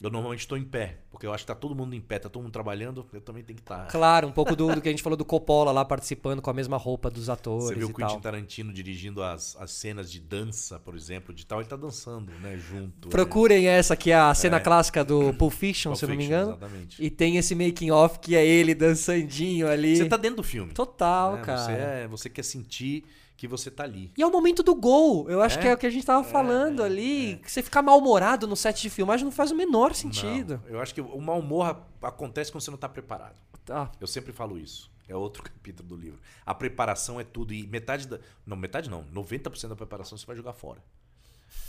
eu 0.00 0.10
normalmente 0.10 0.40
estou 0.40 0.58
em 0.58 0.64
pé. 0.64 0.98
Porque 1.10 1.26
eu 1.26 1.32
acho 1.32 1.44
que 1.44 1.46
tá 1.46 1.54
todo 1.54 1.74
mundo 1.74 1.94
em 1.94 2.00
pé, 2.00 2.18
tá 2.18 2.28
todo 2.28 2.42
mundo 2.42 2.52
trabalhando, 2.52 3.06
eu 3.12 3.20
também 3.20 3.42
tenho 3.42 3.56
que 3.56 3.62
estar. 3.62 3.86
Claro, 3.86 4.26
um 4.26 4.32
pouco 4.32 4.56
do, 4.56 4.74
do 4.74 4.80
que 4.80 4.88
a 4.88 4.90
gente 4.90 5.02
falou 5.02 5.16
do 5.16 5.24
Coppola 5.24 5.70
lá 5.70 5.84
participando 5.84 6.42
com 6.42 6.50
a 6.50 6.52
mesma 6.52 6.76
roupa 6.76 7.08
dos 7.08 7.30
atores 7.30 7.66
Você 7.66 7.74
vê 7.76 7.84
o 7.84 7.88
Quentin 7.88 8.14
tal. 8.14 8.20
Tarantino 8.20 8.72
dirigindo 8.72 9.22
as, 9.22 9.56
as 9.56 9.70
cenas 9.70 10.10
de 10.10 10.18
dança, 10.18 10.78
por 10.78 10.96
exemplo, 10.96 11.32
de 11.32 11.46
tal, 11.46 11.60
ele 11.60 11.68
tá 11.68 11.76
dançando, 11.76 12.32
né? 12.40 12.58
Junto. 12.58 13.08
Procurem 13.08 13.68
essa 13.68 13.96
que 13.96 14.10
é 14.10 14.16
a 14.16 14.34
cena 14.34 14.58
clássica 14.60 15.04
do 15.04 15.32
Pulp 15.34 15.52
Fiction, 15.52 15.92
Pulp 15.92 15.98
se 15.98 16.04
eu 16.04 16.08
não 16.08 16.16
me 16.16 16.24
engano. 16.24 16.50
Exatamente. 16.50 17.02
E 17.02 17.08
tem 17.10 17.36
esse 17.36 17.54
making 17.54 17.90
off 17.92 18.18
que 18.18 18.34
é 18.34 18.44
ele 18.44 18.74
dançandinho 18.74 19.68
ali. 19.68 19.96
Você 19.96 20.06
tá 20.06 20.16
dentro 20.16 20.38
do 20.38 20.42
filme. 20.42 20.72
Total, 20.72 21.36
né? 21.36 21.42
cara. 21.42 21.58
Você, 21.58 21.72
é- 21.72 22.08
você 22.08 22.28
quer 22.28 22.42
sentir 22.42 23.04
que 23.36 23.48
você 23.48 23.70
tá 23.70 23.82
ali. 23.84 24.12
E 24.16 24.22
é 24.22 24.26
o 24.26 24.30
momento 24.30 24.62
do 24.62 24.74
gol. 24.74 25.28
Eu 25.28 25.42
acho 25.42 25.58
É? 25.58 25.62
que 25.62 25.68
é 25.68 25.74
o 25.74 25.78
que 25.78 25.86
a 25.86 25.90
gente 25.90 26.06
tava 26.06 26.22
falando 26.24 26.82
ali. 26.82 27.38
Que 27.42 27.50
você 27.50 27.62
ficar 27.62 27.82
mal-humorado 27.82 28.46
no 28.46 28.54
set 28.56 28.80
de 28.80 28.90
filmagem 28.90 29.24
não 29.24 29.32
faz 29.32 29.50
o 29.50 29.54
menor 29.56 29.94
sentido. 29.94 30.60
Não, 30.64 30.70
eu 30.70 30.80
acho 30.80 30.94
que 30.94 31.00
o 31.00 31.20
mau 31.20 31.40
humor 31.40 31.82
acontece 32.00 32.50
quando 32.52 32.62
você 32.62 32.70
não 32.70 32.78
tá 32.78 32.88
preparado. 32.88 33.36
Tá. 33.64 33.90
Eu 34.00 34.06
sempre 34.06 34.32
falo 34.32 34.58
isso. 34.58 34.90
É 35.08 35.16
outro 35.16 35.42
capítulo 35.44 35.88
do 35.88 35.96
livro. 35.96 36.20
A 36.46 36.54
preparação 36.54 37.18
é 37.20 37.24
tudo. 37.24 37.52
E 37.52 37.66
metade 37.66 38.06
da. 38.06 38.20
Não, 38.46 38.56
metade 38.56 38.88
não. 38.88 39.04
90% 39.12 39.68
da 39.68 39.76
preparação 39.76 40.16
você 40.16 40.24
vai 40.26 40.36
jogar 40.36 40.52
fora. 40.52 40.82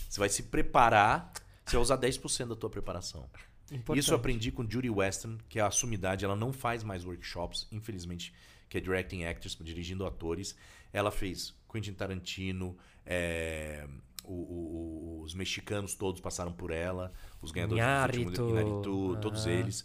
Você 0.10 0.20
vai 0.20 0.30
se 0.30 0.44
preparar, 0.44 1.32
você 1.66 1.76
vai 1.76 1.82
usar 1.82 1.98
10% 1.98 2.48
da 2.48 2.56
tua 2.56 2.70
preparação. 2.70 3.26
Importante. 3.72 4.00
Isso 4.00 4.12
eu 4.12 4.18
aprendi 4.18 4.52
com 4.52 4.70
Judy 4.70 4.90
Weston, 4.90 5.38
que 5.50 5.60
é 5.60 5.64
a 5.64 5.72
sumidade. 5.72 6.24
Ela 6.24 6.36
não 6.36 6.54
faz 6.54 6.84
mais 6.84 7.04
workshops, 7.04 7.68
infelizmente, 7.72 8.32
que 8.70 8.78
é 8.78 8.82
directing 8.82 9.24
actors, 9.24 9.58
dirigindo 9.60 10.06
atores. 10.06 10.56
Ela 10.96 11.12
fez 11.12 11.54
Quentin 11.72 11.94
Tarantino, 11.94 12.78
é, 13.06 13.86
o- 14.24 14.34
o- 14.34 15.22
os 15.24 15.34
mexicanos 15.34 15.94
todos 15.94 16.22
passaram 16.22 16.54
por 16.54 16.72
ela, 16.72 17.12
os 17.42 17.52
ganhadores 17.52 17.84
Inhárritu, 17.84 18.24
do 18.24 18.44
último 18.44 18.50
Inhárritu, 18.52 19.18
todos 19.22 19.46
eles. 19.46 19.84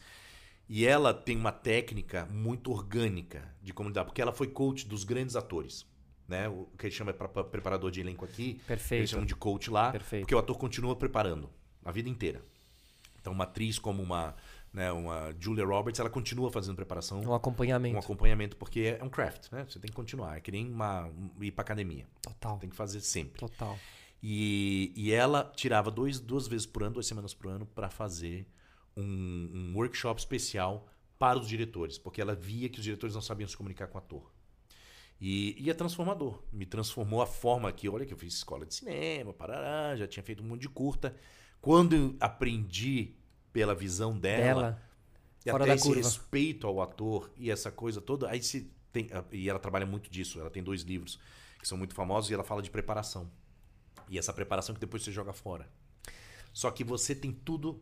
E 0.68 0.86
ela 0.86 1.12
tem 1.12 1.36
uma 1.36 1.50
técnica 1.50 2.26
muito 2.30 2.70
orgânica 2.70 3.52
de 3.60 3.72
como 3.72 3.88
lidar, 3.88 4.04
porque 4.04 4.22
ela 4.22 4.32
foi 4.32 4.46
coach 4.46 4.86
dos 4.86 5.02
grandes 5.02 5.34
atores. 5.34 5.84
Né? 6.28 6.48
O 6.48 6.66
que 6.78 6.86
eles 6.86 6.94
chamam 6.94 7.12
para 7.12 7.26
preparador 7.42 7.90
de 7.90 8.00
elenco 8.00 8.24
aqui, 8.24 8.60
Perfeito. 8.64 9.00
eles 9.00 9.10
chamam 9.10 9.26
de 9.26 9.34
coach 9.34 9.68
lá, 9.68 9.90
Perfeito. 9.90 10.22
porque 10.22 10.34
o 10.34 10.38
ator 10.38 10.56
continua 10.56 10.94
preparando 10.94 11.50
a 11.84 11.90
vida 11.90 12.08
inteira. 12.08 12.40
Então, 13.20 13.32
uma 13.32 13.42
atriz 13.44 13.80
como 13.80 14.00
uma, 14.00 14.36
né, 14.72 14.90
uma 14.92 15.34
Julia 15.38 15.64
Roberts, 15.64 15.98
ela 15.98 16.08
continua 16.10 16.50
fazendo 16.50 16.76
preparação, 16.76 17.20
Um 17.22 17.34
acompanhamento. 17.34 17.96
um 17.96 17.98
acompanhamento, 17.98 18.56
porque 18.56 18.96
é 19.00 19.02
um 19.04 19.08
craft, 19.08 19.50
né? 19.50 19.66
Você 19.68 19.78
tem 19.78 19.88
que 19.90 19.96
continuar. 19.96 20.36
É 20.36 20.40
que 20.40 20.50
nem 20.52 20.70
uma, 20.70 21.06
um- 21.06 21.30
ir 21.42 21.50
pra 21.52 21.62
academia. 21.62 22.06
Total. 22.22 22.58
Tem 22.58 22.70
que 22.70 22.76
fazer 22.76 23.00
sempre. 23.00 23.40
Total. 23.40 23.78
E, 24.22 24.92
e 24.94 25.12
ela 25.12 25.50
tirava 25.56 25.90
dois, 25.90 26.20
duas 26.20 26.46
vezes 26.46 26.66
por 26.66 26.82
ano, 26.82 26.94
duas 26.94 27.06
semanas 27.06 27.32
por 27.34 27.50
ano, 27.50 27.66
para 27.66 27.88
fazer 27.88 28.46
um, 28.96 29.02
um 29.02 29.72
workshop 29.76 30.20
especial 30.20 30.86
para 31.18 31.38
os 31.38 31.48
diretores, 31.48 31.98
porque 31.98 32.20
ela 32.20 32.34
via 32.34 32.68
que 32.68 32.78
os 32.78 32.84
diretores 32.84 33.14
não 33.14 33.22
sabiam 33.22 33.48
se 33.48 33.56
comunicar 33.56 33.86
com 33.88 33.96
o 33.96 33.98
ator. 34.00 34.30
E, 35.20 35.54
e 35.62 35.68
é 35.70 35.74
transformador. 35.74 36.42
Me 36.52 36.64
transformou 36.64 37.20
a 37.20 37.26
forma 37.26 37.70
que, 37.72 37.88
olha, 37.88 38.06
que 38.06 38.12
eu 38.14 38.16
fiz 38.18 38.34
escola 38.34 38.64
de 38.64 38.74
cinema, 38.74 39.32
parará, 39.32 39.94
já 39.96 40.06
tinha 40.06 40.22
feito 40.22 40.42
um 40.42 40.46
monte 40.46 40.62
de 40.62 40.68
curta. 40.68 41.14
Quando 41.60 41.94
eu 41.94 42.16
aprendi 42.20 43.14
pela 43.52 43.74
visão 43.74 44.16
dela, 44.16 44.62
Dela. 44.62 44.82
e 45.44 45.50
fora 45.50 45.64
até 45.64 45.74
esse 45.74 45.84
curva. 45.84 46.02
respeito 46.02 46.66
ao 46.66 46.80
ator 46.80 47.30
e 47.36 47.50
essa 47.50 47.70
coisa 47.70 48.00
toda, 48.00 48.28
aí 48.28 48.42
se 48.42 48.70
tem, 48.92 49.08
e 49.30 49.48
ela 49.48 49.58
trabalha 49.58 49.86
muito 49.86 50.10
disso. 50.10 50.40
Ela 50.40 50.50
tem 50.50 50.62
dois 50.62 50.82
livros 50.82 51.18
que 51.60 51.68
são 51.68 51.78
muito 51.78 51.94
famosos 51.94 52.30
e 52.30 52.34
ela 52.34 52.44
fala 52.44 52.62
de 52.62 52.70
preparação. 52.70 53.30
E 54.08 54.18
essa 54.18 54.32
preparação 54.32 54.74
que 54.74 54.80
depois 54.80 55.02
você 55.02 55.12
joga 55.12 55.32
fora. 55.32 55.68
Só 56.52 56.70
que 56.70 56.82
você 56.82 57.14
tem 57.14 57.32
tudo 57.32 57.80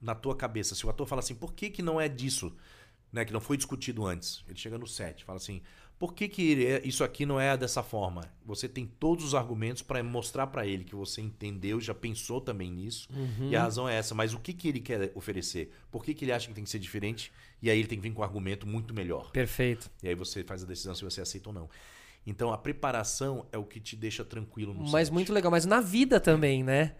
na 0.00 0.14
tua 0.14 0.34
cabeça. 0.34 0.74
Se 0.74 0.86
o 0.86 0.90
ator 0.90 1.06
fala 1.06 1.20
assim, 1.20 1.34
por 1.34 1.52
que, 1.52 1.68
que 1.68 1.82
não 1.82 2.00
é 2.00 2.08
disso? 2.08 2.56
Né, 3.12 3.24
que 3.24 3.32
não 3.32 3.40
foi 3.40 3.56
discutido 3.56 4.06
antes. 4.06 4.44
Ele 4.46 4.58
chega 4.58 4.78
no 4.78 4.86
set, 4.86 5.24
fala 5.24 5.38
assim, 5.38 5.62
por 5.98 6.14
que, 6.14 6.28
que 6.28 6.64
é- 6.66 6.80
isso 6.84 7.02
aqui 7.02 7.26
não 7.26 7.40
é 7.40 7.56
dessa 7.56 7.82
forma? 7.82 8.22
Você 8.46 8.68
tem 8.68 8.86
todos 8.86 9.24
os 9.24 9.34
argumentos 9.34 9.82
para 9.82 10.02
mostrar 10.02 10.46
para 10.46 10.66
ele 10.66 10.84
que 10.84 10.94
você 10.94 11.20
entendeu, 11.20 11.80
já 11.80 11.92
pensou 11.94 12.40
também 12.40 12.70
nisso. 12.70 13.08
E 13.50 13.56
a 13.56 13.62
razão 13.62 13.88
é 13.88 13.96
essa. 13.96 14.14
Mas 14.14 14.32
o 14.32 14.38
que, 14.38 14.52
que 14.52 14.68
ele 14.68 14.80
quer 14.80 15.10
oferecer? 15.14 15.72
Por 15.90 16.04
que, 16.04 16.14
que 16.14 16.24
ele 16.24 16.32
acha 16.32 16.46
que 16.48 16.54
tem 16.54 16.64
que 16.64 16.70
ser 16.70 16.78
diferente? 16.78 17.32
E 17.60 17.68
aí 17.68 17.78
ele 17.78 17.88
tem 17.88 17.98
que 17.98 18.08
vir 18.08 18.14
com 18.14 18.20
um 18.20 18.24
argumento 18.24 18.66
muito 18.66 18.94
melhor. 18.94 19.30
Perfeito. 19.32 19.90
E 20.02 20.08
aí 20.08 20.14
você 20.14 20.44
faz 20.44 20.62
a 20.62 20.66
decisão 20.66 20.94
se 20.94 21.02
você 21.04 21.20
aceita 21.20 21.48
ou 21.48 21.54
não. 21.54 21.68
Então 22.26 22.52
a 22.52 22.58
preparação 22.58 23.46
é 23.50 23.58
o 23.58 23.64
que 23.64 23.80
te 23.80 23.96
deixa 23.96 24.24
tranquilo 24.24 24.74
no 24.74 24.88
Mas 24.88 25.08
set. 25.08 25.12
muito 25.14 25.32
legal. 25.32 25.50
Mas 25.50 25.64
na 25.66 25.80
vida 25.80 26.20
também, 26.20 26.62
né? 26.62 26.94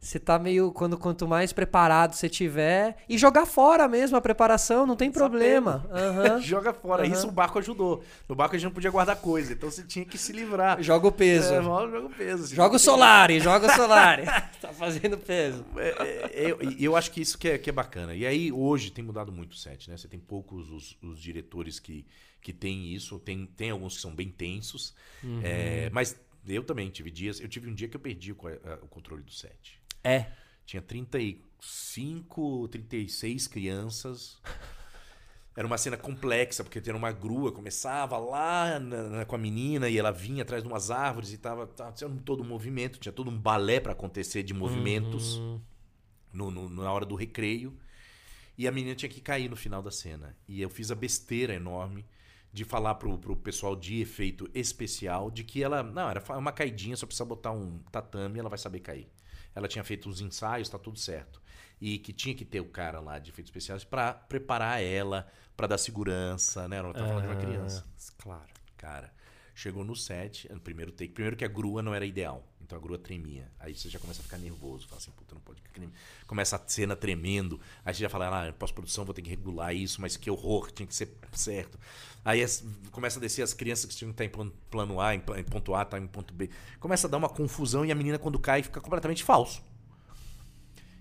Você 0.00 0.18
tá 0.18 0.38
meio. 0.38 0.72
Quando, 0.72 0.96
quanto 0.96 1.28
mais 1.28 1.52
preparado 1.52 2.14
você 2.14 2.26
tiver. 2.26 2.96
E 3.06 3.18
jogar 3.18 3.44
fora 3.44 3.86
mesmo 3.86 4.16
a 4.16 4.20
preparação, 4.20 4.86
não 4.86 4.96
tem 4.96 5.10
problema. 5.10 5.86
Aham. 5.90 6.40
Joga 6.42 6.72
fora. 6.72 7.04
Aham. 7.04 7.12
Isso 7.12 7.28
o 7.28 7.30
barco 7.30 7.58
ajudou. 7.58 8.02
No 8.26 8.34
barco 8.34 8.54
a 8.56 8.58
gente 8.58 8.64
não 8.66 8.72
podia 8.74 8.90
guardar 8.90 9.16
coisa, 9.16 9.52
então 9.52 9.70
você 9.70 9.82
tinha 9.82 10.06
que 10.06 10.16
se 10.16 10.32
livrar. 10.32 10.82
Joga 10.82 11.06
o 11.06 11.12
peso. 11.12 11.52
É, 11.52 11.62
joga 11.62 12.00
o 12.00 12.08
peso. 12.10 12.46
Você 12.46 12.54
Joga 12.56 12.76
o 12.76 12.78
Solari, 12.78 13.40
joga 13.40 13.66
o 13.66 13.76
Solari. 13.76 14.24
tá 14.58 14.72
fazendo 14.72 15.18
peso. 15.18 15.66
É, 15.76 15.88
é, 16.46 16.50
eu, 16.50 16.58
eu 16.78 16.96
acho 16.96 17.10
que 17.10 17.20
isso 17.20 17.36
que 17.36 17.48
é, 17.50 17.58
que 17.58 17.68
é 17.68 17.72
bacana. 17.72 18.14
E 18.14 18.24
aí, 18.26 18.50
hoje, 18.50 18.90
tem 18.90 19.04
mudado 19.04 19.30
muito 19.30 19.52
o 19.52 19.56
set, 19.56 19.90
né? 19.90 19.98
Você 19.98 20.08
tem 20.08 20.18
poucos 20.18 20.70
os, 20.70 20.96
os 21.02 21.20
diretores 21.20 21.78
que, 21.78 22.06
que 22.40 22.54
têm 22.54 22.94
isso. 22.94 23.18
Tem, 23.18 23.44
tem 23.44 23.68
alguns 23.68 23.96
que 23.96 24.00
são 24.00 24.14
bem 24.14 24.30
tensos. 24.30 24.94
Uhum. 25.22 25.40
É, 25.44 25.90
mas 25.92 26.16
eu 26.48 26.62
também 26.64 26.88
tive 26.88 27.10
dias... 27.10 27.38
Eu 27.38 27.48
tive 27.48 27.68
um 27.68 27.74
dia 27.74 27.86
que 27.86 27.96
eu 27.96 28.00
perdi 28.00 28.32
o, 28.32 28.36
a- 28.48 28.78
o 28.82 28.88
controle 28.88 29.22
do 29.22 29.30
set. 29.30 29.78
É. 30.02 30.26
Tinha 30.66 30.80
35, 30.82 32.68
36 32.68 33.46
crianças. 33.46 34.38
Era 35.56 35.66
uma 35.66 35.76
cena 35.76 35.96
complexa, 35.96 36.62
porque 36.62 36.80
tinha 36.80 36.94
uma 36.96 37.10
grua, 37.12 37.50
começava 37.52 38.16
lá 38.18 38.78
na- 38.78 39.02
na- 39.08 39.24
com 39.24 39.34
a 39.34 39.38
menina 39.38 39.88
e 39.88 39.98
ela 39.98 40.12
vinha 40.12 40.42
atrás 40.42 40.62
de 40.62 40.68
umas 40.68 40.90
árvores 40.90 41.32
e 41.32 41.38
tava, 41.38 41.66
tava 41.66 41.92
todo 42.24 42.42
um 42.42 42.46
movimento, 42.46 42.98
tinha 42.98 43.12
todo 43.12 43.30
um 43.30 43.36
balé 43.38 43.80
para 43.80 43.92
acontecer 43.92 44.42
de 44.42 44.54
movimentos 44.54 45.36
Uhum. 45.36 45.60
no- 46.32 46.50
no- 46.50 46.68
na 46.68 46.90
hora 46.92 47.04
do 47.04 47.14
recreio. 47.16 47.76
E 48.56 48.68
a 48.68 48.72
menina 48.72 48.94
tinha 48.94 49.08
que 49.08 49.20
cair 49.20 49.48
no 49.50 49.56
final 49.56 49.82
da 49.82 49.90
cena. 49.90 50.36
E 50.46 50.62
eu 50.62 50.70
fiz 50.70 50.90
a 50.90 50.94
besteira 50.94 51.52
enorme 51.54 52.06
de 52.52 52.64
falar 52.64 52.94
pro, 52.94 53.18
pro 53.18 53.36
pessoal 53.36 53.74
de 53.74 54.00
efeito 54.00 54.48
especial 54.54 55.30
de 55.30 55.42
que 55.44 55.62
ela. 55.62 55.82
Não, 55.82 56.08
era 56.08 56.22
uma 56.38 56.52
caidinha, 56.52 56.96
só 56.96 57.06
precisa 57.06 57.24
botar 57.24 57.50
um 57.52 57.78
tatame 57.90 58.36
e 58.36 58.40
ela 58.40 58.48
vai 58.48 58.58
saber 58.58 58.80
cair. 58.80 59.08
Ela 59.54 59.68
tinha 59.68 59.84
feito 59.84 60.08
os 60.08 60.20
ensaios, 60.20 60.68
tá 60.68 60.78
tudo 60.78 60.98
certo. 60.98 61.40
E 61.80 61.98
que 61.98 62.12
tinha 62.12 62.34
que 62.34 62.44
ter 62.44 62.60
o 62.60 62.66
cara 62.66 63.00
lá 63.00 63.18
de 63.18 63.30
efeitos 63.30 63.48
especiais 63.48 63.84
pra 63.84 64.12
preparar 64.12 64.82
ela, 64.82 65.26
pra 65.56 65.66
dar 65.66 65.78
segurança, 65.78 66.68
né? 66.68 66.76
Ela 66.76 66.92
tá 66.92 67.06
falando 67.06 67.22
de 67.22 67.28
uma 67.28 67.36
criança. 67.36 67.86
Claro. 68.18 68.50
Cara, 68.76 69.12
chegou 69.54 69.84
no 69.84 69.96
set, 69.96 70.50
no 70.52 70.60
primeiro 70.60 70.92
take. 70.92 71.12
Primeiro 71.12 71.36
que 71.36 71.44
a 71.44 71.48
grua 71.48 71.82
não 71.82 71.94
era 71.94 72.04
ideal. 72.04 72.46
Então 72.70 72.78
a 72.78 72.80
grua 72.80 72.98
tremia. 72.98 73.50
Aí 73.58 73.74
você 73.74 73.88
já 73.88 73.98
começa 73.98 74.20
a 74.20 74.22
ficar 74.22 74.38
nervoso. 74.38 74.86
Fala 74.86 74.98
assim, 75.00 75.10
puta, 75.10 75.34
não 75.34 75.42
pode. 75.42 75.60
Começa 76.24 76.54
a 76.54 76.60
cena 76.68 76.94
tremendo. 76.94 77.60
Aí 77.84 77.92
você 77.92 78.00
já 78.02 78.08
fala, 78.08 78.46
ah, 78.48 78.52
pós-produção 78.52 79.04
vou 79.04 79.12
ter 79.12 79.22
que 79.22 79.28
regular 79.30 79.74
isso, 79.74 80.00
mas 80.00 80.16
que 80.16 80.30
horror, 80.30 80.70
tinha 80.70 80.86
que 80.86 80.94
ser 80.94 81.12
certo. 81.32 81.76
Aí 82.24 82.40
as- 82.40 82.64
começa 82.92 83.18
a 83.18 83.20
descer 83.20 83.42
as 83.42 83.52
crianças 83.52 83.86
que 83.86 83.96
tinham 83.96 84.12
que 84.12 84.22
estar 84.22 84.40
em 84.40 84.50
plano, 84.70 85.00
A, 85.00 85.16
em, 85.16 85.20
ponto 85.20 85.74
A, 85.74 85.84
tá 85.84 85.98
em 85.98 86.06
ponto 86.06 86.32
B. 86.32 86.48
Começa 86.78 87.08
a 87.08 87.10
dar 87.10 87.16
uma 87.16 87.28
confusão 87.28 87.84
e 87.84 87.90
a 87.90 87.94
menina, 87.96 88.20
quando 88.20 88.38
cai, 88.38 88.62
fica 88.62 88.80
completamente 88.80 89.24
falso. 89.24 89.60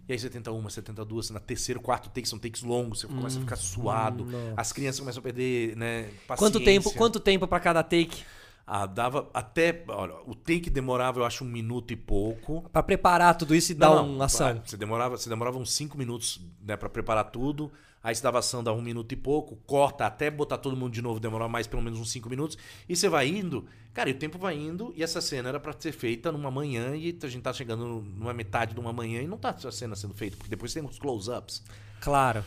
E 0.07 0.13
aí 0.13 0.17
você 0.17 0.27
tenta 0.27 0.51
uma, 0.51 0.71
você 0.71 0.81
tenta 0.81 1.05
duas, 1.05 1.29
na 1.29 1.39
terceiro, 1.39 1.79
quarto 1.79 2.09
take, 2.09 2.27
são 2.27 2.39
takes 2.39 2.63
longos, 2.63 3.01
você 3.01 3.07
começa 3.07 3.37
a 3.37 3.41
ficar 3.41 3.55
suado, 3.57 4.25
as 4.57 4.73
crianças 4.73 4.99
começam 4.99 5.19
a 5.19 5.23
perder, 5.23 5.75
né, 5.77 6.05
paciência. 6.27 6.35
Quanto 6.37 6.59
tempo, 6.59 6.91
quanto 6.97 7.19
tempo 7.19 7.47
para 7.47 7.59
cada 7.59 7.83
take? 7.83 8.23
Ah, 8.71 8.85
dava 8.85 9.27
até. 9.33 9.83
Olha, 9.87 10.13
o 10.27 10.35
take 10.35 10.69
demorava, 10.69 11.19
eu 11.19 11.25
acho, 11.25 11.43
um 11.43 11.47
minuto 11.47 11.91
e 11.91 11.95
pouco. 11.95 12.61
Pra 12.71 12.83
preparar 12.83 13.35
tudo 13.35 13.55
isso 13.55 13.71
e 13.71 13.75
dar 13.75 13.89
Não, 13.89 13.95
não, 14.05 14.15
uma 14.15 14.25
ação. 14.25 14.47
ah, 14.49 14.61
Você 14.63 14.77
demorava, 14.77 15.17
você 15.17 15.27
demorava 15.27 15.57
uns 15.57 15.71
cinco 15.73 15.97
minutos 15.97 16.39
né, 16.61 16.77
para 16.77 16.87
preparar 16.87 17.31
tudo. 17.31 17.71
Aí 18.03 18.13
você 18.13 18.21
dava 18.21 18.37
ação, 18.37 18.63
dava 18.63 18.77
um 18.77 18.81
minuto 18.81 19.11
e 19.11 19.15
pouco, 19.15 19.57
corta 19.65 20.05
até 20.05 20.29
botar 20.29 20.59
todo 20.59 20.75
mundo 20.77 20.93
de 20.93 21.01
novo, 21.01 21.19
demorava 21.19 21.49
mais 21.49 21.65
pelo 21.65 21.81
menos 21.81 21.99
uns 21.99 22.11
cinco 22.11 22.29
minutos. 22.29 22.59
E 22.87 22.95
você 22.95 23.09
vai 23.09 23.27
indo, 23.27 23.65
cara, 23.91 24.07
e 24.09 24.13
o 24.13 24.17
tempo 24.19 24.37
vai 24.37 24.55
indo, 24.55 24.93
e 24.95 25.01
essa 25.03 25.19
cena 25.19 25.49
era 25.49 25.59
para 25.59 25.73
ser 25.77 25.91
feita 25.91 26.31
numa 26.31 26.49
manhã, 26.51 26.95
e 26.95 27.17
a 27.21 27.27
gente 27.27 27.41
tá 27.41 27.51
chegando 27.51 27.85
numa 28.17 28.33
metade 28.33 28.73
de 28.73 28.79
uma 28.79 28.93
manhã 28.93 29.21
e 29.21 29.27
não 29.27 29.37
tá 29.37 29.49
a 29.49 29.71
cena 29.71 29.95
sendo 29.95 30.13
feita, 30.13 30.37
porque 30.37 30.49
depois 30.49 30.73
tem 30.73 30.85
os 30.85 30.97
close-ups. 30.97 31.61
Claro. 31.99 32.45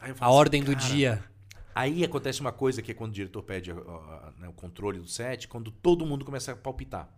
A 0.00 0.06
assim, 0.06 0.14
ordem 0.20 0.62
do 0.62 0.72
cara, 0.72 0.86
dia. 0.86 1.24
Aí 1.74 2.04
acontece 2.04 2.40
uma 2.40 2.52
coisa 2.52 2.82
que 2.82 2.90
é 2.90 2.94
quando 2.94 3.12
o 3.12 3.14
diretor 3.14 3.42
pede 3.42 3.72
né, 3.72 4.48
o 4.48 4.52
controle 4.52 4.98
do 4.98 5.08
set, 5.08 5.46
quando 5.48 5.70
todo 5.70 6.04
mundo 6.04 6.24
começa 6.24 6.52
a 6.52 6.56
palpitar. 6.56 7.08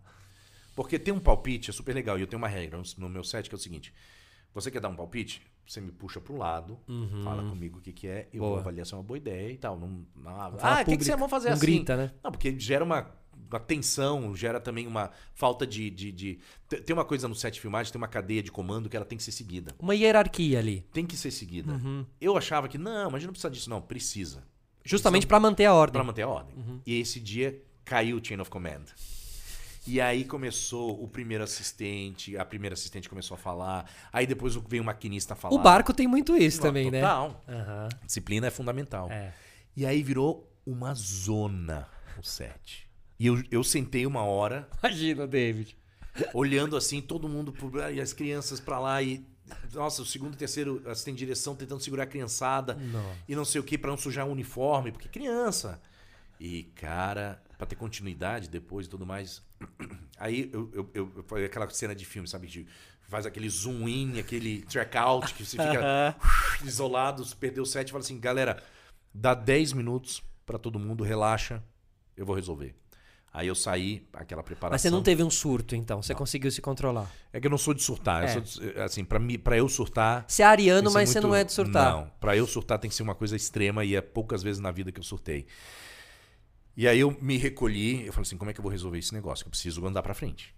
Porque 0.75 0.97
ter 0.97 1.11
um 1.11 1.19
palpite 1.19 1.69
é 1.69 1.73
super 1.73 1.93
legal. 1.93 2.17
E 2.17 2.21
eu 2.21 2.27
tenho 2.27 2.41
uma 2.41 2.47
regra 2.47 2.81
no 2.97 3.09
meu 3.09 3.23
set 3.23 3.49
que 3.49 3.55
é 3.55 3.57
o 3.57 3.59
seguinte: 3.59 3.93
você 4.53 4.69
quer 4.71 4.79
dar 4.79 4.89
um 4.89 4.95
palpite? 4.95 5.41
Você 5.65 5.79
me 5.79 5.91
puxa 5.91 6.19
pro 6.19 6.35
lado, 6.35 6.77
fala 7.23 7.41
comigo 7.49 7.79
o 7.79 7.81
que, 7.81 7.93
que 7.93 8.05
é, 8.07 8.27
eu 8.33 8.41
Uhum. 8.41 8.47
Boa. 8.47 8.49
vou 8.51 8.59
avaliar 8.59 8.85
se 8.85 8.93
é 8.93 8.97
uma 8.97 9.03
boa 9.03 9.17
ideia 9.17 9.49
e 9.51 9.57
tal. 9.57 9.79
Não, 9.79 10.05
não- 10.15 10.31
Fala 10.57 10.79
ah, 10.79 10.81
o 10.81 10.85
que, 10.85 10.97
que 10.97 11.05
vocês 11.05 11.17
vão 11.17 11.29
fazer 11.29 11.47
não 11.49 11.53
assim? 11.55 11.65
grita, 11.65 11.95
né? 11.95 12.11
Não, 12.21 12.31
porque 12.31 12.59
gera 12.59 12.83
uma, 12.83 13.09
uma 13.49 13.59
tensão, 13.61 14.35
gera 14.35 14.59
também 14.59 14.85
uma 14.85 15.09
falta 15.33 15.65
de, 15.65 15.89
de, 15.89 16.11
de- 16.11 16.39
te- 16.67 16.81
Tem 16.81 16.93
uma 16.93 17.05
coisa 17.05 17.29
no 17.29 17.33
set 17.35 17.53
de 17.53 17.61
filmagem, 17.61 17.93
tem 17.93 17.97
uma 18.01 18.09
cadeia 18.09 18.43
de 18.43 18.51
comando 18.51 18.89
que 18.89 18.97
ela 18.97 19.05
tem 19.05 19.17
que 19.17 19.23
ser 19.23 19.31
seguida. 19.31 19.73
Uma 19.79 19.95
hierarquia 19.95 20.59
ali. 20.59 20.81
Tem 20.91 21.05
que 21.05 21.15
ser 21.15 21.31
seguida. 21.31 21.71
Uhum. 21.71 22.05
Eu 22.19 22.35
achava 22.37 22.67
que, 22.67 22.77
não, 22.77 23.05
mas 23.05 23.15
a 23.15 23.19
gente 23.19 23.27
não 23.27 23.31
precisa 23.33 23.49
disso. 23.49 23.69
Não, 23.69 23.81
precisa. 23.81 24.43
Justamente 24.83 25.25
pra 25.25 25.39
manter 25.39 25.63
a 25.63 25.73
ordem. 25.73 25.93
Pra 25.93 26.03
manter 26.03 26.23
a 26.23 26.27
ordem. 26.27 26.53
E 26.85 26.99
esse 26.99 27.21
dia 27.21 27.63
caiu 27.85 28.17
o 28.17 28.25
Chain 28.25 28.41
of 28.41 28.51
Command. 28.51 28.83
E 29.85 29.99
aí 29.99 30.23
começou 30.23 31.03
o 31.03 31.07
primeiro 31.07 31.43
assistente, 31.43 32.37
a 32.37 32.45
primeira 32.45 32.73
assistente 32.73 33.09
começou 33.09 33.35
a 33.35 33.37
falar, 33.37 33.89
aí 34.13 34.25
depois 34.25 34.55
veio 34.67 34.81
o 34.81 34.85
maquinista 34.85 35.35
falar. 35.35 35.53
O 35.53 35.59
barco 35.59 35.93
tem 35.93 36.07
muito 36.07 36.35
isso 36.37 36.57
Não, 36.59 36.67
também, 36.67 36.89
né? 36.89 37.01
total. 37.01 37.43
Aham. 37.49 37.89
Disciplina 38.05 38.47
é 38.47 38.49
fundamental. 38.49 39.11
É. 39.11 39.33
E 39.75 39.85
aí 39.85 40.01
virou 40.01 40.49
uma 40.65 40.93
zona 40.93 41.87
o 42.17 42.23
set. 42.23 42.87
E 43.19 43.27
eu, 43.27 43.43
eu 43.51 43.63
sentei 43.63 44.05
uma 44.05 44.23
hora, 44.23 44.69
Imagina, 44.81 45.27
David. 45.27 45.77
olhando 46.33 46.77
assim, 46.77 47.01
todo 47.01 47.27
mundo, 47.27 47.51
pro- 47.51 47.91
e 47.91 47.99
as 47.99 48.13
crianças 48.13 48.59
pra 48.61 48.79
lá 48.79 49.01
e. 49.01 49.25
Nossa, 49.73 50.01
o 50.01 50.05
segundo 50.05 50.35
e 50.35 50.37
terceiro 50.37 50.81
assistente 50.89 51.15
de 51.15 51.25
direção 51.25 51.53
tentando 51.55 51.81
segurar 51.81 52.03
a 52.03 52.07
criançada 52.07 52.75
Nossa. 52.75 53.17
e 53.27 53.35
não 53.35 53.43
sei 53.43 53.59
o 53.59 53.63
que 53.63 53.77
pra 53.77 53.89
não 53.91 53.97
sujar 53.97 54.25
o 54.25 54.31
uniforme, 54.31 54.93
porque 54.93 55.09
criança. 55.09 55.81
E, 56.39 56.63
cara, 56.75 57.42
pra 57.63 57.69
ter 57.69 57.75
continuidade 57.75 58.49
depois 58.49 58.85
e 58.85 58.89
tudo 58.89 59.05
mais. 59.05 59.41
Aí 60.17 60.49
eu, 60.53 60.69
eu, 60.73 60.89
eu, 60.93 61.11
eu 61.17 61.23
foi 61.23 61.45
aquela 61.45 61.69
cena 61.69 61.95
de 61.95 62.05
filme, 62.05 62.27
sabe? 62.27 62.47
De, 62.47 62.67
faz 63.07 63.25
aquele 63.25 63.49
zoom 63.49 63.87
in, 63.87 64.19
aquele 64.19 64.61
track 64.63 64.97
out, 64.97 65.33
que 65.33 65.45
você 65.45 65.57
fica 65.57 66.15
isolado, 66.63 67.25
perdeu 67.37 67.63
o 67.63 67.65
set 67.65 67.87
e 67.87 67.91
fala 67.91 68.03
assim, 68.03 68.19
galera, 68.19 68.61
dá 69.13 69.33
10 69.33 69.73
minutos 69.73 70.21
pra 70.45 70.57
todo 70.57 70.77
mundo, 70.79 71.03
relaxa, 71.03 71.63
eu 72.17 72.25
vou 72.25 72.35
resolver. 72.35 72.75
Aí 73.31 73.47
eu 73.47 73.55
saí, 73.55 74.07
aquela 74.13 74.43
preparação. 74.43 74.73
Mas 74.75 74.81
você 74.81 74.91
não 74.91 75.01
teve 75.01 75.23
um 75.23 75.29
surto, 75.29 75.75
então. 75.75 76.03
Você 76.03 76.13
conseguiu 76.13 76.51
se 76.51 76.61
controlar. 76.61 77.09
É 77.31 77.39
que 77.39 77.47
eu 77.47 77.49
não 77.51 77.57
sou 77.57 77.73
de 77.73 77.81
surtar. 77.81 78.21
eu 78.21 78.27
É. 78.27 78.31
sou 78.33 78.41
de- 78.41 78.79
assim, 78.79 79.03
pra, 79.03 79.17
mim, 79.17 79.39
pra 79.39 79.57
eu 79.57 79.67
surtar. 79.67 80.23
Você 80.27 80.43
é 80.43 80.45
ariano, 80.45 80.91
mas 80.91 81.09
você 81.09 81.15
muito- 81.19 81.27
não 81.29 81.35
é 81.35 81.43
de 81.43 81.51
surtar. 81.51 81.93
Não, 81.93 82.11
pra 82.19 82.37
eu 82.37 82.45
surtar 82.45 82.77
tem 82.77 82.89
que 82.89 82.95
ser 82.95 83.01
uma 83.01 83.15
coisa 83.15 83.35
extrema 83.35 83.83
e 83.83 83.95
é 83.95 84.01
poucas 84.01 84.43
vezes 84.43 84.59
na 84.61 84.69
vida 84.69 84.91
que 84.91 84.99
eu 84.99 85.03
surtei. 85.03 85.47
E 86.75 86.87
aí 86.87 86.99
eu 86.99 87.15
me 87.21 87.37
recolhi, 87.37 88.05
eu 88.05 88.13
falei 88.13 88.23
assim, 88.27 88.37
como 88.37 88.49
é 88.49 88.53
que 88.53 88.59
eu 88.59 88.63
vou 88.63 88.71
resolver 88.71 88.97
esse 88.97 89.13
negócio? 89.13 89.43
Que 89.45 89.47
eu 89.47 89.51
preciso 89.51 89.85
andar 89.85 90.01
pra 90.01 90.13
frente. 90.13 90.55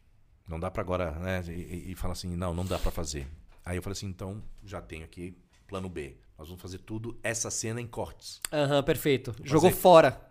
Não 0.47 0.59
dá 0.59 0.71
pra 0.71 0.81
agora, 0.81 1.11
né? 1.11 1.43
E, 1.47 1.91
e, 1.91 1.95
falar 1.95 2.13
assim, 2.13 2.35
não, 2.35 2.53
não 2.53 2.65
dá 2.65 2.79
pra 2.79 2.91
fazer. 2.91 3.27
Aí 3.65 3.77
eu 3.77 3.81
falei 3.83 3.93
assim, 3.93 4.07
então 4.07 4.41
já 4.63 4.81
tenho 4.81 5.03
aqui 5.03 5.35
plano 5.67 5.89
B. 5.89 6.17
Nós 6.37 6.47
vamos 6.47 6.61
fazer 6.61 6.79
tudo, 6.79 7.17
essa 7.23 7.49
cena 7.49 7.81
em 7.81 7.87
cortes. 7.87 8.39
Aham, 8.51 8.83
perfeito. 8.83 9.33
Jogou 9.43 9.69
fazer- 9.69 9.81
fora. 9.81 10.21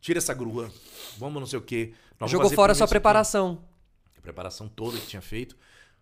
Tira 0.00 0.18
essa 0.18 0.32
grua, 0.32 0.70
vamos 1.16 1.40
não 1.40 1.46
sei 1.46 1.58
o 1.58 1.62
quê. 1.62 1.92
Nós 2.20 2.30
Jogou 2.30 2.50
fora 2.50 2.72
a 2.72 2.74
sua 2.74 2.86
preparação. 2.86 3.64
A 4.16 4.20
preparação 4.20 4.68
toda 4.68 4.98
que 4.98 5.06
tinha 5.06 5.22
feito. 5.22 5.56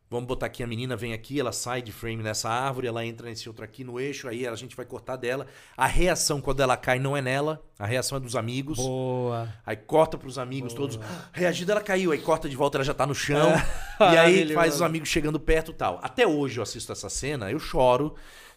Vamos 0.09 0.29
botar 0.29 0.47
aqui, 0.47 0.63
a 0.63 0.67
menina 0.69 0.95
vem 0.95 1.13
aqui, 1.13 1.41
ela 1.41 1.51
sai 1.51 1.83
de 1.83 1.91
frame 1.91 2.23
nessa 2.23 2.49
árvore, 2.49 2.87
ela 2.87 3.05
entra 3.05 3.29
nesse 3.29 3.49
outro 3.49 3.65
aqui 3.65 3.83
no 3.83 3.99
eixo, 3.99 4.29
aí 4.29 4.47
a 4.47 4.55
gente 4.55 4.77
vai 4.77 4.87
cortar 4.87 5.17
dela. 5.17 5.49
A 5.77 5.87
reação 5.87 6.41
quando 6.41 6.61
ela 6.61 6.77
cai 6.77 7.01
não 7.01 7.17
é 7.17 7.21
nela, 7.21 7.61
a 7.77 7.85
reação 7.85 8.17
é 8.17 8.21
dos 8.21 8.37
amigos. 8.37 8.79
Boa. 8.79 9.53
Aí 9.67 9.77
corta 9.77 10.17
pros 10.17 10.39
amigos 10.39 10.73
todos. 10.75 10.99
Reagindo, 11.33 11.73
ela 11.73 11.81
caiu. 11.81 12.13
Aí 12.13 12.21
corta 12.21 12.49
de 12.49 12.55
volta, 12.55 12.79
ela 12.79 12.85
já 12.85 12.95
tá 12.95 13.05
no 13.05 13.15
chão. 13.17 13.51
É. 13.51 13.67
e 14.15 14.19
aí 14.19 14.55
faz 14.55 14.77
os 14.77 14.83
amigos 14.83 15.09
chegando 15.09 15.41
perto 15.41 15.73
e 15.73 15.75
tal. 15.75 15.99
Até 16.01 16.25
hoje 16.25 16.59
eu 16.59 16.63
assisto 16.63 16.93
essa 16.93 17.11
cena, 17.11 17.51
eu 17.51 17.59
choro 17.59 18.15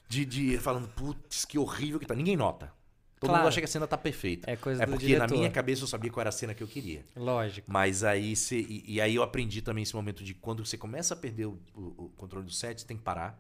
de, 0.08 0.26
de 0.26 0.58
falando, 0.60 0.88
putz, 0.90 1.46
que 1.46 1.58
horrível 1.58 2.00
que 2.00 2.06
tá. 2.06 2.14
Ninguém 2.14 2.38
nota. 2.38 2.72
Todo 3.20 3.30
Claro. 3.32 3.44
mundo 3.44 3.50
acha 3.50 3.60
que 3.60 3.66
a 3.66 3.68
cena 3.68 3.86
tá 3.86 3.98
perfeita. 3.98 4.50
É 4.50 4.56
coisa 4.56 4.82
é 4.82 4.86
porque 4.86 5.06
diretor. 5.08 5.30
na 5.30 5.38
minha 5.38 5.52
cabeça 5.52 5.84
eu 5.84 5.88
sabia 5.88 6.10
qual 6.10 6.22
era 6.22 6.30
a 6.30 6.32
cena 6.32 6.54
que 6.54 6.64
eu 6.64 6.68
queria. 6.68 7.04
Lógico. 7.18 7.70
Mas 7.70 8.04
aí 8.04 8.34
você. 8.36 8.60
E, 8.62 8.84
e 8.88 9.02
aí 9.02 9.16
eu 9.16 9.24
aprendi 9.24 9.62
também 9.62 9.84
esse 9.84 9.94
momento 9.96 10.24
de 10.24 10.34
quando 10.34 10.66
você 10.66 10.78
começa 10.78 11.14
a 11.14 11.18
perder 11.18 11.46
o, 11.48 11.60
o- 11.76 12.06
o 12.06 12.10
controle 12.16 12.46
do 12.46 12.52
set, 12.52 12.80
você 12.80 12.88
tem 12.88 12.96
que 12.98 13.04
parar. 13.04 13.38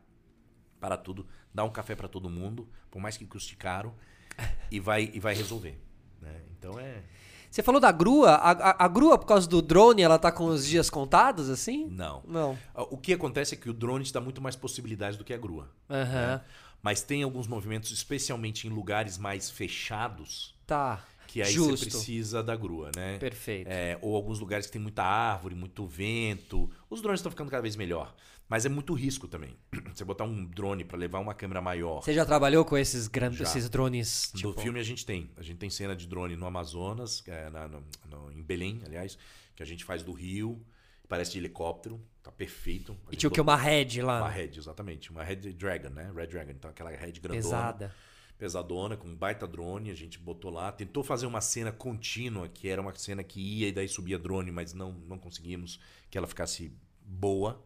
Parar 0.81 0.97
tudo, 0.97 1.25
dar 1.53 1.63
um 1.63 1.69
café 1.69 1.95
pra 1.95 2.07
todo 2.07 2.29
mundo, 2.29 2.69
por 2.91 3.01
mais 3.01 3.17
que 3.17 3.25
custe 3.25 3.55
caro, 3.55 3.93
e 4.71 4.79
vai, 4.79 5.09
e 5.13 5.19
vai 5.19 5.33
resolver. 5.33 5.77
né? 6.21 6.41
Então 6.57 6.79
é. 6.79 7.01
Você 7.49 7.63
falou 7.63 7.81
da 7.81 7.91
grua. 7.91 8.31
A, 8.31 8.51
a- 8.51 8.85
a 8.85 8.87
grua, 8.87 9.17
por 9.17 9.25
causa 9.25 9.47
do 9.47 9.61
drone, 9.61 10.01
ela 10.01 10.19
tá 10.19 10.31
com 10.31 10.45
os 10.45 10.65
dias 10.65 10.89
contados, 10.89 11.49
assim? 11.49 11.87
Não. 11.87 12.21
Não. 12.27 12.57
O 12.75 12.97
que 12.97 13.13
acontece 13.13 13.55
é 13.55 13.57
que 13.57 13.69
o 13.69 13.73
drone 13.73 14.03
te 14.05 14.13
dá 14.13 14.21
muito 14.21 14.41
mais 14.41 14.55
possibilidades 14.55 15.17
do 15.17 15.23
que 15.23 15.33
a 15.33 15.37
grua. 15.37 15.69
Aham. 15.89 16.41
Mas 16.81 17.01
tem 17.01 17.23
alguns 17.23 17.47
movimentos, 17.47 17.91
especialmente 17.91 18.65
em 18.67 18.69
lugares 18.69 19.17
mais 19.17 19.49
fechados, 19.49 20.55
Tá. 20.65 21.03
que 21.27 21.41
aí 21.41 21.51
Justo. 21.51 21.77
você 21.77 21.85
precisa 21.89 22.41
da 22.41 22.55
grua, 22.55 22.91
né? 22.95 23.17
Perfeito. 23.17 23.67
É, 23.69 23.97
ou 24.01 24.15
alguns 24.15 24.39
lugares 24.39 24.65
que 24.67 24.71
tem 24.71 24.81
muita 24.81 25.03
árvore, 25.03 25.55
muito 25.55 25.85
vento. 25.85 26.69
Os 26.89 27.01
drones 27.01 27.19
estão 27.19 27.31
ficando 27.31 27.49
cada 27.51 27.61
vez 27.61 27.75
melhor. 27.75 28.13
Mas 28.49 28.65
é 28.65 28.69
muito 28.69 28.93
risco 28.95 29.27
também. 29.27 29.55
Você 29.93 30.03
botar 30.03 30.23
um 30.23 30.43
drone 30.43 30.83
para 30.83 30.97
levar 30.97 31.19
uma 31.19 31.35
câmera 31.35 31.61
maior. 31.61 32.01
Você 32.01 32.13
já 32.13 32.25
trabalhou 32.25 32.65
com 32.65 32.75
esses 32.75 33.07
grandes, 33.07 33.39
esses 33.41 33.69
drones? 33.69 34.31
Do 34.33 34.37
Tipo, 34.39 34.61
filme 34.61 34.79
a 34.79 34.83
gente 34.83 35.05
tem. 35.05 35.29
A 35.37 35.43
gente 35.43 35.57
tem 35.57 35.69
cena 35.69 35.95
de 35.95 36.07
drone 36.07 36.35
no 36.35 36.45
Amazonas, 36.47 37.23
é, 37.27 37.49
na- 37.51 37.67
no- 37.67 37.83
no- 38.09 38.31
em 38.31 38.41
Belém, 38.41 38.81
aliás, 38.85 39.17
que 39.55 39.61
a 39.61 39.65
gente 39.65 39.85
faz 39.85 40.01
do 40.01 40.11
Rio. 40.11 40.59
Parece 41.07 41.31
de 41.33 41.37
helicóptero. 41.39 41.99
Tá 42.23 42.31
perfeito. 42.31 42.95
A 43.07 43.13
e 43.13 43.15
tinha 43.15 43.27
o 43.29 43.31
que? 43.31 43.41
Uma 43.41 43.55
Red 43.55 44.01
lá. 44.01 44.19
Uma 44.21 44.29
Red, 44.29 44.51
exatamente. 44.57 45.09
Uma 45.11 45.23
Red 45.23 45.53
Dragon, 45.53 45.89
né? 45.89 46.11
Red 46.15 46.27
Dragon. 46.27 46.51
Então 46.51 46.69
aquela 46.69 46.89
Red 46.91 47.13
grandona. 47.13 47.33
pesada. 47.41 47.95
pesadona, 48.37 48.95
com 48.95 49.07
um 49.07 49.15
baita 49.15 49.45
drone, 49.45 49.91
a 49.91 49.95
gente 49.95 50.17
botou 50.17 50.49
lá. 50.49 50.71
Tentou 50.71 51.03
fazer 51.03 51.25
uma 51.25 51.41
cena 51.41 51.71
contínua, 51.73 52.47
que 52.47 52.69
era 52.69 52.81
uma 52.81 52.95
cena 52.95 53.21
que 53.23 53.39
ia 53.41 53.67
e 53.67 53.71
daí 53.71 53.87
subia 53.89 54.17
drone, 54.17 54.49
mas 54.49 54.73
não, 54.73 54.93
não 54.93 55.17
conseguimos 55.19 55.77
que 56.09 56.17
ela 56.17 56.25
ficasse 56.25 56.71
boa. 57.03 57.61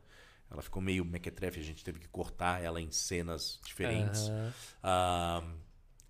Ela 0.54 0.62
ficou 0.62 0.82
meio 0.82 1.04
mequetrefe, 1.04 1.60
a 1.60 1.64
gente 1.64 1.84
teve 1.84 2.00
que 2.00 2.08
cortar 2.08 2.64
ela 2.64 2.80
em 2.80 2.92
cenas 2.92 3.60
diferentes. 3.66 4.30
Aham. 4.30 4.54
Ah, 4.84 5.44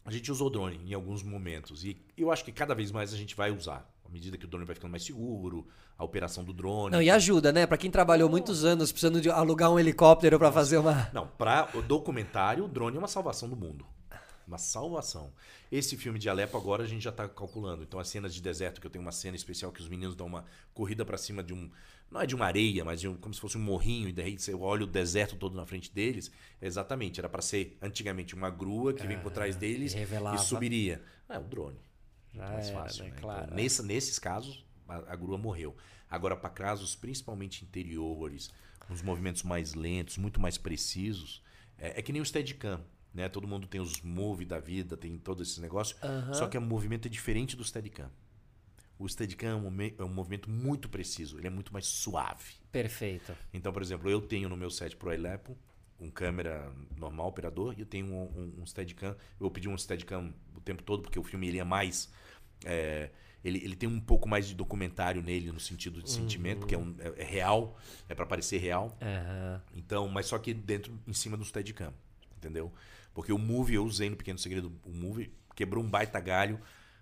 a 0.05 0.11
gente 0.11 0.29
usou 0.29 0.49
drone 0.49 0.81
em 0.85 0.93
alguns 0.93 1.23
momentos 1.23 1.85
e 1.85 1.97
eu 2.17 2.29
acho 2.29 2.43
que 2.43 2.51
cada 2.51 2.75
vez 2.75 2.91
mais 2.91 3.13
a 3.13 3.17
gente 3.17 3.35
vai 3.35 3.51
usar. 3.51 3.89
À 4.05 4.09
medida 4.09 4.37
que 4.37 4.43
o 4.43 4.47
drone 4.47 4.65
vai 4.65 4.75
ficando 4.75 4.91
mais 4.91 5.03
seguro, 5.03 5.65
a 5.97 6.03
operação 6.03 6.43
do 6.43 6.51
drone. 6.51 6.91
Não, 6.91 7.01
e 7.01 7.09
ajuda, 7.09 7.53
né? 7.53 7.65
Pra 7.65 7.77
quem 7.77 7.89
trabalhou 7.89 8.29
muitos 8.29 8.65
anos 8.65 8.91
precisando 8.91 9.21
de 9.21 9.29
alugar 9.29 9.71
um 9.71 9.79
helicóptero 9.79 10.37
pra 10.37 10.51
fazer 10.51 10.77
uma. 10.77 11.09
Não, 11.13 11.25
para 11.25 11.69
o 11.73 11.81
documentário, 11.81 12.65
o 12.65 12.67
drone 12.67 12.97
é 12.97 12.99
uma 12.99 13.07
salvação 13.07 13.47
do 13.47 13.55
mundo. 13.55 13.85
Uma 14.47 14.57
salvação. 14.57 15.33
Esse 15.71 15.95
filme 15.97 16.19
de 16.19 16.29
Alepo 16.29 16.57
agora 16.57 16.83
a 16.83 16.85
gente 16.87 17.01
já 17.03 17.09
está 17.09 17.27
calculando. 17.27 17.83
Então 17.83 17.99
as 17.99 18.07
cenas 18.09 18.33
de 18.33 18.41
deserto, 18.41 18.81
que 18.81 18.87
eu 18.87 18.91
tenho 18.91 19.01
uma 19.03 19.11
cena 19.11 19.35
especial 19.35 19.71
que 19.71 19.81
os 19.81 19.87
meninos 19.87 20.15
dão 20.15 20.27
uma 20.27 20.45
corrida 20.73 21.05
para 21.05 21.17
cima 21.17 21.41
de 21.43 21.53
um. 21.53 21.69
Não 22.11 22.21
é 22.21 22.25
de 22.27 22.35
uma 22.35 22.45
areia, 22.45 22.83
mas 22.85 22.99
de 23.01 23.07
um- 23.07 23.15
como 23.17 23.33
se 23.33 23.39
fosse 23.41 23.57
um 23.57 23.61
morrinho, 23.61 24.07
e 24.09 24.11
daí 24.13 24.37
você 24.37 24.53
olha 24.53 24.83
o 24.83 24.87
deserto 24.87 25.35
todo 25.35 25.55
na 25.55 25.65
frente 25.65 25.91
deles. 25.91 26.29
Exatamente, 26.61 27.19
era 27.19 27.27
para 27.29 27.41
ser 27.41 27.77
antigamente 27.81 28.35
uma 28.35 28.49
grua 28.49 28.93
que 28.93 29.07
vem 29.07 29.17
por 29.19 29.31
trás 29.31 29.55
deles 29.55 29.93
e 29.93 29.97
revelava. 29.97 30.35
e 30.35 30.39
subiria. 30.39 31.01
Ah, 31.27 31.35
é 31.35 31.39
o 31.39 31.43
drone. 31.43 31.79
Já 32.33 32.49
mais 32.49 32.69
fácil, 32.69 33.03
né? 33.05 33.09
né? 33.11 33.15
Claro. 33.19 33.43
Então, 33.45 33.55
nessa- 33.55 33.83
nesses 33.83 34.19
casos, 34.19 34.65
a, 34.87 35.13
a 35.13 35.15
grua 35.15 35.37
morreu. 35.37 35.75
Agora, 36.09 36.35
para 36.35 36.49
casos 36.49 36.95
principalmente 36.95 37.63
interiores, 37.63 38.51
uns 38.89 39.01
movimentos 39.01 39.41
mais 39.41 39.73
lentos, 39.73 40.17
muito 40.17 40.39
mais 40.39 40.57
precisos, 40.57 41.41
é, 41.79 41.99
é 41.99 42.01
que 42.03 42.11
nem 42.13 42.21
o 42.21 42.25
Steadicam. 42.25 42.81
Né? 43.13 43.29
Todo 43.29 43.47
mundo 43.47 43.67
tem 43.67 43.79
os 43.79 44.01
move 44.01 44.43
da 44.45 44.59
vida, 44.59 44.97
tem 44.97 45.17
todos 45.17 45.47
esses 45.47 45.59
negócios. 45.59 45.99
Só 46.33 46.47
que 46.47 46.57
o 46.57 46.61
movimento 46.61 47.07
é 47.07 47.09
diferente 47.09 47.55
do 47.55 47.63
Steadicam. 47.63 48.09
O 48.97 49.07
Steadicam 49.07 49.47
é 49.49 49.55
um, 49.55 49.81
é 49.99 50.03
um 50.03 50.13
movimento 50.13 50.49
muito 50.49 50.87
preciso, 50.87 51.37
ele 51.37 51.47
é 51.47 51.49
muito 51.49 51.73
mais 51.73 51.85
suave. 51.85 52.53
Perfeito. 52.71 53.35
Então, 53.53 53.73
por 53.73 53.81
exemplo, 53.81 54.09
eu 54.09 54.21
tenho 54.21 54.47
no 54.49 54.55
meu 54.57 54.69
set 54.69 54.95
Pro 54.95 55.11
Elepo 55.11 55.57
um 55.99 56.09
câmera 56.09 56.71
normal, 56.97 57.27
operador, 57.27 57.73
e 57.77 57.81
eu 57.81 57.85
tenho 57.85 58.07
um, 58.07 58.23
um, 58.57 58.61
um 58.61 58.65
Steadicam. 58.65 59.15
Eu 59.39 59.49
pedi 59.51 59.69
um 59.69 59.77
Steadicam 59.77 60.33
o 60.55 60.59
tempo 60.61 60.83
todo, 60.83 61.01
porque 61.03 61.19
o 61.19 61.23
filme 61.23 61.47
ele 61.47 61.59
é 61.59 61.63
mais... 61.63 62.11
é, 62.65 63.09
ele, 63.43 63.59
ele 63.63 63.75
tem 63.75 63.87
um 63.89 63.99
pouco 63.99 64.27
mais 64.27 64.47
de 64.47 64.55
documentário 64.55 65.21
nele, 65.21 65.51
no 65.51 65.59
sentido 65.59 66.01
de 66.01 66.09
sentimento, 66.09 66.59
porque 66.59 66.75
é, 66.75 66.77
um- 66.77 66.95
é- 66.99 67.21
é 67.21 67.25
real, 67.25 67.77
é 68.09 68.15
para 68.15 68.25
parecer 68.25 68.57
real. 68.57 68.97
Aham. 69.01 69.61
Então, 69.75 70.07
mas 70.07 70.25
só 70.27 70.37
que 70.39 70.53
dentro, 70.53 70.97
em 71.07 71.13
cima 71.13 71.35
do 71.37 71.43
Steadicam, 71.45 71.93
entendeu? 72.37 72.71
Porque 73.13 73.31
o 73.31 73.37
Move, 73.37 73.75
eu 73.75 73.85
usei 73.85 74.09
no 74.09 74.15
Pequeno 74.15 74.39
Segredo, 74.39 74.71
o 74.85 74.91
Move 74.91 75.31
quebrou 75.55 75.83
um 75.83 75.89
baita 75.89 76.19
galho, 76.19 76.59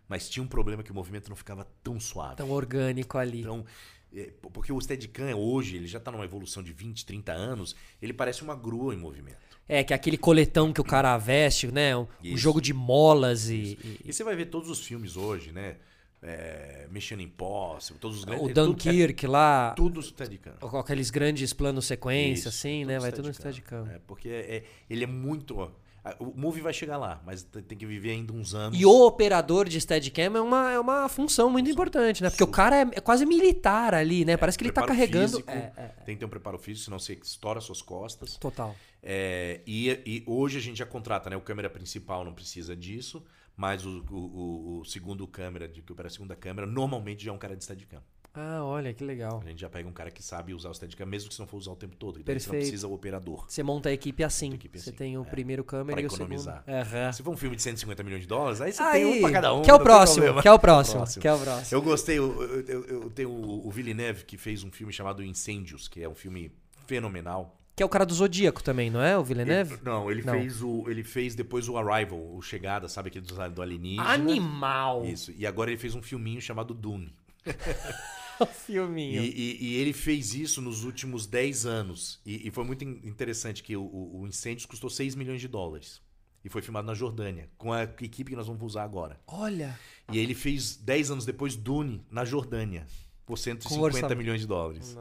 mas 0.08 0.30
tinha 0.30 0.44
um 0.44 0.48
problema 0.48 0.84
que 0.84 0.92
o 0.92 0.96
movimento 0.96 1.30
não 1.30 1.36
ficava 1.36 1.66
tão 1.84 2.00
suave. 2.00 2.36
Tão 2.36 2.50
orgânico 2.52 3.18
ali. 3.18 3.40
Então, 3.42 3.66
é, 4.14 4.30
porque 4.54 4.74
o 4.74 4.82
Steadicam 4.82 5.34
hoje, 5.38 5.78
ele 5.78 5.88
já 5.88 5.98
está 6.00 6.12
numa 6.12 6.26
evolução 6.26 6.62
de 6.62 6.74
20, 6.74 7.06
30 7.06 7.32
anos, 7.32 7.76
ele 8.02 8.12
parece 8.12 8.44
uma 8.44 8.56
grua 8.56 8.94
em 8.94 8.98
movimento. 8.98 9.38
É, 9.70 9.86
que 9.86 9.94
é 9.94 9.96
aquele 9.96 10.18
coletão 10.18 10.74
que 10.74 10.82
o 10.82 10.84
cara 10.84 11.18
veste, 11.18 11.72
né? 11.72 11.96
Um, 11.96 12.06
um 12.26 12.36
jogo 12.36 12.60
de 12.60 12.74
molas 12.74 13.48
e. 13.48 13.78
e- 13.82 14.00
E 14.10 14.12
você 14.14 14.22
vai 14.22 14.36
ver 14.36 14.48
todos 14.48 14.70
os 14.70 14.86
filmes 14.86 15.16
hoje, 15.16 15.54
né? 15.54 15.78
É, 16.22 16.88
Mission 16.92 17.20
Impossible, 17.20 18.00
todos 18.00 18.18
os 18.20 18.26
grandes. 18.26 18.46
o 18.46 18.50
é 18.50 18.54
Dunkirk 18.54 19.26
lá. 19.28 19.70
É, 19.72 19.76
tudo 19.76 20.04
Steadicam. 20.04 20.54
Com 20.60 20.78
aqueles 20.78 21.10
grandes 21.10 21.54
planos 21.54 21.86
sequência, 21.86 22.42
Isso, 22.42 22.50
assim, 22.50 22.84
né? 22.86 23.00
Vai 23.00 23.12
tudo 23.12 23.30
no 23.30 23.34
Steadicam. 23.34 23.88
É, 23.90 24.00
porque 24.06 24.28
é- 24.30 24.64
ele 24.90 25.06
é 25.06 25.08
muito. 25.08 25.72
O 26.20 26.34
movie 26.36 26.62
vai 26.62 26.74
chegar 26.74 26.98
lá, 26.98 27.22
mas 27.26 27.44
tem 27.44 27.78
que 27.78 27.86
viver 27.86 28.10
ainda 28.12 28.34
uns 28.34 28.56
anos. 28.56 28.80
E 28.80 28.86
o 28.86 29.06
operador 29.06 29.70
de 29.70 29.80
Steadicam 29.80 30.36
é 30.36 30.42
uma, 30.42 30.72
é 30.72 30.80
uma 30.80 31.08
função 31.08 31.48
muito 31.50 31.70
importante, 31.70 32.24
né? 32.24 32.30
Porque 32.32 32.44
o 32.44 32.48
cara 32.48 32.76
é, 32.78 32.82
é 32.94 33.00
quase 33.00 33.24
militar 33.26 33.94
ali, 33.94 34.26
né? 34.26 34.36
Parece 34.36 34.58
que 34.58 34.64
ele 34.64 34.72
tá 34.72 34.84
carregando. 34.84 35.30
físico, 35.38 35.52
É, 35.52 35.72
é, 35.78 35.88
Tem 36.04 36.16
que 36.16 36.20
ter 36.20 36.26
um 36.26 36.30
preparo 36.30 36.58
físico, 36.58 36.86
senão 36.86 36.98
você 36.98 37.14
estoura 37.14 37.62
suas 37.62 37.82
costas. 37.84 38.36
total. 38.38 38.76
É, 39.04 39.62
e, 39.68 39.90
e 40.06 40.24
hoje 40.26 40.58
a 40.58 40.62
gente 40.62 40.78
já 40.78 40.86
contrata, 40.86 41.30
né? 41.30 41.36
O 41.38 41.42
câmera 41.42 41.70
principal 41.70 42.26
não 42.26 42.34
precisa 42.34 42.76
disso, 42.76 43.24
mas 43.56 43.86
o, 43.86 44.04
o- 44.10 44.16
o- 44.16 44.80
o 44.80 44.86
segundo 44.86 45.28
câmera, 45.28 45.68
de 45.68 45.84
que 45.84 45.92
opera 45.92 46.08
a 46.08 46.12
segunda 46.12 46.36
câmera, 46.36 46.66
normalmente 46.66 47.24
já 47.26 47.32
é 47.32 47.34
um 47.34 47.38
cara 47.38 47.56
de 47.56 47.64
Steadicam. 47.64 48.02
Ah, 48.34 48.64
olha, 48.64 48.94
que 48.94 49.04
legal. 49.04 49.42
A 49.46 49.50
gente 49.50 49.60
já 49.60 49.70
pega 49.70 49.90
um 49.90 49.92
cara 49.92 50.10
que 50.10 50.24
sabe 50.24 50.54
usar 50.54 50.70
o 50.70 50.74
Steadicam, 50.74 51.06
mesmo 51.06 51.28
que 51.28 51.36
você 51.36 51.42
não 51.42 51.48
for 51.48 51.58
usar 51.58 51.72
o 51.72 51.76
tempo 51.76 51.98
todo. 51.98 52.18
E 52.18 52.24
daí 52.24 52.40
você 52.40 52.46
não 52.48 52.52
Perfeito. 52.52 52.62
precisa 52.70 52.88
o 52.88 52.94
operador. 52.94 53.44
Você 53.48 53.62
monta 53.62 53.90
a 53.90 53.92
equipe 53.92 54.24
assim. 54.24 54.46
Monta 54.52 54.56
a 54.56 54.60
equipe 54.60 54.80
Você 54.80 54.90
assim, 54.90 54.98
tem 54.98 55.18
o 55.18 55.22
é. 55.24 55.26
primeiro 55.26 55.64
câmera 55.66 55.96
Pra 55.98 56.02
e 56.02 56.06
o 56.06 56.08
economizar. 56.08 56.64
segundo. 56.66 56.82
Aham. 56.82 57.12
Se 57.12 57.24
for 57.24 57.32
um 57.32 57.38
filme 57.38 57.56
de 57.58 57.62
150 57.62 58.04
milhões 58.04 58.22
de 58.22 58.28
dólares, 58.28 58.62
aí 58.62 58.72
você 58.72 58.82
Aí, 58.84 59.04
tem 59.04 59.18
um 59.18 59.22
pra 59.22 59.32
cada 59.32 59.54
um. 59.54 59.62
que 59.62 59.70
é 59.70 59.74
o 59.74 59.80
próximo, 59.82 60.42
que 60.42 60.48
é 60.48 60.52
o 60.54 60.58
próximo, 60.60 61.06
que 61.20 61.28
é 61.28 61.34
o 61.34 61.40
próximo. 61.40 61.78
Eu 61.78 61.82
gostei, 61.82 62.18
eu, 62.20 62.42
eu- 62.42 62.62
eu- 62.68 62.84
eu 63.04 63.10
tenho 63.10 63.30
o, 63.30 63.68
o 63.68 63.70
Villeneuve, 63.70 64.24
que 64.24 64.38
fez 64.38 64.64
um 64.64 64.72
filme 64.72 64.94
chamado 64.94 65.22
Incêndios, 65.22 65.90
que 65.90 66.02
é 66.02 66.08
um 66.08 66.16
filme 66.16 66.54
fenomenal. 66.88 67.58
Que 67.76 67.84
é 67.84 67.86
o 67.86 67.90
cara 67.90 68.06
do 68.06 68.14
Zodíaco 68.14 68.64
também, 68.64 68.90
não 68.90 69.02
é? 69.02 69.18
O 69.18 69.24
Villeneuve? 69.26 69.74
Ele- 69.74 69.82
não, 69.84 70.10
ele 70.10 70.22
Não. 70.24 70.34
fez 70.36 70.62
o. 70.62 70.90
Ele 70.90 71.04
fez 71.04 71.36
depois 71.36 71.68
o 71.68 71.78
Arrival, 71.78 72.18
o 72.36 72.42
Chegada, 72.42 72.88
sabe 72.88 73.10
aquele 73.10 73.26
do, 73.26 73.50
do 73.50 73.62
alienígena. 73.62 74.08
Animal! 74.10 75.04
Isso. 75.06 75.34
E 75.36 75.46
agora 75.46 75.70
ele 75.70 75.78
fez 75.80 75.96
um 75.96 76.02
filminho 76.02 76.40
chamado 76.42 76.74
Dune. 76.74 77.14
O 78.44 78.46
filminho. 78.46 79.22
E, 79.24 79.30
e- 79.30 79.64
e 79.66 79.76
ele 79.78 79.94
fez 79.94 80.34
isso 80.34 80.62
nos 80.62 80.84
últimos 80.84 81.26
10 81.26 81.66
anos. 81.66 82.20
E, 82.26 82.48
e 82.48 82.52
foi 82.52 82.64
muito 82.64 82.84
in- 82.84 83.00
interessante 83.04 83.62
que 83.64 83.76
o, 83.78 83.82
o, 83.84 84.22
o 84.22 84.28
Incêndios 84.28 84.66
custou 84.66 84.90
6 84.90 85.16
milhões 85.16 85.40
de 85.42 85.48
dólares. 85.48 86.02
E 86.44 86.50
foi 86.50 86.62
filmado 86.64 86.88
na 86.88 86.96
Jordânia, 86.96 87.50
com 87.58 87.72
a 87.72 87.84
equipe 87.84 88.32
que 88.32 88.36
nós 88.36 88.48
vamos 88.48 88.64
usar 88.64 88.84
agora. 88.84 89.20
Olha. 89.28 89.78
E 90.12 90.18
ele 90.18 90.34
fez 90.34 90.76
10 90.76 91.12
anos 91.12 91.26
depois 91.26 91.56
Dune 91.56 92.04
na 92.10 92.26
Jordânia, 92.26 92.88
por 93.28 93.38
150 93.38 93.80
orçamento. 93.86 94.18
milhões 94.18 94.42
de 94.42 94.48
dólares. 94.48 94.98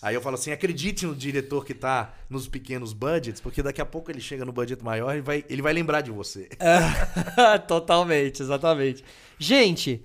Aí 0.00 0.14
eu 0.14 0.20
falo 0.20 0.36
assim, 0.36 0.52
acredite 0.52 1.04
no 1.04 1.16
diretor 1.16 1.64
que 1.64 1.74
tá 1.74 2.14
nos 2.30 2.46
pequenos 2.46 2.92
budgets, 2.92 3.40
porque 3.40 3.62
daqui 3.64 3.80
a 3.80 3.86
pouco 3.86 4.12
ele 4.12 4.20
chega 4.20 4.44
no 4.44 4.52
budget 4.52 4.80
maior 4.84 5.16
e 5.16 5.20
vai, 5.20 5.44
ele 5.48 5.60
vai 5.60 5.72
lembrar 5.72 6.02
de 6.02 6.12
você. 6.12 6.48
Totalmente, 7.66 8.42
exatamente. 8.42 9.04
Gente, 9.38 10.04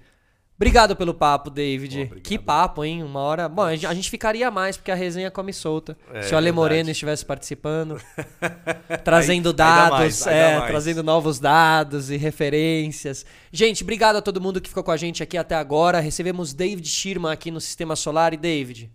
obrigado 0.61 0.95
pelo 0.95 1.13
papo, 1.13 1.49
David. 1.49 2.11
Que 2.23 2.37
papo, 2.37 2.83
hein? 2.85 3.03
Uma 3.03 3.19
hora. 3.19 3.49
Bom, 3.49 3.63
a 3.63 3.75
gente, 3.75 4.09
ficaria 4.09 4.49
mais, 4.51 4.77
porque 4.77 4.91
a 4.91 4.95
resenha 4.95 5.31
come 5.31 5.51
solta. 5.51 5.97
É, 6.13 6.21
Se 6.21 6.33
o 6.33 6.37
Ale 6.37 6.45
verdade. 6.45 6.55
Moreno 6.55 6.89
estivesse 6.91 7.25
participando, 7.25 7.99
trazendo 9.03 9.49
Aí- 9.49 9.55
dados, 9.55 9.99
mais, 9.99 10.27
é, 10.27 10.57
mais. 10.57 10.69
trazendo 10.69 11.03
novos 11.03 11.39
dados 11.39 12.09
e 12.09 12.17
referências. 12.17 13.25
Gente, 13.51 13.83
obrigado 13.83 14.17
a 14.17 14.21
todo 14.21 14.39
mundo 14.39 14.61
que 14.61 14.69
ficou 14.69 14.83
com 14.83 14.91
a 14.91 14.97
gente 14.97 15.23
aqui 15.23 15.37
até 15.37 15.55
agora. 15.55 15.99
Recebemos 15.99 16.53
David 16.53 16.87
Schirman 16.87 17.31
aqui 17.31 17.49
no 17.51 17.59
Sistema 17.59 17.95
Solar. 17.95 18.33
E, 18.33 18.37
David, 18.37 18.89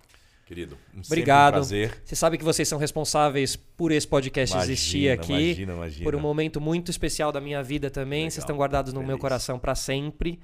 Querido, 0.47 0.79
um 0.95 1.01
Obrigado. 1.05 1.55
um 1.55 1.57
prazer. 1.57 2.01
você 2.05 2.15
sabe 2.15 2.39
que 2.39 2.45
vocês 2.45 2.69
são 2.69 2.79
responsáveis 2.79 3.57
por 3.57 3.91
esse 3.91 4.07
podcast 4.07 4.55
Imagina, 4.55 4.73
existir 4.73 5.11
aqui. 5.11 5.33
imagina, 5.33 5.73
imagina. 5.73 6.05
Por 6.05 6.15
um 6.15 6.21
momento 6.21 6.61
muito 6.61 6.89
especial 6.89 7.33
da 7.33 7.41
minha 7.41 7.61
vida 7.65 7.91
também. 7.91 8.21
Legal, 8.21 8.31
Vocês 8.31 8.43
estão 8.45 8.57
guardados 8.57 8.93
no 8.93 9.01
meu 9.01 9.09
feliz. 9.09 9.21
coração 9.23 9.59
pra 9.59 9.75
sempre. 9.75 10.39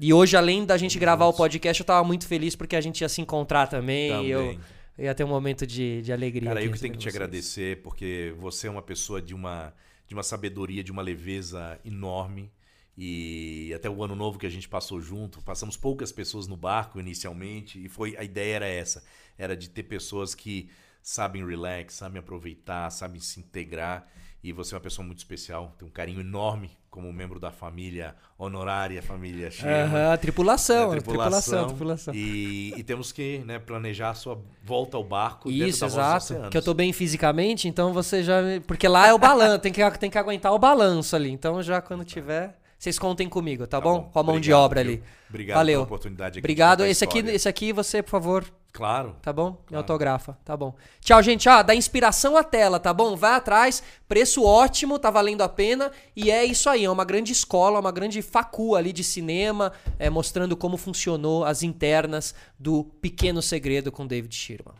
E 0.00 0.12
hoje, 0.12 0.36
além 0.36 0.64
da 0.64 0.76
gente 0.76 0.98
gravar 0.98 1.26
o 1.26 1.32
podcast, 1.32 1.80
eu 1.80 1.86
tava 1.86 2.06
muito 2.06 2.26
feliz 2.26 2.54
porque 2.54 2.76
a 2.76 2.80
gente 2.80 3.00
ia 3.00 3.08
se 3.08 3.20
encontrar 3.20 3.66
também. 3.66 4.10
Também. 4.10 4.26
E 4.26 4.30
eu 4.30 4.58
ia 4.98 5.14
ter 5.14 5.24
um 5.24 5.28
momento 5.28 5.66
de, 5.66 6.02
de 6.02 6.12
alegria. 6.12 6.48
Cara, 6.48 6.62
eu 6.62 6.72
que 6.72 6.78
tenho 6.78 6.92
que 6.92 6.98
te 6.98 7.04
vocês. 7.04 7.14
agradecer, 7.14 7.82
porque 7.82 8.34
você 8.38 8.68
é 8.68 8.70
uma 8.70 8.82
pessoa 8.82 9.20
de 9.20 9.34
uma, 9.34 9.74
de 10.06 10.14
uma 10.14 10.22
sabedoria, 10.22 10.84
de 10.84 10.92
uma 10.92 11.02
leveza 11.02 11.80
enorme. 11.84 12.50
E 12.96 13.72
até 13.74 13.88
o 13.88 14.02
ano 14.02 14.16
novo 14.16 14.38
que 14.38 14.46
a 14.46 14.50
gente 14.50 14.68
passou 14.68 15.00
junto, 15.00 15.40
passamos 15.42 15.76
poucas 15.76 16.10
pessoas 16.10 16.48
no 16.48 16.56
barco 16.56 16.98
inicialmente, 16.98 17.84
e 17.84 17.88
foi 17.88 18.16
a 18.16 18.24
ideia 18.24 18.56
era 18.56 18.66
essa, 18.66 19.04
era 19.36 19.56
de 19.56 19.70
ter 19.70 19.84
pessoas 19.84 20.34
que 20.34 20.68
sabem 21.00 21.46
relax, 21.46 21.94
sabem 21.94 22.18
aproveitar, 22.18 22.90
sabem 22.90 23.20
se 23.20 23.38
integrar. 23.38 24.08
E 24.42 24.52
você 24.52 24.74
é 24.74 24.76
uma 24.76 24.82
pessoa 24.82 25.06
muito 25.06 25.18
especial, 25.18 25.76
tem 25.78 25.86
um 25.86 25.90
carinho 25.90 26.20
enorme 26.20 26.70
como 26.98 27.12
membro 27.12 27.38
da 27.38 27.52
família 27.52 28.16
honorária, 28.36 29.00
família 29.00 29.52
Sherman. 29.52 30.00
Aham, 30.00 30.16
tripulação, 30.16 30.90
né, 30.90 30.96
tripulação, 30.96 31.66
tripulação. 31.68 32.12
E, 32.12 32.74
e 32.76 32.82
temos 32.82 33.12
que 33.12 33.38
né, 33.46 33.60
planejar 33.60 34.10
a 34.10 34.14
sua 34.14 34.36
volta 34.64 34.96
ao 34.96 35.04
barco 35.04 35.48
Isso, 35.48 35.84
exato. 35.84 36.48
Que 36.50 36.58
eu 36.58 36.62
tô 36.62 36.74
bem 36.74 36.92
fisicamente, 36.92 37.68
então 37.68 37.92
você 37.92 38.24
já. 38.24 38.42
Porque 38.66 38.88
lá 38.88 39.06
é 39.06 39.14
o 39.14 39.18
balanço, 39.18 39.60
tem 39.62 39.72
que, 39.72 39.90
tem 39.92 40.10
que 40.10 40.18
aguentar 40.18 40.52
o 40.52 40.58
balanço 40.58 41.14
ali. 41.14 41.30
Então 41.30 41.62
já 41.62 41.80
quando 41.80 42.04
tiver, 42.04 42.58
vocês 42.78 42.98
contem 42.98 43.28
comigo, 43.28 43.66
tá, 43.66 43.78
Tá 43.78 43.80
bom? 43.80 44.02
bom. 44.02 44.10
Com 44.10 44.18
a 44.18 44.22
mão 44.22 44.34
de 44.40 44.52
Obrigado, 44.52 44.64
obra 44.64 44.82
viu? 44.84 44.92
ali. 44.92 45.02
Obrigado 45.28 45.56
Valeu. 45.56 45.74
pela 45.80 45.84
oportunidade 45.84 46.28
aqui 46.28 46.34
de 46.34 46.38
Obrigado. 46.46 46.84
Esse 46.84 47.04
aqui, 47.04 47.18
esse 47.18 47.48
aqui 47.48 47.72
você, 47.72 48.02
por 48.02 48.10
favor, 48.10 48.44
Claro. 48.72 49.16
tá 49.20 49.32
bom? 49.32 49.50
Me 49.50 49.56
Claro. 49.68 49.76
autografa, 49.82 50.38
tá 50.44 50.56
bom. 50.56 50.74
Tchau, 51.00 51.20
gente. 51.22 51.48
Ah, 51.48 51.62
dá 51.62 51.74
inspiração 51.74 52.36
à 52.36 52.44
tela, 52.44 52.78
tá 52.78 52.94
bom? 52.94 53.16
Vai 53.16 53.32
atrás, 53.34 53.82
preço 54.08 54.44
ótimo, 54.44 54.98
tá 54.98 55.10
valendo 55.10 55.42
a 55.42 55.48
pena. 55.48 55.90
E 56.14 56.30
é 56.30 56.44
isso 56.44 56.70
aí, 56.70 56.84
é 56.84 56.90
uma 56.90 57.04
grande 57.04 57.32
escola, 57.32 57.80
uma 57.80 57.90
grande 57.90 58.22
facu 58.22 58.76
ali 58.76 58.92
de 58.92 59.02
cinema, 59.02 59.72
é, 59.98 60.08
mostrando 60.08 60.56
como 60.56 60.76
funcionou 60.76 61.44
as 61.44 61.62
internas 61.64 62.34
do 62.58 62.84
Pequeno 62.84 63.42
Segredo 63.42 63.90
com 63.90 64.06
David 64.06 64.34
Sherman. 64.34 64.74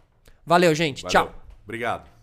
Valeu, 0.47 0.75
gente. 0.75 1.03
Valeu. 1.03 1.11
Tchau. 1.27 1.35
Obrigado. 1.65 2.18